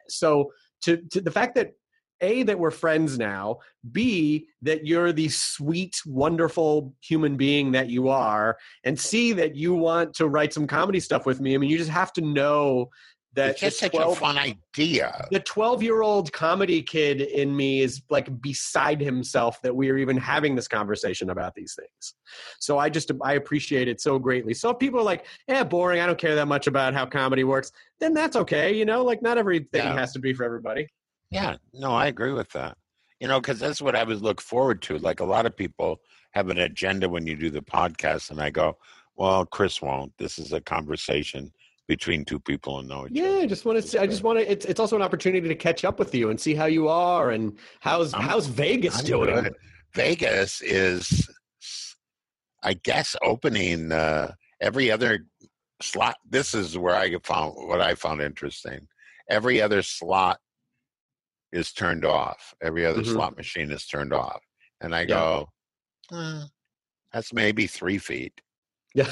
so 0.10 0.52
to, 0.82 0.98
to 1.12 1.22
the 1.22 1.32
fact 1.32 1.56
that 1.56 1.72
a 2.22 2.43
that 2.43 2.59
we're 2.59 2.72
friends 2.72 3.18
now. 3.18 3.59
B 3.91 4.47
that 4.61 4.86
you're 4.86 5.11
the 5.11 5.30
sweet 5.30 6.01
wonderful 6.05 6.93
human 7.01 7.38
being 7.38 7.72
that 7.74 7.89
you 7.89 8.09
are. 8.09 8.57
And 8.84 8.99
c 8.99 9.34
that 9.34 9.55
you 9.55 9.74
want 9.74 10.13
to 10.15 10.28
write 10.28 10.53
some 10.53 10.68
comedy 10.68 10.99
stuff 10.99 11.26
with 11.26 11.39
me. 11.39 11.55
I 11.55 11.57
mean 11.57 11.70
you 11.70 11.78
just 11.78 11.89
have 11.89 12.13
to 12.13 12.22
know 12.22 12.89
that 13.34 13.51
it's 13.51 13.59
just 13.61 13.80
the 13.80 13.86
such 13.86 13.93
a 13.93 13.97
12 13.97 14.18
fun 14.18 14.38
idea. 14.38 15.28
the 15.32 15.39
12 15.39 15.84
year 15.84 16.01
old 16.01 16.34
comedy 16.34 16.82
kid 16.82 17.22
in 17.22 17.55
me 17.55 17.82
is 17.82 18.01
like 18.09 18.41
beside 18.41 18.99
himself 18.99 19.61
that 19.61 19.76
we 19.76 19.91
are 19.91 19.97
even 19.97 20.18
having 20.18 20.55
this 20.55 20.68
conversation 20.68 21.30
about 21.30 21.53
these 21.53 21.76
things. 21.76 22.15
So 22.59 22.80
i 22.80 22.89
just 22.89 23.11
i 23.24 23.34
appreciate 23.34 23.88
it 23.88 24.01
so 24.01 24.18
greatly. 24.18 24.53
So 24.55 24.72
if 24.72 24.80
people 24.80 24.99
are 24.99 25.03
like 25.03 25.26
yeah 25.47 25.63
boring. 25.63 25.99
I 26.01 26.07
don't 26.07 26.18
care 26.18 26.36
that 26.36 26.47
much 26.47 26.65
about 26.68 26.93
how 26.95 27.05
comedy 27.05 27.43
works 27.43 27.72
then 27.99 28.13
that's 28.13 28.36
okay 28.36 28.76
you 28.76 28.86
know? 28.86 29.03
Like 29.03 29.22
not 29.22 29.38
everything 29.38 29.84
Yeah. 29.86 29.93
has 29.93 30.13
to 30.13 30.20
be 30.20 30.34
for 30.34 30.43
everybody 30.43 30.88
Yeah, 31.32 31.57
no, 31.73 31.91
I 31.93 32.07
agree 32.07 32.32
with 32.34 32.49
that. 32.51 32.78
You 33.19 33.28
know, 33.28 33.39
because 33.41 33.59
that's 33.59 33.82
what 33.82 33.95
I 33.95 34.03
would 34.03 34.21
look 34.21 34.39
forward 34.41 34.82
to. 34.84 34.97
Like 34.99 35.19
a 35.19 35.25
lot 35.25 35.45
of 35.45 35.55
people 35.55 35.99
have 36.32 36.49
an 36.49 36.59
agenda 36.59 37.09
when 37.09 37.25
you 37.25 37.36
do 37.36 37.49
the 37.49 37.61
podcast, 37.61 38.30
and 38.32 38.39
I 38.41 38.49
go, 38.51 38.78
"Well, 39.15 39.45
Chris 39.45 39.82
won't. 39.82 40.13
This 40.17 40.38
is 40.39 40.53
a 40.53 40.61
conversation 40.61 41.51
between 41.88 42.23
two 42.25 42.39
people 42.39 42.80
who 42.82 42.88
know 42.88 43.05
each 43.07 43.13
Yeah, 43.13 43.25
other." 43.30 43.39
I 43.39 43.45
just 43.47 43.65
want 43.65 43.82
to. 43.82 43.88
See, 43.88 43.97
I 43.97 44.05
just 44.05 44.21
want 44.23 44.39
to. 44.39 44.49
It's 44.51 44.65
it's 44.65 44.80
also 44.80 44.95
an 44.95 45.01
opportunity 45.01 45.47
to 45.47 45.55
catch 45.55 45.84
up 45.84 45.97
with 45.99 46.13
you 46.13 46.30
and 46.30 46.39
see 46.39 46.53
how 46.53 46.65
you 46.65 46.88
are 46.88 47.32
and 47.32 47.57
how's 47.80 48.13
I'm- 48.13 48.23
how's 48.23 48.45
Vegas 48.47 48.99
I'm 48.99 49.05
doing. 49.05 49.43
good. 49.43 49.55
Vegas 49.95 50.61
is, 50.61 51.28
I 52.63 52.73
guess, 52.73 53.15
opening 53.23 53.91
uh, 53.91 54.34
every 54.61 54.91
other 54.91 55.25
slot. 55.82 56.17
This 56.30 56.53
is 56.53 56.78
where 56.78 56.95
I 56.95 57.15
found 57.23 57.53
what 57.55 57.82
I 57.82 57.95
found 57.95 58.21
interesting. 58.21 58.88
Every 59.30 59.59
other 59.61 59.82
slot 59.82 60.39
is 61.52 61.72
turned 61.72 62.06
off. 62.06 62.54
Every 62.62 62.86
other 62.86 63.02
Mhm. 63.02 63.14
slot 63.14 63.38
machine 63.38 63.72
is 63.72 63.86
turned 63.88 64.14
off, 64.14 64.41
and 64.82 64.93
I 64.95 65.02
Yeah. 65.02 65.08
go, 65.08 65.50
"Eh, 66.12 66.43
"That's 67.14 67.32
maybe 67.34 67.68
three 67.68 67.98
feet. 67.98 68.41
Yeah, 68.93 69.06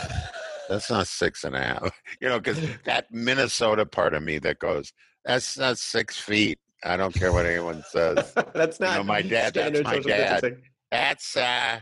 That's 0.67 0.89
not 0.89 1.07
six 1.07 1.43
and 1.43 1.55
a 1.55 1.61
half." 1.61 2.01
You 2.21 2.29
know, 2.29 2.39
because 2.39 2.59
that 2.85 3.11
Minnesota 3.11 3.85
part 3.85 4.13
of 4.13 4.23
me 4.23 4.39
that 4.39 4.59
goes, 4.59 4.91
"That's 5.23 5.57
not 5.57 5.77
six 5.77 6.17
feet." 6.19 6.59
I 6.83 6.97
don't 6.97 7.13
care 7.15 7.31
what 7.31 7.45
anyone 7.45 7.83
says. 7.89 8.33
that's 8.53 8.79
know, 8.79 8.87
not 8.97 9.05
my 9.05 9.21
dad- 9.21 9.53
that's 9.53 9.81
my 9.83 9.99
dad. 9.99 10.41
distancing. 10.41 10.63
That's 10.91 11.35
uh, 11.37 11.79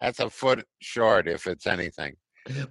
that's 0.00 0.20
a 0.20 0.30
foot 0.30 0.66
short 0.80 1.28
if 1.28 1.46
it's 1.46 1.66
anything. 1.66 2.16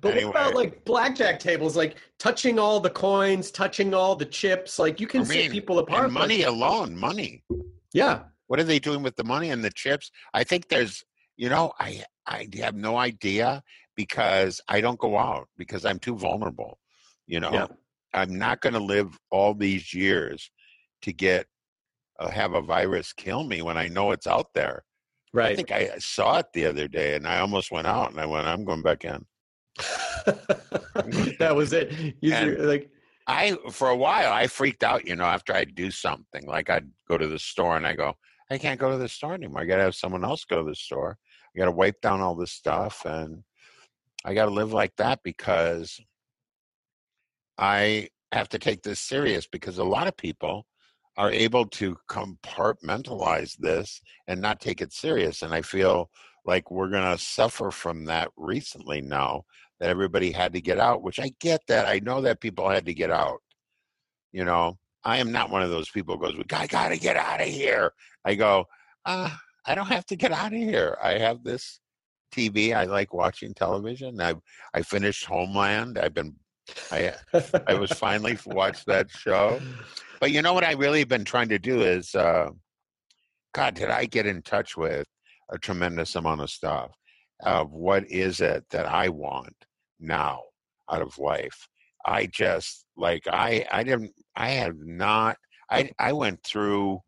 But 0.02 0.14
Anyway. 0.14 0.26
what 0.26 0.32
about 0.36 0.56
like 0.56 0.84
blackjack 0.86 1.40
tables, 1.40 1.76
like 1.76 1.98
touching 2.20 2.58
all 2.60 2.80
the 2.80 2.90
coins, 2.90 3.52
touching 3.52 3.94
all 3.94 4.16
the 4.16 4.26
chips? 4.26 4.80
Like 4.80 5.00
you 5.00 5.08
can 5.08 5.22
I 5.22 5.26
set 5.26 5.36
mean, 5.38 5.52
people 5.52 5.80
apart. 5.80 6.12
money 6.12 6.44
alone, 6.44 6.96
money. 6.98 7.44
yeah, 7.94 8.24
What 8.48 8.60
are 8.60 8.64
they 8.64 8.80
doing 8.80 9.04
with 9.04 9.16
the 9.16 9.24
money 9.24 9.50
and 9.52 9.64
the 9.64 9.70
chips? 9.72 10.12
I 10.34 10.44
think 10.44 10.68
there's, 10.70 11.04
you 11.36 11.50
know, 11.50 11.72
I 11.80 12.04
I 12.26 12.48
have 12.60 12.76
no 12.76 12.98
idea 12.98 13.62
because 13.96 14.60
I 14.68 14.82
don't 14.82 15.00
go 15.00 15.18
out 15.18 15.48
because 15.58 15.86
I'm 15.86 16.00
too 16.00 16.16
vulnerable. 16.18 16.80
You 17.26 17.40
know, 17.40 17.52
Yeah. 17.54 17.68
I'm 18.14 18.38
not 18.38 18.62
going 18.62 18.74
to 18.74 18.80
live 18.80 19.18
all 19.32 19.54
these 19.54 19.94
years 19.94 20.50
to 21.04 21.12
get 21.14 21.46
uh, 22.20 22.30
have 22.32 22.54
a 22.54 22.62
virus 22.62 23.14
kill 23.14 23.44
me 23.44 23.62
when 23.62 23.78
I 23.78 23.88
know 23.90 24.12
it's 24.12 24.26
out 24.28 24.48
there. 24.56 24.84
Right. 25.34 25.52
I 25.52 25.56
think 25.56 25.72
I 25.72 25.98
saw 26.00 26.40
it 26.40 26.48
the 26.54 26.66
other 26.66 26.88
day 26.88 27.16
and 27.16 27.28
I 27.28 27.40
almost 27.40 27.70
went 27.72 27.86
out 27.86 28.10
and 28.12 28.20
I 28.20 28.26
went, 28.26 28.48
I'm 28.48 28.64
going 28.66 28.82
back 28.82 29.04
in. 29.06 29.24
that 31.40 31.54
was 31.56 31.74
it. 31.74 32.16
And- 32.24 32.68
like 32.68 32.90
I 33.28 33.58
for 33.72 33.90
a 33.90 33.96
while 33.96 34.32
I 34.32 34.48
freaked 34.48 34.84
out, 34.84 35.06
you 35.06 35.16
know, 35.16 35.26
after 35.26 35.54
I'd 35.54 35.76
do 35.76 35.92
something. 35.92 36.46
Like 36.46 36.70
I'd 36.70 36.90
go 37.08 37.18
to 37.18 37.28
the 37.28 37.40
store 37.40 37.76
and 37.76 37.86
I 37.86 37.94
go, 37.94 38.14
I 38.50 38.58
can't 38.58 38.80
go 38.80 38.92
to 38.92 38.98
the 38.98 39.10
store 39.10 39.34
anymore. 39.34 39.62
I 39.62 39.66
gotta 39.66 39.84
have 39.84 39.96
someone 39.96 40.24
else 40.24 40.46
go 40.46 40.64
to 40.64 40.70
the 40.70 40.76
store. 40.76 41.18
I 41.56 41.60
gotta 41.60 41.72
wipe 41.72 42.00
down 42.02 42.22
all 42.22 42.36
this 42.36 42.54
stuff 42.54 43.06
and 43.06 43.44
I 44.24 44.34
gotta 44.34 44.52
live 44.52 44.72
like 44.72 44.96
that 44.98 45.20
because 45.24 46.00
I 47.58 48.08
have 48.32 48.50
to 48.50 48.60
take 48.60 48.84
this 48.84 49.00
serious 49.00 49.48
because 49.48 49.78
a 49.78 49.84
lot 49.84 50.08
of 50.08 50.16
people 50.16 50.66
are 51.18 51.32
able 51.32 51.66
to 51.66 51.98
compartmentalize 52.10 53.58
this 53.58 54.02
and 54.28 54.40
not 54.40 54.62
take 54.62 54.82
it 54.82 54.94
serious. 54.94 55.42
And 55.42 55.54
I 55.54 55.62
feel 55.64 56.10
like 56.46 56.72
we're 56.72 56.90
gonna 56.90 57.18
suffer 57.18 57.72
from 57.72 58.06
that 58.06 58.30
recently 58.38 59.02
now 59.02 59.44
that 59.80 59.90
everybody 59.90 60.32
had 60.32 60.54
to 60.54 60.62
get 60.62 60.80
out, 60.80 61.04
which 61.04 61.20
I 61.20 61.32
get 61.40 61.62
that. 61.68 61.88
I 61.88 62.00
know 62.00 62.22
that 62.22 62.42
people 62.42 62.70
had 62.70 62.86
to 62.86 62.94
get 62.94 63.12
out. 63.12 63.42
You 64.32 64.46
know, 64.46 64.78
I 65.04 65.18
am 65.18 65.32
not 65.32 65.50
one 65.50 65.62
of 65.62 65.70
those 65.70 65.90
people 65.90 66.18
who 66.18 66.22
goes, 66.22 66.44
I 66.52 66.68
got 66.68 66.90
to 66.90 66.98
get 66.98 67.16
out 67.18 67.42
of 67.42 67.48
here. 67.48 67.92
I 68.26 68.36
go, 68.36 68.66
uh, 69.06 69.30
I 69.66 69.76
don't 69.76 69.88
have 69.88 70.06
to 70.08 70.16
get 70.16 70.32
out 70.32 70.54
of 70.54 70.60
here. 70.60 70.98
I 71.02 71.18
have 71.20 71.44
this 71.44 71.80
TV. 72.34 72.76
I 72.76 72.86
like 72.86 73.14
watching 73.14 73.54
television. 73.54 74.20
I 74.22 74.36
I 74.74 74.82
finished 74.82 75.26
Homeland. 75.26 75.98
I've 75.98 76.14
been 76.14 76.36
I 76.92 77.14
I 77.68 77.74
was 77.76 77.92
finally 77.92 78.38
watched 78.46 78.86
that 78.88 79.10
show. 79.10 79.60
But 80.20 80.32
you 80.32 80.42
know 80.42 80.54
what 80.54 80.64
I 80.64 80.74
really 80.74 81.04
been 81.04 81.26
trying 81.26 81.50
to 81.50 81.60
do 81.60 81.82
is, 81.82 82.16
uh, 82.16 82.50
God, 83.54 83.76
did 83.76 83.90
I 83.90 84.06
get 84.06 84.26
in 84.26 84.42
touch 84.42 84.76
with 84.76 85.08
a 85.50 85.58
tremendous 85.58 86.16
amount 86.16 86.42
of 86.42 86.50
stuff 86.50 86.92
of 87.42 87.72
what 87.72 88.10
is 88.10 88.42
it 88.42 88.66
that 88.72 88.88
I 88.88 89.10
want 89.10 89.56
now 90.00 90.42
out 90.92 91.02
of 91.02 91.18
life? 91.18 91.68
I 92.06 92.28
just 92.28 92.86
like 92.96 93.24
I 93.28 93.66
I 93.72 93.84
didn't 93.84 94.14
I 94.36 94.50
have 94.50 94.78
not 94.78 95.38
I 95.70 95.92
I 96.00 96.14
went 96.14 96.44
through 96.44 97.02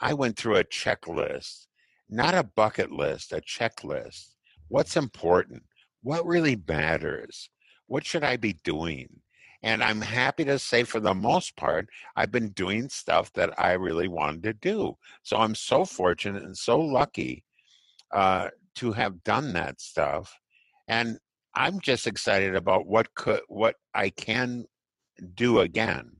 I 0.00 0.14
went 0.14 0.36
through 0.36 0.56
a 0.56 0.64
checklist, 0.64 1.66
not 2.08 2.34
a 2.34 2.42
bucket 2.42 2.90
list, 2.90 3.32
a 3.32 3.40
checklist. 3.40 4.34
What's 4.68 4.96
important? 4.96 5.62
What 6.02 6.26
really 6.26 6.60
matters? 6.66 7.50
What 7.86 8.06
should 8.06 8.24
I 8.24 8.36
be 8.36 8.54
doing? 8.64 9.20
And 9.62 9.82
I'm 9.84 10.00
happy 10.00 10.44
to 10.44 10.58
say, 10.58 10.84
for 10.84 11.00
the 11.00 11.12
most 11.12 11.54
part, 11.56 11.88
I've 12.16 12.32
been 12.32 12.48
doing 12.50 12.88
stuff 12.88 13.30
that 13.34 13.52
I 13.60 13.72
really 13.72 14.08
wanted 14.08 14.42
to 14.44 14.54
do. 14.54 14.96
So 15.22 15.36
I'm 15.36 15.54
so 15.54 15.84
fortunate 15.84 16.42
and 16.42 16.56
so 16.56 16.80
lucky 16.80 17.44
uh, 18.10 18.48
to 18.76 18.92
have 18.92 19.22
done 19.22 19.52
that 19.52 19.80
stuff. 19.82 20.38
And 20.88 21.18
I'm 21.54 21.80
just 21.80 22.06
excited 22.06 22.54
about 22.54 22.86
what 22.86 23.14
could 23.14 23.40
what 23.48 23.76
I 23.94 24.10
can 24.10 24.64
do 25.34 25.60
again. 25.60 26.12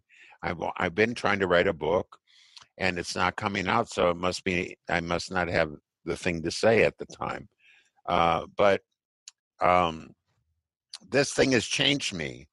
I've 0.43 0.59
I've 0.77 0.95
been 0.95 1.15
trying 1.15 1.39
to 1.41 1.47
write 1.47 1.69
a 1.69 1.73
book, 1.73 2.19
and 2.79 2.99
it's 2.99 3.15
not 3.15 3.37
coming 3.37 3.69
out, 3.69 3.89
so 3.89 4.11
it 4.11 4.17
must 4.17 4.45
be 4.45 4.77
I 4.89 5.01
must 5.01 5.31
not 5.31 5.49
have 5.49 5.73
the 6.05 6.17
thing 6.17 6.43
to 6.43 6.51
say 6.51 6.83
at 6.85 6.99
the 6.99 7.07
time. 7.07 7.49
Uh, 8.09 8.47
but 8.57 8.81
um, 9.61 10.11
this 11.09 11.33
thing 11.33 11.53
has 11.53 11.67
changed 11.67 12.15
me. 12.15 12.49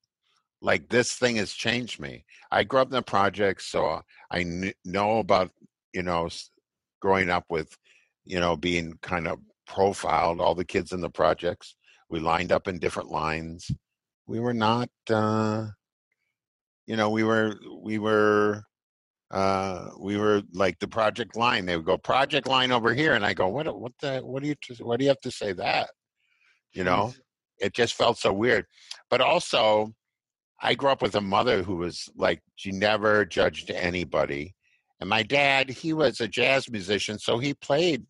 Like 0.61 0.89
this 0.89 1.13
thing 1.13 1.37
has 1.37 1.53
changed 1.53 1.99
me. 1.99 2.25
I 2.51 2.63
grew 2.63 2.81
up 2.81 2.87
in 2.87 2.93
the 2.93 3.01
projects, 3.01 3.67
so 3.67 4.01
I 4.31 4.43
kn- 4.43 4.73
know 4.85 5.19
about 5.19 5.51
you 5.93 6.03
know 6.03 6.29
growing 7.01 7.29
up 7.29 7.45
with 7.49 7.75
you 8.25 8.39
know 8.39 8.55
being 8.55 8.93
kind 9.01 9.27
of 9.27 9.39
profiled 9.65 10.41
all 10.41 10.55
the 10.55 10.65
kids 10.65 10.93
in 10.93 11.01
the 11.01 11.09
projects 11.09 11.75
we 12.09 12.19
lined 12.19 12.51
up 12.51 12.67
in 12.67 12.79
different 12.79 13.09
lines. 13.09 13.69
We 14.27 14.39
were 14.39 14.53
not 14.53 14.89
uh 15.09 15.67
you 16.85 16.95
know 16.95 17.09
we 17.09 17.23
were 17.23 17.55
we 17.81 17.97
were 17.99 18.63
uh 19.31 19.89
we 19.99 20.17
were 20.17 20.41
like 20.53 20.79
the 20.79 20.87
project 20.87 21.35
line. 21.35 21.65
They 21.65 21.75
would 21.75 21.85
go 21.85 21.97
project 21.97 22.47
line 22.47 22.71
over 22.71 22.93
here. 22.93 23.13
And 23.13 23.25
i 23.25 23.33
go 23.33 23.47
what 23.47 23.67
what 23.79 23.93
the 24.01 24.19
what 24.19 24.41
do 24.41 24.49
you 24.49 24.55
what 24.79 24.99
do 24.99 25.05
you 25.05 25.09
have 25.09 25.21
to 25.21 25.31
say 25.31 25.53
that? 25.53 25.89
You 26.73 26.83
know? 26.83 27.13
It 27.59 27.73
just 27.73 27.95
felt 27.95 28.19
so 28.19 28.31
weird. 28.31 28.65
But 29.09 29.21
also 29.21 29.93
i 30.61 30.73
grew 30.73 30.89
up 30.89 31.01
with 31.01 31.15
a 31.15 31.21
mother 31.21 31.61
who 31.61 31.75
was 31.75 32.09
like 32.15 32.41
she 32.55 32.71
never 32.71 33.25
judged 33.25 33.69
anybody. 33.71 34.55
And 34.99 35.09
my 35.09 35.23
dad 35.23 35.69
he 35.69 35.93
was 35.93 36.21
a 36.21 36.27
jazz 36.27 36.69
musician 36.69 37.19
so 37.19 37.37
he 37.37 37.53
played 37.53 38.05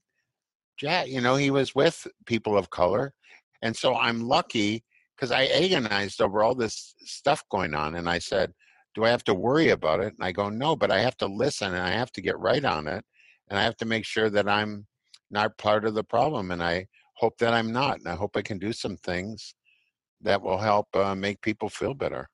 jazz 0.80 1.10
you 1.10 1.22
know 1.22 1.36
he 1.36 1.50
was 1.50 1.74
with 1.74 2.08
people 2.26 2.58
of 2.58 2.70
color 2.70 3.14
and 3.62 3.76
so 3.76 3.96
I'm 3.96 4.22
lucky 4.22 4.84
because 5.16 5.32
I 5.32 5.46
agonized 5.46 6.22
over 6.22 6.44
all 6.44 6.56
this 6.56 6.94
stuff 7.00 7.44
going 7.50 7.74
on. 7.74 7.96
And 7.96 8.08
I 8.08 8.20
said, 8.20 8.54
Do 8.94 9.04
I 9.04 9.10
have 9.10 9.24
to 9.26 9.34
worry 9.34 9.70
about 9.70 10.00
it? 10.00 10.14
And 10.14 10.24
I 10.24 10.32
go, 10.32 10.50
No, 10.50 10.76
but 10.76 10.92
I 10.92 11.00
have 11.00 11.18
to 11.18 11.28
listen 11.28 11.74
and 11.74 11.84
I 11.84 11.92
have 11.92 12.12
to 12.14 12.22
get 12.22 12.40
right 12.40 12.64
on 12.64 12.88
it. 12.88 13.04
And 13.50 13.58
I 13.58 13.64
have 13.64 13.78
to 13.78 13.86
make 13.86 14.06
sure 14.06 14.30
that 14.30 14.48
I'm 14.48 14.86
not 15.32 15.58
part 15.58 15.86
of 15.86 15.96
the 15.96 16.04
problem. 16.04 16.52
And 16.52 16.62
I 16.62 16.88
hope 17.16 17.38
that 17.40 17.54
I'm 17.54 17.72
not. 17.72 17.98
And 18.00 18.08
I 18.08 18.16
hope 18.16 18.38
I 18.38 18.42
can 18.42 18.60
do 18.60 18.72
some 18.72 18.98
things 18.98 19.56
that 20.22 20.42
will 20.42 20.58
help 20.58 20.96
uh, 20.96 21.16
make 21.16 21.42
people 21.42 21.70
feel 21.70 21.94
better. 21.94 22.30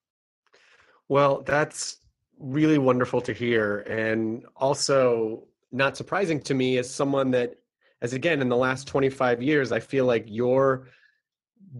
Well, 1.09 1.43
that's 1.45 1.97
really 2.39 2.77
wonderful 2.77 3.21
to 3.21 3.33
hear. 3.33 3.79
And 3.79 4.45
also, 4.55 5.43
not 5.71 5.97
surprising 5.97 6.39
to 6.41 6.53
me 6.53 6.77
as 6.77 6.89
someone 6.89 7.31
that, 7.31 7.55
as 8.01 8.13
again, 8.13 8.41
in 8.41 8.49
the 8.49 8.57
last 8.57 8.87
25 8.87 9.41
years, 9.41 9.71
I 9.71 9.79
feel 9.79 10.05
like 10.05 10.25
your 10.27 10.87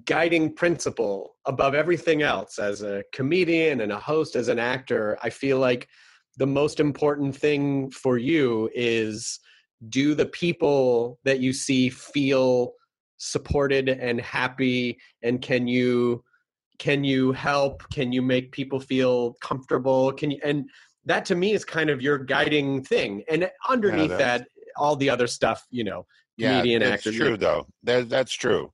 guiding 0.05 0.53
principle 0.53 1.35
above 1.45 1.75
everything 1.75 2.21
else 2.23 2.57
as 2.57 2.81
a 2.81 3.03
comedian 3.13 3.81
and 3.81 3.91
a 3.91 3.99
host 3.99 4.35
as 4.35 4.47
an 4.47 4.57
actor 4.57 5.17
i 5.21 5.29
feel 5.29 5.59
like 5.59 5.87
the 6.37 6.47
most 6.47 6.79
important 6.79 7.35
thing 7.35 7.91
for 7.91 8.17
you 8.17 8.69
is 8.73 9.39
do 9.89 10.15
the 10.15 10.25
people 10.25 11.19
that 11.25 11.39
you 11.39 11.53
see 11.53 11.89
feel 11.89 12.73
supported 13.17 13.87
and 13.87 14.19
happy 14.19 14.97
and 15.21 15.41
can 15.41 15.67
you 15.67 16.23
can 16.79 17.03
you 17.03 17.31
help 17.31 17.87
can 17.91 18.11
you 18.11 18.21
make 18.21 18.51
people 18.51 18.79
feel 18.79 19.33
comfortable 19.41 20.11
can 20.11 20.31
you 20.31 20.39
and 20.43 20.67
that 21.05 21.23
to 21.25 21.35
me 21.35 21.53
is 21.53 21.63
kind 21.63 21.89
of 21.89 22.01
your 22.01 22.17
guiding 22.17 22.83
thing 22.83 23.23
and 23.29 23.49
underneath 23.69 24.09
Yeah, 24.09 24.17
that 24.17 24.47
all 24.75 24.95
the 24.95 25.09
other 25.09 25.27
stuff 25.27 25.65
you 25.69 25.83
know 25.83 26.05
Yeah, 26.37 26.49
comedian 26.49 26.81
that's 26.81 27.03
actor 27.05 27.11
true 27.11 27.37
though. 27.37 27.67
That, 27.83 28.09
that's 28.09 28.33
true. 28.33 28.71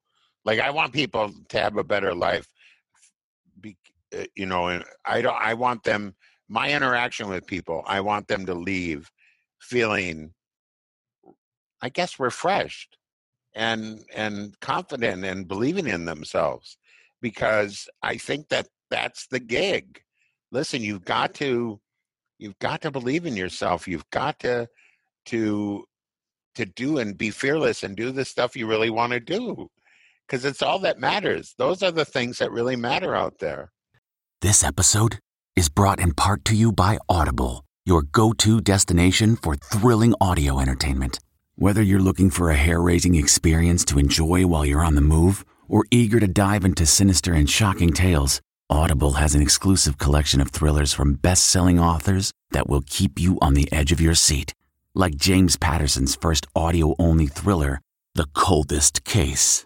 Like 0.50 0.62
I 0.62 0.72
want 0.72 0.94
people 0.94 1.32
to 1.50 1.60
have 1.60 1.78
a 1.78 1.84
better 1.84 2.16
life. 2.16 2.48
Be, 3.62 3.78
uh, 4.18 4.24
you 4.36 4.48
know, 4.48 4.70
and 4.70 4.84
I 5.06 5.22
don't. 5.22 5.38
I 5.40 5.54
want 5.54 5.84
them. 5.84 6.16
My 6.48 6.74
interaction 6.74 7.30
with 7.30 7.46
people. 7.46 7.84
I 7.86 8.02
want 8.02 8.28
them 8.28 8.48
to 8.48 8.56
leave 8.56 9.12
feeling, 9.60 10.34
I 11.84 11.90
guess, 11.90 12.20
refreshed 12.20 12.98
and 13.54 14.04
and 14.12 14.60
confident 14.60 15.24
and 15.24 15.48
believing 15.48 15.86
in 15.86 16.06
themselves, 16.06 16.80
because 17.22 17.88
I 18.02 18.18
think 18.18 18.50
that 18.50 18.70
that's 18.90 19.28
the 19.28 19.40
gig. 19.40 20.02
Listen, 20.52 20.82
you've 20.82 21.06
got 21.06 21.36
to, 21.36 21.80
you've 22.40 22.58
got 22.58 22.82
to 22.82 22.90
believe 22.90 23.28
in 23.28 23.38
yourself. 23.38 23.88
You've 23.88 24.10
got 24.10 24.40
to, 24.40 24.68
to 25.26 25.86
to 26.56 26.66
do 26.66 26.98
and 26.98 27.20
be 27.20 27.30
fearless 27.30 27.84
and 27.84 27.96
do 27.96 28.12
the 28.12 28.26
stuff 28.26 28.56
you 28.56 28.66
really 28.66 28.90
want 28.90 29.14
to 29.14 29.20
do 29.20 29.70
because 30.30 30.46
it's 30.46 30.62
all 30.62 30.80
that 30.80 31.00
matters 31.00 31.56
those 31.58 31.82
are 31.84 31.92
the 31.92 32.06
things 32.06 32.38
that 32.38 32.52
really 32.52 32.76
matter 32.76 33.16
out 33.16 33.40
there 33.40 33.72
This 34.42 34.64
episode 34.64 35.20
is 35.56 35.68
brought 35.68 36.00
in 36.00 36.14
part 36.14 36.46
to 36.46 36.56
you 36.56 36.72
by 36.72 37.00
Audible, 37.10 37.66
your 37.86 38.04
go 38.04 38.34
to 38.34 38.62
destination 38.62 39.36
for 39.36 39.56
thrilling 39.56 40.14
audio 40.22 40.60
entertainment. 40.62 41.20
Whether 41.56 41.82
you're 41.84 42.00
looking 42.00 42.30
for 42.30 42.50
a 42.50 42.56
hair 42.56 42.82
raising 42.82 43.16
experience 43.16 43.84
to 43.86 44.00
enjoy 44.00 44.48
while 44.48 44.66
you're 44.66 44.86
on 44.86 44.96
the 44.96 45.02
move 45.02 45.44
or 45.68 45.84
eager 45.92 46.22
to 46.22 46.28
dive 46.30 46.64
into 46.64 46.86
sinister 46.86 47.34
and 47.34 47.50
shocking 47.50 47.92
tales, 47.92 48.40
Audible 48.70 49.14
has 49.16 49.36
an 49.36 49.42
exclusive 49.42 49.98
collection 49.98 50.40
of 50.40 50.52
thrillers 50.52 50.94
from 50.94 51.16
best 51.16 51.48
selling 51.48 51.80
authors 51.80 52.32
that 52.52 52.70
will 52.70 52.84
keep 52.88 53.20
you 53.20 53.38
on 53.42 53.56
the 53.56 53.70
edge 53.74 53.92
of 53.92 54.00
your 54.00 54.16
seat. 54.16 54.54
Like 54.96 55.16
James 55.18 55.58
Patterson's 55.58 56.16
first 56.16 56.48
audio 56.56 56.96
only 57.00 57.28
thriller, 57.28 57.82
The 58.16 58.28
Coldest 58.34 59.04
Case. 59.04 59.66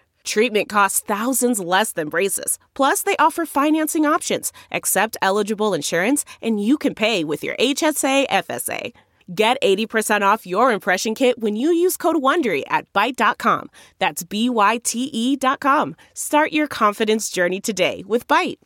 Treatment 0.23 0.69
costs 0.69 0.99
thousands 1.01 1.59
less 1.59 1.91
than 1.91 2.09
braces. 2.09 2.59
Plus, 2.73 3.01
they 3.03 3.15
offer 3.17 3.45
financing 3.45 4.05
options, 4.05 4.51
accept 4.71 5.17
eligible 5.21 5.73
insurance, 5.73 6.25
and 6.41 6.63
you 6.63 6.77
can 6.77 6.95
pay 6.95 7.23
with 7.23 7.43
your 7.43 7.55
HSA 7.57 8.27
FSA. 8.29 8.93
Get 9.33 9.61
80% 9.61 10.21
off 10.21 10.45
your 10.45 10.71
impression 10.71 11.15
kit 11.15 11.39
when 11.39 11.55
you 11.55 11.71
use 11.71 11.95
code 11.95 12.17
WONDERY 12.17 12.63
at 12.67 12.91
Byte.com. 12.91 13.69
That's 13.99 14.23
B-Y-T-E 14.23 15.35
dot 15.37 15.61
com. 15.61 15.95
Start 16.13 16.51
your 16.51 16.67
confidence 16.67 17.29
journey 17.29 17.61
today 17.61 18.03
with 18.05 18.27
Byte. 18.27 18.57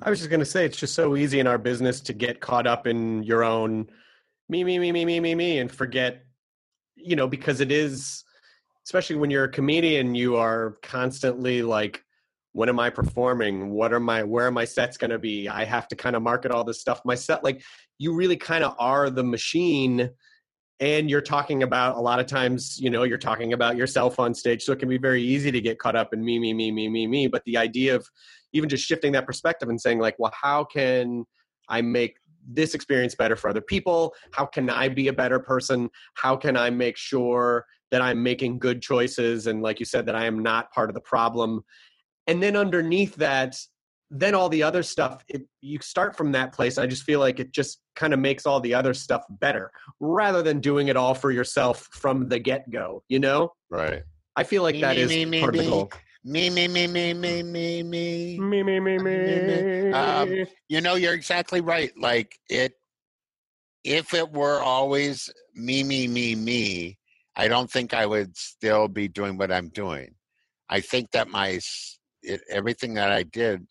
I 0.00 0.10
was 0.10 0.20
just 0.20 0.30
going 0.30 0.40
to 0.40 0.46
say, 0.46 0.64
it's 0.64 0.76
just 0.76 0.94
so 0.94 1.16
easy 1.16 1.40
in 1.40 1.46
our 1.46 1.58
business 1.58 2.00
to 2.02 2.12
get 2.12 2.40
caught 2.40 2.66
up 2.66 2.86
in 2.86 3.22
your 3.24 3.42
own 3.42 3.88
me, 4.48 4.64
me, 4.64 4.78
me, 4.78 4.92
me, 4.92 5.04
me, 5.04 5.18
me, 5.18 5.34
me, 5.34 5.58
and 5.58 5.72
forget, 5.72 6.24
you 6.94 7.16
know, 7.16 7.26
because 7.26 7.60
it 7.60 7.72
is, 7.72 8.22
especially 8.92 9.16
when 9.16 9.30
you're 9.30 9.44
a 9.44 9.48
comedian, 9.50 10.14
you 10.14 10.36
are 10.36 10.76
constantly 10.82 11.62
like, 11.62 12.04
when 12.52 12.68
am 12.68 12.78
I 12.78 12.90
performing? 12.90 13.70
What 13.70 13.90
are 13.90 14.00
my 14.00 14.22
where 14.22 14.48
are 14.48 14.50
my 14.50 14.66
sets 14.66 14.98
going 14.98 15.12
to 15.12 15.18
be? 15.18 15.48
I 15.48 15.64
have 15.64 15.88
to 15.88 15.96
kind 15.96 16.14
of 16.14 16.20
market 16.20 16.50
all 16.50 16.62
this 16.62 16.78
stuff 16.78 17.00
myself. 17.06 17.40
Like 17.42 17.62
you 17.96 18.14
really 18.14 18.36
kind 18.36 18.62
of 18.62 18.76
are 18.78 19.08
the 19.08 19.24
machine 19.24 20.10
and 20.78 21.08
you're 21.08 21.22
talking 21.22 21.62
about 21.62 21.96
a 21.96 22.00
lot 22.00 22.20
of 22.20 22.26
times 22.26 22.78
you 22.78 22.90
know 22.90 23.04
you're 23.04 23.16
talking 23.16 23.54
about 23.54 23.78
yourself 23.78 24.18
on 24.18 24.34
stage 24.34 24.62
so 24.62 24.72
it 24.72 24.78
can 24.78 24.90
be 24.90 24.98
very 24.98 25.22
easy 25.22 25.50
to 25.50 25.60
get 25.62 25.78
caught 25.78 25.96
up 25.96 26.12
in 26.12 26.22
me 26.22 26.38
me 26.38 26.52
me 26.52 26.70
me 26.70 26.86
me 26.86 27.06
me 27.06 27.26
but 27.28 27.42
the 27.46 27.56
idea 27.56 27.94
of 27.96 28.06
even 28.52 28.68
just 28.68 28.84
shifting 28.84 29.12
that 29.12 29.24
perspective 29.24 29.68
and 29.68 29.80
saying 29.80 30.00
like 30.00 30.16
well 30.18 30.32
how 30.38 30.64
can 30.64 31.24
i 31.68 31.80
make 31.80 32.16
this 32.48 32.74
experience 32.74 33.14
better 33.14 33.36
for 33.36 33.48
other 33.48 33.60
people 33.60 34.12
how 34.32 34.44
can 34.44 34.68
i 34.68 34.88
be 34.88 35.06
a 35.06 35.12
better 35.12 35.38
person 35.38 35.88
how 36.14 36.34
can 36.34 36.56
i 36.56 36.68
make 36.68 36.96
sure 36.96 37.64
that 37.92 38.02
i'm 38.02 38.20
making 38.22 38.58
good 38.58 38.82
choices 38.82 39.46
and 39.46 39.62
like 39.62 39.78
you 39.78 39.86
said 39.86 40.04
that 40.06 40.16
i 40.16 40.24
am 40.24 40.40
not 40.40 40.72
part 40.72 40.90
of 40.90 40.94
the 40.94 41.00
problem 41.00 41.62
and 42.26 42.42
then 42.42 42.56
underneath 42.56 43.14
that 43.14 43.56
then 44.10 44.34
all 44.34 44.48
the 44.48 44.62
other 44.62 44.82
stuff 44.82 45.24
it, 45.28 45.42
you 45.60 45.78
start 45.80 46.16
from 46.16 46.32
that 46.32 46.52
place 46.52 46.76
i 46.78 46.86
just 46.86 47.04
feel 47.04 47.20
like 47.20 47.38
it 47.38 47.52
just 47.52 47.80
kind 47.94 48.12
of 48.12 48.18
makes 48.18 48.44
all 48.44 48.58
the 48.60 48.74
other 48.74 48.92
stuff 48.92 49.22
better 49.30 49.70
rather 50.00 50.42
than 50.42 50.58
doing 50.58 50.88
it 50.88 50.96
all 50.96 51.14
for 51.14 51.30
yourself 51.30 51.88
from 51.92 52.28
the 52.28 52.38
get-go 52.38 53.02
you 53.08 53.20
know 53.20 53.52
Right. 53.70 54.02
i 54.36 54.42
feel 54.42 54.62
like 54.62 54.80
that 54.80 54.96
is. 54.98 55.10
Me, 55.10 55.24
that 55.24 55.24
me, 55.24 55.24
is 55.24 55.30
me, 55.30 55.30
me, 55.30 55.40
part 55.40 55.54
of 55.54 55.58
the 55.58 55.64
me. 55.64 55.70
goal 55.70 55.92
Me, 56.24 56.50
me, 56.50 56.68
me, 56.68 56.86
me, 56.86 57.14
me, 57.14 57.42
me, 57.42 57.82
me. 57.82 58.38
me 58.38 58.62
me 58.62 58.80
me 58.80 58.98
me 58.98 59.92
Um, 59.92 60.46
You 60.68 60.80
know, 60.80 60.94
you're 60.94 61.14
exactly 61.14 61.60
right. 61.60 61.90
Like 61.98 62.38
it, 62.48 62.74
if 63.84 64.14
it 64.14 64.32
were 64.32 64.60
always 64.60 65.28
me, 65.54 65.82
me, 65.82 66.06
me, 66.06 66.34
me, 66.34 66.98
I 67.36 67.48
don't 67.48 67.70
think 67.70 67.94
I 67.94 68.06
would 68.06 68.36
still 68.36 68.88
be 68.88 69.08
doing 69.08 69.38
what 69.38 69.52
I'm 69.52 69.68
doing. 69.68 70.14
I 70.68 70.80
think 70.80 71.10
that 71.12 71.28
my 71.28 71.60
it, 72.22 72.42
everything 72.48 72.94
that 72.94 73.10
I 73.10 73.24
did, 73.24 73.66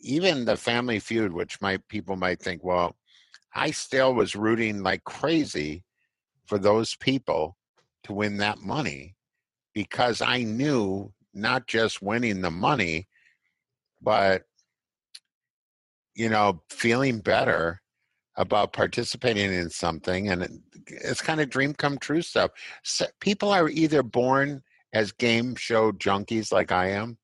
even 0.00 0.44
the 0.44 0.56
Family 0.56 0.98
Feud, 0.98 1.32
which 1.32 1.60
my 1.60 1.78
people 1.88 2.16
might 2.16 2.40
think, 2.40 2.62
well, 2.62 2.96
I 3.54 3.70
still 3.70 4.14
was 4.14 4.36
rooting 4.36 4.82
like 4.82 5.04
crazy 5.04 5.84
for 6.46 6.58
those 6.58 6.96
people 6.96 7.56
to 8.04 8.12
win 8.12 8.36
that 8.38 8.58
money 8.58 9.16
because 9.72 10.20
I 10.20 10.42
knew 10.42 11.12
not 11.32 11.66
just 11.66 12.02
winning 12.02 12.40
the 12.40 12.50
money, 12.50 13.08
but 14.00 14.42
you 16.14 16.28
know, 16.28 16.62
feeling 16.70 17.18
better 17.18 17.80
about 18.36 18.72
participating 18.72 19.52
in 19.52 19.70
something, 19.70 20.28
and 20.28 20.60
it's 20.86 21.20
kind 21.20 21.40
of 21.40 21.50
dream 21.50 21.74
come 21.74 21.98
true 21.98 22.22
stuff. 22.22 22.50
So 22.82 23.06
people 23.20 23.50
are 23.50 23.68
either 23.68 24.02
born 24.02 24.62
as 24.92 25.12
game 25.12 25.54
show 25.56 25.92
junkies 25.92 26.52
like 26.52 26.72
I 26.72 26.90
am, 26.90 27.18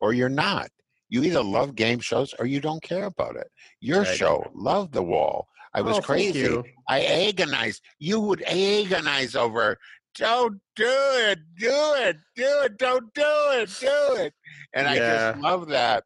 or 0.00 0.12
you're 0.12 0.28
not. 0.28 0.70
You 1.08 1.22
either 1.24 1.42
love 1.42 1.74
game 1.74 1.98
shows 2.00 2.34
or 2.38 2.46
you 2.46 2.60
don't 2.60 2.82
care 2.82 3.04
about 3.04 3.36
it. 3.36 3.48
Your 3.80 4.00
Right. 4.00 4.16
show, 4.16 4.50
Love 4.54 4.92
the 4.92 5.02
Wall. 5.02 5.48
I 5.74 5.82
was 5.82 5.98
Oh, 5.98 6.02
crazy. 6.02 6.62
I 6.88 7.02
agonized. 7.28 7.82
You 7.98 8.20
would 8.20 8.42
agonize 8.42 9.36
over, 9.36 9.76
don't 10.16 10.60
do 10.76 10.84
it, 10.86 11.38
do 11.58 11.94
it, 11.96 12.16
do 12.34 12.60
it, 12.64 12.76
don't 12.78 13.12
do 13.14 13.22
it, 13.52 13.70
do 13.80 14.14
it. 14.16 14.34
And 14.74 14.88
I 14.88 14.96
Yeah. 14.96 15.32
just 15.32 15.42
love 15.42 15.68
that. 15.68 16.04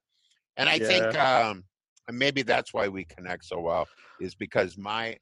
And 0.57 0.69
I 0.69 0.79
think 0.79 1.15
um, 1.19 1.65
maybe 2.11 2.43
that's 2.43 2.73
why 2.75 2.89
we 2.89 3.05
connect 3.05 3.45
so 3.45 3.61
well, 3.61 3.87
is 4.21 4.35
because 4.35 4.77
my 4.79 5.17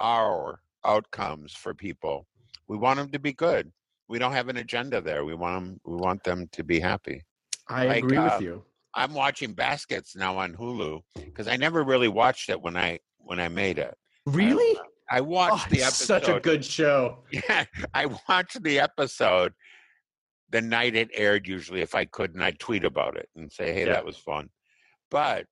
our 0.00 0.60
outcomes 0.84 1.52
for 1.52 1.74
people, 1.74 2.26
we 2.68 2.76
want 2.76 2.98
them 2.98 3.10
to 3.10 3.18
be 3.18 3.32
good. 3.32 3.70
We 4.08 4.18
don't 4.18 4.32
have 4.32 4.48
an 4.48 4.56
agenda 4.56 5.00
there. 5.00 5.24
We 5.24 5.34
want 5.34 5.64
them. 5.64 5.80
We 5.84 5.96
want 5.96 6.24
them 6.24 6.48
to 6.52 6.64
be 6.64 6.80
happy. 6.80 7.22
i 7.68 7.86
like, 7.86 8.04
agree 8.04 8.16
uh, 8.16 8.24
with 8.24 8.42
you 8.42 8.64
I'm 8.94 9.14
watching 9.14 9.52
Baskets 9.52 10.16
now 10.16 10.38
on 10.38 10.54
Hulu 10.54 11.00
because 11.14 11.48
I 11.48 11.56
never 11.56 11.84
really 11.84 12.08
watched 12.08 12.48
it 12.50 12.60
when 12.60 12.76
I 12.76 12.98
when 13.18 13.38
I 13.38 13.48
made 13.48 13.78
it. 13.78 13.94
really 14.26 14.78
I 15.10 15.20
watched 15.20 15.66
oh, 15.66 15.70
the 15.70 15.82
episode. 15.82 16.04
such 16.04 16.28
a 16.28 16.40
good 16.40 16.64
show 16.64 17.18
Yeah, 17.32 17.64
I 17.94 18.06
watched 18.28 18.62
the 18.62 18.80
episode 18.80 19.52
the 20.50 20.60
night 20.60 20.96
it 20.96 21.10
aired. 21.14 21.46
Usually, 21.46 21.80
if 21.80 21.94
I 21.94 22.04
could, 22.04 22.34
and 22.34 22.42
I'd 22.42 22.58
tweet 22.58 22.84
about 22.84 23.16
it 23.16 23.28
and 23.36 23.50
say, 23.52 23.72
"Hey, 23.72 23.86
Yeah. 23.86 23.92
that 23.92 24.04
was 24.04 24.16
fun." 24.16 24.48
But 25.10 25.46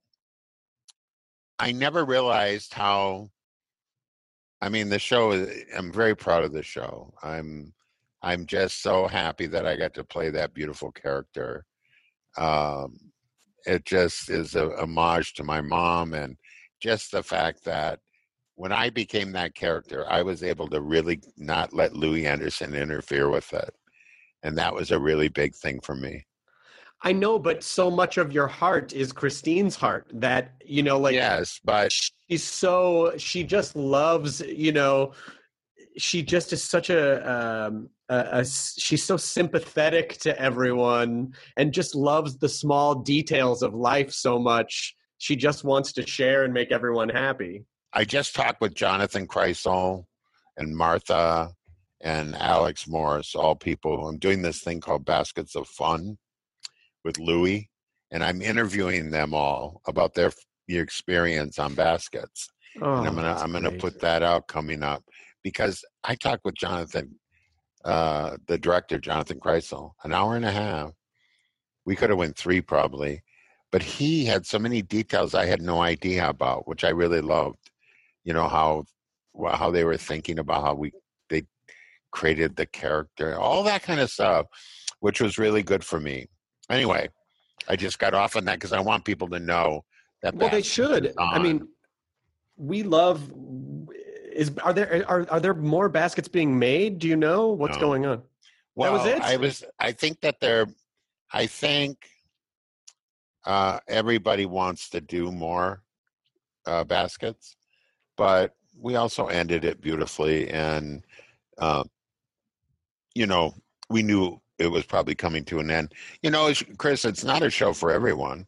I 1.59 1.72
never 1.72 2.05
realized 2.05 2.74
how. 2.74 3.29
I 4.61 4.68
mean, 4.68 4.88
the 4.88 4.98
show. 4.98 5.32
I'm 5.76 5.92
very 5.92 6.16
proud 6.16 6.44
of 6.44 6.52
the 6.52 6.62
show. 6.62 7.12
I'm. 7.22 7.72
I'm 8.20 8.46
just 8.46 8.82
so 8.82 9.06
happy 9.06 9.46
that 9.46 9.64
I 9.64 9.76
got 9.76 9.94
to 9.94 10.02
play 10.02 10.30
that 10.30 10.52
beautiful 10.52 10.90
character. 10.90 11.64
Um, 12.36 12.98
it 13.64 13.84
just 13.84 14.28
is 14.28 14.56
a 14.56 14.70
homage 14.80 15.34
to 15.34 15.44
my 15.44 15.61
mom, 15.61 16.14
and 16.14 16.36
just 16.80 17.12
the 17.12 17.22
fact 17.22 17.64
that 17.64 18.00
when 18.56 18.72
I 18.72 18.90
became 18.90 19.30
that 19.32 19.54
character, 19.54 20.04
I 20.11 20.22
was 20.22 20.42
able 20.42 20.68
to 20.70 20.80
really 20.80 21.20
not 21.36 21.72
let 21.72 21.94
Louie 21.94 22.26
Anderson 22.26 22.74
interfere 22.74 23.30
with 23.30 23.52
it. 23.52 23.72
And 24.42 24.59
that 24.59 24.74
was 24.74 24.90
a 24.90 24.98
really 24.98 25.28
big 25.28 25.54
thing 25.54 25.80
for 25.80 25.94
me. 25.94 26.26
I 27.03 27.12
know 27.12 27.38
but 27.38 27.62
so 27.62 27.90
much 27.90 28.18
of 28.18 28.32
your 28.32 28.49
heart 28.49 28.92
is 28.92 29.12
christine's 29.12 29.76
heart 29.76 30.07
that 30.14 30.55
you 30.64 30.82
know 30.82 30.99
like 30.99 31.14
yes, 31.14 31.61
but 31.64 31.92
she's 31.92 32.42
so 32.42 33.12
she 33.16 33.44
just 33.44 33.76
loves 33.76 34.40
you 34.40 34.72
know 34.72 35.12
she 35.96 36.22
just 36.22 36.53
is 36.53 36.62
such 36.62 36.90
a 36.90 37.30
um 37.30 37.88
a, 38.09 38.40
a 38.40 38.44
she's 38.44 39.05
so 39.05 39.16
sympathetic 39.16 40.18
to 40.18 40.38
everyone 40.40 41.32
and 41.57 41.72
just 41.72 41.94
loves 41.94 42.36
the 42.38 42.49
small 42.49 42.96
details 42.96 43.62
of 43.62 43.74
life 43.74 44.12
so 44.12 44.38
much 44.38 44.94
she 45.18 45.36
just 45.36 45.64
wants 45.64 45.92
to 45.92 46.07
share 46.07 46.44
and 46.44 46.53
make 46.53 46.72
everyone 46.72 47.09
happy 47.09 47.64
I 47.92 48.05
just 48.05 48.34
talked 48.34 48.61
with 48.61 48.74
Jonathan 48.74 49.26
Krisel 49.26 50.05
and 50.57 50.76
Martha 50.76 51.53
and 52.01 52.34
Alex 52.36 52.86
Morris, 52.86 53.34
all 53.34 53.57
people. 53.57 54.07
I'm 54.07 54.18
doing 54.18 54.42
this 54.42 54.61
thing 54.61 54.80
called 54.80 55.05
Baskets 55.05 55.57
of 55.57 55.66
Fun 55.66 56.18
with 57.09 57.18
Louie, 57.18 57.70
and 58.11 58.22
I'm 58.22 58.42
interviewing 58.42 59.11
them 59.11 59.32
all 59.32 59.80
about 59.86 60.12
their, 60.14 60.30
experience 60.70 61.59
on 61.59 61.72
baskets. 61.72 62.50
oh, 62.82 62.98
and 62.98 63.09
I'm 63.09 63.14
gonna 63.14 63.32
I'm 63.32 63.52
gonna 63.52 63.70
great. 63.70 63.80
put 63.80 64.00
that 64.00 64.22
out 64.22 64.48
coming 64.48 64.82
up 64.82 65.02
because 65.42 65.82
I 66.04 66.14
talked 66.14 66.44
with 66.44 66.56
Jonathan, 66.56 67.18
uh, 67.86 68.36
the 68.48 68.59
director 68.59 68.98
Jonathan 68.98 69.40
Krisel, 69.40 69.92
an 70.04 70.12
hour 70.12 70.36
and 70.36 70.44
a 70.44 70.50
half. 70.50 70.90
We 71.86 71.96
could 71.96 72.11
have 72.11 72.18
went 72.18 72.36
three 72.36 72.61
probably, 72.61 73.22
but 73.72 73.82
he 73.82 74.26
had 74.26 74.44
so 74.44 74.59
many 74.59 74.82
details 74.82 75.34
I 75.34 75.46
had 75.46 75.62
no 75.62 75.80
idea 75.80 76.28
about, 76.28 76.68
which 76.68 76.84
I 76.84 76.90
really 76.90 77.22
loved. 77.22 77.70
You 78.24 78.34
know 78.34 78.46
how 78.46 78.84
how 79.54 79.70
they 79.70 79.84
were 79.84 79.96
thinking 79.96 80.38
about 80.38 80.64
how 80.64 80.74
we 80.74 80.92
they 81.30 81.44
created 82.11 82.56
the 82.56 82.66
character, 82.66 83.38
all 83.38 83.62
that 83.62 83.82
kind 83.82 84.00
of 84.00 84.11
stuff, 84.11 84.44
which 85.00 85.18
was 85.18 85.38
really 85.38 85.62
good 85.62 85.82
for 85.82 85.98
me. 85.98 86.26
Anyway, 86.71 87.09
I 87.69 87.77
just 87.77 87.99
got 87.99 88.14
off 88.14 88.37
on 88.37 88.45
that 88.47 88.55
because 88.55 88.73
I 88.73 88.81
want 88.81 89.05
people 89.05 89.29
to 89.29 89.39
know 89.39 89.85
that. 90.23 90.35
well 90.35 90.49
they 90.51 90.62
should 90.62 91.14
i 91.19 91.39
mean 91.39 91.69
we 92.57 92.83
love 92.83 93.33
is 94.33 94.51
are 94.64 94.73
there 94.73 95.05
are, 95.09 95.27
are 95.31 95.39
there 95.41 95.55
more 95.55 95.89
baskets 95.89 96.27
being 96.27 96.59
made 96.59 96.99
do 96.99 97.07
you 97.07 97.16
know 97.16 97.49
what's 97.49 97.77
No. 97.77 97.81
going 97.81 98.05
on 98.07 98.23
Well, 98.75 98.93
was 98.93 99.07
it? 99.07 99.21
I 99.23 99.37
was. 99.37 99.64
I 99.81 99.91
think 99.93 100.21
that 100.21 100.39
they're. 100.41 100.66
I 101.33 101.47
think 101.47 102.07
uh, 103.45 103.81
everybody 103.89 104.47
wants 104.47 104.89
to 104.91 105.01
do 105.01 105.33
more 105.33 105.83
uh, 106.64 106.85
baskets, 106.85 107.57
but 108.16 108.55
we 108.81 108.95
also 108.95 109.27
ended 109.27 109.64
it 109.64 109.81
beautifully, 109.81 110.49
and 110.51 111.05
uh, 111.59 111.83
you 113.14 113.27
know, 113.27 113.53
we 113.91 114.03
knew 114.05 114.41
it 114.59 114.68
was 114.68 114.84
probably 114.84 115.14
coming 115.14 115.44
to 115.44 115.61
an 115.61 115.70
end. 115.70 115.92
You 116.22 116.30
know, 116.30 116.52
Chris, 116.78 117.04
it's 117.04 117.24
not 117.24 117.42
a 117.42 117.50
show 117.50 117.72
for 117.72 117.90
everyone, 117.92 118.46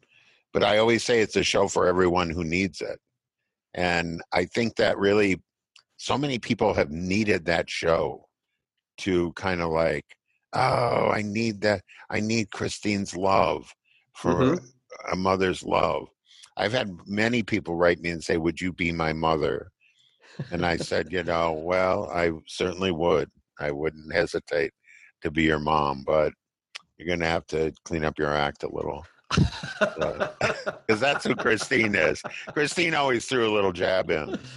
but 0.52 0.64
I 0.64 0.78
always 0.78 1.04
say 1.04 1.20
it's 1.20 1.36
a 1.36 1.42
show 1.42 1.68
for 1.68 1.86
everyone 1.86 2.30
who 2.30 2.44
needs 2.44 2.80
it, 2.80 2.98
and 3.74 4.20
I 4.32 4.44
think 4.46 4.76
that 4.76 4.98
really, 4.98 5.40
so 5.96 6.16
many 6.18 6.38
people 6.38 6.74
have 6.74 6.90
needed 6.90 7.44
that 7.46 7.68
show 7.70 8.26
to 8.98 9.32
kind 9.32 9.61
of 9.62 9.70
like 9.70 10.04
oh 10.52 11.08
i 11.11 11.22
need 11.22 11.61
that 11.61 11.82
i 12.11 12.20
need 12.20 12.50
christine's 12.50 13.16
love 13.16 13.72
for 14.14 14.34
Mhm. 14.34 14.61
a 15.12 15.16
mother's 15.16 15.62
love. 15.62 16.08
I've 16.56 16.72
had 16.72 16.90
many 17.06 17.42
people 17.42 17.76
write 17.76 18.00
me 18.00 18.11
and 18.11 18.22
say 18.22 18.36
would 18.36 18.61
you 18.61 18.72
be 18.72 18.92
my 18.92 19.12
mother? 19.12 19.70
And 20.50 20.66
i 20.66 20.76
said 20.76 21.12
you 21.12 21.22
know 21.22 21.52
well 21.52 22.11
i 22.12 22.30
certainly 22.46 22.90
would. 22.90 23.30
I 23.58 23.70
wouldn't 23.70 24.12
hesitate 24.12 24.72
to 25.23 25.31
be 25.31 25.45
your 25.45 25.59
mom 25.59 26.03
but 26.07 26.35
you're 26.99 27.07
going 27.07 27.21
to 27.21 27.27
have 27.27 27.47
to 27.47 27.73
clean 27.85 28.05
up 28.05 28.18
your 28.18 28.37
act 28.37 28.62
a 28.62 28.68
little. 28.68 29.07
Because 29.31 30.87
that's 31.01 31.25
who 31.25 31.35
christine 31.35 31.95
is. 31.95 32.21
Christine 32.53 32.95
always 32.95 33.25
threw 33.25 33.49
a 33.49 33.55
little 33.55 33.73
jab 33.73 34.11
in. 34.11 34.39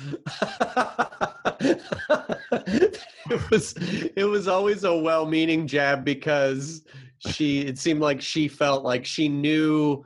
It 3.29 3.49
was 3.49 3.73
it 4.15 4.25
was 4.25 4.47
always 4.47 4.83
a 4.83 4.95
well-meaning 4.95 5.67
jab 5.67 6.03
because 6.03 6.83
she 7.19 7.61
it 7.61 7.79
seemed 7.79 8.01
like 8.01 8.21
she 8.21 8.47
felt 8.47 8.83
like 8.83 9.05
she 9.05 9.29
knew 9.29 10.03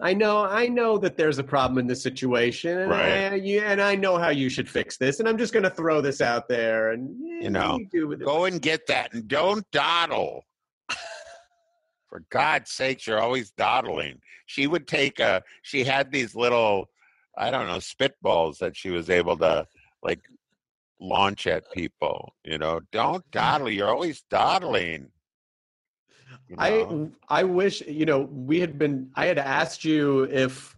I 0.00 0.12
know 0.12 0.44
I 0.44 0.68
know 0.68 0.98
that 0.98 1.16
there's 1.16 1.38
a 1.38 1.44
problem 1.44 1.78
in 1.78 1.86
this 1.86 2.02
situation 2.02 2.78
and 2.78 2.90
Right. 2.90 3.32
I, 3.32 3.34
you, 3.36 3.60
and 3.60 3.80
I 3.80 3.94
know 3.94 4.18
how 4.18 4.28
you 4.28 4.48
should 4.48 4.68
fix 4.68 4.96
this 4.96 5.20
and 5.20 5.28
I'm 5.28 5.38
just 5.38 5.52
going 5.52 5.62
to 5.62 5.70
throw 5.70 6.00
this 6.00 6.20
out 6.20 6.48
there 6.48 6.90
and 6.90 7.10
eh, 7.10 7.44
You 7.44 7.50
know, 7.50 7.78
you 7.78 7.86
do 7.86 8.08
with 8.08 8.20
it? 8.20 8.24
Go 8.24 8.44
and 8.44 8.60
get 8.60 8.86
that 8.88 9.14
and 9.14 9.26
don't 9.26 9.68
dawdle. 9.70 10.44
For 12.08 12.22
God's 12.30 12.70
sakes, 12.70 13.06
you're 13.06 13.20
always 13.20 13.50
dawdling. 13.52 14.20
She 14.46 14.66
would 14.66 14.86
take 14.86 15.18
a, 15.18 15.42
she 15.62 15.82
had 15.82 16.12
these 16.12 16.34
little, 16.34 16.88
I 17.36 17.50
don't 17.50 17.66
know, 17.66 17.78
spitballs 17.78 18.58
that 18.58 18.76
she 18.76 18.90
was 18.90 19.10
able 19.10 19.36
to 19.38 19.66
like 20.02 20.20
launch 21.00 21.46
at 21.46 21.70
people. 21.72 22.34
You 22.44 22.58
know, 22.58 22.80
don't 22.92 23.28
dawdle. 23.30 23.70
You're 23.70 23.88
always 23.88 24.22
dawdling. 24.30 25.08
You 26.48 26.56
know? 26.56 27.10
I 27.28 27.40
I 27.40 27.42
wish 27.44 27.80
you 27.82 28.06
know 28.06 28.20
we 28.20 28.60
had 28.60 28.78
been. 28.78 29.10
I 29.14 29.26
had 29.26 29.38
asked 29.38 29.84
you 29.84 30.24
if 30.24 30.76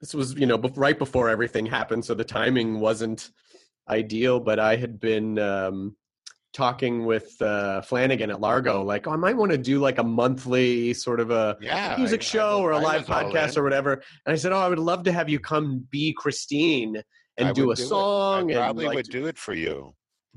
this 0.00 0.14
was 0.14 0.34
you 0.34 0.46
know 0.46 0.58
right 0.76 0.98
before 0.98 1.28
everything 1.28 1.66
happened, 1.66 2.04
so 2.04 2.14
the 2.14 2.24
timing 2.24 2.80
wasn't 2.80 3.30
ideal. 3.88 4.38
But 4.40 4.58
I 4.60 4.76
had 4.76 5.00
been 5.00 5.38
um, 5.38 5.96
talking 6.52 7.04
with 7.04 7.40
uh, 7.42 7.82
Flanagan 7.82 8.30
at 8.30 8.40
Largo, 8.40 8.82
like 8.84 9.06
oh, 9.08 9.12
I 9.12 9.16
might 9.16 9.36
want 9.36 9.50
to 9.52 9.58
do 9.58 9.80
like 9.80 9.98
a 9.98 10.04
monthly 10.04 10.94
sort 10.94 11.18
of 11.18 11.30
a 11.30 11.56
yeah, 11.60 11.96
music 11.98 12.20
I- 12.20 12.24
I 12.24 12.26
show 12.26 12.50
was- 12.58 12.60
or 12.60 12.70
a 12.72 12.78
I 12.78 12.82
live 12.82 13.06
podcast 13.06 13.56
or 13.56 13.62
whatever. 13.64 13.94
And 14.26 14.32
I 14.32 14.36
said, 14.36 14.52
oh, 14.52 14.58
I 14.58 14.68
would 14.68 14.78
love 14.78 15.02
to 15.04 15.12
have 15.12 15.28
you 15.28 15.40
come 15.40 15.86
be 15.90 16.12
Christine 16.16 17.02
and 17.38 17.48
I 17.48 17.52
do 17.52 17.70
a 17.70 17.72
it. 17.72 17.76
song. 17.76 18.50
I 18.52 18.54
and 18.54 18.64
probably 18.64 18.86
like, 18.86 18.96
would 18.96 19.06
do 19.06 19.26
it 19.26 19.38
for 19.38 19.54
you. 19.54 19.94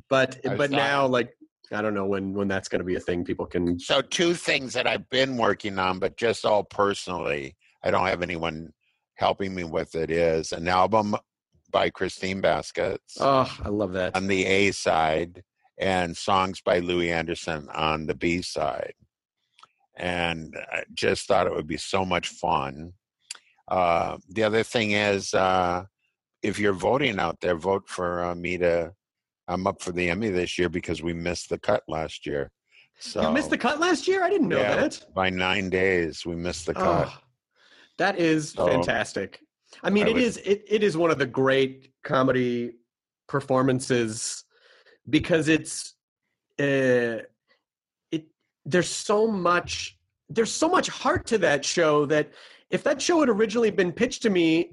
but 0.09 0.39
I 0.47 0.55
but 0.55 0.70
thought- 0.72 0.78
now 0.78 1.05
like 1.07 1.30
I 1.72 1.82
don't 1.82 1.93
know 1.93 2.05
when 2.05 2.34
when 2.34 2.47
that's 2.47 2.68
going 2.68 2.80
to 2.80 2.86
be 2.86 2.95
a 2.95 2.99
thing. 2.99 3.24
People 3.24 3.45
can 3.45 3.80
So 3.80 4.01
two 4.01 4.34
things 4.34 4.74
that 4.74 4.88
I've 4.88 5.09
been 5.09 5.38
working 5.38 5.80
on, 5.80 5.99
but 5.99 6.18
just 6.18 6.45
all 6.45 6.63
personally. 6.63 7.55
I 7.84 7.91
don't 7.91 8.07
have 8.07 8.22
anyone 8.22 8.74
helping 9.16 9.53
me 9.55 9.63
with 9.63 9.95
it. 9.95 10.11
Is 10.11 10.51
an 10.51 10.68
album 10.68 11.16
by 11.72 11.89
Christine 11.89 12.41
Baskets 12.41 13.18
oh, 13.20 13.53
I 13.63 13.70
love 13.70 13.93
that. 13.93 14.16
on 14.16 14.28
the 14.28 14.45
A 14.45 14.72
side, 14.72 15.43
and 15.78 16.16
songs 16.16 16.61
by 16.61 16.80
Louie 16.80 17.11
Anderson 17.11 17.68
on 17.74 18.05
the 18.05 18.16
B 18.16 18.41
side. 18.41 18.93
And 19.97 20.55
I 20.72 20.84
just 20.93 21.28
thought 21.28 21.47
it 21.47 21.53
would 21.53 21.68
be 21.68 21.78
so 21.78 22.05
much 22.05 22.28
fun. 22.30 22.93
Uh, 23.68 24.18
the 24.30 24.43
other 24.43 24.63
thing 24.63 24.91
is, 24.91 25.34
uh, 25.34 25.86
if 26.43 26.59
you're 26.59 26.74
voting 26.74 27.20
out 27.20 27.39
there, 27.41 27.55
vote 27.55 27.88
for 27.88 28.24
uh, 28.24 28.36
me 28.36 28.57
to. 28.57 28.93
I'm 29.47 29.67
up 29.67 29.81
for 29.81 29.91
the 29.91 30.09
Emmy 30.09 30.29
this 30.29 30.57
year 30.57 30.69
because 30.69 31.03
we 31.03 31.13
missed 31.13 31.49
the 31.49 31.57
cut 31.59 31.83
last 31.87 32.25
year. 32.25 32.51
So 32.99 33.21
you 33.21 33.31
missed 33.31 33.49
the 33.49 33.57
cut 33.57 33.79
last 33.79 34.07
year. 34.07 34.23
I 34.23 34.29
didn't 34.29 34.47
know 34.47 34.57
Yeah. 34.59 34.75
that. 34.75 35.05
by 35.13 35.29
nine 35.29 35.69
days. 35.69 36.25
We 36.25 36.35
missed 36.35 36.65
the 36.65 36.73
cut. 36.73 37.07
Oh, 37.09 37.17
that 37.97 38.17
is 38.19 38.51
So, 38.51 38.67
fantastic. 38.67 39.41
I 39.83 39.89
mean, 39.89 40.05
I 40.05 40.09
it 40.09 40.13
would- 40.13 40.23
is 40.23 40.37
it, 40.37 40.63
it 40.67 40.83
is 40.83 40.95
one 40.97 41.11
of 41.11 41.17
the 41.19 41.25
great 41.25 41.91
comedy 42.03 42.75
performances 43.27 44.43
because 45.09 45.49
it's 45.49 45.93
uh, 46.59 47.19
it 48.11 48.25
there's 48.65 48.89
so 48.89 49.27
much 49.27 49.97
there's 50.29 50.51
so 50.51 50.69
much 50.69 50.87
heart 50.87 51.25
to 51.27 51.37
that 51.37 51.63
show 51.65 52.05
that 52.07 52.31
if 52.71 52.81
that 52.83 53.01
show 53.01 53.19
had 53.19 53.29
originally 53.29 53.69
been 53.69 53.91
pitched 53.91 54.21
to 54.23 54.29
me 54.29 54.71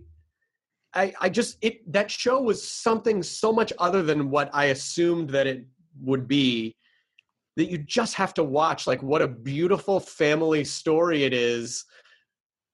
I, 0.94 1.14
I 1.20 1.28
just 1.28 1.56
it 1.62 1.90
that 1.92 2.10
show 2.10 2.40
was 2.40 2.66
something 2.66 3.22
so 3.22 3.52
much 3.52 3.72
other 3.78 4.02
than 4.02 4.30
what 4.30 4.50
I 4.52 4.66
assumed 4.66 5.30
that 5.30 5.46
it 5.46 5.66
would 6.00 6.28
be 6.28 6.76
that 7.56 7.70
you 7.70 7.78
just 7.78 8.14
have 8.14 8.34
to 8.34 8.44
watch 8.44 8.86
like 8.86 9.02
what 9.02 9.22
a 9.22 9.28
beautiful 9.28 10.00
family 10.00 10.64
story 10.64 11.24
it 11.24 11.32
is 11.32 11.84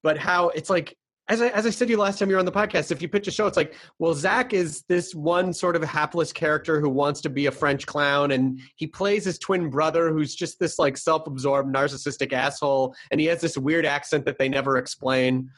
but 0.03 0.19
how 0.19 0.49
it's 0.51 0.71
like 0.71 0.97
as 1.31 1.43
I, 1.43 1.49
as 1.49 1.67
I 1.67 1.71
said 1.71 1.89
to 1.89 1.93
you 1.93 1.99
last 1.99 2.19
time 2.19 2.31
you 2.31 2.37
were 2.37 2.41
on 2.41 2.47
the 2.47 2.53
podcast, 2.53 2.91
if 2.91 3.03
you 3.03 3.09
pitch 3.09 3.29
a 3.29 3.31
show, 3.31 3.47
it's 3.47 3.57
like, 3.57 3.75
well, 3.99 4.15
Zach 4.15 4.55
is 4.55 4.83
this 4.89 5.15
one 5.15 5.53
sort 5.53 5.77
of 5.77 5.85
hapless 5.85 6.33
character 6.33 6.81
who 6.81 6.89
wants 6.89 7.21
to 7.21 7.29
be 7.29 7.47
a 7.47 7.51
French 7.51 7.85
clown, 7.85 8.31
and 8.31 8.61
he 8.77 8.87
plays 8.87 9.27
his 9.27 9.39
twin 9.39 9.69
brother 9.69 10.11
who's 10.11 10.35
just 10.35 10.59
this 10.59 10.79
like 10.79 10.97
self-absorbed 10.97 11.75
narcissistic 11.75 12.33
asshole, 12.33 12.95
and 13.11 13.21
he 13.21 13.27
has 13.27 13.43
this 13.43 13.59
weird 13.59 13.85
accent 13.85 14.25
that 14.25 14.39
they 14.39 14.49
never 14.49 14.79
explain. 14.79 15.51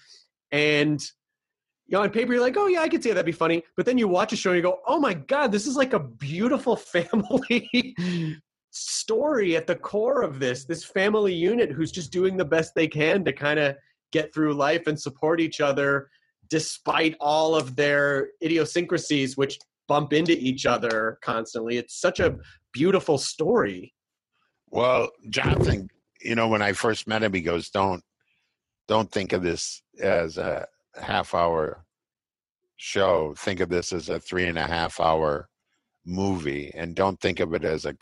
And 0.50 1.00
you 1.90 1.98
know, 1.98 2.04
on 2.04 2.10
paper, 2.10 2.32
you're 2.32 2.40
like, 2.40 2.56
oh 2.56 2.68
yeah, 2.68 2.82
I 2.82 2.88
could 2.88 3.02
see 3.02 3.08
how 3.08 3.16
that'd 3.16 3.26
be 3.26 3.32
funny. 3.32 3.64
But 3.76 3.84
then 3.84 3.98
you 3.98 4.06
watch 4.06 4.32
a 4.32 4.36
show 4.36 4.50
and 4.50 4.56
you 4.56 4.62
go, 4.62 4.78
oh 4.86 5.00
my 5.00 5.12
god, 5.12 5.50
this 5.50 5.66
is 5.66 5.76
like 5.76 5.92
a 5.92 5.98
beautiful 5.98 6.76
family 6.76 7.96
story 8.70 9.56
at 9.56 9.66
the 9.66 9.74
core 9.74 10.22
of 10.22 10.38
this. 10.38 10.64
This 10.64 10.84
family 10.84 11.34
unit 11.34 11.72
who's 11.72 11.90
just 11.90 12.12
doing 12.12 12.36
the 12.36 12.44
best 12.44 12.76
they 12.76 12.86
can 12.86 13.24
to 13.24 13.32
kind 13.32 13.58
of 13.58 13.74
get 14.12 14.32
through 14.32 14.54
life 14.54 14.86
and 14.86 14.98
support 14.98 15.40
each 15.40 15.60
other 15.60 16.08
despite 16.48 17.16
all 17.20 17.56
of 17.56 17.74
their 17.74 18.28
idiosyncrasies, 18.40 19.36
which 19.36 19.58
bump 19.88 20.12
into 20.12 20.38
each 20.38 20.66
other 20.66 21.18
constantly. 21.22 21.76
It's 21.76 22.00
such 22.00 22.20
a 22.20 22.36
beautiful 22.72 23.18
story. 23.18 23.92
Well, 24.68 25.10
Jonathan, 25.28 25.88
you 26.20 26.36
know, 26.36 26.46
when 26.46 26.62
I 26.62 26.72
first 26.72 27.08
met 27.08 27.24
him, 27.24 27.32
he 27.32 27.40
goes, 27.40 27.70
"Don't, 27.70 28.02
don't 28.86 29.10
think 29.10 29.32
of 29.32 29.42
this 29.42 29.82
as 30.00 30.38
a 30.38 30.68
half 31.00 31.34
hour 31.34 31.84
show. 32.76 33.34
Think 33.36 33.60
of 33.60 33.68
this 33.68 33.92
as 33.92 34.08
a 34.08 34.18
three 34.18 34.46
and 34.46 34.58
a 34.58 34.66
half 34.66 35.00
hour 35.00 35.48
movie, 36.06 36.72
and 36.74 36.94
don't 36.96 37.20
think 37.20 37.40
of 37.40 37.54
it 37.54 37.64
as 37.64 37.84
a 37.84 37.96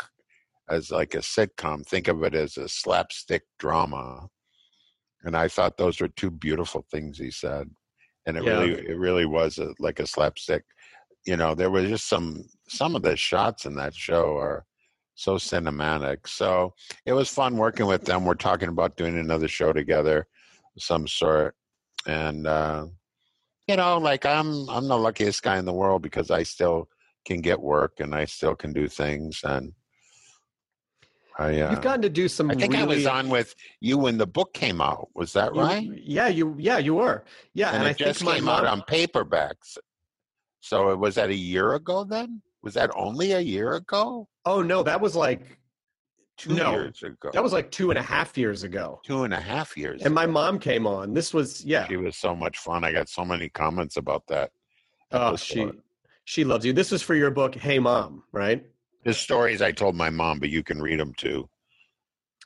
as 0.71 0.91
like 0.91 1.15
a 1.15 1.19
sitcom. 1.19 1.87
Think 1.87 2.09
of 2.09 2.23
it 2.23 2.35
as 2.35 2.57
a 2.57 2.69
slapstick 2.69 3.43
drama." 3.59 4.29
And 5.25 5.37
I 5.37 5.49
thought 5.49 5.77
those 5.77 6.01
were 6.01 6.09
two 6.09 6.31
beautiful 6.31 6.87
things 6.91 7.19
he 7.19 7.31
said, 7.31 7.69
and 8.27 8.37
it 8.37 8.45
Yeah. 8.45 8.53
really, 8.61 8.87
it 8.89 8.99
really 8.99 9.27
was 9.27 9.59
a, 9.59 9.75
like 9.81 9.99
a 9.99 10.07
slapstick. 10.07 10.65
You 11.27 11.37
know, 11.37 11.55
there 11.55 11.71
was 11.71 11.89
just 11.89 12.09
some 12.09 12.45
some 12.69 12.95
of 12.95 13.03
the 13.03 13.17
shots 13.17 13.67
in 13.67 13.75
that 13.77 13.95
show 13.95 14.37
are 14.39 14.65
so 15.17 15.35
cinematic. 15.35 16.29
So 16.29 16.75
it 17.05 17.13
was 17.13 17.29
fun 17.29 17.57
working 17.57 17.87
with 17.87 18.05
them. 18.05 18.25
We're 18.25 18.35
talking 18.35 18.69
about 18.69 18.97
doing 18.97 19.19
another 19.19 19.49
show 19.49 19.73
together, 19.73 20.29
of 20.77 20.83
some 20.83 21.09
sort, 21.09 21.57
and 22.09 22.47
uh, 22.47 22.87
you 23.69 23.77
know, 23.77 23.99
like 23.99 24.25
I'm 24.27 24.69
I'm 24.69 24.89
the 24.89 24.99
luckiest 24.99 25.43
guy 25.43 25.59
in 25.59 25.65
the 25.65 25.73
world 25.73 26.03
because 26.03 26.31
I 26.31 26.43
still 26.43 26.89
can 27.25 27.41
get 27.41 27.61
work 27.61 28.01
and 28.01 28.15
I 28.15 28.25
still 28.25 28.55
can 28.55 28.73
do 28.73 28.89
things, 28.89 29.41
and 29.45 29.75
I 31.39 31.61
uh, 31.61 31.71
You've 31.71 31.83
gotten 31.83 32.03
to 32.03 32.09
do 32.09 32.27
some. 32.29 32.51
I 32.51 32.55
think 32.55 32.75
I 32.75 32.85
was 32.85 33.07
on 33.07 33.29
with 33.29 33.55
you 33.81 33.99
when 33.99 34.19
the 34.19 34.27
book 34.27 34.55
came 34.55 34.81
out. 34.81 35.09
Was 35.15 35.35
that 35.35 35.55
you- 35.55 35.61
right? 35.61 35.89
Yeah, 36.03 36.29
you. 36.29 36.57
Yeah, 36.59 36.79
you 36.79 36.95
were. 36.95 37.25
Yeah, 37.55 37.69
and, 37.69 37.77
and, 37.79 37.87
I 37.87 37.91
it 37.91 37.99
just 37.99 38.21
think 38.21 38.31
my 38.31 38.37
came 38.37 38.47
mom, 38.47 38.61
out 38.61 38.67
on 38.67 38.83
paperbacks. 38.83 39.77
So 40.61 40.91
it 40.91 40.99
was 40.99 41.15
that 41.15 41.31
a 41.31 41.35
year 41.35 41.75
ago 41.75 42.05
then? 42.05 42.43
Was 42.63 42.75
that 42.75 42.91
only 42.97 43.33
a 43.33 43.41
year 43.41 43.75
ago? 43.75 44.29
Oh 44.45 44.63
no, 44.63 44.83
that 44.83 45.01
was 45.01 45.15
like 45.15 45.58
Two 46.39 46.55
No, 46.55 46.71
years 46.71 47.03
ago. 47.03 47.31
that 47.33 47.43
was 47.43 47.53
like 47.53 47.71
two 47.73 47.91
and 47.91 47.99
a 47.99 48.03
half 48.03 48.39
years 48.39 48.63
ago. 48.63 49.01
two 49.05 49.25
and 49.25 49.35
a 49.35 49.41
half 49.41 49.77
years. 49.77 50.03
And 50.03 50.15
my 50.15 50.25
mom 50.25 50.61
came 50.61 50.87
on. 50.87 51.13
This 51.13 51.35
was 51.35 51.65
yeah. 51.65 51.87
She 51.89 51.97
was 51.97 52.17
so 52.17 52.35
much 52.35 52.59
fun. 52.59 52.85
I 52.85 52.93
got 52.93 53.09
so 53.09 53.25
many 53.25 53.49
comments 53.49 53.97
about 53.97 54.25
that. 54.29 54.53
Oh, 55.11 55.35
she 55.37 55.69
she 56.25 56.45
loves 56.45 56.65
you. 56.65 56.73
This 56.73 56.93
was 56.93 57.03
for 57.03 57.17
your 57.17 57.31
book, 57.33 57.55
Hey 57.57 57.79
Mom, 57.81 58.23
right? 58.33 58.65
The 59.05 59.15
stories 59.15 59.63
I 59.63 59.73
told 59.73 59.97
my 59.97 60.11
mom, 60.11 60.39
but 60.39 60.51
you 60.51 60.63
can 60.63 60.81
read 60.81 61.01
them 61.01 61.13
too. 61.15 61.49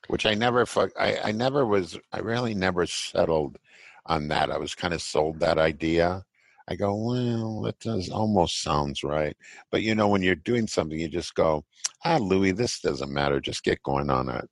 Which 0.08 0.26
I 0.26 0.34
never, 0.34 0.66
fu- 0.66 0.90
I, 0.98 1.18
I 1.24 1.32
never 1.32 1.64
was, 1.66 1.98
I 2.12 2.18
really 2.20 2.54
never 2.54 2.86
settled 2.86 3.58
on 4.06 4.28
that. 4.28 4.50
I 4.50 4.58
was 4.58 4.74
kind 4.74 4.92
of 4.94 5.02
sold 5.02 5.40
that 5.40 5.58
idea. 5.58 6.24
I 6.68 6.76
go, 6.76 6.94
well, 6.94 7.62
that 7.62 7.78
does 7.80 8.08
almost 8.08 8.62
sounds 8.62 9.02
right. 9.02 9.36
But 9.70 9.82
you 9.82 9.94
know, 9.94 10.08
when 10.08 10.22
you're 10.22 10.34
doing 10.34 10.66
something, 10.66 10.98
you 10.98 11.08
just 11.08 11.34
go, 11.34 11.64
ah, 12.04 12.18
Louie, 12.18 12.52
this 12.52 12.80
doesn't 12.80 13.12
matter. 13.12 13.40
Just 13.40 13.64
get 13.64 13.82
going 13.82 14.10
on 14.10 14.28
it. 14.28 14.48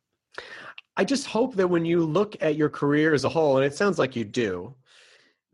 I 0.97 1.05
just 1.05 1.27
hope 1.27 1.55
that 1.57 1.69
when 1.69 1.85
you 1.85 2.05
look 2.05 2.37
at 2.41 2.57
your 2.57 2.69
career 2.69 3.15
as 3.15 3.25
a 3.25 3.29
whole, 3.29 3.57
and 3.57 3.65
it 3.65 3.75
sounds 3.75 3.99
like 3.99 4.17
you 4.17 4.25
do, 4.25 4.75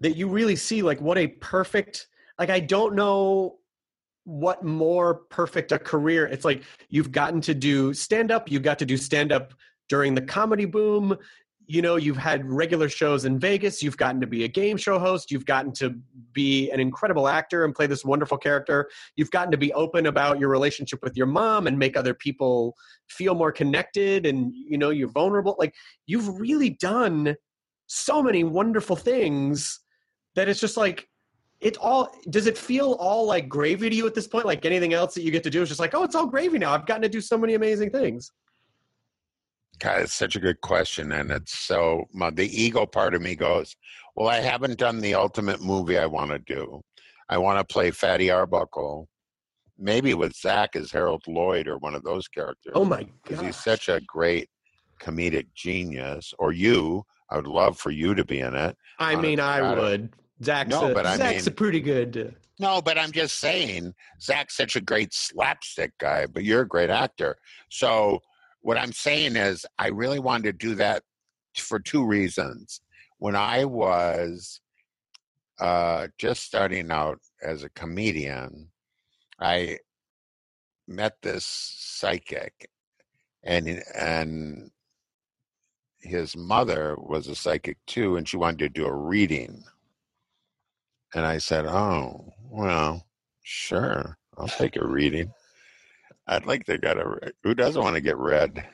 that 0.01 0.17
you 0.17 0.29
really 0.29 0.57
see 0.57 0.83
like 0.83 1.01
what 1.01 1.19
a 1.19 1.29
perfect 1.29 2.09
like 2.39 2.51
I 2.51 2.61
don't 2.61 2.95
know 2.95 3.59
what 4.25 4.65
more 4.65 5.15
perfect 5.15 5.73
a 5.73 5.79
career. 5.79 6.27
It's 6.27 6.45
like 6.45 6.65
you've 6.89 7.13
gotten 7.13 7.41
to 7.43 7.55
do 7.55 7.95
stand 7.95 8.31
up, 8.31 8.51
you 8.51 8.59
got 8.61 8.79
to 8.81 8.87
do 8.87 8.97
stand 8.97 9.33
up 9.33 9.55
during 9.89 10.15
the 10.15 10.23
comedy 10.23 10.65
boom. 10.65 11.17
You 11.69 11.83
know, 11.83 11.97
you've 11.97 12.17
had 12.17 12.49
regular 12.49 12.89
shows 12.89 13.25
in 13.25 13.39
Vegas, 13.39 13.83
you've 13.83 13.97
gotten 13.97 14.21
to 14.21 14.27
be 14.27 14.45
a 14.45 14.49
game 14.49 14.77
show 14.77 14.99
host, 14.99 15.31
you've 15.31 15.47
gotten 15.47 15.73
to 15.75 15.97
be 16.33 16.71
an 16.71 16.79
incredible 16.79 17.27
actor 17.27 17.64
and 17.64 17.75
play 17.75 17.87
this 17.87 18.05
wonderful 18.05 18.39
character. 18.39 18.89
You've 19.17 19.31
gotten 19.33 19.51
to 19.51 19.57
be 19.57 19.73
open 19.73 20.07
about 20.07 20.39
your 20.39 20.49
relationship 20.49 21.01
with 21.03 21.17
your 21.17 21.27
mom 21.27 21.67
and 21.67 21.79
make 21.79 21.97
other 21.97 22.14
people 22.14 22.77
feel 23.09 23.35
more 23.35 23.51
connected 23.51 24.27
and 24.27 24.53
you 24.55 24.79
know, 24.79 24.91
you're 24.91 25.09
vulnerable. 25.09 25.57
Like 25.59 25.75
you've 26.07 26.39
really 26.39 26.71
done 26.71 27.37
so 27.87 28.23
many 28.23 28.45
wonderful 28.45 28.97
things 28.97 29.81
that 30.35 30.49
it's 30.49 30.61
just 30.61 30.77
like 30.77 31.09
it 31.61 31.77
all 31.79 32.14
does 32.31 32.47
it 32.47 32.59
feel 32.59 32.93
all 32.95 33.27
like 33.27 33.49
gravy 33.49 33.89
to 33.89 33.97
you 33.97 34.07
at 34.07 34.14
this 34.14 34.29
point? 34.29 34.47
Like 34.47 34.64
anything 34.64 34.93
else 34.93 35.14
that 35.14 35.23
you 35.23 35.31
get 35.31 35.43
to 35.45 35.51
do 35.51 35.62
is 35.62 35.69
just 35.69 35.81
like, 35.81 35.95
oh, 35.95 36.05
it's 36.05 36.14
all 36.14 36.27
gravy 36.27 36.59
now. 36.59 36.73
I've 36.73 36.87
gotten 36.87 37.03
to 37.03 37.09
do 37.09 37.21
so 37.21 37.39
many 37.39 37.55
amazing 37.55 37.91
things. 37.91 38.31
God, 39.79 40.03
it's 40.03 40.14
such 40.14 40.37
a 40.37 40.41
good 40.41 40.61
question, 40.62 41.12
and 41.12 41.31
it's 41.31 41.59
so 41.59 42.05
my, 42.12 42.31
the 42.31 42.49
ego 42.62 42.87
part 42.87 43.14
of 43.14 43.20
me 43.22 43.35
goes, 43.35 43.77
well, 44.14 44.29
I 44.29 44.37
haven't 44.41 44.79
done 44.79 45.01
the 45.01 45.14
ultimate 45.14 45.61
movie 45.61 45.99
I 45.99 46.07
want 46.07 46.31
to 46.31 46.39
do. 46.39 46.81
I 47.29 47.37
want 47.39 47.59
to 47.59 47.72
play 47.72 47.91
Fatty 47.91 48.31
Arbuckle, 48.31 49.09
maybe 49.79 50.14
with 50.14 50.35
Zach 50.35 50.77
as 50.77 50.91
Harold 50.91 51.24
Lloyd 51.27 51.68
or 51.68 51.77
one 51.79 51.95
of 51.95 52.03
those 52.05 52.27
characters. 52.29 52.72
Oh 52.74 52.85
my 52.85 53.07
because 53.22 53.41
god. 53.41 53.47
he's 53.47 53.57
such 53.57 53.89
a 53.91 54.01
great 54.07 54.49
comedic 55.03 55.49
genius. 55.55 56.33
Or 56.39 56.53
you, 56.53 57.05
I 57.31 57.37
would 57.37 57.47
love 57.47 57.77
for 57.79 57.91
you 57.91 58.14
to 58.14 58.24
be 58.24 58.41
in 58.41 58.55
it. 58.55 58.77
I 58.99 59.16
mean, 59.16 59.41
I 59.41 59.74
would. 59.74 60.11
Zach's, 60.43 60.70
No, 60.70 60.91
a, 60.91 60.95
but 60.95 61.05
I 61.05 61.16
Zach's 61.18 61.45
mean- 61.47 61.53
a 61.53 61.57
pretty 61.57 61.81
good. 61.81 62.16
uh, 62.16 62.37
No, 62.59 62.81
but 62.81 62.97
I'm 62.97 63.12
just 63.12 63.39
saying, 63.39 63.93
Zach's 64.22 64.57
such 64.57 64.77
a 64.77 64.81
great 64.81 65.12
slapstick 65.12 65.93
guy, 65.99 66.24
but 66.27 66.45
you're 66.45 66.62
a 66.62 66.68
great 66.68 66.89
actor. 66.91 67.37
So 67.68 68.20
what 68.67 68.77
I'm 68.77 68.93
saying 68.93 69.37
is, 69.37 69.64
I 69.79 69.91
really 69.91 70.19
wanted 70.19 70.59
to 70.59 70.67
do 70.67 70.75
that 70.75 71.05
for 71.57 71.79
two 71.79 72.05
reasons. 72.05 72.81
When 73.19 73.37
I 73.37 73.64
was 73.64 74.61
uh, 75.61 76.09
just 76.19 76.43
starting 76.43 76.91
out 76.91 77.21
as 77.41 77.62
a 77.62 77.69
comedian, 77.69 78.73
I 79.39 79.79
met 80.89 81.14
this 81.23 81.47
psychic, 81.47 82.69
and 83.45 83.85
and 83.97 84.73
his 86.01 86.37
mother 86.37 86.97
was 86.99 87.29
a 87.29 87.37
psychic 87.37 87.79
too, 87.87 88.17
and 88.17 88.29
she 88.29 88.37
wanted 88.37 88.59
to 88.59 88.69
do 88.69 88.85
a 88.85 88.93
reading. 88.93 89.62
And 91.14 91.25
I 91.25 91.39
said, 91.39 91.67
"Oh, 91.67 92.33
well, 92.51 93.07
sure, 93.45 94.19
I'll 94.37 94.49
take 94.49 94.75
a 94.75 94.85
reading. 94.85 95.33
I'd 96.27 96.47
like 96.47 96.64
to 96.66 96.79
get 96.79 96.99
a. 96.99 97.33
Who 97.43 97.55
doesn't 97.55 97.83
want 97.83 97.95
to 97.95 98.01
get 98.01 98.16
red? 98.16 98.66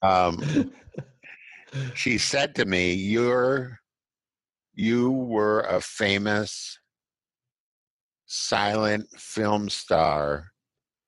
Um, 0.00 0.72
she 1.94 2.18
said 2.18 2.54
to 2.54 2.64
me, 2.64 2.92
"You're, 2.92 3.80
you 4.74 5.10
were 5.10 5.62
a 5.62 5.80
famous 5.80 6.78
silent 8.26 9.08
film 9.18 9.68
star 9.68 10.52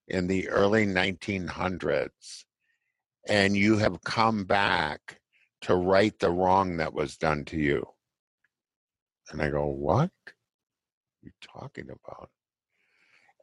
in 0.08 0.26
the 0.26 0.48
early 0.48 0.86
1900s, 0.86 2.44
and 3.28 3.56
you 3.56 3.76
have 3.76 4.02
come 4.02 4.44
back 4.44 5.20
to 5.60 5.76
right 5.76 6.18
the 6.18 6.30
wrong 6.30 6.78
that 6.78 6.94
was 6.94 7.16
done 7.16 7.44
to 7.44 7.56
you." 7.56 7.86
And 9.30 9.40
I 9.40 9.50
go, 9.50 9.66
"What?" 9.66 10.10
you 11.22 11.30
talking 11.40 11.90
about? 11.90 12.30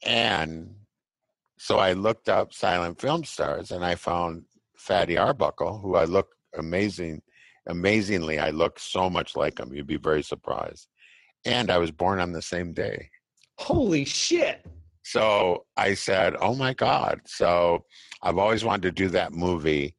And 0.04 0.76
so 1.58 1.78
I 1.80 1.94
looked 1.94 2.30
up 2.30 2.54
silent 2.54 3.00
film 3.00 3.24
stars 3.24 3.72
and 3.72 3.84
I 3.84 3.96
found 3.96 4.44
Fatty 4.78 5.18
Arbuckle, 5.18 5.80
who 5.80 5.96
I 5.96 6.06
look 6.06 6.28
amazing, 6.58 7.22
amazingly, 7.68 8.40
I 8.40 8.52
look 8.52 8.80
so 8.80 9.10
much 9.10 9.36
like 9.36 9.60
him. 9.60 9.74
You'd 9.74 9.88
be 9.88 9.98
very 9.98 10.24
surprised. 10.24 10.88
And 11.46 11.72
I 11.72 11.78
was 11.78 11.92
born 11.92 12.20
on 12.20 12.32
the 12.32 12.42
same 12.42 12.74
day. 12.74 13.10
Holy 13.58 14.06
shit! 14.06 14.66
So 15.08 15.66
I 15.78 15.94
said, 15.94 16.36
Oh 16.42 16.54
my 16.54 16.74
God. 16.74 17.22
So 17.26 17.86
I've 18.22 18.38
always 18.38 18.66
wanted 18.66 18.82
to 18.84 18.92
do 18.92 19.08
that 19.10 19.32
movie 19.32 19.96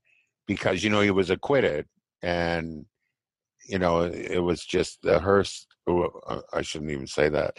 because, 0.46 0.84
you 0.84 0.90
know, 0.90 1.00
he 1.00 1.10
was 1.10 1.30
acquitted 1.30 1.86
and, 2.20 2.84
you 3.66 3.78
know, 3.78 4.02
it 4.02 4.42
was 4.42 4.66
just 4.66 5.00
the 5.00 5.18
Hearst. 5.18 5.67
Oh, 5.88 6.20
uh, 6.26 6.40
I 6.52 6.62
shouldn't 6.62 6.90
even 6.90 7.06
say 7.06 7.28
that. 7.30 7.58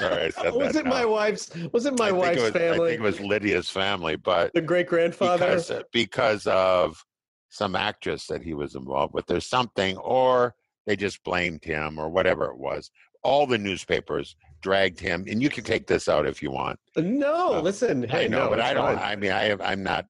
Sorry, 0.00 0.22
I 0.24 0.30
said 0.30 0.52
was 0.54 0.72
that 0.74 0.86
it 0.86 0.88
my 0.88 1.04
wife's? 1.04 1.50
Was 1.72 1.86
it 1.86 1.98
my 1.98 2.10
wife's 2.10 2.38
it 2.38 2.54
was, 2.54 2.56
I 2.56 2.76
think 2.76 2.90
it 2.92 3.00
was 3.00 3.20
Lydia's 3.20 3.70
family, 3.70 4.16
but 4.16 4.52
the 4.54 4.60
great 4.60 4.88
grandfather. 4.88 5.46
because 5.46 5.72
because 5.92 6.46
of 6.46 7.04
some 7.50 7.74
actress 7.74 8.26
that 8.26 8.42
he 8.42 8.54
was 8.54 8.74
involved 8.74 9.14
with. 9.14 9.26
There's 9.26 9.46
something, 9.46 9.96
or 9.98 10.54
they 10.86 10.96
just 10.96 11.22
blamed 11.24 11.64
him, 11.64 11.98
or 11.98 12.08
whatever 12.08 12.46
it 12.46 12.58
was. 12.58 12.90
All 13.22 13.46
the 13.46 13.58
newspapers 13.58 14.36
dragged 14.60 15.00
him, 15.00 15.24
and 15.28 15.42
you 15.42 15.48
can 15.50 15.64
take 15.64 15.86
this 15.86 16.08
out 16.08 16.26
if 16.26 16.42
you 16.42 16.50
want. 16.50 16.78
no, 16.96 17.54
Uh, 17.54 17.60
listen. 17.60 18.02
Hey, 18.02 18.24
I 18.24 18.28
know, 18.28 18.44
no, 18.44 18.50
but 18.50 18.60
I 18.60 18.74
don't. 18.74 18.96
fine. 18.96 19.12
I 19.12 19.16
mean, 19.16 19.32
I 19.32 19.44
have, 19.44 19.60
I'm 19.60 19.82
not. 19.82 20.06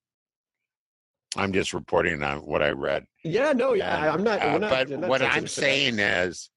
I'm 1.37 1.53
just 1.53 1.73
reporting 1.75 2.23
on 2.23 2.39
what 2.39 2.63
I 2.63 2.71
read. 2.71 3.05
yeah, 3.23 3.53
no, 3.53 3.75
yeah, 3.75 3.99
And, 3.99 4.07
I'm 4.11 4.25
not. 4.25 4.43
uh, 4.43 4.59
not 4.59 4.71
but 4.71 4.91
not 4.91 5.11
what 5.11 5.23
I'm 5.23 5.47
saying 5.47 5.99
is, 5.99 6.51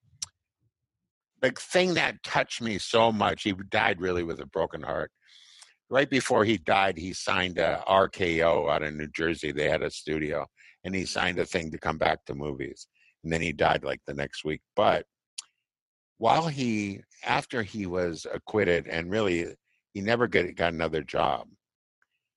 the 1.42 1.52
thing 1.52 1.96
that 1.96 2.22
touched 2.24 2.62
me 2.62 2.78
so 2.78 3.12
much. 3.12 3.44
He 3.44 3.54
died 3.70 4.00
really 4.00 4.24
with 4.24 4.40
a 4.40 4.46
broken 4.46 4.82
heart. 4.82 5.12
Right 5.90 6.10
before 6.10 6.46
he 6.46 6.58
died, 6.58 6.98
he 6.98 7.14
signed 7.14 7.58
a 7.58 7.84
RKO 7.88 8.72
out 8.72 8.84
in 8.84 8.98
New 8.98 9.08
Jersey. 9.08 9.52
They 9.52 9.70
had 9.70 9.82
a 9.82 9.92
studio, 9.92 10.48
and 10.84 10.96
he 10.96 11.06
signed 11.06 11.40
a 11.40 11.46
thing 11.46 11.72
to 11.72 11.78
come 11.78 11.98
back 11.98 12.24
to 12.26 12.36
movies. 12.36 12.88
And 13.24 13.34
then 13.34 13.42
he 13.42 13.52
died 13.52 13.84
like 13.84 14.00
the 14.08 14.14
next 14.14 14.46
week. 14.46 14.62
But 14.76 15.06
while 16.18 16.48
he, 16.48 17.02
after 17.26 17.62
he 17.62 17.88
was 17.88 18.26
acquitted, 18.32 18.88
and 18.88 19.12
really, 19.12 19.54
he 19.94 20.02
never 20.02 20.28
got, 20.28 20.56
got 20.56 20.74
another 20.74 21.04
job. 21.04 21.48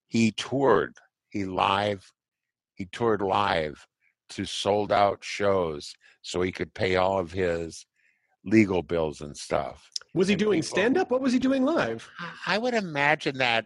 He 0.07 0.31
toured. 0.31 0.97
He 1.29 1.45
live. 1.45 2.11
He 2.73 2.87
toured 2.91 3.21
live 3.21 3.85
to 4.29 4.45
sold 4.45 4.91
out 4.91 5.19
shows 5.21 5.93
so 6.23 6.41
he 6.41 6.51
could 6.51 6.73
pay 6.73 6.95
all 6.97 7.19
of 7.19 7.31
his 7.31 7.85
legal 8.45 8.81
bills 8.83 9.21
and 9.21 9.35
stuff. 9.35 9.89
Was 10.13 10.27
he 10.27 10.33
and 10.33 10.39
doing 10.39 10.61
stand 10.61 10.97
up? 10.97 11.11
What 11.11 11.21
was 11.21 11.33
he 11.33 11.39
doing 11.39 11.65
live? 11.65 12.09
I 12.45 12.57
would 12.57 12.73
imagine 12.73 13.37
that, 13.39 13.65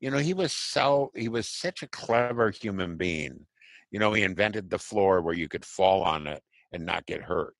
you 0.00 0.10
know, 0.10 0.18
he 0.18 0.34
was 0.34 0.52
so 0.52 1.10
he 1.14 1.28
was 1.28 1.48
such 1.48 1.82
a 1.82 1.88
clever 1.88 2.50
human 2.50 2.96
being. 2.96 3.46
You 3.90 4.00
know, 4.00 4.12
he 4.12 4.22
invented 4.22 4.68
the 4.68 4.78
floor 4.78 5.22
where 5.22 5.34
you 5.34 5.48
could 5.48 5.64
fall 5.64 6.02
on 6.02 6.26
it 6.26 6.42
and 6.72 6.84
not 6.84 7.06
get 7.06 7.22
hurt. 7.22 7.54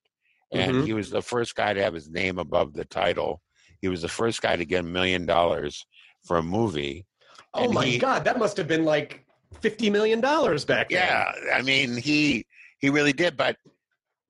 And 0.51 0.75
Mhm. 0.75 0.85
he 0.85 0.93
was 0.93 1.09
the 1.09 1.21
first 1.21 1.55
guy 1.55 1.73
to 1.73 1.81
have 1.81 1.93
his 1.93 2.09
name 2.09 2.37
above 2.37 2.73
the 2.73 2.85
title. 2.85 3.41
He 3.81 3.87
was 3.87 4.01
the 4.01 4.09
first 4.09 4.41
guy 4.41 4.55
to 4.55 4.65
get 4.65 4.81
a 4.81 4.87
million 4.87 5.25
dollars 5.25 5.85
for 6.25 6.37
a 6.37 6.43
movie. 6.43 7.05
Oh 7.53 7.63
And 7.65 7.73
my 7.73 7.85
he- 7.85 7.97
god, 7.97 8.23
that 8.25 8.37
must 8.37 8.57
have 8.57 8.67
been 8.67 8.85
like 8.85 9.25
fifty 9.61 9.89
million 9.89 10.19
dollars 10.21 10.65
back 10.65 10.89
then. 10.89 11.07
Yeah, 11.07 11.31
I 11.53 11.61
mean 11.61 11.95
he 11.97 12.45
he 12.79 12.89
really 12.89 13.13
did, 13.13 13.35
but 13.37 13.57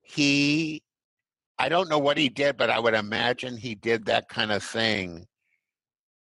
he 0.03 0.81
I 1.59 1.69
don't 1.69 1.89
know 1.89 1.99
what 1.99 2.17
he 2.17 2.29
did, 2.29 2.55
but 2.57 2.69
I 2.69 2.79
would 2.79 2.93
imagine 2.93 3.57
he 3.57 3.73
did 3.75 4.05
that 4.05 4.29
kind 4.29 4.51
of 4.51 4.63
thing. 4.63 5.25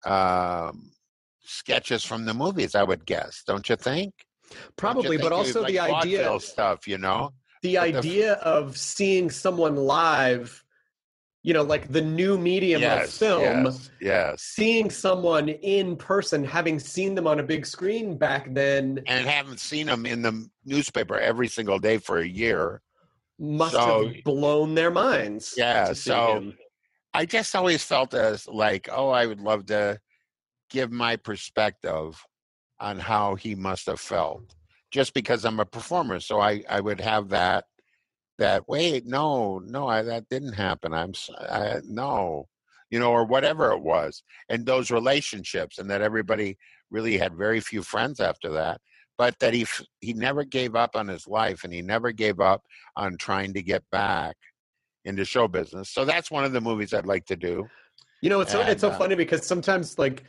Um 0.06 0.92
sketches 1.42 2.06
from 2.06 2.26
the 2.26 2.34
movies, 2.34 2.76
I 2.76 2.84
would 2.84 3.06
guess, 3.06 3.44
don't 3.46 3.68
you 3.68 3.76
think? 3.76 4.14
Don't 4.50 4.60
you 4.60 4.72
probably, 4.78 5.18
think 5.18 5.22
but 5.24 5.32
also 5.32 5.62
like 5.64 5.72
the 5.72 5.80
idea 5.80 6.40
stuff, 6.40 6.88
you 6.88 6.98
know? 6.98 7.32
the 7.64 7.76
but 7.76 7.92
the- 7.92 7.98
idea 7.98 8.34
of 8.34 8.78
seeing 8.78 9.30
someone 9.32 9.76
live, 9.76 10.64
you 11.44 11.54
know, 11.54 11.64
like 11.64 11.92
the 11.92 12.02
new 12.02 12.38
medium 12.38 12.84
of 12.84 13.10
film. 13.10 13.42
yes, 13.66 13.90
yes. 14.00 14.42
Seeing 14.42 14.90
someone 14.90 15.50
in 15.50 15.96
person, 15.96 16.44
having 16.44 16.80
seen 16.80 17.16
them 17.16 17.26
on 17.28 17.40
a 17.40 17.44
big 17.44 17.66
screen 17.66 18.18
back 18.18 18.54
then, 18.54 19.02
And 19.08 19.26
haven't 19.28 19.60
seen 19.60 19.88
them 19.88 20.06
in 20.06 20.22
the 20.22 20.48
newspaper 20.66 21.18
every 21.20 21.48
single 21.48 21.80
day 21.80 21.98
for 21.98 22.20
a 22.20 22.28
year. 22.28 22.82
Must 23.40 23.74
So- 23.74 24.08
have 24.08 24.24
blown 24.24 24.76
their 24.76 24.92
minds. 24.92 25.54
Yeah, 25.58 25.94
so- 25.94 26.36
him. 26.36 26.58
I 27.14 27.26
just 27.26 27.56
always 27.56 27.84
felt 27.84 28.14
as 28.14 28.48
like, 28.48 28.88
oh, 28.92 29.10
I 29.10 29.26
would 29.26 29.40
love 29.40 29.66
to 29.68 30.00
give 30.70 30.92
my 30.92 31.16
perspective 31.16 32.24
on 32.80 33.00
how 33.00 33.34
he 33.34 33.56
must 33.56 33.88
have 33.88 34.00
felt, 34.00 34.54
just 34.92 35.16
because 35.16 35.44
I'm 35.44 35.60
a 35.60 35.66
performer. 35.66 36.20
So 36.20 36.40
I, 36.40 36.64
I 36.70 36.80
would 36.80 37.02
have 37.02 37.30
that, 37.30 37.66
that 38.38 38.68
wait, 38.70 39.08
no, 39.08 39.58
no, 39.58 39.88
I, 39.88 40.04
that 40.04 40.30
didn't 40.30 40.54
happen. 40.54 40.94
I'm, 40.94 41.14
I, 41.40 41.80
no, 41.84 42.48
you 42.92 43.00
know, 43.00 43.12
or 43.12 43.26
whatever 43.26 43.72
it 43.72 43.82
was, 43.82 44.22
and 44.48 44.66
those 44.66 44.92
relationships, 44.92 45.80
and 45.80 45.90
that 45.90 46.02
everybody 46.04 46.58
really 46.92 47.18
had 47.18 47.36
very 47.36 47.60
few 47.60 47.82
friends 47.82 48.20
after 48.20 48.50
that. 48.52 48.82
But 49.20 49.38
that 49.39 49.53
he 49.53 49.67
he 49.99 50.13
never 50.13 50.45
gave 50.45 50.76
up 50.76 50.95
on 50.95 51.07
his 51.09 51.28
life, 51.28 51.65
and 51.65 51.74
he 51.74 51.82
never 51.82 52.13
gave 52.13 52.39
up 52.39 52.63
on 52.95 53.17
trying 53.17 53.53
to 53.53 53.61
get 53.61 53.84
back 53.91 54.36
into 55.03 55.26
show 55.26 55.47
business. 55.47 55.89
So 55.89 56.05
that's 56.05 56.32
one 56.32 56.45
of 56.45 56.53
the 56.53 56.61
movies 56.61 56.93
I'd 56.93 57.05
like 57.05 57.26
to 57.26 57.36
do. 57.36 57.67
You 58.22 58.30
know, 58.30 58.39
it's 58.39 58.53
so, 58.53 58.61
it's 58.61 58.82
so 58.82 58.89
uh, 58.89 58.97
funny 58.97 59.15
because 59.15 59.45
sometimes, 59.45 59.99
like, 59.99 60.24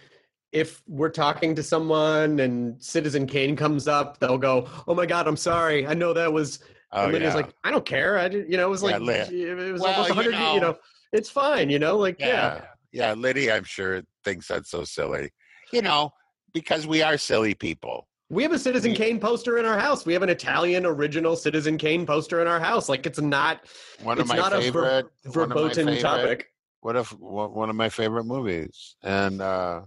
if 0.52 0.82
we're 0.88 1.10
talking 1.10 1.54
to 1.54 1.62
someone 1.62 2.40
and 2.40 2.82
Citizen 2.82 3.26
Kane 3.26 3.54
comes 3.54 3.86
up, 3.86 4.18
they'll 4.18 4.38
go, 4.38 4.68
"Oh 4.88 4.94
my 4.96 5.06
God, 5.06 5.28
I'm 5.28 5.36
sorry. 5.36 5.86
I 5.86 5.94
know 5.94 6.12
that 6.12 6.32
was." 6.32 6.58
Oh, 6.92 7.04
and 7.04 7.12
Lydia's 7.12 7.34
yeah. 7.34 7.42
like, 7.42 7.54
"I 7.62 7.70
don't 7.70 7.86
care. 7.86 8.18
I 8.18 8.28
did, 8.28 8.50
you 8.50 8.56
know, 8.56 8.66
it 8.66 8.70
was 8.70 8.82
like 8.82 9.00
Ly- 9.00 9.28
it 9.30 9.72
was 9.72 9.80
Well, 9.80 9.92
almost 9.92 10.10
100. 10.10 10.32
You 10.32 10.38
know, 10.38 10.58
know- 10.58 10.78
it's 11.12 11.30
fine. 11.30 11.70
You 11.70 11.78
know, 11.78 11.96
like 11.96 12.18
yeah, 12.18 12.26
yeah, 12.26 12.64
yeah. 12.90 13.14
Liddy, 13.14 13.52
I'm 13.52 13.62
sure 13.62 14.02
thinks 14.24 14.48
that's 14.48 14.68
so 14.70 14.82
silly. 14.82 15.30
You 15.72 15.82
know, 15.82 16.10
because 16.52 16.88
we 16.88 17.02
are 17.02 17.16
silly 17.16 17.54
people. 17.54 18.08
We 18.30 18.42
have 18.44 18.52
a 18.52 18.58
Citizen 18.58 18.94
Kane 18.94 19.18
poster 19.18 19.58
in 19.58 19.66
our 19.66 19.78
house. 19.78 20.06
We 20.06 20.12
have 20.12 20.22
an 20.22 20.28
Italian 20.28 20.86
original 20.86 21.34
Citizen 21.36 21.76
Kane 21.76 22.06
poster 22.06 22.40
in 22.40 22.46
our 22.46 22.60
house. 22.60 22.88
Like 22.88 23.04
it's 23.04 23.20
not 23.20 23.66
One 24.02 24.20
of 24.20 24.28
my 24.28 24.36
not 24.36 24.52
favorite, 24.52 25.06
a 25.24 25.30
ver- 25.30 25.40
one 25.40 25.42
of 25.42 25.48
my 25.48 25.54
verboten 25.54 25.86
favorite- 25.86 26.00
topic. 26.00 26.46
what 26.80 26.96
if 26.96 27.10
one 27.18 27.52
one 27.52 27.68
of 27.68 27.76
my 27.76 27.88
favorite 27.88 28.24
movies? 28.24 28.96
And 29.02 29.42
uh 29.42 29.82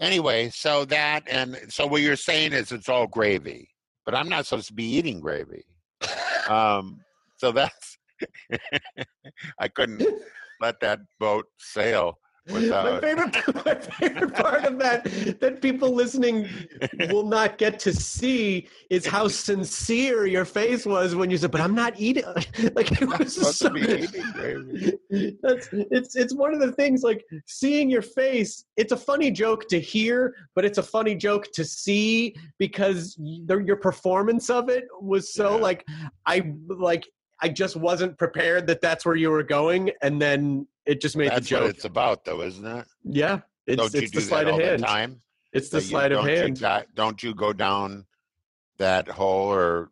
anyway, 0.00 0.50
so 0.50 0.84
that 0.86 1.24
and 1.28 1.58
so 1.68 1.86
what 1.86 2.00
you're 2.00 2.16
saying 2.16 2.52
is 2.52 2.70
it's 2.72 2.88
all 2.88 3.06
gravy, 3.08 3.68
but 4.06 4.14
I'm 4.14 4.28
not 4.28 4.46
supposed 4.46 4.68
to 4.68 4.74
be 4.74 4.84
eating 4.84 5.20
gravy. 5.20 5.64
Um, 6.48 7.00
so 7.38 7.50
that's 7.52 7.98
I 9.58 9.66
couldn't 9.68 10.02
let 10.60 10.78
that 10.80 11.00
boat 11.18 11.46
sail 11.58 12.18
my 12.50 12.68
uh, 12.68 13.00
favorite, 13.00 13.36
my 13.66 13.74
favorite 13.74 14.34
part 14.34 14.64
of 14.64 14.78
that 14.78 15.04
that 15.40 15.62
people 15.62 15.90
listening 15.94 16.46
will 17.10 17.24
not 17.26 17.56
get 17.56 17.78
to 17.80 17.92
see 17.92 18.68
is 18.90 19.06
how 19.06 19.28
sincere 19.28 20.26
your 20.26 20.44
face 20.44 20.84
was 20.84 21.14
when 21.14 21.30
you 21.30 21.38
said, 21.38 21.50
"But 21.50 21.62
I'm 21.62 21.74
not 21.74 21.98
eating." 21.98 22.24
Like 22.74 22.90
it 23.00 23.06
was 23.06 23.34
supposed 23.34 23.58
so. 23.58 23.68
to 23.68 23.74
be 23.74 23.80
eating. 25.10 25.38
That's 25.42 25.68
it's 25.72 26.16
it's 26.16 26.34
one 26.34 26.52
of 26.52 26.60
the 26.60 26.72
things 26.72 27.02
like 27.02 27.24
seeing 27.46 27.88
your 27.88 28.02
face. 28.02 28.64
It's 28.76 28.92
a 28.92 28.96
funny 28.96 29.30
joke 29.30 29.68
to 29.68 29.80
hear, 29.80 30.34
but 30.54 30.64
it's 30.64 30.78
a 30.78 30.82
funny 30.82 31.14
joke 31.14 31.46
to 31.52 31.64
see 31.64 32.34
because 32.58 33.14
the, 33.46 33.58
your 33.64 33.76
performance 33.76 34.50
of 34.50 34.68
it 34.68 34.84
was 35.00 35.32
so 35.32 35.54
Yeah. 35.56 35.62
like 35.62 35.86
I 36.26 36.52
like 36.68 37.06
I 37.42 37.48
just 37.48 37.76
wasn't 37.76 38.16
prepared 38.18 38.66
that 38.68 38.80
that's 38.80 39.04
where 39.04 39.16
you 39.16 39.30
were 39.30 39.42
going, 39.42 39.90
and 40.02 40.20
then 40.20 40.66
it 40.86 41.00
just 41.00 41.16
made 41.16 41.30
That's 41.30 41.48
the 41.48 41.56
what 41.56 41.60
joke. 41.66 41.70
it's 41.74 41.84
about, 41.84 42.24
though, 42.24 42.42
isn't 42.42 42.64
it? 42.66 42.86
Yeah, 43.04 43.40
it's 43.66 43.76
don't 43.80 43.92
you 43.94 44.00
it's 44.00 44.10
do 44.12 44.20
the 44.20 44.24
sleight 44.24 44.44
that 44.46 44.54
of 44.54 44.60
hand. 44.60 44.82
the 44.82 44.86
time? 44.86 45.20
It's 45.52 45.68
the 45.68 45.78
you- 45.78 45.82
sleight 45.84 46.12
of 46.12 46.18
don't 46.24 46.30
you 46.30 46.36
hand. 46.36 46.60
di- 46.60 46.84
don't 46.94 47.22
you 47.22 47.34
go 47.34 47.52
down 47.52 48.06
that 48.78 49.08
hole 49.08 49.52
or 49.52 49.90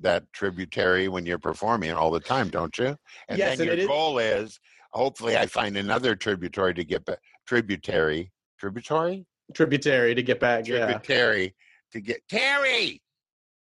that 0.00 0.32
tributary 0.32 1.08
when 1.08 1.24
you're 1.24 1.38
performing 1.38 1.92
all 1.92 2.10
the 2.10 2.20
time, 2.20 2.48
don't 2.48 2.76
you? 2.78 2.96
And 3.28 3.38
Yes, 3.38 3.58
then 3.58 3.68
and 3.68 3.78
your 3.78 3.86
goal 3.88 4.18
is 4.18 4.58
hopefully 4.92 5.36
I 5.36 5.46
find 5.46 5.76
another 5.76 6.16
tributary 6.16 6.74
to 6.74 6.84
get 6.84 7.04
back. 7.04 7.18
Tributary, 7.46 8.32
tributary, 8.58 9.24
Tributary 9.54 10.14
to 10.14 10.22
get 10.22 10.40
back. 10.40 10.66
Yeah, 10.66 10.86
tributary 10.86 11.54
to 11.92 12.00
get 12.00 12.26
Terry. 12.28 13.02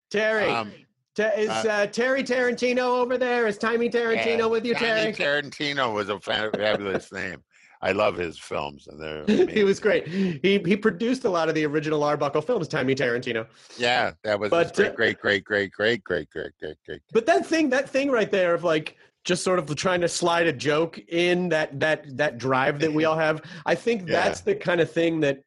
Terry. 0.09 0.49
Um, 0.49 0.71
is 1.19 1.49
uh, 1.49 1.67
uh, 1.69 1.87
Terry 1.87 2.23
Tarantino 2.23 2.99
over 2.99 3.17
there? 3.17 3.47
Is 3.47 3.57
Timey 3.57 3.89
Tarantino 3.89 4.37
yeah, 4.39 4.45
with 4.45 4.65
you, 4.65 4.75
Terry? 4.75 5.13
Tarantino 5.13 5.93
was 5.93 6.09
a 6.09 6.19
fabulous 6.19 7.11
name. 7.11 7.43
I 7.81 7.91
love 7.91 8.15
his 8.15 8.39
films, 8.39 8.87
and 8.87 8.99
they're 8.99 9.47
he 9.47 9.63
was 9.63 9.79
great. 9.79 10.07
He 10.07 10.59
he 10.65 10.75
produced 10.75 11.25
a 11.25 11.29
lot 11.29 11.49
of 11.49 11.55
the 11.55 11.65
original 11.65 12.03
Arbuckle 12.03 12.41
films. 12.41 12.67
Timey 12.67 12.95
Tarantino. 12.95 13.47
Yeah, 13.77 14.11
that 14.23 14.39
was 14.39 14.49
But, 14.49 14.79
uh, 14.79 14.91
great, 14.93 15.19
great, 15.19 15.43
great, 15.43 15.71
great, 15.71 16.03
great, 16.03 16.03
great, 16.03 16.29
great, 16.31 16.51
great, 16.59 16.77
great. 16.85 17.01
But 17.13 17.25
that 17.27 17.45
thing, 17.45 17.69
that 17.69 17.89
thing 17.89 18.09
right 18.09 18.31
there 18.31 18.55
of 18.55 18.63
like 18.63 18.95
just 19.23 19.43
sort 19.43 19.59
of 19.59 19.73
trying 19.75 20.01
to 20.01 20.07
slide 20.07 20.47
a 20.47 20.53
joke 20.53 20.99
in 21.09 21.49
that 21.49 21.79
that 21.79 22.17
that 22.17 22.37
drive 22.37 22.79
that 22.79 22.93
we 22.93 23.05
all 23.05 23.17
have. 23.17 23.41
I 23.65 23.75
think 23.75 24.07
Yeah. 24.07 24.23
that's 24.23 24.41
the 24.41 24.55
kind 24.55 24.79
of 24.81 24.89
thing 24.89 25.19
that 25.21 25.41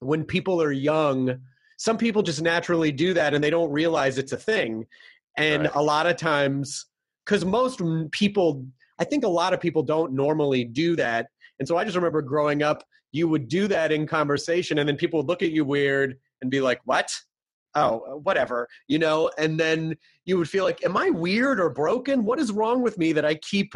when 0.00 0.24
people 0.24 0.62
are 0.62 0.72
young, 0.72 1.40
some 1.78 1.96
people 1.96 2.22
just 2.22 2.42
naturally 2.42 2.92
do 2.92 3.14
that 3.14 3.32
and 3.32 3.42
they 3.42 3.50
don't 3.50 3.70
realize 3.70 4.18
it's 4.18 4.32
a 4.32 4.36
thing. 4.36 4.84
And 5.36 5.62
Right. 5.62 5.74
a 5.74 5.82
lot 5.82 6.06
of 6.06 6.16
times, 6.16 6.86
because 7.24 7.44
most 7.44 7.80
people, 8.10 8.66
I 8.98 9.04
think 9.04 9.24
a 9.24 9.28
lot 9.28 9.54
of 9.54 9.60
people 9.60 9.84
don't 9.84 10.12
normally 10.12 10.64
do 10.64 10.96
that. 10.96 11.28
And 11.58 11.66
so 11.66 11.76
I 11.76 11.84
just 11.84 11.96
remember 11.96 12.20
growing 12.20 12.62
up, 12.62 12.84
you 13.12 13.28
would 13.28 13.48
do 13.48 13.68
that 13.68 13.92
in 13.92 14.06
conversation, 14.06 14.78
and 14.78 14.88
then 14.88 14.96
people 14.96 15.20
would 15.20 15.28
look 15.28 15.42
at 15.42 15.52
you 15.52 15.64
weird 15.64 16.18
and 16.42 16.50
be 16.50 16.60
like, 16.60 16.80
"What? 16.84 17.14
Oh, 17.74 18.00
uh, 18.00 18.16
whatever," 18.16 18.68
you 18.88 18.98
know. 18.98 19.30
And 19.38 19.58
then 19.58 19.96
you 20.24 20.36
would 20.36 20.48
feel 20.48 20.64
like, 20.64 20.84
"Am 20.84 20.96
I 20.96 21.10
weird 21.10 21.58
or 21.60 21.70
broken? 21.70 22.24
What 22.24 22.38
is 22.38 22.52
wrong 22.52 22.82
with 22.82 22.98
me 22.98 23.12
that 23.12 23.24
I 23.24 23.36
keep?" 23.36 23.72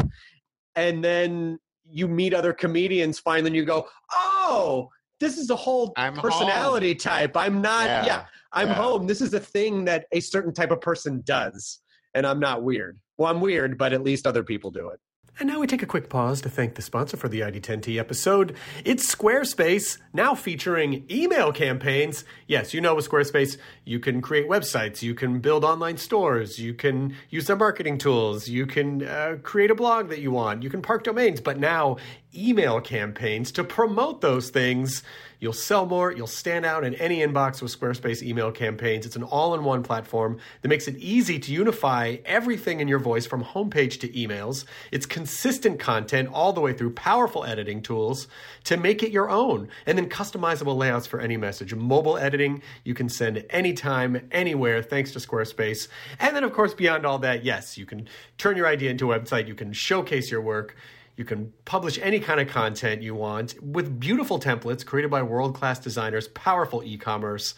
And 0.74 1.02
then 1.02 1.58
you 1.88 2.08
meet 2.08 2.34
other 2.34 2.52
comedians 2.52 3.18
finally, 3.20 3.48
and 3.48 3.56
you 3.56 3.64
go, 3.64 3.88
"Oh, 4.12 4.90
this 5.22 5.38
is 5.38 5.50
a 5.50 5.56
whole 5.56 5.92
I'm 5.96 6.14
personality 6.14 6.94
type. 6.94 7.36
I'm 7.36 7.62
not. 7.62 7.86
Yeah, 7.86 8.04
yeah 8.04 8.24
I'm 8.52 8.68
yeah. 8.68 8.74
home. 8.74 9.06
This 9.06 9.20
is 9.20 9.32
a 9.32 9.40
thing 9.40 9.84
that 9.86 10.06
a 10.12 10.20
certain 10.20 10.52
type 10.52 10.72
of 10.72 10.80
person 10.80 11.22
does, 11.24 11.80
and 12.14 12.26
I'm 12.26 12.40
not 12.40 12.62
weird. 12.62 12.98
Well, 13.16 13.30
I'm 13.30 13.40
weird, 13.40 13.78
but 13.78 13.92
at 13.92 14.02
least 14.02 14.26
other 14.26 14.42
people 14.42 14.70
do 14.70 14.88
it. 14.88 15.00
And 15.40 15.48
now 15.48 15.60
we 15.60 15.66
take 15.66 15.82
a 15.82 15.86
quick 15.86 16.10
pause 16.10 16.42
to 16.42 16.50
thank 16.50 16.74
the 16.74 16.82
sponsor 16.82 17.16
for 17.16 17.26
the 17.26 17.40
ID10T 17.40 17.98
episode. 17.98 18.54
It's 18.84 19.12
Squarespace, 19.12 19.98
now 20.12 20.34
featuring 20.34 21.06
email 21.10 21.52
campaigns. 21.52 22.24
Yes, 22.46 22.74
you 22.74 22.82
know 22.82 22.94
with 22.94 23.08
Squarespace, 23.08 23.56
you 23.86 23.98
can 23.98 24.20
create 24.20 24.46
websites, 24.46 25.00
you 25.00 25.14
can 25.14 25.40
build 25.40 25.64
online 25.64 25.96
stores, 25.96 26.58
you 26.58 26.74
can 26.74 27.16
use 27.30 27.46
their 27.46 27.56
marketing 27.56 27.96
tools, 27.96 28.46
you 28.46 28.66
can 28.66 29.06
uh, 29.06 29.36
create 29.42 29.70
a 29.70 29.74
blog 29.74 30.10
that 30.10 30.20
you 30.20 30.30
want, 30.30 30.62
you 30.62 30.68
can 30.68 30.82
park 30.82 31.02
domains, 31.02 31.40
but 31.40 31.58
now 31.58 31.96
email 32.34 32.80
campaigns 32.80 33.50
to 33.52 33.64
promote 33.64 34.20
those 34.20 34.50
things. 34.50 35.02
You'll 35.42 35.52
sell 35.52 35.86
more, 35.86 36.12
you'll 36.12 36.28
stand 36.28 36.64
out 36.64 36.84
in 36.84 36.94
any 36.94 37.18
inbox 37.18 37.60
with 37.60 37.76
Squarespace 37.76 38.22
email 38.22 38.52
campaigns. 38.52 39.04
It's 39.04 39.16
an 39.16 39.24
all 39.24 39.54
in 39.54 39.64
one 39.64 39.82
platform 39.82 40.38
that 40.60 40.68
makes 40.68 40.86
it 40.86 40.96
easy 40.98 41.40
to 41.40 41.52
unify 41.52 42.18
everything 42.24 42.78
in 42.78 42.86
your 42.86 43.00
voice 43.00 43.26
from 43.26 43.42
homepage 43.42 43.98
to 44.02 44.08
emails. 44.10 44.66
It's 44.92 45.04
consistent 45.04 45.80
content 45.80 46.28
all 46.32 46.52
the 46.52 46.60
way 46.60 46.72
through 46.72 46.92
powerful 46.92 47.44
editing 47.44 47.82
tools 47.82 48.28
to 48.62 48.76
make 48.76 49.02
it 49.02 49.10
your 49.10 49.28
own, 49.28 49.68
and 49.84 49.98
then 49.98 50.08
customizable 50.08 50.76
layouts 50.76 51.08
for 51.08 51.18
any 51.18 51.36
message. 51.36 51.74
Mobile 51.74 52.18
editing 52.18 52.62
you 52.84 52.94
can 52.94 53.08
send 53.08 53.44
anytime, 53.50 54.28
anywhere, 54.30 54.80
thanks 54.80 55.10
to 55.10 55.18
Squarespace. 55.18 55.88
And 56.20 56.36
then, 56.36 56.44
of 56.44 56.52
course, 56.52 56.72
beyond 56.72 57.04
all 57.04 57.18
that, 57.18 57.44
yes, 57.44 57.76
you 57.76 57.84
can 57.84 58.06
turn 58.38 58.56
your 58.56 58.68
idea 58.68 58.90
into 58.90 59.10
a 59.10 59.18
website, 59.18 59.48
you 59.48 59.56
can 59.56 59.72
showcase 59.72 60.30
your 60.30 60.40
work. 60.40 60.76
You 61.16 61.24
can 61.24 61.52
publish 61.64 61.98
any 62.00 62.20
kind 62.20 62.40
of 62.40 62.48
content 62.48 63.02
you 63.02 63.14
want 63.14 63.62
with 63.62 64.00
beautiful 64.00 64.40
templates 64.40 64.84
created 64.84 65.10
by 65.10 65.22
world 65.22 65.54
class 65.54 65.78
designers, 65.78 66.28
powerful 66.28 66.82
e 66.82 66.96
commerce 66.96 67.54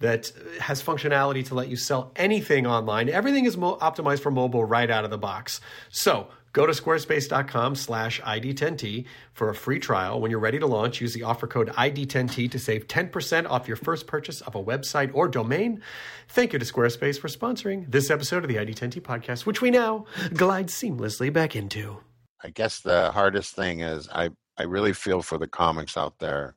that 0.00 0.32
has 0.60 0.82
functionality 0.82 1.44
to 1.46 1.54
let 1.54 1.68
you 1.68 1.76
sell 1.76 2.12
anything 2.16 2.66
online. 2.66 3.08
Everything 3.08 3.44
is 3.44 3.56
mo- 3.56 3.76
optimized 3.76 4.20
for 4.20 4.30
mobile 4.30 4.64
right 4.64 4.90
out 4.90 5.04
of 5.04 5.10
the 5.10 5.18
box. 5.18 5.60
So 5.90 6.28
go 6.52 6.66
to 6.66 6.72
squarespace.com 6.72 7.74
slash 7.74 8.20
ID10T 8.22 9.04
for 9.32 9.50
a 9.50 9.54
free 9.54 9.78
trial. 9.78 10.20
When 10.20 10.30
you're 10.30 10.40
ready 10.40 10.58
to 10.58 10.66
launch, 10.66 11.00
use 11.00 11.14
the 11.14 11.22
offer 11.22 11.46
code 11.46 11.68
ID10T 11.70 12.50
to 12.50 12.58
save 12.58 12.88
10% 12.88 13.48
off 13.48 13.68
your 13.68 13.76
first 13.76 14.06
purchase 14.06 14.40
of 14.40 14.54
a 14.54 14.62
website 14.62 15.10
or 15.14 15.28
domain. 15.28 15.80
Thank 16.28 16.52
you 16.52 16.58
to 16.58 16.64
Squarespace 16.64 17.18
for 17.18 17.28
sponsoring 17.28 17.90
this 17.90 18.10
episode 18.10 18.44
of 18.44 18.48
the 18.48 18.56
ID10T 18.56 19.00
podcast, 19.02 19.46
which 19.46 19.60
we 19.60 19.70
now 19.70 20.06
glide 20.34 20.68
seamlessly 20.68 21.32
back 21.32 21.54
into. 21.54 21.98
I 22.44 22.50
guess 22.50 22.80
the 22.80 23.10
hardest 23.10 23.54
thing 23.54 23.80
is 23.80 24.08
I 24.12 24.30
I 24.58 24.64
really 24.64 24.92
feel 24.92 25.22
for 25.22 25.38
the 25.38 25.48
comics 25.48 25.96
out 25.96 26.18
there 26.18 26.56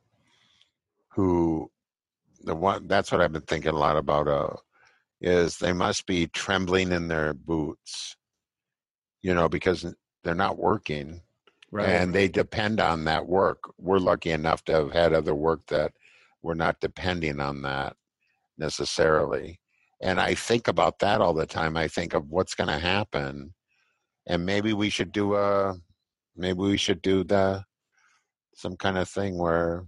who 1.08 1.70
the 2.42 2.54
one 2.54 2.86
that's 2.86 3.10
what 3.10 3.20
I've 3.20 3.32
been 3.32 3.42
thinking 3.42 3.72
a 3.72 3.78
lot 3.78 3.96
about 3.96 4.28
uh 4.28 4.54
is 5.20 5.58
they 5.58 5.72
must 5.72 6.06
be 6.06 6.28
trembling 6.28 6.92
in 6.92 7.08
their 7.08 7.34
boots 7.34 8.16
you 9.22 9.34
know 9.34 9.48
because 9.48 9.86
they're 10.22 10.34
not 10.34 10.58
working 10.58 11.22
and 12.00 12.14
they 12.14 12.28
depend 12.28 12.80
on 12.80 13.04
that 13.04 13.26
work. 13.26 13.58
We're 13.78 13.98
lucky 13.98 14.30
enough 14.30 14.64
to 14.64 14.72
have 14.72 14.92
had 14.92 15.12
other 15.12 15.34
work 15.34 15.66
that 15.68 15.92
we're 16.42 16.54
not 16.54 16.80
depending 16.80 17.40
on 17.40 17.62
that 17.62 17.96
necessarily. 18.56 19.60
And 20.00 20.20
I 20.20 20.34
think 20.34 20.68
about 20.68 21.00
that 21.00 21.20
all 21.20 21.34
the 21.34 21.46
time. 21.46 21.76
I 21.76 21.88
think 21.88 22.14
of 22.14 22.30
what's 22.30 22.54
going 22.54 22.68
to 22.68 22.78
happen 22.78 23.54
and 24.28 24.46
maybe 24.46 24.72
we 24.72 24.88
should 24.90 25.12
do 25.12 25.34
a 25.34 25.74
maybe 26.36 26.60
we 26.60 26.76
should 26.76 27.02
do 27.02 27.24
the 27.24 27.64
some 28.54 28.76
kind 28.76 28.96
of 28.96 29.08
thing 29.08 29.36
where 29.36 29.84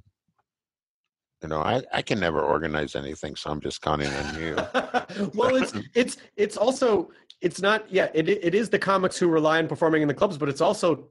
you 1.43 1.49
know 1.49 1.61
i 1.61 1.83
i 1.93 2.03
can 2.03 2.19
never 2.19 2.41
organize 2.41 2.97
anything 2.97 3.37
so 3.37 3.51
i'm 3.51 3.61
just 3.61 3.81
counting 3.81 4.09
on 4.13 4.43
you 4.43 4.57
well, 5.35 5.57
it's 5.57 5.73
it's 5.95 6.17
it's 6.37 6.57
also 6.57 7.11
it's 7.41 7.61
not 7.61 7.91
yeah 7.91 8.09
it 8.15 8.29
it 8.29 8.55
is 8.55 8.69
the 8.69 8.79
comics 8.79 9.19
who 9.19 9.29
rely 9.29 9.59
on 9.59 9.69
performing 9.69 10.03
in 10.03 10.09
the 10.09 10.15
clubs, 10.15 10.39
but 10.39 10.49
it's 10.49 10.61
also 10.61 11.09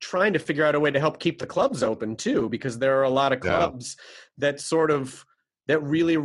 trying 0.00 0.32
to 0.32 0.38
figure 0.38 0.64
out 0.64 0.74
a 0.74 0.80
way 0.80 0.90
to 0.90 1.00
help 1.00 1.18
keep 1.18 1.38
the 1.38 1.46
clubs 1.46 1.82
open 1.82 2.16
too, 2.16 2.48
because 2.48 2.78
there 2.78 2.98
are 2.98 3.04
a 3.04 3.10
lot 3.10 3.32
of 3.32 3.42
Yeah. 3.42 3.56
clubs 3.56 3.96
that 4.38 4.60
sort 4.60 4.90
of 4.90 5.24
that 5.66 5.82
really 5.82 6.18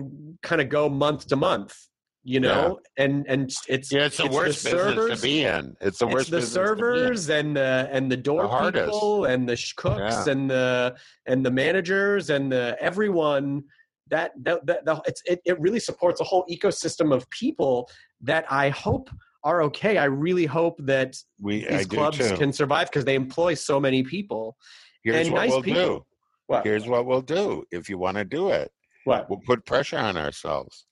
kind 0.43 0.61
of 0.61 0.69
go 0.69 0.89
month 0.89 1.27
to 1.27 1.35
month, 1.35 1.87
you 2.24 2.39
know, 2.39 2.80
and 2.97 3.26
and 3.28 3.49
it's 3.67 3.91
yeah 3.91 4.05
it's 4.05 4.17
the 4.17 4.28
worst 4.28 4.63
business 4.65 4.84
servers- 4.95 5.20
to 5.20 5.26
be 5.26 5.43
in 5.45 5.76
it's 5.82 5.99
the 5.99 6.05
it's 6.07 6.13
worst 6.15 6.32
the 6.32 6.38
business 6.38 6.53
to 6.53 6.59
be 6.59 6.61
in. 6.61 6.78
servers 6.78 7.30
and 7.30 7.55
the 7.55 7.89
and 7.91 8.11
the 8.11 8.17
door 8.17 8.43
The 8.43 8.72
people 8.84 9.26
and 9.26 9.47
the 9.47 9.74
cooks 9.78 9.99
Yeah. 10.28 10.32
and 10.34 10.49
the 10.49 10.95
and 11.28 11.45
the 11.45 11.51
managers 11.51 12.30
and 12.30 12.51
the 12.51 12.76
everyone 12.82 13.63
that 14.09 14.32
that, 14.43 14.65
that 14.65 14.86
the, 14.86 15.01
it's, 15.05 15.22
it, 15.26 15.39
it 15.45 15.59
really 15.61 15.80
supports 15.80 16.20
a 16.20 16.24
whole 16.24 16.45
ecosystem 16.49 17.13
of 17.13 17.30
people 17.30 17.89
that 18.22 18.45
I 18.51 18.70
hope 18.70 19.09
are 19.45 19.61
okay. 19.63 19.97
I 19.97 20.05
really 20.05 20.45
hope 20.45 20.76
that 20.86 21.15
we 21.39 21.65
i 21.70 21.78
these 21.78 21.88
do 21.88 21.95
clubs 21.95 22.17
can 22.34 22.51
survive 22.51 22.89
because 22.89 23.05
they 23.05 23.15
employ 23.15 23.53
so 23.53 23.80
many 23.80 24.03
people. 24.03 24.57
here's 25.03 25.28
and 25.28 25.34
what 25.34 25.39
nice 25.41 25.51
we'll 25.51 25.63
people. 25.63 25.82
do 25.99 26.05
What? 26.47 26.65
here's 26.65 26.86
what 26.88 27.05
we'll 27.05 27.22
do 27.22 27.63
if 27.72 27.88
you 27.89 27.97
want 27.97 28.17
to 28.17 28.26
do 28.26 28.49
it 28.49 28.70
what? 29.05 29.30
we'll 29.30 29.39
put 29.47 29.65
pressure 29.65 29.97
on 29.97 30.17
ourselves 30.17 30.86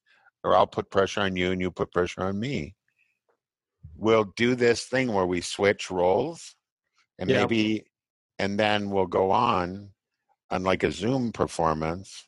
or 0.48 0.56
i'll 0.56 0.68
put 0.68 0.90
pressure 0.90 1.22
on 1.22 1.36
you 1.36 1.52
and 1.52 1.62
you 1.62 1.70
put 1.70 1.92
pressure 1.92 2.24
on 2.24 2.40
me 2.40 2.76
we'll 3.96 4.26
do 4.36 4.56
this 4.56 4.86
thing 4.86 5.12
where 5.14 5.26
we 5.26 5.42
switch 5.42 5.90
roles 5.90 6.56
and 7.20 7.30
Yeah. 7.30 7.42
maybe, 7.42 7.86
and 8.40 8.60
then 8.60 8.90
we'll 8.90 9.08
go 9.08 9.32
on 9.32 9.94
on 10.50 10.64
like 10.64 10.84
a 10.84 10.92
Zoom 10.92 11.32
performance, 11.32 12.28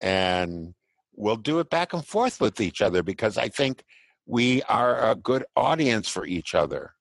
and 0.00 0.74
we'll 1.14 1.36
do 1.36 1.58
it 1.60 1.70
back 1.70 1.92
and 1.92 2.04
forth 2.04 2.40
with 2.40 2.60
each 2.60 2.80
other 2.80 3.02
because 3.02 3.36
I 3.36 3.48
think 3.48 3.84
we 4.26 4.62
are 4.62 5.10
a 5.10 5.14
good 5.14 5.44
audience 5.54 6.08
for 6.08 6.24
each 6.24 6.54
other. 6.54 6.94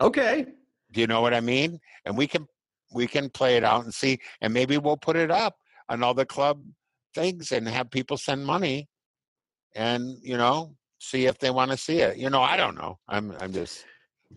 Okay. 0.00 0.46
Do 0.92 1.00
you 1.00 1.06
know 1.06 1.20
what 1.20 1.32
I 1.34 1.40
mean? 1.40 1.78
And 2.04 2.16
we 2.16 2.26
can 2.26 2.46
we 2.92 3.06
can 3.06 3.30
play 3.30 3.56
it 3.56 3.64
out 3.64 3.84
and 3.84 3.94
see, 3.94 4.18
and 4.40 4.52
maybe 4.52 4.78
we'll 4.78 4.96
put 4.96 5.16
it 5.16 5.30
up 5.30 5.56
on 5.88 6.02
all 6.02 6.14
the 6.14 6.26
club 6.26 6.62
things 7.14 7.52
and 7.52 7.68
have 7.68 7.90
people 7.90 8.16
send 8.16 8.44
money, 8.44 8.88
and 9.76 10.16
you 10.22 10.36
know, 10.36 10.74
see 10.98 11.26
if 11.26 11.38
they 11.38 11.50
want 11.50 11.70
to 11.70 11.76
see 11.76 12.00
it. 12.00 12.16
You 12.16 12.30
know, 12.30 12.42
I 12.42 12.56
don't 12.56 12.74
know. 12.76 12.98
I'm 13.08 13.32
I'm 13.40 13.52
just 13.52 13.84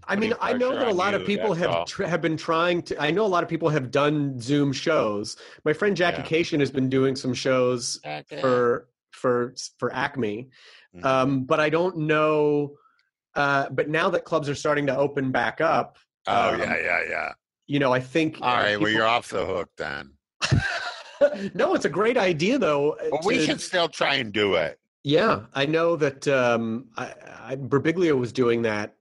I 0.08 0.16
mean, 0.16 0.34
I 0.40 0.54
know 0.54 0.76
that 0.76 0.88
a 0.88 0.94
lot 0.94 1.14
of 1.16 1.26
people 1.26 1.54
have 1.56 1.86
tr- 1.88 2.04
have 2.04 2.22
been 2.22 2.38
trying 2.38 2.84
to. 2.84 3.02
I 3.02 3.10
know 3.10 3.26
a 3.26 3.28
lot 3.36 3.42
of 3.44 3.50
people 3.50 3.70
have 3.70 3.90
done 3.90 4.40
Zoom 4.40 4.72
shows. 4.72 5.36
My 5.66 5.74
friend 5.74 5.98
Jackie 5.98 6.22
Yeah. 6.22 6.28
Kashian 6.42 6.60
has 6.60 6.70
been 6.72 6.90
doing 6.90 7.16
some 7.16 7.34
shows 7.34 8.00
Okay. 8.06 8.40
for 8.42 8.88
for 9.12 9.56
for 9.80 9.92
Acme, 9.94 10.50
Mhm. 10.96 11.06
um, 11.06 11.44
but 11.46 11.60
I 11.60 11.70
don't 11.70 11.98
know. 11.98 12.76
Uh, 13.36 13.70
but 13.70 13.90
now 13.90 14.10
that 14.10 14.26
clubs 14.26 14.48
are 14.50 14.56
starting 14.56 14.86
to 14.88 14.96
open 14.96 15.32
back 15.32 15.60
up, 15.62 15.98
oh 16.28 16.54
um, 16.54 16.60
yeah, 16.60 16.78
yeah, 16.78 17.00
yeah. 17.10 17.32
you 17.68 17.80
know, 17.80 17.92
I 17.92 18.00
think. 18.00 18.38
All 18.42 18.50
uh, 18.50 18.58
right, 18.64 18.80
well 18.80 18.92
you're 18.92 19.08
off 19.08 19.30
the 19.30 19.46
hook 19.46 19.70
then. 19.78 20.12
no, 21.54 21.74
it's 21.76 21.86
a 21.86 21.90
great 21.90 22.18
idea 22.18 22.58
though. 22.58 22.96
But 23.12 23.26
we 23.26 23.38
to- 23.38 23.46
should 23.46 23.62
still 23.62 23.88
try 23.90 24.16
and 24.16 24.32
do 24.32 24.56
it. 24.56 24.79
Yeah, 25.04 25.42
I 25.54 25.66
know 25.66 25.96
that 25.96 26.28
um, 26.28 26.90
I, 26.98 27.14
I, 27.50 27.56
Birbiglia 27.56 28.18
was 28.18 28.32
doing 28.34 28.64
that 28.64 28.96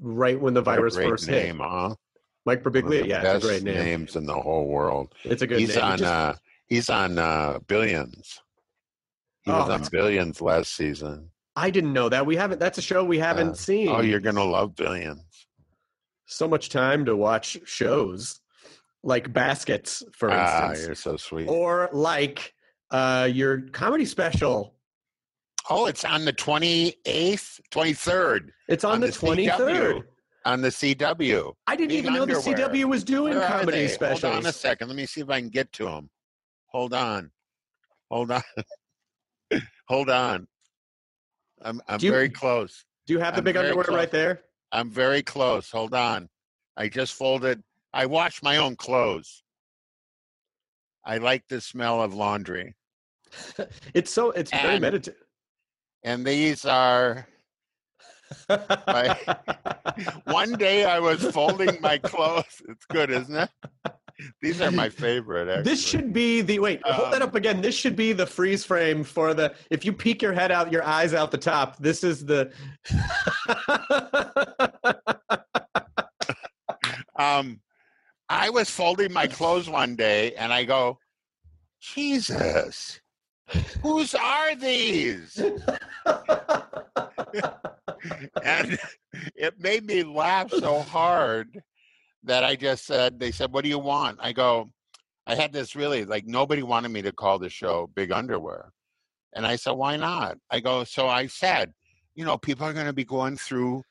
right 0.00 0.40
when 0.40 0.54
the 0.54 0.62
virus 0.62 0.96
great 0.96 1.08
first 1.08 1.28
name, 1.28 1.58
hit. 1.58 1.66
huh? 1.68 1.94
Mike 2.44 2.64
the 2.64 3.04
yeah, 3.06 3.22
best 3.22 3.36
it's 3.36 3.44
a 3.44 3.48
great 3.48 3.62
name. 3.62 3.74
names 3.84 4.16
in 4.16 4.26
the 4.26 4.34
whole 4.34 4.66
world. 4.66 5.14
It's 5.24 5.42
a 5.42 5.46
good 5.46 5.60
he's 5.60 5.76
name. 5.76 5.84
On. 5.84 5.98
just- 5.98 6.10
uh, 6.12 6.34
he's 6.66 6.90
on 6.90 7.18
uh, 7.18 7.60
Billions. 7.66 8.40
He 9.42 9.50
Oh, 9.50 9.54
was 9.54 9.62
on 9.64 9.68
that's- 9.68 9.88
Billions 9.90 10.40
last 10.40 10.74
season. 10.74 11.28
I 11.54 11.68
didn't 11.70 11.92
know 11.92 12.08
that. 12.08 12.24
We 12.24 12.36
haven't. 12.36 12.58
That's 12.60 12.78
a 12.78 12.82
show 12.82 13.04
we 13.04 13.18
haven't 13.18 13.50
Uh, 13.50 13.54
seen. 13.54 13.88
Oh, 13.90 14.00
you're 14.00 14.20
gonna 14.20 14.42
love 14.44 14.74
Billions. 14.74 15.22
so 16.26 16.48
much 16.48 16.70
time 16.70 17.04
to 17.04 17.14
watch 17.14 17.58
shows 17.66 18.40
like 19.04 19.32
Baskets, 19.34 20.02
for 20.12 20.30
instance. 20.30 20.50
Ah, 20.50 20.68
instance, 20.70 20.86
you're 20.86 20.94
so 20.94 21.16
sweet. 21.18 21.46
or 21.48 21.90
like 21.92 22.54
uh, 22.90 23.28
your 23.30 23.60
comedy 23.68 24.06
special. 24.06 24.74
Oh, 25.70 25.86
it's 25.86 26.04
on 26.04 26.24
the 26.24 26.32
28th, 26.32 27.60
23rd 27.70 28.48
It's 28.68 28.84
on, 28.84 28.94
On 28.94 29.00
the 29.00 29.06
the 29.08 29.12
twenty 29.12 29.48
third. 29.48 29.96
CW. 29.96 30.02
on 30.44 30.60
the 30.60 30.68
CW. 30.68 31.52
I 31.66 31.76
didn't 31.76 31.88
Big 31.90 31.98
even 31.98 32.14
know 32.14 32.24
the. 32.26 32.34
CW 32.34 32.84
was 32.86 33.04
doing 33.04 33.36
Where 33.36 33.46
comedy 33.46 33.86
specials. 33.88 34.22
Hold 34.22 34.34
on 34.34 34.46
a 34.46 34.52
second. 34.52 34.88
Let 34.88 34.96
me 34.96 35.06
see 35.06 35.20
if 35.20 35.30
I 35.30 35.38
can 35.40 35.48
get 35.50 35.70
to 35.74 35.84
them. 35.84 36.10
Hold 36.66 36.94
on. 36.94 37.30
Hold 38.10 38.32
on. 38.32 38.42
Hold 39.88 40.10
on. 40.10 40.46
I'm 41.62 41.80
I'm 41.88 42.00
you- 42.00 42.10
very 42.10 42.28
close. 42.28 42.84
Do 43.06 43.12
you 43.14 43.20
have 43.20 43.34
the 43.34 43.38
I'm 43.38 43.44
big 43.44 43.56
underwear 43.56 43.84
close. 43.84 43.96
right 43.96 44.10
there? 44.10 44.42
I'm 44.72 44.90
very 44.90 45.22
close. 45.22 45.70
Hold 45.70 45.94
on. 45.94 46.28
I 46.76 46.88
just 46.88 47.12
folded. 47.14 47.62
I 47.92 48.06
wash 48.06 48.42
my 48.42 48.56
own 48.56 48.74
clothes. 48.76 49.42
I 51.04 51.18
like 51.18 51.44
the 51.48 51.60
smell 51.60 52.00
of 52.02 52.14
laundry. 52.14 52.74
It's 53.94 54.10
so 54.12 54.30
it's 54.32 54.50
very 54.50 54.78
meditative. 54.80 55.20
And 56.04 56.26
these 56.26 56.64
are 56.64 57.26
one 60.24 60.52
day 60.54 60.84
I 60.84 60.98
was 60.98 61.22
folding 61.32 61.80
my 61.80 61.98
clothes. 61.98 62.62
It's 62.68 62.84
good, 62.86 63.10
isn't 63.10 63.34
it? 63.36 63.50
These 64.40 64.60
are 64.60 64.70
my 64.70 64.88
favorite. 64.88 65.48
Actually. 65.48 65.62
This 65.64 65.84
should 65.86 66.12
be 66.12 66.40
the 66.42 66.58
wait. 66.60 66.80
hold 66.84 67.12
that 67.12 67.22
Um, 67.22 67.28
up 67.28 67.34
again. 67.34 67.60
This 67.60 67.74
should 67.74 67.96
be 67.96 68.12
the 68.12 68.26
freeze 68.26 68.64
frame 68.64 69.04
for 69.04 69.34
the. 69.34 69.54
If 69.70 69.84
you 69.84 69.92
peek 69.92 70.22
your 70.22 70.32
head 70.32 70.50
out, 70.52 70.70
your 70.72 70.84
eyes 70.84 71.14
out 71.14 71.30
the 71.30 71.38
top. 71.38 71.78
This 71.78 72.04
is 72.04 72.24
the. 72.24 72.52
um, 77.18 77.60
I 78.28 78.50
was 78.50 78.70
folding 78.70 79.12
my 79.12 79.26
clothes 79.26 79.68
one 79.68 79.96
day 79.96 80.34
and 80.34 80.52
I 80.52 80.64
go, 80.64 80.98
Jesus, 81.80 83.00
whose 83.82 84.14
are 84.14 84.54
these? 84.54 85.38
and 88.42 88.78
it 89.34 89.58
made 89.58 89.84
me 89.84 90.02
laugh 90.02 90.50
so 90.50 90.80
hard 90.80 91.62
that 92.24 92.44
I 92.44 92.56
just 92.56 92.86
said, 92.86 93.18
they 93.18 93.30
said, 93.30 93.52
What 93.52 93.64
do 93.64 93.70
you 93.70 93.78
want? 93.78 94.18
I 94.20 94.32
go, 94.32 94.70
I 95.26 95.34
had 95.34 95.52
this 95.52 95.76
really 95.76 96.04
like 96.04 96.26
nobody 96.26 96.62
wanted 96.62 96.90
me 96.90 97.02
to 97.02 97.12
call 97.12 97.38
the 97.38 97.50
show 97.50 97.90
Big 97.94 98.12
Underwear. 98.12 98.72
And 99.34 99.46
I 99.46 99.56
said, 99.56 99.72
Why 99.72 99.96
not? 99.96 100.38
I 100.50 100.60
go, 100.60 100.84
So 100.84 101.08
I 101.08 101.26
said, 101.26 101.72
you 102.14 102.24
know, 102.24 102.38
people 102.38 102.66
are 102.66 102.72
going 102.72 102.86
to 102.86 102.92
be 102.92 103.04
going 103.04 103.36
through 103.36 103.82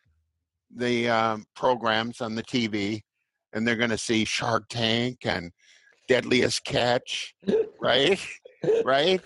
the 0.74 1.10
um, 1.10 1.46
programs 1.56 2.22
on 2.22 2.36
the 2.36 2.44
TV 2.44 3.02
and 3.54 3.68
they're 3.68 3.76
going 3.76 3.90
to 3.90 3.98
see 3.98 4.26
Shark 4.26 4.66
Tank 4.70 5.20
and 5.26 5.52
Deadliest 6.08 6.64
Catch, 6.64 7.36
right? 7.82 8.20
right? 8.86 9.22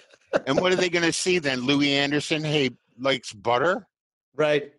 And 0.47 0.59
what 0.59 0.71
are 0.71 0.75
they 0.75 0.89
going 0.89 1.05
to 1.05 1.13
see 1.13 1.39
then? 1.39 1.61
Louie 1.61 1.93
Anderson, 1.93 2.43
hey, 2.43 2.71
likes 2.99 3.33
butter? 3.33 3.87
right. 4.35 4.71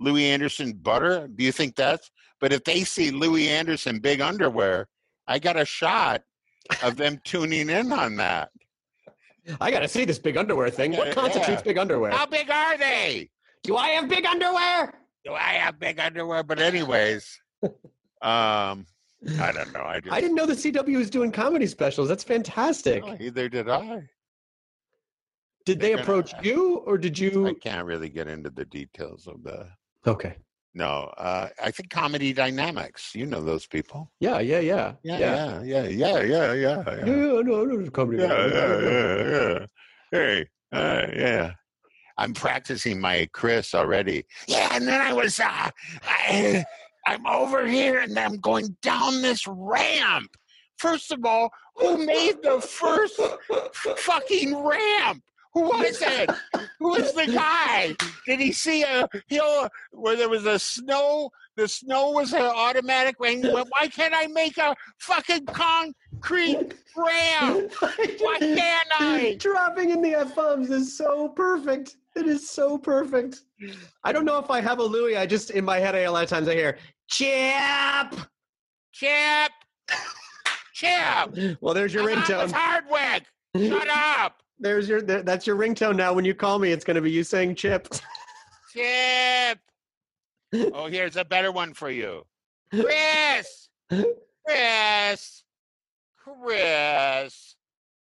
Louie 0.00 0.26
Anderson 0.26 0.72
butter? 0.72 1.28
Do 1.28 1.42
you 1.42 1.52
think 1.52 1.74
that's? 1.74 2.10
But 2.40 2.52
if 2.52 2.62
they 2.64 2.84
see 2.84 3.10
Louie 3.10 3.48
Anderson 3.48 3.98
big 3.98 4.20
underwear, 4.20 4.86
I 5.26 5.38
got 5.40 5.56
a 5.56 5.64
shot 5.64 6.22
of 6.82 6.96
them 6.96 7.20
tuning 7.24 7.68
in 7.68 7.92
on 7.92 8.16
that. 8.16 8.50
I 9.60 9.70
got 9.70 9.80
to 9.80 9.88
see 9.88 10.04
this 10.04 10.18
big 10.18 10.36
underwear 10.36 10.70
thing. 10.70 10.92
What 10.96 11.14
constitutes 11.14 11.48
yeah. 11.48 11.62
big 11.62 11.78
underwear? 11.78 12.12
How 12.12 12.26
big 12.26 12.48
are 12.50 12.76
they? 12.78 13.30
Do 13.62 13.76
I 13.76 13.88
have 13.88 14.08
big 14.08 14.24
underwear? 14.24 14.94
Do 15.24 15.32
I 15.32 15.54
have 15.54 15.78
big 15.78 15.98
underwear? 15.98 16.42
But 16.42 16.60
anyways, 16.60 17.40
um, 18.22 18.86
I 19.40 19.52
don't 19.52 19.72
know. 19.72 19.82
I 19.84 20.00
just 20.00 20.14
I 20.14 20.20
didn't 20.20 20.36
know 20.36 20.46
the 20.46 20.54
CW 20.54 20.96
was 20.96 21.10
doing 21.10 21.32
comedy 21.32 21.66
specials. 21.66 22.08
That's 22.08 22.24
fantastic. 22.24 23.02
Oh, 23.04 23.16
either 23.18 23.48
did 23.48 23.68
I. 23.68 24.08
Did 25.68 25.80
they 25.80 25.88
they're 25.88 25.96
gonna- 25.98 26.02
approach 26.20 26.32
you 26.42 26.78
or 26.86 26.96
did 26.96 27.18
you? 27.18 27.46
I 27.46 27.52
can't 27.54 27.84
really 27.86 28.08
get 28.08 28.26
into 28.26 28.48
the 28.48 28.64
details 28.64 29.26
of 29.26 29.42
the. 29.42 29.68
Okay. 30.06 30.36
No, 30.74 31.12
uh, 31.18 31.48
I 31.62 31.70
think 31.70 31.90
comedy 31.90 32.32
dynamics. 32.32 33.14
You 33.14 33.26
know 33.26 33.42
those 33.42 33.66
people. 33.66 34.10
Yeah, 34.20 34.38
yeah, 34.38 34.60
yeah, 34.60 34.94
Yeah, 35.02 35.18
yeah, 35.18 35.62
yeah, 35.62 35.82
yeah, 35.88 36.20
yeah, 36.22 36.22
yeah. 36.22 36.52
Yeah, 36.54 36.84
yeah. 36.86 37.04
yeah, 37.04 37.42
no, 37.42 37.64
no, 37.64 37.90
comedy. 37.90 38.22
yeah, 38.22 38.46
yeah, 38.46 38.80
yeah, 38.80 39.30
yeah. 39.30 39.66
Hey, 40.10 40.46
uh, 40.72 41.06
yeah. 41.14 41.52
I'm 42.16 42.32
practicing 42.32 42.98
my 43.00 43.28
Chris 43.32 43.74
already. 43.74 44.24
Yeah, 44.46 44.68
and 44.72 44.88
then 44.88 45.00
I 45.00 45.12
was, 45.12 45.38
uh, 45.38 45.68
I, 46.02 46.64
I'm 47.06 47.26
over 47.26 47.66
here 47.66 47.98
and 48.00 48.18
I'm 48.18 48.38
going 48.38 48.74
down 48.82 49.20
this 49.20 49.46
ramp. 49.46 50.30
First 50.78 51.10
of 51.12 51.24
all, 51.24 51.50
who 51.76 52.06
made 52.06 52.42
the 52.42 52.60
first 52.60 53.20
fucking 53.98 54.56
ramp? 54.56 55.22
Who 55.58 55.64
was 55.64 56.00
it? 56.00 56.30
Who 56.78 56.90
was 56.90 57.12
the 57.14 57.26
guy? 57.26 57.96
Did 58.26 58.38
he 58.38 58.52
see 58.52 58.84
a 58.84 59.08
hill 59.26 59.68
where 59.90 60.14
there 60.14 60.28
was 60.28 60.46
a 60.46 60.56
snow? 60.56 61.30
The 61.56 61.66
snow 61.66 62.10
was 62.10 62.32
an 62.32 62.42
automatic 62.42 63.16
rain. 63.18 63.42
Why 63.42 63.88
can't 63.88 64.14
I 64.16 64.28
make 64.28 64.56
a 64.56 64.76
fucking 65.00 65.46
concrete 65.46 66.74
ramp? 66.96 67.72
Why 67.80 68.36
can't 68.38 68.88
I? 69.00 69.36
Dropping 69.40 69.90
in 69.90 70.00
the 70.00 70.14
F 70.14 70.36
bombs 70.36 70.70
is 70.70 70.96
so 70.96 71.30
perfect. 71.30 71.96
It 72.14 72.28
is 72.28 72.48
so 72.48 72.78
perfect. 72.78 73.40
I 74.04 74.12
don't 74.12 74.24
know 74.24 74.38
if 74.38 74.48
I 74.48 74.60
have 74.60 74.78
a 74.78 74.84
Louie. 74.84 75.16
I 75.16 75.26
just 75.26 75.50
in 75.50 75.64
my 75.64 75.78
head, 75.80 75.96
I, 75.96 76.00
a 76.00 76.12
lot 76.12 76.22
of 76.22 76.30
times 76.30 76.46
I 76.46 76.54
hear 76.54 76.78
Chip. 77.08 78.14
Chip! 78.92 79.52
Chip! 80.72 81.58
Well, 81.60 81.74
there's 81.74 81.92
your 81.92 82.08
I'm 82.08 82.16
on 82.18 82.22
ringtone. 82.22 82.42
with 82.44 82.52
Hardwick! 82.52 83.24
Shut 83.56 83.88
up! 83.88 84.40
There's 84.60 84.88
your 84.88 85.00
there, 85.00 85.22
that's 85.22 85.46
your 85.46 85.56
ringtone 85.56 85.96
now. 85.96 86.12
When 86.12 86.24
you 86.24 86.34
call 86.34 86.58
me, 86.58 86.72
it's 86.72 86.84
going 86.84 86.96
to 86.96 87.00
be 87.00 87.10
you 87.10 87.22
saying 87.22 87.54
Chip. 87.54 87.88
Chip! 88.72 89.58
Oh, 90.72 90.86
here's 90.86 91.16
a 91.16 91.24
better 91.24 91.52
one 91.52 91.74
for 91.74 91.90
you. 91.90 92.24
Chris! 92.70 93.68
Chris! 94.46 95.44
Chris! 96.16 97.56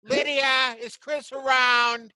Lydia, 0.04 0.76
is 0.80 0.96
Chris 0.96 1.32
around? 1.32 2.12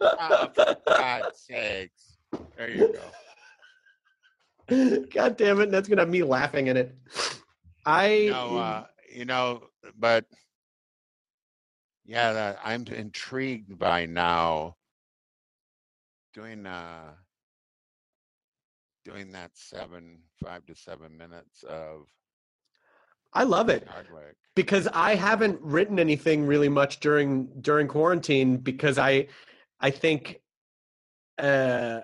Oh, 0.00 0.50
for 0.54 0.76
God's 0.86 1.40
sakes. 1.40 2.16
There 2.56 2.70
you 2.70 2.94
go. 4.68 5.06
God 5.12 5.36
damn 5.36 5.60
it! 5.60 5.70
That's 5.70 5.88
going 5.88 5.98
to 5.98 6.02
have 6.02 6.10
me 6.10 6.22
laughing 6.22 6.68
in 6.68 6.76
it. 6.76 6.94
I 7.84 8.28
No, 8.30 8.56
uh, 8.56 8.86
you 9.12 9.24
know, 9.24 9.64
but 9.98 10.24
yeah, 12.04 12.32
that, 12.32 12.58
I'm 12.64 12.84
intrigued 12.86 13.78
by 13.78 14.06
now 14.06 14.76
doing 16.34 16.66
uh 16.66 17.12
doing 19.04 19.30
that 19.32 19.50
seven 19.54 20.18
five 20.42 20.64
to 20.66 20.74
seven 20.74 21.16
minutes 21.16 21.62
of 21.62 22.06
I 23.32 23.44
love 23.44 23.68
it 23.68 23.86
Hardwick. 23.88 24.36
because 24.54 24.88
I 24.92 25.14
haven't 25.14 25.60
written 25.60 25.98
anything 25.98 26.46
really 26.46 26.68
much 26.68 27.00
during 27.00 27.48
during 27.60 27.86
quarantine 27.88 28.56
because 28.56 28.98
I 28.98 29.28
I 29.80 29.90
think 29.90 30.40
uh 31.38 32.00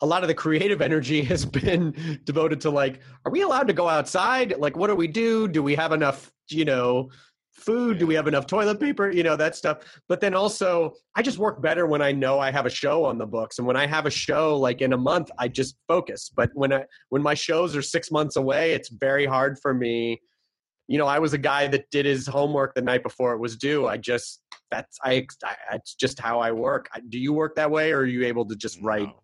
a 0.00 0.06
lot 0.06 0.22
of 0.22 0.28
the 0.28 0.34
creative 0.34 0.80
energy 0.90 1.22
has 1.22 1.44
been 1.44 2.20
devoted 2.24 2.60
to 2.62 2.70
like 2.70 3.00
are 3.24 3.32
we 3.32 3.42
allowed 3.42 3.66
to 3.68 3.72
go 3.74 3.88
outside 3.88 4.54
like 4.58 4.76
what 4.76 4.86
do 4.88 4.94
we 4.94 5.08
do 5.08 5.48
do 5.48 5.62
we 5.62 5.74
have 5.74 5.92
enough 5.92 6.32
you 6.48 6.64
know 6.64 7.10
food 7.58 7.98
do 7.98 8.06
we 8.06 8.14
have 8.14 8.28
enough 8.28 8.46
toilet 8.46 8.78
paper 8.80 9.10
you 9.10 9.22
know 9.22 9.36
that 9.36 9.56
stuff. 9.56 9.78
But 10.08 10.20
then 10.20 10.34
also 10.34 10.94
i 11.14 11.22
just 11.22 11.38
work 11.38 11.60
better 11.60 11.86
when 11.86 12.02
i 12.02 12.12
know 12.12 12.38
i 12.38 12.50
have 12.50 12.66
a 12.66 12.70
show 12.70 13.04
on 13.04 13.18
the 13.18 13.26
books. 13.26 13.58
And 13.58 13.66
when 13.66 13.76
i 13.76 13.86
have 13.86 14.06
a 14.06 14.10
show 14.10 14.56
like 14.56 14.80
in 14.80 14.92
a 14.92 14.96
month 14.98 15.30
i 15.38 15.48
just 15.48 15.76
focus. 15.88 16.30
But 16.34 16.50
when 16.54 16.72
i 16.72 16.84
when 17.10 17.22
my 17.22 17.34
shows 17.34 17.74
are 17.76 17.82
6 17.82 18.10
months 18.10 18.36
away 18.36 18.72
it's 18.72 18.88
very 18.88 19.26
hard 19.26 19.58
for 19.58 19.74
me. 19.74 20.20
You 20.86 20.98
know 20.98 21.06
i 21.06 21.18
was 21.18 21.32
a 21.34 21.38
guy 21.38 21.66
that 21.68 21.90
did 21.90 22.06
his 22.06 22.26
homework 22.26 22.74
the 22.74 22.82
night 22.82 23.02
before 23.02 23.32
it 23.34 23.38
was 23.38 23.56
due. 23.56 23.86
I 23.86 23.96
just 23.96 24.42
that's 24.70 24.98
i, 25.04 25.26
I 25.44 25.56
it's 25.76 25.94
just 25.94 26.20
how 26.20 26.40
i 26.40 26.52
work. 26.52 26.88
I- 26.94 27.00
do 27.08 27.18
you 27.18 27.32
work 27.32 27.56
that 27.56 27.70
way 27.70 27.92
or 27.92 27.98
are 28.00 28.06
you 28.06 28.24
able 28.26 28.46
to 28.46 28.56
just 28.56 28.80
write? 28.80 29.08
No. 29.08 29.22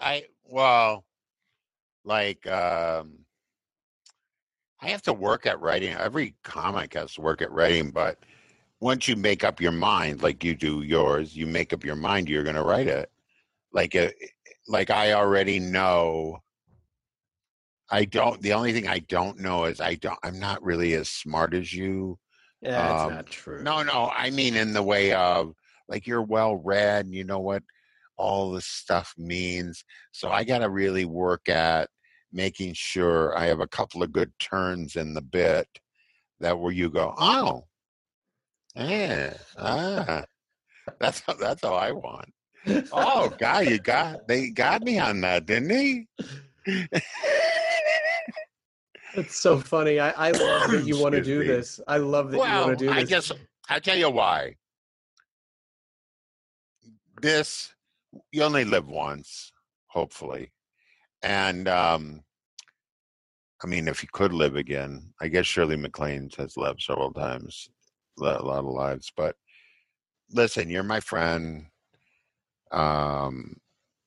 I 0.00 0.24
well, 0.44 1.04
like 2.04 2.46
um, 2.46 3.18
I 4.80 4.88
have 4.88 5.02
to 5.02 5.12
work 5.12 5.46
at 5.46 5.60
writing. 5.60 5.94
Every 5.94 6.34
comic 6.44 6.94
has 6.94 7.14
to 7.14 7.20
work 7.20 7.42
at 7.42 7.50
writing, 7.50 7.90
but 7.90 8.18
once 8.80 9.08
you 9.08 9.16
make 9.16 9.42
up 9.42 9.60
your 9.60 9.72
mind, 9.72 10.22
like 10.22 10.44
you 10.44 10.54
do 10.54 10.82
yours, 10.82 11.36
you 11.36 11.46
make 11.46 11.72
up 11.72 11.84
your 11.84 11.96
mind 11.96 12.28
you're 12.28 12.44
going 12.44 12.54
to 12.56 12.62
write 12.62 12.86
it. 12.86 13.10
Like 13.72 13.94
a, 13.94 14.12
like 14.68 14.90
I 14.90 15.12
already 15.12 15.58
know. 15.58 16.38
I 17.90 18.04
don't. 18.04 18.40
The 18.42 18.52
only 18.52 18.72
thing 18.72 18.86
I 18.86 18.98
don't 19.00 19.38
know 19.40 19.64
is 19.64 19.80
I 19.80 19.94
don't. 19.94 20.18
I'm 20.22 20.38
not 20.38 20.62
really 20.62 20.94
as 20.94 21.08
smart 21.08 21.54
as 21.54 21.72
you. 21.72 22.18
yeah 22.60 22.88
that's 22.88 23.02
Um, 23.02 23.10
not 23.10 23.26
true 23.26 23.62
No, 23.62 23.82
no. 23.82 24.10
I 24.14 24.30
mean, 24.30 24.54
in 24.56 24.72
the 24.72 24.82
way 24.82 25.12
of 25.12 25.54
like 25.88 26.06
you're 26.06 26.22
well 26.22 26.56
read 26.56 27.06
and 27.06 27.14
you 27.14 27.24
know 27.24 27.40
what 27.40 27.62
all 28.16 28.52
this 28.52 28.66
stuff 28.66 29.14
means. 29.16 29.84
So 30.12 30.30
I 30.30 30.44
got 30.44 30.58
to 30.58 30.68
really 30.68 31.04
work 31.04 31.48
at 31.48 31.88
making 32.32 32.74
sure 32.74 33.36
I 33.36 33.46
have 33.46 33.60
a 33.60 33.66
couple 33.66 34.02
of 34.02 34.12
good 34.12 34.32
turns 34.38 34.96
in 34.96 35.14
the 35.14 35.22
bit 35.22 35.66
that 36.40 36.58
where 36.58 36.72
you 36.72 36.90
go, 36.90 37.14
oh, 37.18 37.64
yeah, 38.76 39.34
ah, 39.56 40.24
that's 41.00 41.20
how, 41.20 41.34
that's 41.34 41.62
how 41.62 41.74
I 41.74 41.92
want. 41.92 42.32
Oh, 42.92 43.34
God, 43.38 43.66
you 43.66 43.78
got 43.78 44.28
they 44.28 44.50
got 44.50 44.82
me 44.82 44.98
on 44.98 45.20
that, 45.22 45.46
didn't 45.46 45.68
they? 45.68 46.06
It's 49.14 49.40
so 49.40 49.58
funny. 49.58 49.98
I, 49.98 50.10
I 50.10 50.30
love 50.32 50.70
that 50.70 50.86
you 50.86 50.98
want 50.98 51.14
to 51.14 51.22
do 51.22 51.40
me. 51.40 51.46
this. 51.46 51.80
I 51.88 51.96
love 51.96 52.30
that 52.30 52.36
you 52.36 52.42
well, 52.42 52.66
want 52.68 52.78
to 52.78 52.86
do 52.86 52.94
this. 52.94 53.02
I 53.02 53.06
guess 53.06 53.32
I'll 53.68 53.80
tell 53.80 53.96
you 53.96 54.10
why. 54.10 54.56
This 57.20 57.74
you 58.32 58.42
only 58.42 58.64
live 58.64 58.86
once, 58.86 59.52
hopefully, 59.86 60.52
and 61.22 61.68
um, 61.68 62.22
I 63.62 63.66
mean, 63.66 63.88
if 63.88 64.02
you 64.02 64.08
could 64.12 64.32
live 64.32 64.56
again, 64.56 65.12
I 65.20 65.28
guess 65.28 65.46
Shirley 65.46 65.76
MacLaine 65.76 66.30
has 66.38 66.56
lived 66.56 66.82
several 66.82 67.12
times, 67.12 67.68
a 68.20 68.22
lot 68.22 68.58
of 68.58 68.64
lives. 68.66 69.12
But 69.16 69.36
listen, 70.32 70.70
you're 70.70 70.82
my 70.82 71.00
friend. 71.00 71.66
Um, 72.70 73.56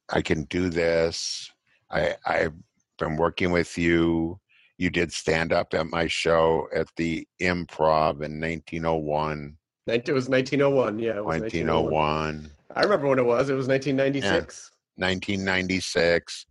I 0.10 0.22
can 0.22 0.44
do 0.44 0.70
this. 0.70 1.50
I 1.90 2.16
I've 2.26 2.54
been 2.98 3.18
working 3.18 3.52
with 3.52 3.78
you. 3.78 4.40
You 4.78 4.90
did 4.90 5.12
stand 5.12 5.54
up 5.54 5.74
at 5.74 5.88
my 5.88 6.08
show 6.08 6.68
at 6.74 6.88
the 6.96 7.28
Improv 7.42 8.24
in 8.24 8.40
1901. 8.40 9.58
It 9.88 10.08
was 10.10 10.30
1901. 10.30 11.00
Yeah, 11.00 11.18
it 11.18 11.26
was 11.26 11.42
1901. 11.42 11.92
1901, 11.92 12.52
I 12.76 12.82
remember 12.84 13.08
when 13.08 13.20
it 13.20 13.26
was. 13.26 13.50
It 13.50 13.56
was 13.56 13.68
1996. 13.68 14.72
1996, 14.96 16.46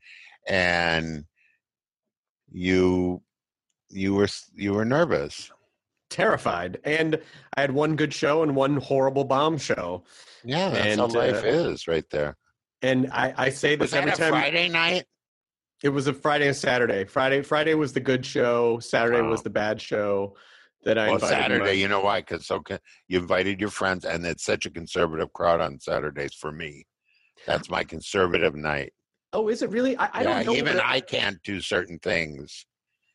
and 0.48 1.24
you 2.50 3.22
you 3.88 4.14
were 4.14 4.28
you 4.54 4.72
were 4.72 4.84
nervous. 4.84 5.50
Terrified. 6.10 6.80
And 6.84 7.20
I 7.56 7.60
had 7.60 7.70
one 7.70 7.94
good 7.96 8.12
show 8.12 8.42
and 8.42 8.56
one 8.56 8.76
horrible 8.76 9.24
bomb 9.24 9.58
show. 9.58 10.02
Yeah, 10.44 10.70
that's 10.70 10.86
And, 10.86 11.00
how 11.00 11.06
life 11.06 11.44
uh, 11.44 11.46
is 11.46 11.86
right 11.86 12.08
there. 12.10 12.36
And 12.82 13.10
I, 13.12 13.32
I 13.36 13.50
say 13.50 13.76
this 13.76 13.92
every 13.92 14.10
that 14.10 14.18
a 14.18 14.22
time. 14.22 14.30
Friday 14.32 14.68
night? 14.68 15.04
It 15.82 15.90
was 15.90 16.08
a 16.08 16.12
Friday 16.12 16.48
and 16.48 16.56
Saturday. 16.56 17.04
Friday 17.04 17.42
Friday 17.42 17.74
was 17.74 17.92
the 17.92 18.00
good 18.00 18.26
show. 18.26 18.80
Saturday 18.80 19.22
was 19.22 19.42
the 19.42 19.50
bad 19.50 19.80
show 19.80 20.34
that 20.84 20.98
I 20.98 21.06
Well, 21.06 21.14
invited. 21.16 21.34
my- 21.34 21.40
Saturday, 21.42 21.74
you 21.74 21.88
know 21.88 22.00
why? 22.00 22.20
Because 22.20 22.46
so 22.46 22.60
con- 22.60 22.78
you 23.06 23.18
invited 23.18 23.60
your 23.60 23.70
friends, 23.70 24.04
and 24.04 24.24
it's 24.26 24.44
such 24.44 24.66
a 24.66 24.70
conservative 24.70 25.32
crowd 25.32 25.60
on 25.60 25.78
Saturdays 25.78 26.34
for 26.34 26.50
me. 26.52 26.86
That's 27.46 27.70
my 27.70 27.84
conservative 27.84 28.54
night. 28.54 28.92
Oh, 29.32 29.48
is 29.48 29.62
it 29.62 29.70
really? 29.70 29.97
I, 29.97 30.07
I 30.07 30.23
yeah, 30.23 30.43
don't 30.43 30.47
know. 30.47 30.55
even 30.55 30.81
I 30.81 31.01
can't 31.01 31.43
do 31.43 31.61
certain 31.61 31.98
things 31.98 32.66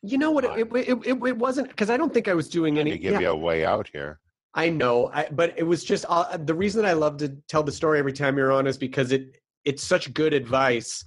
You 0.02 0.18
know 0.18 0.30
what? 0.30 0.44
It, 0.44 0.68
it, 0.74 0.88
it, 1.06 1.18
it, 1.26 1.36
wasn't 1.36 1.68
because 1.68 1.90
I 1.90 1.96
don't 1.96 2.14
think 2.14 2.28
I 2.28 2.34
was 2.34 2.48
doing 2.48 2.78
any. 2.78 2.92
to 2.92 2.98
give 2.98 3.14
yeah. 3.14 3.20
you 3.20 3.28
a 3.30 3.36
way 3.36 3.64
out 3.64 3.88
here. 3.92 4.20
I 4.54 4.70
know, 4.70 5.10
I, 5.12 5.28
but 5.30 5.52
it 5.58 5.64
was 5.64 5.84
just 5.84 6.06
uh, 6.08 6.36
the 6.36 6.54
reason 6.54 6.82
that 6.82 6.88
I 6.88 6.94
love 6.94 7.18
to 7.18 7.36
tell 7.48 7.62
the 7.62 7.72
story 7.72 7.98
every 7.98 8.12
time 8.12 8.38
you're 8.38 8.52
on 8.52 8.66
is 8.66 8.78
because 8.78 9.12
it 9.12 9.36
it's 9.64 9.82
such 9.82 10.14
good 10.14 10.32
advice 10.32 11.04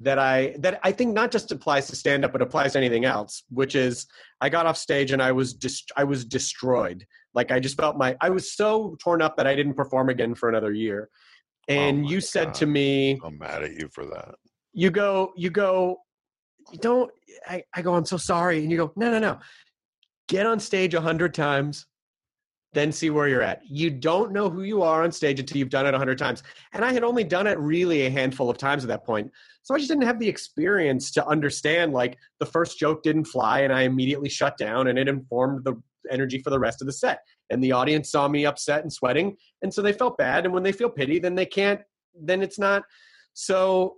that 0.00 0.18
I 0.18 0.56
that 0.58 0.80
I 0.82 0.92
think 0.92 1.14
not 1.14 1.30
just 1.30 1.52
applies 1.52 1.86
to 1.86 1.96
stand 1.96 2.24
up 2.24 2.32
but 2.32 2.42
applies 2.42 2.72
to 2.72 2.78
anything 2.78 3.04
else. 3.04 3.44
Which 3.48 3.74
is, 3.76 4.06
I 4.40 4.48
got 4.48 4.66
off 4.66 4.76
stage 4.76 5.12
and 5.12 5.22
I 5.22 5.32
was 5.32 5.54
dist- 5.54 5.92
I 5.96 6.04
was 6.04 6.24
destroyed. 6.24 7.06
Like 7.32 7.50
I 7.50 7.60
just 7.60 7.76
felt 7.76 7.96
my 7.96 8.16
I 8.20 8.30
was 8.30 8.52
so 8.52 8.96
torn 9.00 9.22
up 9.22 9.36
that 9.36 9.46
I 9.46 9.54
didn't 9.54 9.74
perform 9.74 10.08
again 10.08 10.34
for 10.34 10.48
another 10.48 10.72
year. 10.72 11.08
Oh 11.68 11.72
and 11.72 12.04
Oh 12.04 12.08
you 12.08 12.20
said 12.20 12.46
God. 12.46 12.54
to 12.54 12.66
me, 12.66 13.20
I'm 13.24 13.38
mad 13.38 13.62
at 13.62 13.72
you 13.72 13.88
for 13.92 14.04
that. 14.06 14.34
you 14.72 14.90
go 14.90 15.32
you 15.36 15.50
go 15.50 15.98
you 16.72 16.78
don't 16.78 17.10
I, 17.48 17.62
I 17.74 17.82
go 17.82 17.94
i'm 17.94 18.04
so 18.04 18.16
sorry. 18.16 18.58
And 18.58 18.70
you 18.70 18.76
go 18.76 18.92
no 18.96 19.10
no 19.10 19.18
no. 19.18 19.38
Get 20.28 20.46
on 20.46 20.58
stage 20.60 20.94
a 20.94 21.00
hundred 21.00 21.34
times 21.34 21.86
then 22.74 22.90
see 22.90 23.10
where 23.10 23.28
you're 23.28 23.42
at. 23.42 23.60
You 23.68 23.90
don't 23.90 24.32
know 24.32 24.48
who 24.48 24.62
you 24.62 24.82
are 24.82 25.02
on 25.02 25.12
stage 25.12 25.38
until 25.38 25.58
you've 25.58 25.68
done 25.68 25.84
it 25.84 25.92
a 25.92 25.98
hundred 25.98 26.16
times. 26.16 26.42
And 26.72 26.82
i 26.84 26.90
had 26.92 27.04
only 27.04 27.22
done 27.22 27.46
it 27.46 27.58
really 27.58 28.06
a 28.06 28.10
handful 28.10 28.48
of 28.48 28.56
times 28.56 28.82
at 28.82 28.88
that 28.88 29.04
point. 29.04 29.30
So 29.62 29.74
i 29.74 29.78
just 29.78 29.90
didn't 29.90 30.04
have 30.06 30.18
the 30.18 30.28
experience 30.28 31.10
to 31.12 31.26
understand 31.26 31.92
like 31.92 32.16
the 32.40 32.46
first 32.46 32.78
joke 32.78 33.02
didn't 33.02 33.26
fly 33.26 33.60
and 33.60 33.72
i 33.72 33.82
immediately 33.82 34.28
shut 34.30 34.56
down 34.56 34.86
and 34.88 34.98
it 34.98 35.06
informed 35.08 35.64
the 35.64 35.74
energy 36.10 36.38
for 36.38 36.50
the 36.50 36.58
rest 36.58 36.80
of 36.80 36.86
the 36.86 36.92
set 36.92 37.20
and 37.50 37.62
the 37.62 37.72
audience 37.72 38.10
saw 38.10 38.28
me 38.28 38.46
upset 38.46 38.82
and 38.82 38.92
sweating 38.92 39.36
and 39.62 39.72
so 39.72 39.82
they 39.82 39.92
felt 39.92 40.16
bad 40.18 40.44
and 40.44 40.52
when 40.52 40.62
they 40.62 40.72
feel 40.72 40.90
pity 40.90 41.18
then 41.18 41.34
they 41.34 41.46
can't 41.46 41.80
then 42.20 42.42
it's 42.42 42.58
not 42.58 42.82
so 43.34 43.96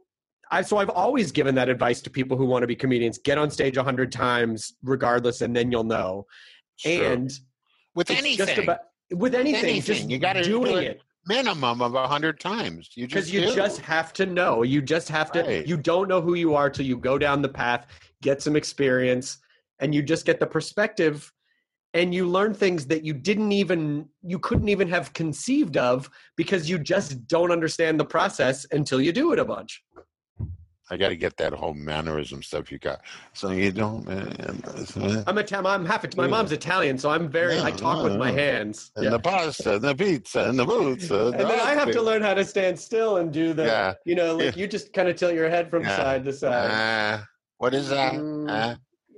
I 0.50 0.62
so 0.62 0.76
I've 0.76 0.90
always 0.90 1.32
given 1.32 1.54
that 1.56 1.68
advice 1.68 2.00
to 2.02 2.10
people 2.10 2.36
who 2.36 2.44
want 2.44 2.62
to 2.62 2.66
be 2.66 2.76
comedians: 2.76 3.18
get 3.18 3.38
on 3.38 3.50
stage 3.50 3.78
a 3.78 3.82
hundred 3.82 4.12
times, 4.12 4.74
regardless, 4.82 5.40
and 5.40 5.56
then 5.56 5.72
you'll 5.72 5.84
know. 5.84 6.26
Sure. 6.76 7.12
And 7.12 7.32
with 7.94 8.10
anything, 8.10 8.46
just 8.46 8.58
about 8.58 8.78
with 9.10 9.34
anything, 9.34 9.64
anything. 9.64 9.96
just 9.96 10.10
You 10.10 10.18
gotta 10.18 10.44
do 10.44 10.50
doing 10.50 10.76
it 10.76 10.82
it 10.84 11.02
minimum 11.26 11.80
of 11.82 11.94
a 11.94 12.06
hundred 12.06 12.40
times. 12.40 12.90
You 12.94 13.06
because 13.06 13.24
just 13.24 13.34
you 13.34 13.40
do. 13.40 13.54
just 13.54 13.80
have 13.80 14.12
to 14.14 14.26
know. 14.26 14.62
You 14.62 14.82
just 14.82 15.08
have 15.08 15.32
to. 15.32 15.42
Right. 15.42 15.66
You 15.66 15.76
don't 15.76 16.08
know 16.08 16.20
who 16.20 16.34
you 16.34 16.54
are 16.54 16.70
till 16.70 16.86
you 16.86 16.96
go 16.96 17.18
down 17.18 17.42
the 17.42 17.48
path, 17.48 17.86
get 18.22 18.42
some 18.42 18.56
experience, 18.56 19.38
and 19.80 19.94
you 19.94 20.02
just 20.02 20.26
get 20.26 20.40
the 20.40 20.46
perspective. 20.46 21.30
And 21.94 22.12
you 22.12 22.28
learn 22.28 22.52
things 22.54 22.86
that 22.86 23.04
you 23.04 23.14
didn't 23.14 23.52
even 23.52 24.08
you 24.22 24.38
couldn't 24.40 24.68
even 24.68 24.88
have 24.88 25.12
conceived 25.12 25.76
of 25.76 26.10
because 26.36 26.68
you 26.68 26.78
just 26.78 27.26
don't 27.28 27.52
understand 27.52 27.98
the 28.00 28.04
process 28.04 28.66
until 28.72 29.00
you 29.00 29.12
do 29.12 29.32
it 29.32 29.38
a 29.38 29.44
bunch. 29.44 29.82
I 30.90 30.98
got 30.98 31.08
to 31.08 31.16
get 31.16 31.38
that 31.38 31.54
whole 31.54 31.72
mannerism 31.72 32.42
stuff 32.42 32.70
you 32.70 32.78
got. 32.78 33.00
So 33.32 33.52
you 33.52 33.72
don't, 33.72 34.06
man. 34.06 34.36
I'm 35.26 35.38
Italian. 35.38 35.66
I'm 35.66 35.86
half. 35.86 36.04
It- 36.04 36.14
My 36.16 36.26
mom's 36.26 36.52
Italian, 36.52 36.98
so 36.98 37.08
I'm 37.08 37.26
very. 37.26 37.58
I 37.58 37.68
Yeah, 37.68 37.76
talk 37.76 38.04
with 38.04 38.16
my 38.16 38.30
hands. 38.30 38.90
And 38.96 39.04
Yeah. 39.04 39.10
the 39.12 39.18
pasta, 39.18 39.76
and 39.76 39.82
the 39.82 39.94
pizza, 39.94 40.40
and 40.46 40.58
the 40.58 40.66
boots. 40.66 41.10
And, 41.10 41.34
and 41.36 41.48
then 41.48 41.58
I 41.60 41.72
have 41.74 41.90
to 41.92 42.02
learn 42.02 42.20
how 42.20 42.34
to 42.34 42.44
stand 42.44 42.78
still 42.78 43.16
and 43.16 43.32
do 43.32 43.54
the. 43.54 43.64
Yeah. 43.64 43.94
You 44.04 44.14
know, 44.16 44.36
like 44.36 44.56
Yeah. 44.56 44.60
you 44.62 44.66
just 44.68 44.92
kind 44.92 45.08
of 45.08 45.16
tilt 45.16 45.32
your 45.34 45.48
head 45.48 45.70
from 45.70 45.84
Yeah. 45.84 45.96
side 45.96 46.24
to 46.26 46.32
side. 46.34 46.70
Uh, 46.70 47.24
what 47.56 47.72
is 47.72 47.88
that? 47.88 48.12
Mm. 48.14 48.50
Uh, 48.50 48.74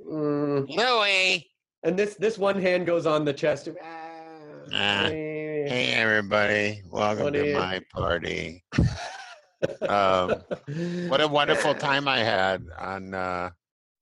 Mm. 0.08 0.68
Louie. 0.68 1.50
And 1.86 1.96
this 1.96 2.16
this 2.16 2.36
one 2.36 2.60
hand 2.60 2.84
goes 2.84 3.06
on 3.06 3.24
the 3.24 3.32
chest. 3.32 3.68
Ah, 3.80 4.06
Ah. 4.72 5.06
Hey, 5.06 5.92
everybody. 5.94 6.82
Welcome 6.90 7.32
to 7.32 7.54
my 7.54 7.80
party. 7.94 8.64
um, 9.88 10.34
what 11.06 11.20
a 11.20 11.28
wonderful 11.28 11.74
time 11.88 12.08
I 12.08 12.18
had 12.18 12.64
on 12.76 13.14
uh, 13.14 13.50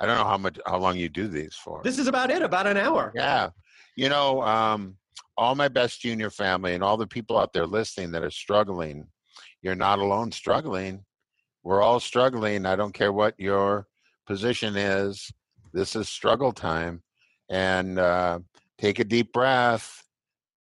I 0.00 0.06
don't 0.06 0.16
know 0.16 0.24
how 0.24 0.38
much 0.38 0.58
how 0.66 0.78
long 0.78 0.96
you 0.96 1.08
do 1.08 1.28
these 1.28 1.54
for. 1.54 1.82
This 1.84 1.98
is 1.98 2.06
about 2.06 2.30
it, 2.30 2.42
about 2.42 2.66
an 2.66 2.78
hour. 2.78 3.12
Yeah. 3.14 3.50
You 3.96 4.08
know, 4.08 4.42
um, 4.42 4.96
all 5.36 5.54
my 5.54 5.68
best 5.68 6.00
junior 6.00 6.30
family 6.30 6.74
and 6.74 6.82
all 6.82 6.96
the 6.96 7.06
people 7.06 7.38
out 7.38 7.52
there 7.52 7.66
listening 7.66 8.10
that 8.12 8.24
are 8.24 8.30
struggling, 8.30 9.06
you're 9.62 9.74
not 9.74 9.98
alone 9.98 10.32
struggling. 10.32 11.04
We're 11.62 11.82
all 11.82 12.00
struggling. 12.00 12.64
I 12.64 12.76
don't 12.76 12.94
care 12.94 13.12
what 13.12 13.34
your 13.38 13.86
position 14.26 14.76
is. 14.76 15.30
This 15.72 15.94
is 15.94 16.08
struggle 16.08 16.52
time. 16.52 17.02
And 17.50 17.98
uh, 17.98 18.38
take 18.78 18.98
a 19.00 19.04
deep 19.04 19.32
breath, 19.32 20.02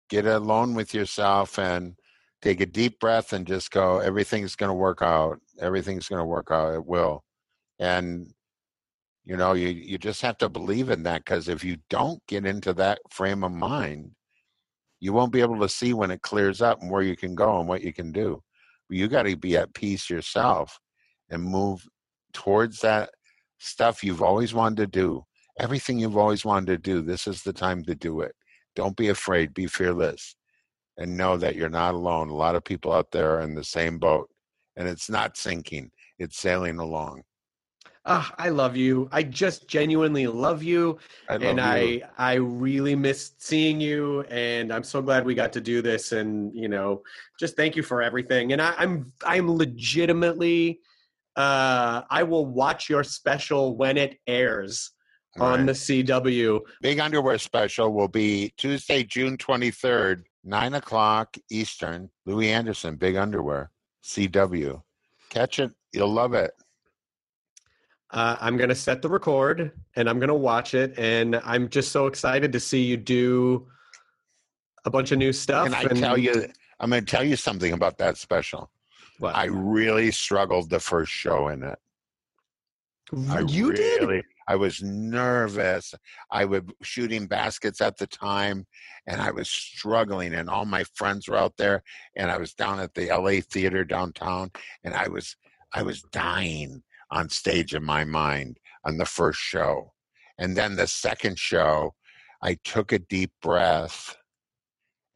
get 0.09 0.27
alone 0.27 0.75
with 0.75 0.93
yourself, 0.93 1.59
and 1.59 1.95
take 2.43 2.61
a 2.61 2.67
deep 2.67 2.99
breath 2.99 3.33
and 3.33 3.47
just 3.47 3.71
go, 3.71 3.99
everything's 3.99 4.57
going 4.57 4.71
to 4.71 4.75
work 4.75 5.03
out. 5.03 5.39
Everything's 5.61 6.09
going 6.09 6.21
to 6.21 6.25
work 6.25 6.49
out. 6.51 6.75
It 6.75 6.87
will. 6.87 7.23
And 7.79 8.33
you 9.31 9.37
know, 9.37 9.53
you, 9.53 9.69
you 9.69 9.97
just 9.97 10.23
have 10.23 10.39
to 10.39 10.49
believe 10.49 10.91
in 10.91 11.05
that 11.05 11.25
because 11.25 11.49
if 11.49 11.63
you 11.63 11.77
don't 11.89 12.21
get 12.27 12.45
into 12.45 12.73
that 12.73 12.99
frame 13.11 13.45
of 13.45 13.53
mind, 13.53 14.11
you 14.99 15.13
won't 15.13 15.33
be 15.33 15.41
able 15.41 15.61
to 15.61 15.69
see 15.69 15.93
when 15.95 16.11
it 16.11 16.21
clears 16.21 16.61
up 16.61 16.83
and 16.83 16.91
where 16.91 17.03
you 17.03 17.15
can 17.15 17.37
go 17.37 17.61
and 17.61 17.69
what 17.69 17.83
you 17.83 17.93
can 17.93 18.11
do. 18.11 18.43
You 18.89 19.07
got 19.07 19.23
to 19.27 19.37
be 19.37 19.57
at 19.57 19.73
peace 19.73 20.11
yourself 20.11 20.81
and 21.31 21.45
move 21.45 21.87
towards 22.33 22.81
that 22.81 23.11
stuff 23.59 24.03
you've 24.03 24.21
always 24.21 24.53
wanted 24.53 24.79
to 24.79 24.87
do. 24.89 25.25
Everything 25.61 26.01
you've 26.01 26.17
always 26.17 26.45
wanted 26.45 26.67
to 26.67 26.79
do, 26.79 27.01
this 27.01 27.29
is 27.29 27.45
the 27.45 27.53
time 27.53 27.85
to 27.85 27.95
do 27.95 28.23
it. 28.23 28.33
Don't 28.75 28.97
be 28.97 29.11
afraid, 29.11 29.55
be 29.55 29.69
fearless, 29.69 30.35
and 30.99 31.17
know 31.17 31.37
that 31.37 31.55
you're 31.55 31.71
not 31.71 31.95
alone. 31.95 32.31
A 32.31 32.35
lot 32.35 32.57
of 32.57 32.65
people 32.65 32.93
out 32.93 33.13
there 33.13 33.37
are 33.37 33.43
in 33.43 33.55
the 33.55 33.63
same 33.63 33.97
boat, 34.01 34.29
and 34.75 34.89
it's 34.89 35.09
not 35.09 35.37
sinking, 35.37 35.93
it's 36.19 36.37
sailing 36.37 36.81
along. 36.81 37.23
Ah, 38.07 38.35
I 38.39 38.49
love 38.49 38.77
you. 38.77 39.09
I 39.13 39.23
just 39.23 39.69
genuinely 39.69 40.27
love 40.27 40.63
you, 40.63 40.99
I 41.29 41.35
love 41.35 41.43
and 41.43 41.59
you. 41.59 42.03
I 42.17 42.33
I 42.33 42.35
really 42.35 42.97
missed 42.97 43.45
seeing 43.45 43.81
you, 43.81 44.23
and 44.23 44.73
I'm 44.73 44.85
so 44.85 45.03
glad 45.03 45.25
we 45.25 45.35
got 45.35 45.53
to 45.53 45.61
do 45.61 45.83
this. 45.83 46.13
And 46.13 46.55
you 46.55 46.69
know, 46.69 47.03
just 47.39 47.57
thank 47.57 47.77
you 47.77 47.83
for 47.83 48.01
everything. 48.01 48.53
And 48.53 48.63
I, 48.63 48.75
I'm 48.79 49.13
I'm 49.25 49.51
legitimately, 49.51 50.81
uh, 51.37 52.03
I 52.09 52.23
will 52.23 52.47
watch 52.47 52.89
your 52.89 53.05
special 53.05 53.77
when 53.77 53.99
it 53.99 54.19
airs 54.27 54.93
on 55.39 55.67
the 55.67 55.73
CW. 55.73 56.61
Big 56.81 57.01
Underwear 57.01 57.39
Special 57.39 57.93
will 57.93 58.09
be 58.09 58.53
Tuesday, 58.57 59.05
June 59.05 59.37
23rd, 59.37 60.23
9 60.45 60.75
o'clock 60.75 61.37
Eastern. 61.51 62.11
Louie 62.27 62.51
Anderson, 62.51 62.97
Big 62.97 63.17
Underwear, 63.17 63.71
CW. 64.05 64.83
Catch 65.31 65.61
it. 65.61 65.73
You'll 65.93 66.13
love 66.13 66.35
it. 66.35 66.51
Uh, 68.13 68.37
I'm 68.41 68.57
gonna 68.57 68.75
set 68.75 69.03
the 69.03 69.09
record, 69.09 69.73
and 69.97 70.09
I'm 70.09 70.19
gonna 70.19 70.35
watch 70.35 70.75
it, 70.75 70.99
and 70.99 71.37
I'm 71.45 71.69
just 71.69 71.93
so 71.93 72.07
excited 72.07 72.53
to 72.53 72.61
see 72.61 72.83
you 72.83 72.97
do 72.97 73.69
a 74.85 74.91
bunch 74.91 75.13
of 75.13 75.19
new 75.19 75.33
stuff. 75.33 75.67
Can 75.67 75.75
I 75.75 75.83
and- 75.83 75.99
tell 75.99 76.19
you, 76.19 76.47
I'm 76.81 76.91
going 76.91 77.05
to 77.05 77.11
tell 77.11 77.25
you 77.25 77.37
something 77.37 77.73
about 77.73 77.99
that 77.99 78.17
special. 78.17 78.71
What? 79.19 79.37
I 79.37 79.45
really 79.45 80.11
struggled 80.11 80.71
the 80.71 80.81
first 80.81 81.13
show 81.13 81.49
in 81.49 81.63
it. 81.63 81.79
I 83.29 83.41
you 83.41 83.73
did? 83.73 84.25
I 84.49 84.57
was 84.57 84.83
nervous. 84.83 85.95
I 86.31 86.45
was 86.47 86.63
shooting 86.83 87.27
baskets 87.27 87.81
at 87.81 87.99
the 87.99 88.07
time, 88.07 88.67
and 89.07 89.21
I 89.21 89.31
was 89.31 89.51
struggling. 89.51 90.33
And 90.35 90.49
all 90.49 90.65
my 90.65 90.85
friends 90.95 91.29
were 91.29 91.37
out 91.37 91.57
there, 91.59 91.83
and 92.17 92.31
I 92.31 92.39
was 92.39 92.55
down 92.55 92.81
at 92.81 92.95
the 92.95 93.09
LA 93.09 93.41
theater 93.43 93.85
downtown, 93.85 94.51
and 94.83 94.95
I 94.95 95.09
was, 95.09 95.37
I 95.73 95.83
was 95.83 96.03
dying 96.13 96.83
on 97.11 97.29
stage 97.29 97.75
in 97.75 97.85
my 97.85 98.05
mind 98.05 98.59
on 98.85 98.97
the 98.97 99.07
first 99.07 99.41
show, 99.41 99.93
and 100.39 100.57
then 100.57 100.77
the 100.77 100.87
second 100.87 101.39
show, 101.39 101.95
I 102.43 102.57
took 102.65 102.93
a 102.93 102.99
deep 102.99 103.33
breath, 103.43 104.17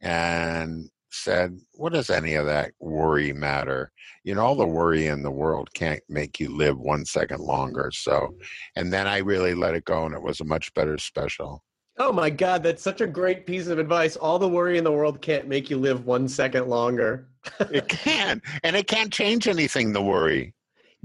and 0.01 0.89
said, 1.15 1.59
What 1.73 1.93
does 1.93 2.09
any 2.09 2.35
of 2.35 2.45
that 2.45 2.71
worry 2.79 3.33
matter? 3.33 3.91
You 4.23 4.35
know, 4.35 4.45
all 4.45 4.55
the 4.55 4.67
worry 4.67 5.07
in 5.07 5.23
the 5.23 5.31
world 5.31 5.73
can't 5.73 6.03
make 6.09 6.39
you 6.39 6.55
live 6.55 6.77
one 6.77 7.05
second 7.05 7.41
longer. 7.41 7.91
So, 7.93 8.35
and 8.75 8.91
then 8.91 9.07
I 9.07 9.17
really 9.19 9.53
let 9.53 9.75
it 9.75 9.85
go, 9.85 10.05
and 10.05 10.13
it 10.13 10.21
was 10.21 10.41
a 10.41 10.45
much 10.45 10.73
better 10.73 10.97
special. 10.97 11.63
Oh 11.97 12.11
my 12.11 12.29
God, 12.29 12.61
that's 12.61 12.83
such 12.83 12.99
a 12.99 13.07
great 13.07 13.45
piece 13.45 13.67
of 13.67 13.79
advice. 13.79 14.17
All 14.17 14.37
the 14.37 14.49
worry 14.49 14.77
in 14.77 14.83
the 14.83 14.91
world 14.91 15.21
can't 15.21 15.47
make 15.47 15.69
you 15.69 15.77
live 15.77 16.05
one 16.05 16.27
second 16.27 16.67
longer. 16.67 17.29
It 17.71 17.87
can, 17.87 18.41
and 18.63 18.75
it 18.75 18.87
can't 18.87 19.13
change 19.13 19.47
anything, 19.47 19.93
the 19.93 20.01
worry. 20.01 20.53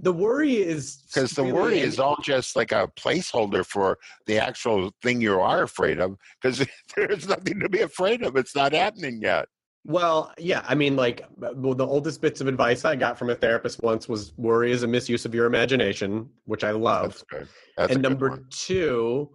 The 0.03 0.13
worry 0.13 0.57
is 0.57 1.03
Because 1.13 1.33
the 1.33 1.43
really- 1.43 1.53
worry 1.53 1.81
is 1.81 1.99
all 1.99 2.17
just 2.23 2.57
like 2.57 2.73
a 2.73 2.89
placeholder 2.99 3.65
for 3.65 3.99
the 4.27 4.39
actual 4.39 4.93
thing 5.03 5.21
you 5.21 5.39
are 5.41 5.63
afraid 5.63 6.01
of, 6.01 6.17
because 6.41 6.67
there's 6.97 7.29
nothing 7.29 7.61
to 7.61 7.69
be 7.69 7.81
afraid 7.81 8.23
of. 8.23 8.37
It's 8.37 8.57
not 8.57 8.73
happening 8.73 9.21
yet. 9.23 9.47
Well, 9.85 10.33
yeah, 10.39 10.63
I 10.69 10.75
mean, 10.75 10.95
like 10.97 11.23
uh, 11.43 11.51
well, 11.55 11.75
the 11.75 11.87
oldest 11.87 12.21
bits 12.21 12.41
of 12.43 12.47
advice 12.47 12.85
I 12.85 12.97
got 12.97 13.19
from 13.19 13.31
a 13.31 13.35
therapist 13.35 13.83
once 13.83 14.09
was 14.09 14.35
worry 14.37 14.73
is 14.73 14.83
a 14.83 14.87
misuse 14.87 15.25
of 15.25 15.35
your 15.35 15.47
imagination, 15.47 16.29
which 16.45 16.65
I 16.65 16.71
love. 16.73 17.13
That's 17.13 17.23
good. 17.25 17.49
That's 17.79 17.93
and 17.95 18.03
number 18.03 18.29
one. 18.31 18.47
two, 18.51 19.31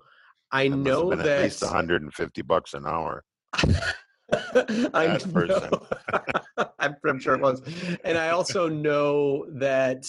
I 0.51 0.67
That 0.69 0.75
know 0.77 1.09
that 1.15 1.25
at 1.25 1.41
least 1.43 1.63
150 1.63 2.41
bucks 2.43 2.73
an 2.75 2.85
hour. 2.85 3.23
I 3.53 4.37
Bad 4.91 5.33
person. 5.33 5.69
know, 5.71 5.87
I'm, 6.79 6.95
I'm 7.05 7.19
sure 7.19 7.35
it 7.35 7.41
was, 7.41 7.61
and 8.03 8.17
I 8.17 8.29
also 8.29 8.67
know 8.69 9.45
that 9.59 10.07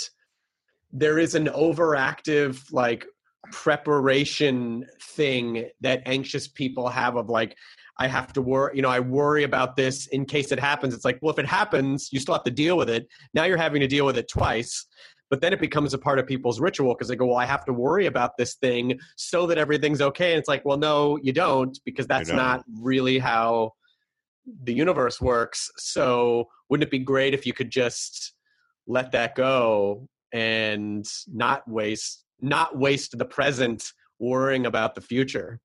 there 0.96 1.18
is 1.18 1.34
an 1.34 1.46
overactive 1.48 2.72
like 2.72 3.06
preparation 3.52 4.84
thing 5.00 5.68
that 5.82 6.02
anxious 6.06 6.48
people 6.48 6.88
have 6.88 7.16
of 7.16 7.28
like 7.28 7.54
I 7.98 8.08
have 8.08 8.32
to 8.32 8.42
worry, 8.42 8.76
you 8.76 8.82
know, 8.82 8.88
I 8.88 9.00
worry 9.00 9.44
about 9.44 9.76
this 9.76 10.06
in 10.08 10.24
case 10.24 10.52
it 10.52 10.58
happens. 10.58 10.94
It's 10.94 11.04
like, 11.04 11.18
well, 11.20 11.32
if 11.32 11.38
it 11.38 11.46
happens, 11.46 12.08
you 12.12 12.20
still 12.20 12.34
have 12.34 12.44
to 12.44 12.50
deal 12.50 12.76
with 12.76 12.90
it. 12.90 13.06
Now 13.34 13.44
you're 13.44 13.56
having 13.56 13.80
to 13.80 13.86
deal 13.86 14.06
with 14.06 14.16
it 14.18 14.28
twice. 14.28 14.86
But 15.28 15.40
then 15.40 15.52
it 15.52 15.60
becomes 15.60 15.92
a 15.92 15.98
part 15.98 16.18
of 16.18 16.26
people's 16.26 16.60
ritual 16.60 16.94
because 16.94 17.08
they 17.08 17.16
go, 17.16 17.26
well, 17.26 17.36
I 17.36 17.46
have 17.46 17.64
to 17.66 17.72
worry 17.72 18.06
about 18.06 18.36
this 18.38 18.54
thing 18.54 18.98
so 19.16 19.46
that 19.46 19.58
everything's 19.58 20.00
okay. 20.00 20.32
And 20.32 20.38
it's 20.38 20.48
like, 20.48 20.64
well, 20.64 20.78
no, 20.78 21.18
you 21.22 21.32
don't, 21.32 21.78
because 21.84 22.06
that's 22.06 22.30
not 22.30 22.64
really 22.80 23.18
how 23.18 23.72
the 24.62 24.72
universe 24.72 25.20
works. 25.20 25.70
So 25.78 26.48
wouldn't 26.68 26.86
it 26.86 26.90
be 26.90 27.00
great 27.00 27.34
if 27.34 27.44
you 27.44 27.52
could 27.52 27.70
just 27.70 28.34
let 28.86 29.10
that 29.12 29.34
go 29.34 30.08
and 30.36 31.06
not 31.32 31.66
waste 31.66 32.24
not 32.40 32.76
waste 32.76 33.16
the 33.16 33.24
present 33.24 33.92
worrying 34.18 34.66
about 34.66 34.94
the 34.94 35.00
future? 35.00 35.60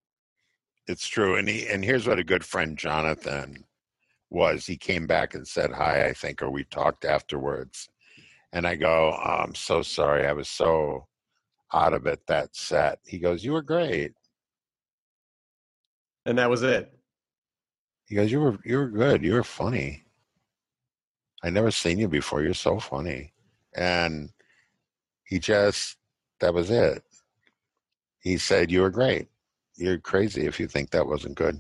It's 0.88 1.08
true, 1.08 1.36
and 1.36 1.48
he 1.48 1.68
and 1.68 1.84
here's 1.84 2.08
what 2.08 2.20
a 2.20 2.24
good 2.24 2.46
friend 2.46 2.78
Jonathan 2.78 3.66
was. 4.30 4.66
He 4.66 4.78
came 4.78 5.08
back 5.08 5.36
and 5.36 5.46
said 5.46 5.72
hi, 5.72 6.06
I 6.06 6.14
think, 6.14 6.42
or 6.42 6.50
we 6.50 6.64
talked 6.64 7.04
afterwards, 7.04 7.90
and 8.54 8.66
I 8.66 8.76
go, 8.76 9.14
oh, 9.14 9.44
"I'm 9.44 9.56
so 9.56 9.82
sorry, 9.82 10.26
I 10.26 10.34
was 10.34 10.48
so 10.50 11.08
out 11.74 11.94
of 11.94 12.08
it 12.08 12.26
that 12.28 12.56
set." 12.56 13.00
He 13.06 13.20
goes, 13.20 13.44
"You 13.44 13.52
were 13.54 13.62
great." 13.62 14.14
And 16.26 16.38
that 16.38 16.50
was 16.50 16.64
it. 16.64 16.98
He 18.06 18.16
goes, 18.16 18.32
"You 18.32 18.40
were 18.40 18.58
you 18.64 18.78
were 18.78 18.90
good. 18.90 19.24
You 19.24 19.34
were 19.34 19.44
funny. 19.44 20.06
I 21.44 21.50
never 21.50 21.72
seen 21.72 22.00
you 22.00 22.08
before. 22.08 22.42
You're 22.42 22.54
so 22.54 22.80
funny." 22.80 23.34
And 23.76 24.32
he 25.32 25.40
just 25.40 25.96
that 26.42 26.54
was 26.54 26.70
it. 26.70 27.04
He 28.20 28.38
said, 28.38 28.70
You 28.70 28.82
were 28.82 28.90
great. 28.90 29.30
You're 29.78 29.98
crazy 29.98 30.46
if 30.46 30.60
you 30.60 30.68
think 30.68 30.92
that 30.92 31.08
wasn't 31.08 31.36
good. 31.36 31.60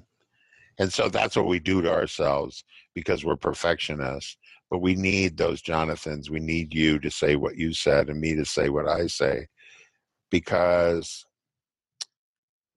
And 0.78 0.92
so 0.92 1.08
that's 1.08 1.38
what 1.38 1.48
we 1.48 1.60
do 1.60 1.82
to 1.82 1.90
ourselves 1.92 2.66
because 2.94 3.24
we're 3.24 3.38
perfectionists. 3.38 4.36
But 4.70 4.80
we 4.80 4.96
need 4.96 5.38
those 5.38 5.62
Jonathans. 5.62 6.30
We 6.30 6.42
need 6.42 6.74
you 6.74 7.00
to 7.00 7.10
say 7.10 7.38
what 7.38 7.56
you 7.56 7.74
said 7.74 8.10
and 8.10 8.20
me 8.20 8.36
to 8.36 8.46
say 8.46 8.68
what 8.68 8.88
I 8.88 9.08
say 9.08 9.48
because 10.30 11.26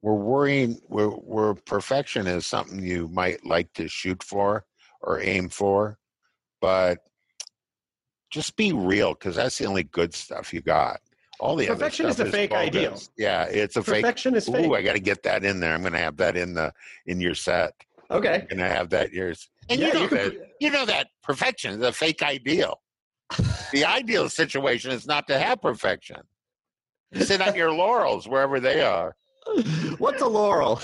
we're 0.01 0.15
worrying, 0.15 0.81
we're, 0.89 1.09
we're 1.09 1.55
perfection 1.55 2.27
is 2.29 2.47
something 2.47 2.83
you 2.83 3.09
might 3.09 3.45
like 3.45 3.73
to 3.75 3.89
shoot 3.89 4.23
for 4.23 4.65
or 5.01 5.21
aim 5.21 5.49
for, 5.49 5.99
but 6.61 6.99
just 8.35 8.57
be 8.57 8.73
real 8.73 9.15
because 9.15 9.37
that's 9.37 9.59
the 9.59 9.67
only 9.67 9.85
good 9.85 10.15
stuff 10.15 10.53
you 10.53 10.61
got. 10.61 11.01
All 11.41 11.57
the 11.57 11.67
Perfection 11.67 12.07
other 12.07 12.11
is 12.11 12.17
stuff 12.17 12.29
a 12.29 12.33
fake 12.33 12.51
bogus. 12.51 12.67
ideal. 12.69 13.01
Yeah, 13.17 13.45
it's 13.45 13.77
a 13.77 13.83
Perfection 13.83 14.33
fake. 14.33 14.39
is 14.39 14.49
fake. 14.49 14.67
Ooh, 14.67 14.75
I 14.75 14.83
got 14.83 14.93
to 14.95 15.01
get 15.01 15.23
that 15.25 15.45
in 15.45 15.61
there. 15.61 15.75
I'm 15.75 15.81
going 15.81 15.93
to 15.95 15.99
have 15.99 16.17
that 16.19 16.37
in 16.37 16.55
the 16.55 16.73
in 17.07 17.21
your 17.21 17.35
set. 17.35 17.73
Okay. 18.11 18.35
I'm 18.51 18.59
going 18.59 18.59
to 18.59 18.69
have 18.69 18.91
that 18.91 19.13
yours. 19.13 19.49
And 19.69 19.81
Yeah, 19.81 19.89
you 19.89 19.95
know 19.95 20.01
you 20.03 20.09
could 20.09 20.19
that 20.19 20.51
you 20.61 20.71
know 20.71 20.87
that 20.87 21.09
perfection 21.23 21.73
is 21.73 21.81
a 21.83 21.93
fake 21.93 22.23
ideal. 22.23 22.81
the 23.73 23.85
ideal 23.85 24.29
situation 24.29 24.91
is 24.91 25.07
not 25.07 25.27
to 25.29 25.39
have 25.39 25.61
perfection. 25.63 26.19
Sit 27.15 27.41
on 27.41 27.55
your 27.55 27.73
laurels 27.73 28.29
wherever 28.29 28.61
they 28.61 28.83
are. 28.83 29.17
What's 29.99 30.21
a 30.23 30.27
laurel? 30.27 30.81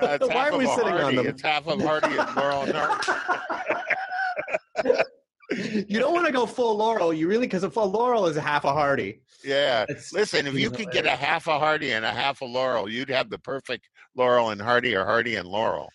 Uh, 0.00 0.18
Why 0.20 0.48
are 0.50 0.56
we 0.56 0.64
of 0.64 0.70
a 0.70 0.74
sitting 0.74 0.92
on 0.92 1.00
Hardy. 1.00 1.16
them? 1.16 1.26
It's 1.26 1.42
half 1.42 1.66
of 1.66 1.80
Hardy 1.82 2.16
and 2.16 2.36
Laurel 2.36 2.62
and 2.62 2.76
Hardy. 2.76 5.02
you 5.50 5.98
don't 5.98 6.12
want 6.12 6.26
to 6.26 6.32
go 6.32 6.46
full 6.46 6.76
laurel. 6.76 7.12
You 7.12 7.28
really 7.28 7.46
because 7.46 7.62
a 7.62 7.70
full 7.70 7.90
laurel 7.90 8.26
is 8.26 8.36
a 8.36 8.40
half 8.40 8.64
a 8.64 8.72
hardy. 8.72 9.20
Yeah. 9.44 9.84
It's- 9.84 10.12
Listen, 10.12 10.46
if 10.46 10.54
you 10.54 10.68
it's 10.68 10.76
could 10.76 10.90
get 10.90 11.06
a 11.06 11.10
half 11.10 11.46
a 11.46 11.58
Hardy 11.58 11.92
and 11.92 12.04
a 12.04 12.10
half 12.10 12.40
a 12.40 12.44
Laurel, 12.44 12.88
you'd 12.88 13.10
have 13.10 13.30
the 13.30 13.38
perfect 13.38 13.88
Laurel 14.16 14.50
and 14.50 14.60
Hardy 14.60 14.94
or 14.96 15.04
Hardy 15.04 15.36
and 15.36 15.46
Laurel. 15.48 15.88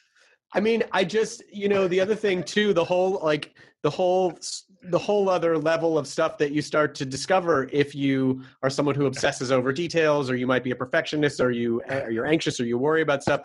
I 0.53 0.59
mean, 0.59 0.83
I 0.91 1.03
just 1.03 1.43
you 1.51 1.67
know 1.69 1.87
the 1.87 1.99
other 1.99 2.15
thing 2.15 2.43
too. 2.43 2.73
The 2.73 2.83
whole 2.83 3.19
like 3.23 3.53
the 3.81 3.89
whole 3.89 4.37
the 4.83 4.97
whole 4.97 5.29
other 5.29 5.57
level 5.57 5.97
of 5.97 6.07
stuff 6.07 6.37
that 6.39 6.51
you 6.51 6.61
start 6.61 6.95
to 6.95 7.05
discover 7.05 7.69
if 7.71 7.93
you 7.93 8.41
are 8.63 8.69
someone 8.69 8.95
who 8.95 9.05
obsesses 9.05 9.51
over 9.51 9.71
details, 9.71 10.29
or 10.29 10.35
you 10.35 10.47
might 10.47 10.63
be 10.63 10.71
a 10.71 10.75
perfectionist, 10.75 11.39
or 11.39 11.51
you 11.51 11.81
eh, 11.87 12.03
or 12.03 12.11
you're 12.11 12.25
anxious, 12.25 12.59
or 12.59 12.65
you 12.65 12.77
worry 12.77 13.01
about 13.01 13.21
stuff, 13.21 13.41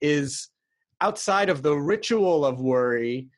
is 0.00 0.48
outside 1.00 1.48
of 1.50 1.62
the 1.62 1.74
ritual 1.74 2.44
of 2.44 2.60
worry. 2.60 3.28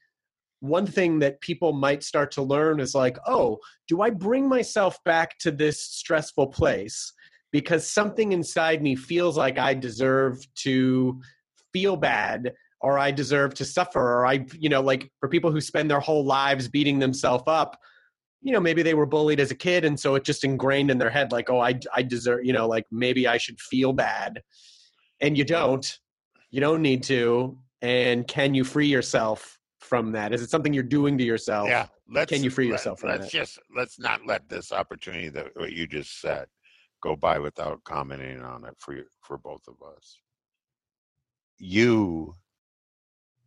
One 0.62 0.86
thing 0.86 1.18
that 1.18 1.40
people 1.40 1.72
might 1.72 2.05
start 2.05 2.30
to 2.32 2.43
learn 2.43 2.78
is 2.78 2.94
like, 2.94 3.18
oh, 3.26 3.59
do 3.89 4.01
I 4.01 4.10
bring 4.10 4.48
myself 4.48 4.97
back 5.05 5.36
to 5.39 5.51
this 5.51 5.82
stressful 5.82 6.47
place? 6.47 7.12
Because 7.51 7.84
something 7.86 8.30
inside 8.30 8.80
me 8.80 8.94
feels 8.94 9.36
like 9.36 9.59
I 9.59 9.74
deserve 9.74 10.39
to 10.59 11.20
feel 11.72 11.97
bad 11.97 12.52
or 12.80 12.97
I 12.97 13.10
deserve 13.10 13.55
to 13.55 13.64
suffer, 13.64 14.01
or 14.01 14.24
I, 14.24 14.47
you 14.56 14.68
know, 14.68 14.82
like 14.82 15.10
for 15.18 15.28
people 15.28 15.51
who 15.51 15.60
spend 15.60 15.90
their 15.90 15.98
whole 15.98 16.24
lives 16.24 16.68
beating 16.68 17.01
themselves 17.01 17.43
up, 17.48 17.76
you 18.40 18.52
know, 18.52 18.60
maybe 18.60 18.84
they 18.84 18.94
were 18.94 19.05
bullied 19.05 19.40
as 19.40 19.51
a 19.51 19.56
kid, 19.56 19.84
and 19.84 19.98
so 19.98 20.14
it 20.14 20.24
just 20.24 20.44
ingrained 20.44 20.93
in 20.93 20.98
their 20.98 21.10
head, 21.10 21.32
like, 21.32 21.51
oh, 21.51 21.59
I, 21.59 21.80
I 21.93 22.02
deserve, 22.02 22.44
you 22.44 22.52
know, 22.52 22.68
like 22.68 22.86
maybe 22.93 23.26
I 23.26 23.36
should 23.36 23.60
feel 23.60 23.93
bad, 23.93 24.43
and 25.20 25.36
you 25.36 25.44
don't, 25.44 25.98
you 26.51 26.60
don't 26.60 26.82
need 26.82 27.02
to, 27.05 27.59
and 27.80 28.26
can 28.28 28.55
you 28.55 28.62
free 28.62 28.89
yourself 28.89 29.59
from 29.93 30.10
that? 30.12 30.32
Is 30.32 30.40
it 30.40 30.48
something 30.48 30.73
you're 30.73 30.82
doing 30.82 31.19
to 31.19 31.24
yourself? 31.24 31.69
Yeah. 31.69 31.86
Let's, 32.09 32.32
Can 32.32 32.43
you 32.43 32.48
free 32.48 32.64
let- 32.64 32.73
yourself 32.73 33.01
from 33.01 33.10
Let's 33.10 33.24
that? 33.27 33.31
just 33.31 33.59
let's 33.77 33.98
not 33.98 34.24
let 34.27 34.48
this 34.48 34.73
opportunity 34.73 35.28
that 35.28 35.48
what 35.55 35.74
you 35.74 35.86
just 35.86 36.19
said 36.19 36.47
go 37.02 37.14
by 37.14 37.39
without 37.39 37.85
commenting 37.85 38.40
on 38.40 38.64
it 38.64 38.74
for 38.78 38.94
you, 38.94 39.05
for 39.20 39.36
both 39.36 39.60
of 39.69 39.74
us. 39.94 40.19
You 41.59 42.32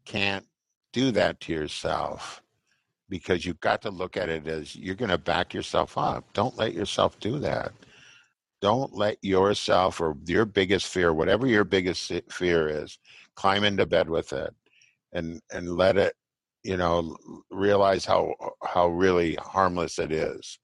can't 0.05 0.45
do 0.93 1.09
that 1.13 1.39
to 1.41 1.51
yourself 1.51 2.43
because 3.09 3.43
you've 3.43 3.59
got 3.59 3.81
to 3.81 3.89
look 3.89 4.15
at 4.15 4.29
it 4.29 4.45
as 4.47 4.75
you're 4.75 4.93
going 4.93 5.09
to 5.09 5.17
back 5.17 5.51
yourself 5.51 5.97
up. 5.97 6.31
Don't 6.33 6.55
let 6.59 6.75
yourself 6.75 7.19
do 7.19 7.39
that. 7.39 7.71
Don't 8.61 8.93
let 8.93 9.17
yourself 9.23 9.99
or 9.99 10.15
your 10.27 10.45
biggest 10.45 10.85
fear, 10.89 11.11
whatever 11.11 11.47
your 11.47 11.63
biggest 11.63 12.11
fear 12.29 12.67
is, 12.67 12.99
climb 13.35 13.63
into 13.63 13.87
bed 13.87 14.07
with 14.09 14.31
it 14.31 14.53
and 15.11 15.41
and 15.51 15.75
let 15.75 15.97
it, 15.97 16.13
you 16.65 16.77
know, 16.77 17.15
realize 17.51 18.05
how 18.05 18.33
how 18.63 18.87
really 18.87 19.35
harmless 19.35 19.99
it 19.99 20.11
is. 20.11 20.57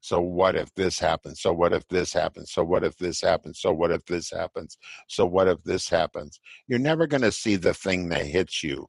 So 0.00 0.20
what 0.20 0.56
if 0.56 0.74
this 0.74 0.98
happens? 0.98 1.40
So 1.40 1.52
what 1.52 1.72
if 1.72 1.86
this 1.86 2.12
happens? 2.12 2.50
So 2.50 2.64
what 2.64 2.82
if 2.82 2.96
this 2.96 3.20
happens? 3.20 3.60
So 3.60 3.72
what 3.72 3.92
if 3.92 4.04
this 4.06 4.30
happens? 4.30 4.76
So 5.08 5.24
what 5.24 5.46
if 5.46 5.62
this 5.62 5.88
happens? 5.88 6.40
You're 6.66 6.80
never 6.80 7.06
going 7.06 7.22
to 7.22 7.30
see 7.30 7.54
the 7.54 7.74
thing 7.74 8.08
that 8.08 8.26
hits 8.26 8.64
you 8.64 8.88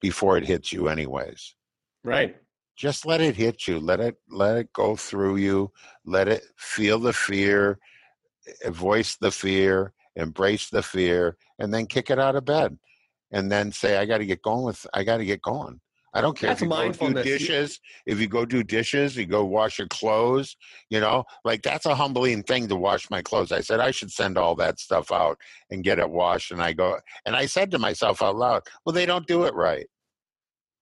before 0.00 0.36
it 0.36 0.44
hits 0.44 0.72
you 0.72 0.88
anyways. 0.88 1.54
Right. 2.02 2.36
Just 2.76 3.06
let 3.06 3.20
it 3.20 3.36
hit 3.36 3.68
you. 3.68 3.78
Let 3.78 4.00
it 4.00 4.16
let 4.28 4.56
it 4.56 4.72
go 4.72 4.96
through 4.96 5.36
you. 5.36 5.70
Let 6.04 6.26
it 6.26 6.42
feel 6.56 6.98
the 6.98 7.12
fear, 7.12 7.78
voice 8.66 9.16
the 9.16 9.30
fear, 9.30 9.92
embrace 10.16 10.68
the 10.68 10.82
fear, 10.82 11.36
and 11.60 11.72
then 11.72 11.86
kick 11.86 12.10
it 12.10 12.18
out 12.18 12.34
of 12.34 12.44
bed. 12.44 12.76
And 13.32 13.50
then 13.50 13.72
say, 13.72 13.96
I 13.96 14.04
got 14.04 14.18
to 14.18 14.26
get 14.26 14.42
going 14.42 14.64
with. 14.64 14.86
I 14.94 15.04
got 15.04 15.16
to 15.18 15.24
get 15.24 15.40
going. 15.42 15.80
I 16.14 16.20
don't 16.20 16.36
care 16.36 16.50
That's 16.50 16.60
if 16.60 16.68
you 16.68 16.92
go 16.92 16.92
do. 17.08 17.22
Dishes. 17.22 17.80
If 18.04 18.20
you 18.20 18.26
go 18.28 18.44
do 18.44 18.62
dishes, 18.62 19.16
you 19.16 19.24
go 19.24 19.46
wash 19.46 19.78
your 19.78 19.88
clothes. 19.88 20.54
You 20.90 21.00
know, 21.00 21.24
like 21.46 21.62
that's 21.62 21.86
a 21.86 21.94
humbling 21.94 22.42
thing 22.42 22.68
to 22.68 22.76
wash 22.76 23.08
my 23.08 23.22
clothes. 23.22 23.50
I 23.50 23.60
said 23.62 23.80
I 23.80 23.92
should 23.92 24.10
send 24.10 24.36
all 24.36 24.54
that 24.56 24.78
stuff 24.78 25.10
out 25.10 25.38
and 25.70 25.82
get 25.82 25.98
it 25.98 26.10
washed. 26.10 26.50
And 26.52 26.62
I 26.62 26.74
go, 26.74 26.98
and 27.24 27.34
I 27.34 27.46
said 27.46 27.70
to 27.70 27.78
myself 27.78 28.20
out 28.22 28.36
loud, 28.36 28.60
"Well, 28.84 28.92
they 28.92 29.06
don't 29.06 29.26
do 29.26 29.44
it 29.44 29.54
right. 29.54 29.86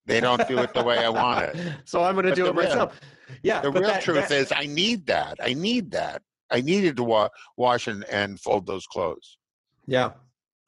They 0.07 0.19
don't 0.19 0.49
do 0.49 0.59
it 0.59 0.75
the 0.75 0.83
way 0.83 0.99
I 0.99 1.09
want 1.09 1.45
it." 1.45 1.75
So 1.85 2.03
I'm 2.03 2.15
going 2.17 2.27
to 2.27 2.35
do 2.35 2.47
it 2.47 2.55
real- 2.57 2.67
myself. 2.67 3.01
Yeah. 3.45 3.61
The 3.61 3.71
real 3.71 3.83
that- 3.85 4.03
truth 4.03 4.31
that- 4.31 4.37
is, 4.37 4.51
I 4.51 4.67
need 4.67 5.07
that. 5.07 5.37
I 5.41 5.55
need 5.55 5.93
that. 5.93 6.23
I 6.51 6.61
needed 6.61 6.97
to 6.97 7.05
wa- 7.05 7.29
wash 7.57 7.87
and, 7.87 8.03
and 8.07 8.41
fold 8.41 8.67
those 8.67 8.85
clothes. 8.89 9.39
yeah. 9.87 10.11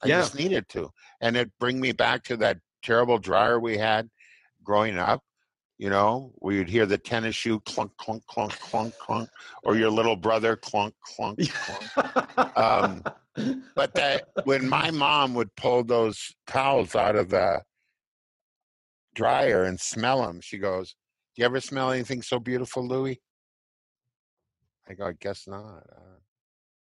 I 0.03 0.07
Yeah. 0.07 0.21
just 0.21 0.35
needed 0.35 0.67
to, 0.69 0.91
and 1.21 1.37
it 1.37 1.51
bring 1.59 1.79
me 1.79 1.93
back 1.93 2.23
to 2.25 2.37
that 2.37 2.57
terrible 2.83 3.17
dryer 3.17 3.59
we 3.59 3.77
had 3.77 4.09
growing 4.63 4.97
up. 4.97 5.23
You 5.77 5.89
know, 5.89 6.33
we 6.41 6.57
would 6.57 6.69
hear 6.69 6.85
the 6.85 6.97
tennis 6.97 7.35
shoe 7.35 7.59
clunk, 7.61 7.95
clunk, 7.97 8.25
clunk, 8.27 8.53
clunk, 8.59 8.97
clunk, 8.97 9.29
or 9.63 9.75
your 9.75 9.89
little 9.89 10.15
brother 10.15 10.55
clunk, 10.55 10.93
clunk, 11.01 11.39
clunk. 11.39 12.57
Um, 12.57 13.03
but 13.75 13.95
that 13.95 14.25
when 14.43 14.67
my 14.67 14.91
mom 14.91 15.33
would 15.33 15.55
pull 15.55 15.83
those 15.83 16.35
towels 16.45 16.95
out 16.95 17.15
of 17.15 17.29
the 17.29 17.63
dryer 19.15 19.63
and 19.63 19.79
smell 19.79 20.21
them, 20.25 20.41
she 20.41 20.57
goes, 20.57 20.95
"Do 21.35 21.41
you 21.41 21.45
ever 21.45 21.59
smell 21.59 21.91
anything 21.91 22.21
so 22.21 22.39
beautiful, 22.39 22.87
Louie?" 22.87 23.21
I 24.87 24.93
go, 24.93 25.07
"I 25.07 25.13
guess 25.13 25.47
not." 25.47 25.83
Uh, 25.91 26.19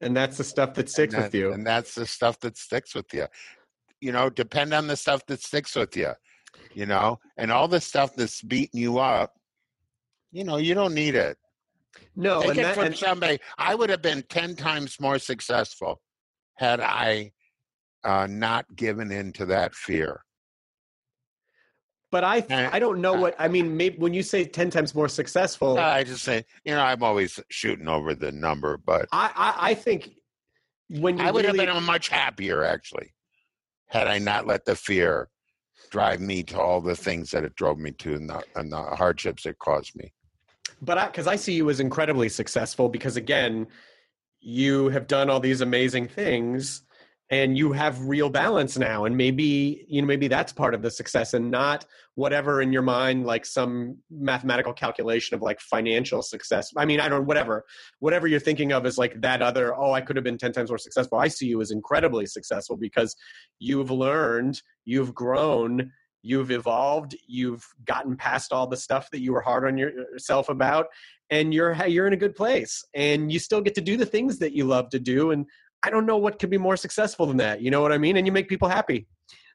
and 0.02 0.16
that's 0.16 0.38
the 0.38 0.44
stuff 0.44 0.74
that 0.76 0.90
sticks 0.90 1.14
and 1.14 1.24
with 1.24 1.36
you. 1.36 1.54
and 1.54 1.66
that's 1.66 1.96
the 1.96 2.06
stuff 2.06 2.40
that 2.42 2.58
sticks 2.58 2.94
with 2.94 3.14
you. 3.14 3.26
You 4.02 4.12
know, 4.12 4.30
depend 4.30 4.74
on 4.74 4.88
the 4.88 4.96
stuff 4.96 5.26
that 5.28 5.42
sticks 5.42 5.76
with 5.76 5.96
you. 5.96 6.12
You 6.74 6.86
know, 6.86 7.20
and 7.38 7.52
all 7.52 7.68
the 7.68 7.82
stuff 7.82 8.16
that's 8.16 8.42
beating 8.42 8.80
you 8.80 9.00
up. 9.00 9.34
You 10.32 10.44
know, 10.44 10.58
you 10.58 10.74
don't 10.74 10.94
need 10.94 11.16
it. 11.16 11.38
no, 12.16 12.42
Take 12.42 12.52
and 12.52 12.60
it 12.60 12.64
that, 12.64 12.76
from 12.76 12.94
somebody. 12.94 13.40
I 13.58 13.76
would 13.76 13.90
have 13.90 14.02
been 14.02 14.24
ten 14.30 14.56
times 14.56 15.00
more 15.00 15.20
successful 15.20 16.02
had 16.56 16.80
I 16.82 17.32
uh, 18.04 18.28
not 18.30 18.66
given 18.76 19.12
in 19.12 19.32
to 19.34 19.46
that 19.48 19.74
fear. 19.74 20.25
But 22.16 22.24
I 22.24 22.46
I 22.72 22.80
don't 22.80 23.02
know 23.02 23.16
uh, 23.16 23.20
what 23.20 23.36
I 23.38 23.50
mean. 23.50 23.76
Maybe 23.76 23.98
when 23.98 24.14
you 24.14 24.24
say 24.24 24.46
ten 24.46 24.70
times 24.70 24.96
more 24.96 25.10
successful, 25.10 25.78
I 25.78 26.06
just 26.06 26.24
say, 26.24 26.46
you 26.64 26.74
know, 26.74 26.80
I'm 26.80 27.04
always 27.04 27.42
shooting 27.50 27.90
over 27.90 28.16
the 28.16 28.32
number, 28.32 28.78
but 28.78 29.10
I, 29.12 29.32
I 29.36 29.72
I 29.72 29.74
think 29.74 30.12
when 30.88 31.18
you 31.18 31.26
I 31.26 31.32
would 31.32 31.44
really, 31.44 31.66
have 31.66 31.76
been 31.76 31.84
much 31.84 32.08
happier 32.08 32.64
actually 32.64 33.14
had 33.90 34.08
I 34.08 34.20
not 34.20 34.48
let 34.48 34.64
the 34.64 34.78
fear 34.78 35.28
drive 35.92 36.22
me 36.22 36.42
to 36.44 36.58
all 36.58 36.80
the 36.80 36.96
things 36.96 37.32
that 37.32 37.44
it 37.44 37.54
drove 37.56 37.80
me 37.80 37.92
to 37.92 38.14
and 38.14 38.30
the, 38.30 38.42
and 38.56 38.72
the 38.72 38.82
hardships 38.82 39.46
it 39.46 39.60
caused 39.60 39.94
me. 39.98 40.14
but 40.82 40.98
I 40.98 41.08
because 41.08 41.28
I 41.28 41.36
see 41.36 41.52
you 41.52 41.70
as 41.70 41.82
incredibly 41.82 42.30
successful 42.30 42.88
because 42.88 43.18
again, 43.18 43.68
you 44.40 44.88
have 44.88 45.08
done 45.08 45.30
all 45.30 45.42
these 45.42 45.60
amazing 45.60 46.08
things 46.08 46.84
and 47.32 47.58
you 47.58 47.72
have 47.72 48.08
real 48.08 48.30
balance 48.30 48.78
now 48.78 49.06
and 49.06 49.18
maybe 49.18 49.86
you 49.88 50.02
know 50.02 50.08
maybe 50.08 50.28
that's 50.28 50.54
part 50.54 50.76
of 50.76 50.82
the 50.82 50.92
success 50.92 51.34
and 51.34 51.50
not 51.50 51.86
whatever 52.14 52.62
in 52.62 52.72
your 52.72 52.82
mind 52.82 53.26
like 53.26 53.46
some 53.46 53.98
mathematical 54.12 54.74
calculation 54.74 55.34
of 55.34 55.42
like 55.42 55.60
financial 55.60 56.22
success 56.22 56.72
i 56.78 56.86
mean 56.86 57.00
i 57.00 57.10
don't 57.10 57.22
know, 57.22 57.26
whatever 57.26 57.66
whatever 58.00 58.28
you're 58.28 58.40
thinking 58.40 58.72
of 58.72 58.86
is 58.86 58.98
like 58.98 59.20
that 59.22 59.42
other 59.42 59.76
oh 59.76 59.92
i 59.92 60.02
could 60.02 60.16
have 60.16 60.24
been 60.24 60.38
10 60.38 60.52
times 60.52 60.70
more 60.70 60.78
successful 60.78 61.18
i 61.18 61.28
see 61.28 61.48
you 61.48 61.62
as 61.62 61.72
incredibly 61.72 62.26
successful 62.26 62.78
because 62.78 63.16
you've 63.60 63.92
learned 63.92 64.62
you've 64.86 65.14
grown 65.16 65.92
you've 66.26 66.50
evolved, 66.50 67.16
you've 67.28 67.64
gotten 67.86 68.18
past 68.18 68.52
all 68.52 68.66
the 68.66 68.76
stuff 68.76 69.12
that 69.12 69.22
you 69.22 69.32
were 69.32 69.42
hard 69.42 69.64
on 69.64 69.78
yourself 69.78 70.50
about, 70.50 70.88
and 71.30 71.54
you're 71.54 71.74
you're 71.86 72.08
in 72.08 72.14
a 72.14 72.18
good 72.18 72.36
place, 72.36 72.84
and 72.96 73.32
you 73.32 73.38
still 73.38 73.62
get 73.62 73.76
to 73.76 73.82
do 73.82 73.96
the 73.96 74.06
things 74.06 74.40
that 74.40 74.54
you 74.54 74.66
love 74.66 74.90
to 74.90 75.00
do. 75.00 75.32
And 75.32 75.46
I 75.86 75.92
don't 75.92 76.08
know 76.08 76.18
what 76.18 76.40
could 76.40 76.50
be 76.50 76.58
more 76.58 76.76
successful 76.78 77.28
than 77.28 77.38
that. 77.38 77.62
You 77.62 77.70
know 77.70 77.82
what 77.82 77.92
I 77.92 78.00
mean? 78.00 78.18
And 78.18 78.26
you 78.26 78.32
make 78.32 78.50
people 78.50 78.68
happy. 78.68 79.06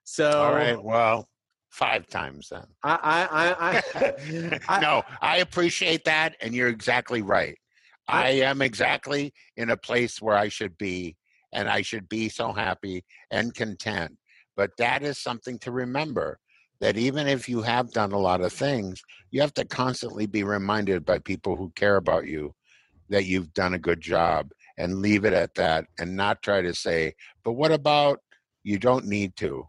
So 0.05 0.31
all 0.31 0.55
right, 0.55 0.83
well, 0.83 1.29
five 1.71 2.07
times 2.07 2.49
then. 2.51 2.67
I 2.85 3.27
I 3.35 3.83
I, 4.05 4.61
I 4.69 4.81
no, 4.81 5.03
I 5.21 5.39
appreciate 5.39 6.05
that, 6.05 6.37
and 6.41 6.55
you're 6.55 6.69
exactly 6.69 7.21
right. 7.21 7.59
I 8.07 8.31
am 8.31 8.63
exactly 8.63 9.33
in 9.57 9.71
a 9.71 9.77
place 9.77 10.23
where 10.23 10.37
I 10.37 10.49
should 10.49 10.79
be, 10.79 11.17
and 11.53 11.69
I 11.69 11.83
should 11.83 12.09
be 12.09 12.29
so 12.29 12.53
happy 12.53 13.05
and 13.33 13.55
content. 13.55 14.17
But 14.57 14.71
that 14.79 15.03
is 15.03 15.19
something 15.19 15.59
to 15.61 15.73
remember 15.73 16.39
that 16.81 16.97
even 16.97 17.27
if 17.27 17.49
you 17.49 17.63
have 17.63 17.93
done 17.93 18.13
a 18.13 18.19
lot 18.19 18.41
of 18.41 18.53
things, 18.53 19.03
you 19.33 19.41
have 19.41 19.55
to 19.55 19.65
constantly 19.65 20.27
be 20.27 20.45
reminded 20.45 21.05
by 21.05 21.19
people 21.19 21.57
who 21.57 21.73
care 21.75 21.97
about 21.97 22.27
you 22.27 22.55
that 23.11 23.27
you've 23.27 23.53
done 23.53 23.75
a 23.75 23.79
good 23.79 24.01
job 24.01 24.51
and 24.81 25.03
leave 25.03 25.25
it 25.25 25.33
at 25.35 25.55
that 25.57 25.85
and 25.99 26.17
not 26.17 26.43
try 26.43 26.63
to 26.63 26.75
say, 26.75 27.15
but 27.45 27.53
what 27.53 27.71
about 27.71 28.21
you 28.63 28.79
don't 28.79 29.07
need 29.07 29.37
to. 29.37 29.69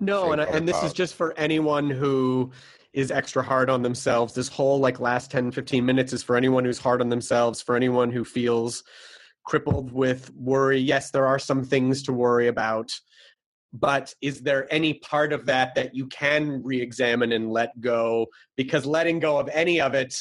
No, 0.00 0.32
and, 0.32 0.40
and 0.40 0.66
this 0.66 0.82
is 0.82 0.92
just 0.92 1.14
for 1.14 1.36
anyone 1.38 1.88
who 1.90 2.50
is 2.92 3.10
extra 3.10 3.42
hard 3.42 3.70
on 3.70 3.82
themselves. 3.82 4.34
This 4.34 4.48
whole 4.48 4.78
like 4.78 5.00
last 5.00 5.30
10, 5.30 5.52
15 5.52 5.84
minutes 5.84 6.12
is 6.12 6.22
for 6.22 6.36
anyone 6.36 6.64
who's 6.64 6.78
hard 6.78 7.00
on 7.00 7.08
themselves, 7.08 7.62
for 7.62 7.76
anyone 7.76 8.10
who 8.10 8.24
feels 8.24 8.82
crippled 9.44 9.92
with 9.92 10.32
worry. 10.34 10.78
Yes, 10.78 11.10
there 11.10 11.26
are 11.26 11.38
some 11.38 11.64
things 11.64 12.02
to 12.04 12.12
worry 12.12 12.48
about, 12.48 12.90
but 13.72 14.14
is 14.20 14.40
there 14.40 14.72
any 14.72 14.94
part 14.94 15.32
of 15.32 15.46
that 15.46 15.74
that 15.76 15.94
you 15.94 16.06
can 16.06 16.62
re 16.62 16.80
examine 16.80 17.32
and 17.32 17.50
let 17.50 17.80
go? 17.80 18.26
Because 18.56 18.84
letting 18.84 19.20
go 19.20 19.38
of 19.38 19.48
any 19.52 19.80
of 19.80 19.94
it 19.94 20.14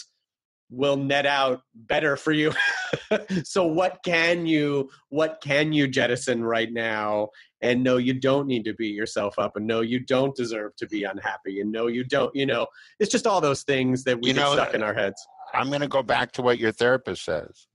will 0.72 0.96
net 0.98 1.26
out 1.26 1.62
better 1.76 2.16
for 2.16 2.32
you. 2.32 2.52
so 3.44 3.66
what 3.66 4.00
can 4.04 4.46
you 4.46 4.90
what 5.10 5.40
can 5.42 5.72
you 5.74 5.88
jettison 5.88 6.44
right 6.44 6.72
now 6.74 7.30
and 7.62 7.84
no 7.84 7.98
you 7.98 8.14
don't 8.14 8.48
need 8.48 8.66
to 8.66 8.74
beat 8.74 8.96
yourself 8.96 9.38
up 9.38 9.56
and 9.56 9.66
no 9.68 9.82
you 9.82 10.00
don't 10.00 10.36
deserve 10.36 10.76
to 10.78 10.88
be 10.88 11.04
unhappy 11.04 11.62
and 11.62 11.72
no 11.72 11.88
you 11.88 12.04
don't 12.04 12.34
you 12.36 12.46
know 12.46 12.66
it's 13.00 13.12
just 13.12 13.26
all 13.28 13.40
those 13.40 13.64
things 13.64 14.04
that 14.04 14.22
we 14.22 14.30
You 14.30 14.34
get 14.34 14.42
know, 14.42 14.54
stuck 14.54 14.74
in 14.74 14.84
our 14.84 14.94
heads 14.94 15.26
I'm 15.54 15.68
going 15.70 15.82
to 15.82 15.88
go 15.88 16.02
back 16.04 16.32
to 16.34 16.42
what 16.42 16.60
your 16.60 16.72
therapist 16.72 17.24
says. 17.26 17.68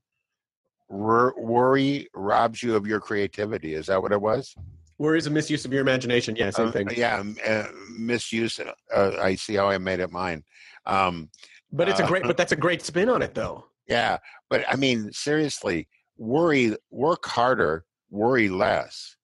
Wor- 0.89 1.35
Worry 1.37 2.07
robs 2.15 2.61
you 2.63 2.75
of 2.75 2.87
your 2.87 2.99
creativity. 2.99 3.73
Is 3.75 3.87
that 3.87 4.01
what 4.01 4.11
it 4.11 4.21
was? 4.21 4.55
worry 4.99 5.19
is 5.19 5.27
a 5.27 5.29
misuse 5.29 5.63
of 5.65 5.71
your 5.71 5.81
imagination 5.81 6.35
yeah 6.35 6.49
same 6.49 6.67
Uh, 6.67 6.71
thing 6.71 6.87
yeah, 6.95 7.23
uh, 7.45 7.67
misuse. 7.97 8.59
Uh, 8.59 9.11
I 9.21 9.35
see 9.35 9.55
how 9.55 9.69
I 9.69 9.77
made 9.77 9.99
it 9.99 10.11
mine. 10.11 10.43
Um, 10.85 11.29
but 11.71 11.89
it's 11.89 11.99
a 11.99 12.03
uh, 12.03 12.07
great 12.07 12.23
but 12.23 12.37
that's 12.37 12.51
a 12.51 12.57
great 12.57 12.81
spin 12.81 13.09
on 13.09 13.21
it 13.21 13.33
though 13.33 13.65
Yeah, 13.87 14.17
but 14.49 14.65
I 14.69 14.75
mean, 14.75 15.11
seriously, 15.13 15.87
worry, 16.17 16.75
work 16.91 17.25
harder, 17.25 17.85
worry 18.09 18.49
less, 18.49 19.15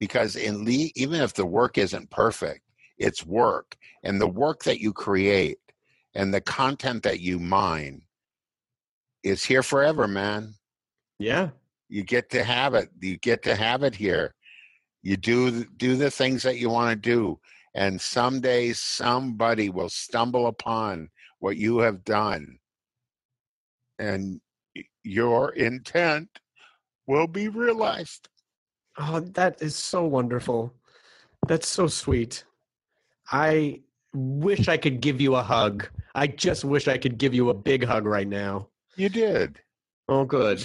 because 0.00 0.36
in 0.36 0.64
Lee, 0.64 0.92
even 0.96 1.20
if 1.20 1.34
the 1.34 1.46
work 1.46 1.78
isn't 1.78 2.10
perfect, 2.10 2.62
it's 2.98 3.24
work, 3.24 3.76
and 4.02 4.20
the 4.20 4.28
work 4.28 4.64
that 4.64 4.80
you 4.80 4.92
create 4.92 5.58
and 6.14 6.34
the 6.34 6.40
content 6.40 7.04
that 7.04 7.20
you 7.20 7.38
mine 7.38 8.02
is 9.22 9.44
here 9.44 9.62
forever, 9.62 10.08
man. 10.08 10.54
yeah 11.18 11.50
You 11.88 12.02
get 12.02 12.28
to 12.30 12.42
have 12.42 12.74
it. 12.74 12.88
You 13.00 13.18
get 13.18 13.42
to 13.44 13.54
have 13.54 13.82
it 13.82 13.94
here. 13.94 14.34
You 15.02 15.16
do 15.16 15.64
do 15.64 15.96
the 15.96 16.10
things 16.10 16.42
that 16.42 16.58
you 16.58 16.70
want 16.70 16.90
to 16.90 16.96
do, 16.96 17.38
and 17.74 18.00
someday 18.00 18.72
somebody 18.72 19.70
will 19.70 19.88
stumble 19.88 20.48
upon 20.48 21.08
what 21.40 21.56
you 21.56 21.78
have 21.78 22.04
done 22.04 22.58
and 23.98 24.40
your 25.04 25.50
intent 25.52 26.28
will 27.06 27.26
be 27.26 27.48
realized. 27.48 28.28
oh 28.98 29.20
that 29.20 29.60
is 29.62 29.74
so 29.76 30.04
wonderful 30.04 30.72
that's 31.46 31.68
so 31.68 31.86
sweet 31.86 32.44
i 33.30 33.80
wish 34.14 34.68
i 34.68 34.76
could 34.76 35.00
give 35.00 35.20
you 35.20 35.34
a 35.36 35.42
hug 35.42 35.88
i 36.14 36.26
just 36.26 36.64
wish 36.64 36.88
i 36.88 36.98
could 36.98 37.16
give 37.18 37.32
you 37.34 37.50
a 37.50 37.54
big 37.54 37.84
hug 37.84 38.04
right 38.04 38.28
now 38.28 38.68
You 38.96 39.08
did. 39.08 39.60
oh 40.08 40.24
good 40.24 40.58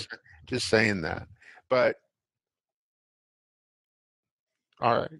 Just 0.47 0.67
saying 0.67 1.01
that. 1.01 1.27
But 1.69 1.95
all 4.81 4.97
right. 4.99 5.19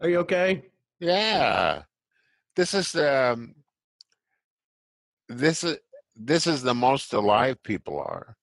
are 0.00 0.08
you 0.08 0.18
okay 0.20 0.64
Yeah. 1.00 1.82
This 2.56 2.74
is 2.74 2.94
um 2.96 3.54
this 5.28 5.64
is 5.64 5.78
this 6.16 6.46
is 6.46 6.62
the 6.62 6.74
most 6.74 7.12
alive 7.12 7.62
people 7.62 7.98
are. 7.98 8.36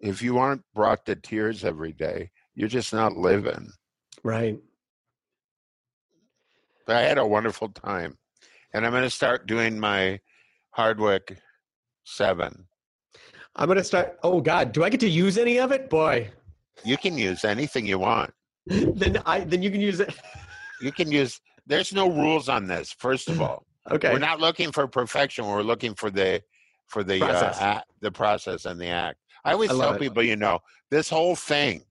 If 0.00 0.22
you 0.22 0.38
aren't 0.38 0.62
brought 0.74 1.04
to 1.06 1.16
tears 1.16 1.64
every 1.64 1.92
day, 1.92 2.30
you're 2.54 2.68
just 2.68 2.92
not 2.92 3.16
living. 3.16 3.70
right 4.22 4.58
But 6.86 6.96
I 6.96 7.02
had 7.02 7.18
a 7.18 7.26
wonderful 7.26 7.68
time. 7.68 8.18
And 8.72 8.84
I'm 8.84 8.92
going 8.92 9.02
to 9.04 9.10
start 9.10 9.46
doing 9.46 9.78
my 9.78 10.20
Hardwick 10.70 11.38
7. 12.04 12.66
I'm 13.56 13.66
gonna 13.66 13.82
start. 13.82 14.18
Oh 14.22 14.40
God, 14.40 14.72
do 14.72 14.84
I 14.84 14.88
get 14.88 15.00
to 15.00 15.08
use 15.08 15.36
any 15.36 15.58
of 15.58 15.72
it? 15.72 15.90
Boy, 15.90 16.30
You 16.84 16.96
can 16.96 17.18
use 17.18 17.44
anything 17.44 17.86
you 17.86 17.98
want. 17.98 18.32
then 18.66 19.20
I 19.26 19.40
then 19.40 19.62
you 19.62 19.70
can 19.70 19.80
use 19.80 19.98
it. 19.98 20.14
You 20.80 20.92
can 20.92 21.10
use 21.10 21.40
there's 21.66 21.92
no 21.92 22.08
rules 22.08 22.48
on 22.48 22.68
this 22.68 22.92
first 22.92 23.28
of 23.28 23.40
all. 23.46 23.66
Okay, 23.90 24.12
We're 24.12 24.18
not 24.18 24.40
looking 24.40 24.72
for 24.72 24.86
perfection. 24.86 25.46
We're 25.46 25.62
looking 25.62 25.94
for 25.94 26.10
the 26.10 26.42
for 26.88 27.02
the 27.04 27.18
Process. 27.20 27.58
uh, 27.58 27.62
act, 27.62 27.86
the 28.00 28.10
process 28.10 28.64
and 28.64 28.80
the 28.80 28.88
act. 28.88 29.18
I 29.44 29.52
always 29.52 29.70
I 29.70 29.74
tell 29.74 29.92
it. 29.94 30.00
people, 30.00 30.22
you 30.22 30.36
know, 30.36 30.60
this 30.90 31.08
whole 31.08 31.36
thing 31.36 31.82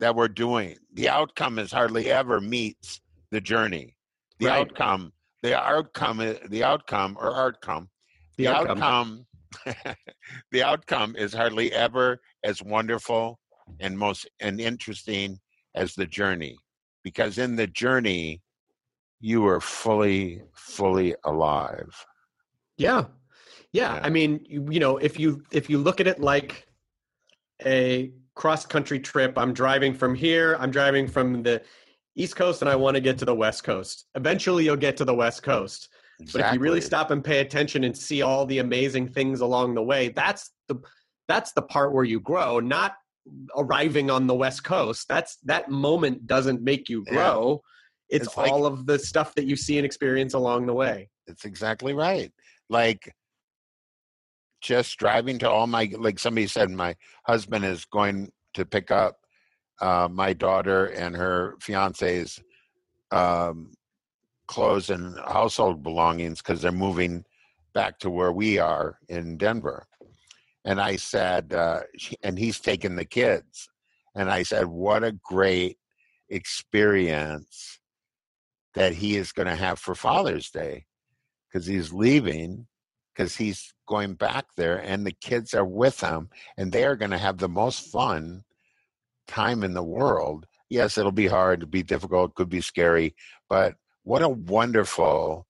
that 0.00 0.14
we're 0.14 0.28
doing, 0.28 0.76
the 0.92 1.08
outcome 1.08 1.58
is 1.58 1.70
hardly 1.72 2.10
ever 2.10 2.40
meets 2.40 3.00
the 3.30 3.40
journey. 3.40 3.96
The 4.40 4.46
Right. 4.46 4.68
outcome, 4.68 5.12
the 5.42 5.58
outcome, 5.58 6.18
the 6.48 6.64
outcome 6.64 7.16
or 7.20 7.34
outcome, 7.36 7.90
The 8.38 8.44
the 8.44 8.54
outcome. 8.54 8.78
outcome, 8.78 9.26
the 10.52 10.62
outcome 10.62 11.16
is 11.16 11.32
hardly 11.32 11.72
ever 11.72 12.20
as 12.42 12.62
wonderful 12.62 13.38
and 13.80 13.98
most 13.98 14.28
and 14.40 14.60
interesting 14.60 15.38
as 15.74 15.94
the 15.94 16.06
journey, 16.06 16.56
because 17.02 17.38
in 17.38 17.56
the 17.56 17.66
journey, 17.66 18.40
you 19.20 19.46
are 19.46 19.60
fully, 19.60 20.42
fully 20.54 21.14
alive. 21.24 22.04
yeah, 22.76 23.04
yeah. 23.72 23.94
Yeah. 23.94 24.00
I 24.02 24.08
mean, 24.08 24.44
you, 24.48 24.66
you 24.70 24.78
know, 24.78 24.98
if 24.98 25.18
you 25.18 25.42
if 25.50 25.68
you 25.68 25.78
look 25.78 26.00
at 26.00 26.06
it 26.06 26.20
like 26.20 26.68
a 27.64 28.12
cross 28.34 28.64
country 28.64 29.00
trip, 29.00 29.36
I'm 29.36 29.52
driving 29.52 29.94
from 29.94 30.14
here. 30.14 30.56
I'm 30.60 30.70
driving 30.70 31.08
from 31.08 31.42
the 31.42 31.60
East 32.14 32.36
Coast, 32.36 32.62
and 32.62 32.68
I 32.68 32.76
want 32.76 32.94
to 32.94 33.00
get 33.00 33.18
to 33.18 33.24
the 33.24 33.34
West 33.34 33.64
Coast. 33.64 34.06
Eventually, 34.14 34.64
you'll 34.64 34.76
get 34.76 34.96
to 34.98 35.04
the 35.04 35.14
West 35.14 35.42
Coast. 35.42 35.88
But 36.32 36.42
if 36.42 36.52
you 36.52 36.60
really 36.60 36.80
stop 36.80 37.10
and 37.10 37.24
pay 37.24 37.40
attention 37.40 37.82
and 37.82 37.96
see 37.96 38.22
all 38.22 38.46
the 38.46 38.58
amazing 38.58 39.08
things 39.08 39.40
along 39.40 39.74
the 39.74 39.82
way, 39.82 40.10
that's 40.10 40.50
the 40.68 40.76
that's 41.26 41.52
the 41.52 41.62
part 41.62 41.92
where 41.92 42.04
you 42.04 42.20
grow, 42.20 42.60
not 42.60 42.94
arriving 43.56 44.10
on 44.10 44.28
the 44.28 44.34
West 44.34 44.62
Coast. 44.62 45.08
That's 45.08 45.36
that 45.44 45.70
moment 45.70 46.28
doesn't 46.28 46.62
make 46.62 46.88
you 46.88 47.04
Yeah. 47.10 47.56
It's, 48.08 48.26
It's 48.26 48.36
like- 48.36 48.50
all 48.50 48.66
of 48.66 48.86
the 48.86 48.98
stuff 48.98 49.34
that 49.34 49.44
you 49.46 49.56
see 49.56 49.78
and 49.78 49.86
experience 49.86 50.34
along 50.34 50.66
the 50.66 50.74
way. 50.74 51.10
It's 51.26 51.44
exactly 51.44 51.94
right. 51.94 52.32
Like 52.68 53.14
just 54.60 54.96
driving 54.98 55.38
to 55.38 55.50
all 55.50 55.66
my 55.66 55.90
like 55.98 56.18
somebody 56.18 56.46
said 56.46 56.70
my 56.70 56.96
husband 57.26 57.64
is 57.64 57.84
going 57.84 58.32
to 58.54 58.64
pick 58.64 58.90
up 58.90 59.18
uh, 59.80 60.08
my 60.10 60.32
daughter 60.32 60.86
and 60.86 61.14
her 61.14 61.56
fiance's 61.60 62.40
um, 63.10 63.72
clothes 64.46 64.90
and 64.90 65.18
household 65.20 65.82
belongings 65.82 66.40
because 66.40 66.62
they're 66.62 66.72
moving 66.72 67.24
back 67.74 67.98
to 67.98 68.10
where 68.10 68.32
we 68.32 68.58
are 68.58 68.98
in 69.08 69.36
Denver. 69.36 69.86
And 70.64 70.80
I 70.80 70.96
said, 70.96 71.52
uh, 71.52 71.80
and 72.22 72.38
he's 72.38 72.60
taking 72.60 72.96
the 72.96 73.04
kids. 73.04 73.68
And 74.14 74.30
I 74.30 74.44
said, 74.44 74.66
what 74.66 75.04
a 75.04 75.12
great 75.12 75.76
experience 76.30 77.80
that 78.74 78.94
he 78.94 79.16
is 79.16 79.32
going 79.32 79.48
to 79.48 79.54
have 79.54 79.78
for 79.78 79.94
Father's 79.94 80.50
Day 80.50 80.86
because 81.48 81.66
he's 81.66 81.92
leaving 81.92 82.66
because 83.14 83.36
he's 83.36 83.74
going 83.86 84.14
back 84.14 84.46
there 84.56 84.76
and 84.76 85.06
the 85.06 85.12
kids 85.12 85.54
are 85.54 85.64
with 85.64 86.00
him 86.00 86.28
and 86.56 86.72
they 86.72 86.84
are 86.84 86.96
going 86.96 87.12
to 87.12 87.18
have 87.18 87.38
the 87.38 87.48
most 87.48 87.90
fun 87.92 88.42
time 89.28 89.62
in 89.62 89.74
the 89.74 89.82
world. 89.82 90.46
Yes, 90.68 90.98
it'll 90.98 91.12
be 91.12 91.28
hard, 91.28 91.60
it'll 91.60 91.70
be 91.70 91.82
difficult, 91.82 92.34
could 92.34 92.48
be 92.48 92.60
scary, 92.60 93.14
but 93.48 93.74
what 94.02 94.22
a 94.22 94.28
wonderful 94.28 95.46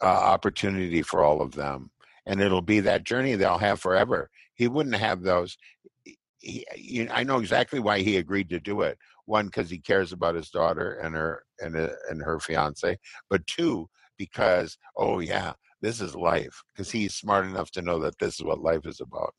uh, 0.00 0.06
opportunity 0.06 1.02
for 1.02 1.22
all 1.22 1.42
of 1.42 1.52
them. 1.52 1.90
And 2.24 2.40
it'll 2.40 2.62
be 2.62 2.80
that 2.80 3.04
journey 3.04 3.34
they'll 3.34 3.58
have 3.58 3.80
forever. 3.80 4.30
He 4.54 4.68
wouldn't 4.68 4.94
have 4.94 5.22
those. 5.22 5.56
He, 6.38 6.64
he, 6.74 7.08
I 7.10 7.24
know 7.24 7.38
exactly 7.38 7.80
why 7.80 8.00
he 8.00 8.16
agreed 8.16 8.50
to 8.50 8.60
do 8.60 8.82
it. 8.82 8.98
One 9.26 9.46
because 9.46 9.70
he 9.70 9.78
cares 9.78 10.12
about 10.12 10.34
his 10.34 10.50
daughter 10.50 10.94
and 11.02 11.14
her 11.14 11.42
and 11.60 11.76
uh, 11.76 11.90
and 12.10 12.22
her 12.22 12.40
fiance, 12.40 12.98
but 13.30 13.46
two 13.46 13.88
because 14.18 14.76
oh 14.96 15.20
yeah, 15.20 15.52
this 15.80 16.00
is 16.00 16.14
life 16.14 16.62
because 16.72 16.90
he's 16.90 17.14
smart 17.14 17.46
enough 17.46 17.70
to 17.72 17.82
know 17.82 17.98
that 18.00 18.18
this 18.18 18.34
is 18.34 18.44
what 18.44 18.60
life 18.60 18.86
is 18.86 19.00
about. 19.00 19.34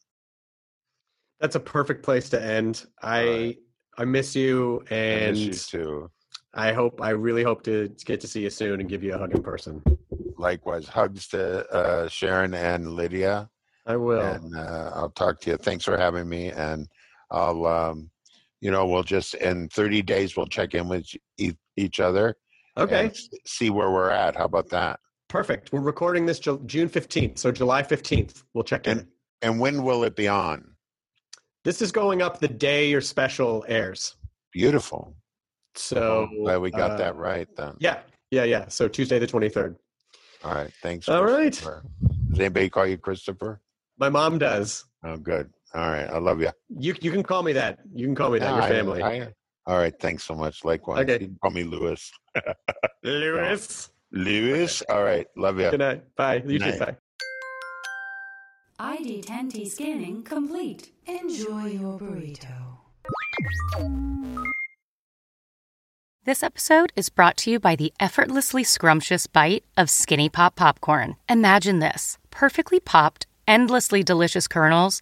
That's 1.39 1.55
a 1.55 1.59
perfect 1.59 2.03
place 2.03 2.29
to 2.29 2.41
end. 2.41 2.85
I 3.01 3.57
I 3.97 4.05
miss 4.05 4.35
you 4.35 4.83
and 4.89 5.27
I 5.27 5.31
miss 5.31 5.73
you 5.73 5.79
too. 5.79 6.11
I 6.53 6.71
hope 6.71 7.01
I 7.01 7.09
really 7.09 7.43
hope 7.43 7.63
to 7.63 7.89
get 8.05 8.21
to 8.21 8.27
see 8.27 8.43
you 8.43 8.49
soon 8.49 8.79
and 8.79 8.87
give 8.87 9.03
you 9.03 9.13
a 9.13 9.17
hug 9.17 9.35
in 9.35 9.41
person. 9.41 9.81
Likewise, 10.37 10.87
hugs 10.87 11.27
to 11.29 11.67
uh, 11.73 12.07
Sharon 12.07 12.53
and 12.53 12.93
Lydia. 12.93 13.49
I 13.85 13.95
will. 13.97 14.21
And 14.21 14.55
uh, 14.55 14.91
I'll 14.93 15.09
talk 15.09 15.41
to 15.41 15.51
you. 15.51 15.57
Thanks 15.57 15.83
for 15.83 15.97
having 15.97 16.29
me. 16.29 16.51
And 16.51 16.87
I'll, 17.31 17.65
um, 17.65 18.09
you 18.63 18.71
know, 18.71 18.85
we'll 18.85 19.03
just 19.03 19.33
in 19.35 19.67
30 19.67 20.01
days 20.03 20.37
we'll 20.37 20.47
check 20.47 20.73
in 20.73 20.87
with 20.87 21.05
each 21.75 21.99
other. 21.99 22.37
Okay. 22.77 23.11
see 23.45 23.69
where 23.69 23.91
we're 23.91 24.09
at. 24.09 24.37
How 24.37 24.45
about 24.45 24.69
that? 24.69 25.01
Perfect. 25.27 25.73
We're 25.73 25.81
recording 25.81 26.25
this 26.25 26.39
June 26.39 26.89
15th, 26.89 27.37
so 27.37 27.51
July 27.51 27.83
15th. 27.83 28.43
We'll 28.53 28.63
check 28.63 28.87
in. 28.87 28.99
And 28.99 29.07
and 29.41 29.59
when 29.59 29.83
will 29.83 30.05
it 30.05 30.15
be 30.15 30.29
on? 30.29 30.63
This 31.65 31.81
is 31.81 31.91
going 31.91 32.21
up 32.21 32.39
the 32.39 32.47
day 32.47 32.89
your 32.89 33.01
special 33.01 33.65
airs. 33.67 34.15
Beautiful. 34.53 35.13
So 35.75 36.29
Glad 36.43 36.61
we 36.61 36.71
got 36.71 36.91
uh, 36.91 36.97
that 36.97 37.17
right 37.17 37.47
then. 37.57 37.75
Yeah, 37.79 37.99
yeah, 38.31 38.45
yeah. 38.45 38.69
So 38.69 38.87
Tuesday 38.87 39.19
the 39.19 39.27
23rd. 39.27 39.75
All 40.45 40.53
right. 40.53 40.71
Thanks. 40.81 41.09
All 41.09 41.25
right. 41.25 41.51
Does 41.51 42.39
anybody 42.39 42.69
call 42.69 42.87
you 42.87 42.97
Christopher? 42.97 43.59
My 43.97 44.07
mom 44.09 44.37
does. 44.37 44.85
Oh, 45.03 45.17
good. 45.17 45.51
All 45.75 45.89
right. 45.89 46.09
I 46.09 46.17
love 46.19 46.39
you. 46.41 46.49
You 46.69 46.93
you 47.01 47.11
can 47.11 47.23
call 47.23 47.43
me 47.43 47.53
that. 47.53 47.79
You 47.93 48.05
can 48.05 48.15
call 48.15 48.29
me 48.31 48.39
that. 48.39 48.53
Your 48.53 48.63
I- 48.63 48.69
family. 48.69 49.03
I- 49.03 49.33
all 49.65 49.77
right. 49.77 49.93
Thanks 49.99 50.23
so 50.23 50.35
much. 50.35 50.65
Likewise. 50.65 51.03
Okay. 51.03 51.13
You 51.13 51.27
can 51.29 51.37
call 51.41 51.51
me 51.51 51.63
Lewis. 51.63 52.11
Lewis. 53.03 53.89
Lewis. 54.11 54.83
All 54.89 55.03
right. 55.03 55.25
Love 55.37 55.59
you. 55.59 55.71
Good 55.71 55.79
night. 55.79 56.03
Bye. 56.17 56.43
You 56.45 56.59
too. 56.59 56.65
Night. 56.77 56.79
Bye. 56.79 56.97
ID10T 58.79 59.67
scanning 59.67 60.23
complete. 60.23 60.91
Enjoy 61.05 61.65
your 61.67 61.97
burrito. 61.97 62.77
This 66.25 66.41
episode 66.43 66.91
is 66.95 67.09
brought 67.09 67.37
to 67.37 67.51
you 67.51 67.59
by 67.59 67.75
the 67.75 67.93
effortlessly 67.99 68.63
scrumptious 68.63 69.27
bite 69.27 69.63
of 69.77 69.89
Skinny 69.89 70.29
Pop 70.29 70.55
Popcorn. 70.55 71.15
Imagine 71.29 71.79
this 71.79 72.17
perfectly 72.31 72.79
popped, 72.79 73.27
endlessly 73.47 74.03
delicious 74.03 74.47
kernels, 74.47 75.01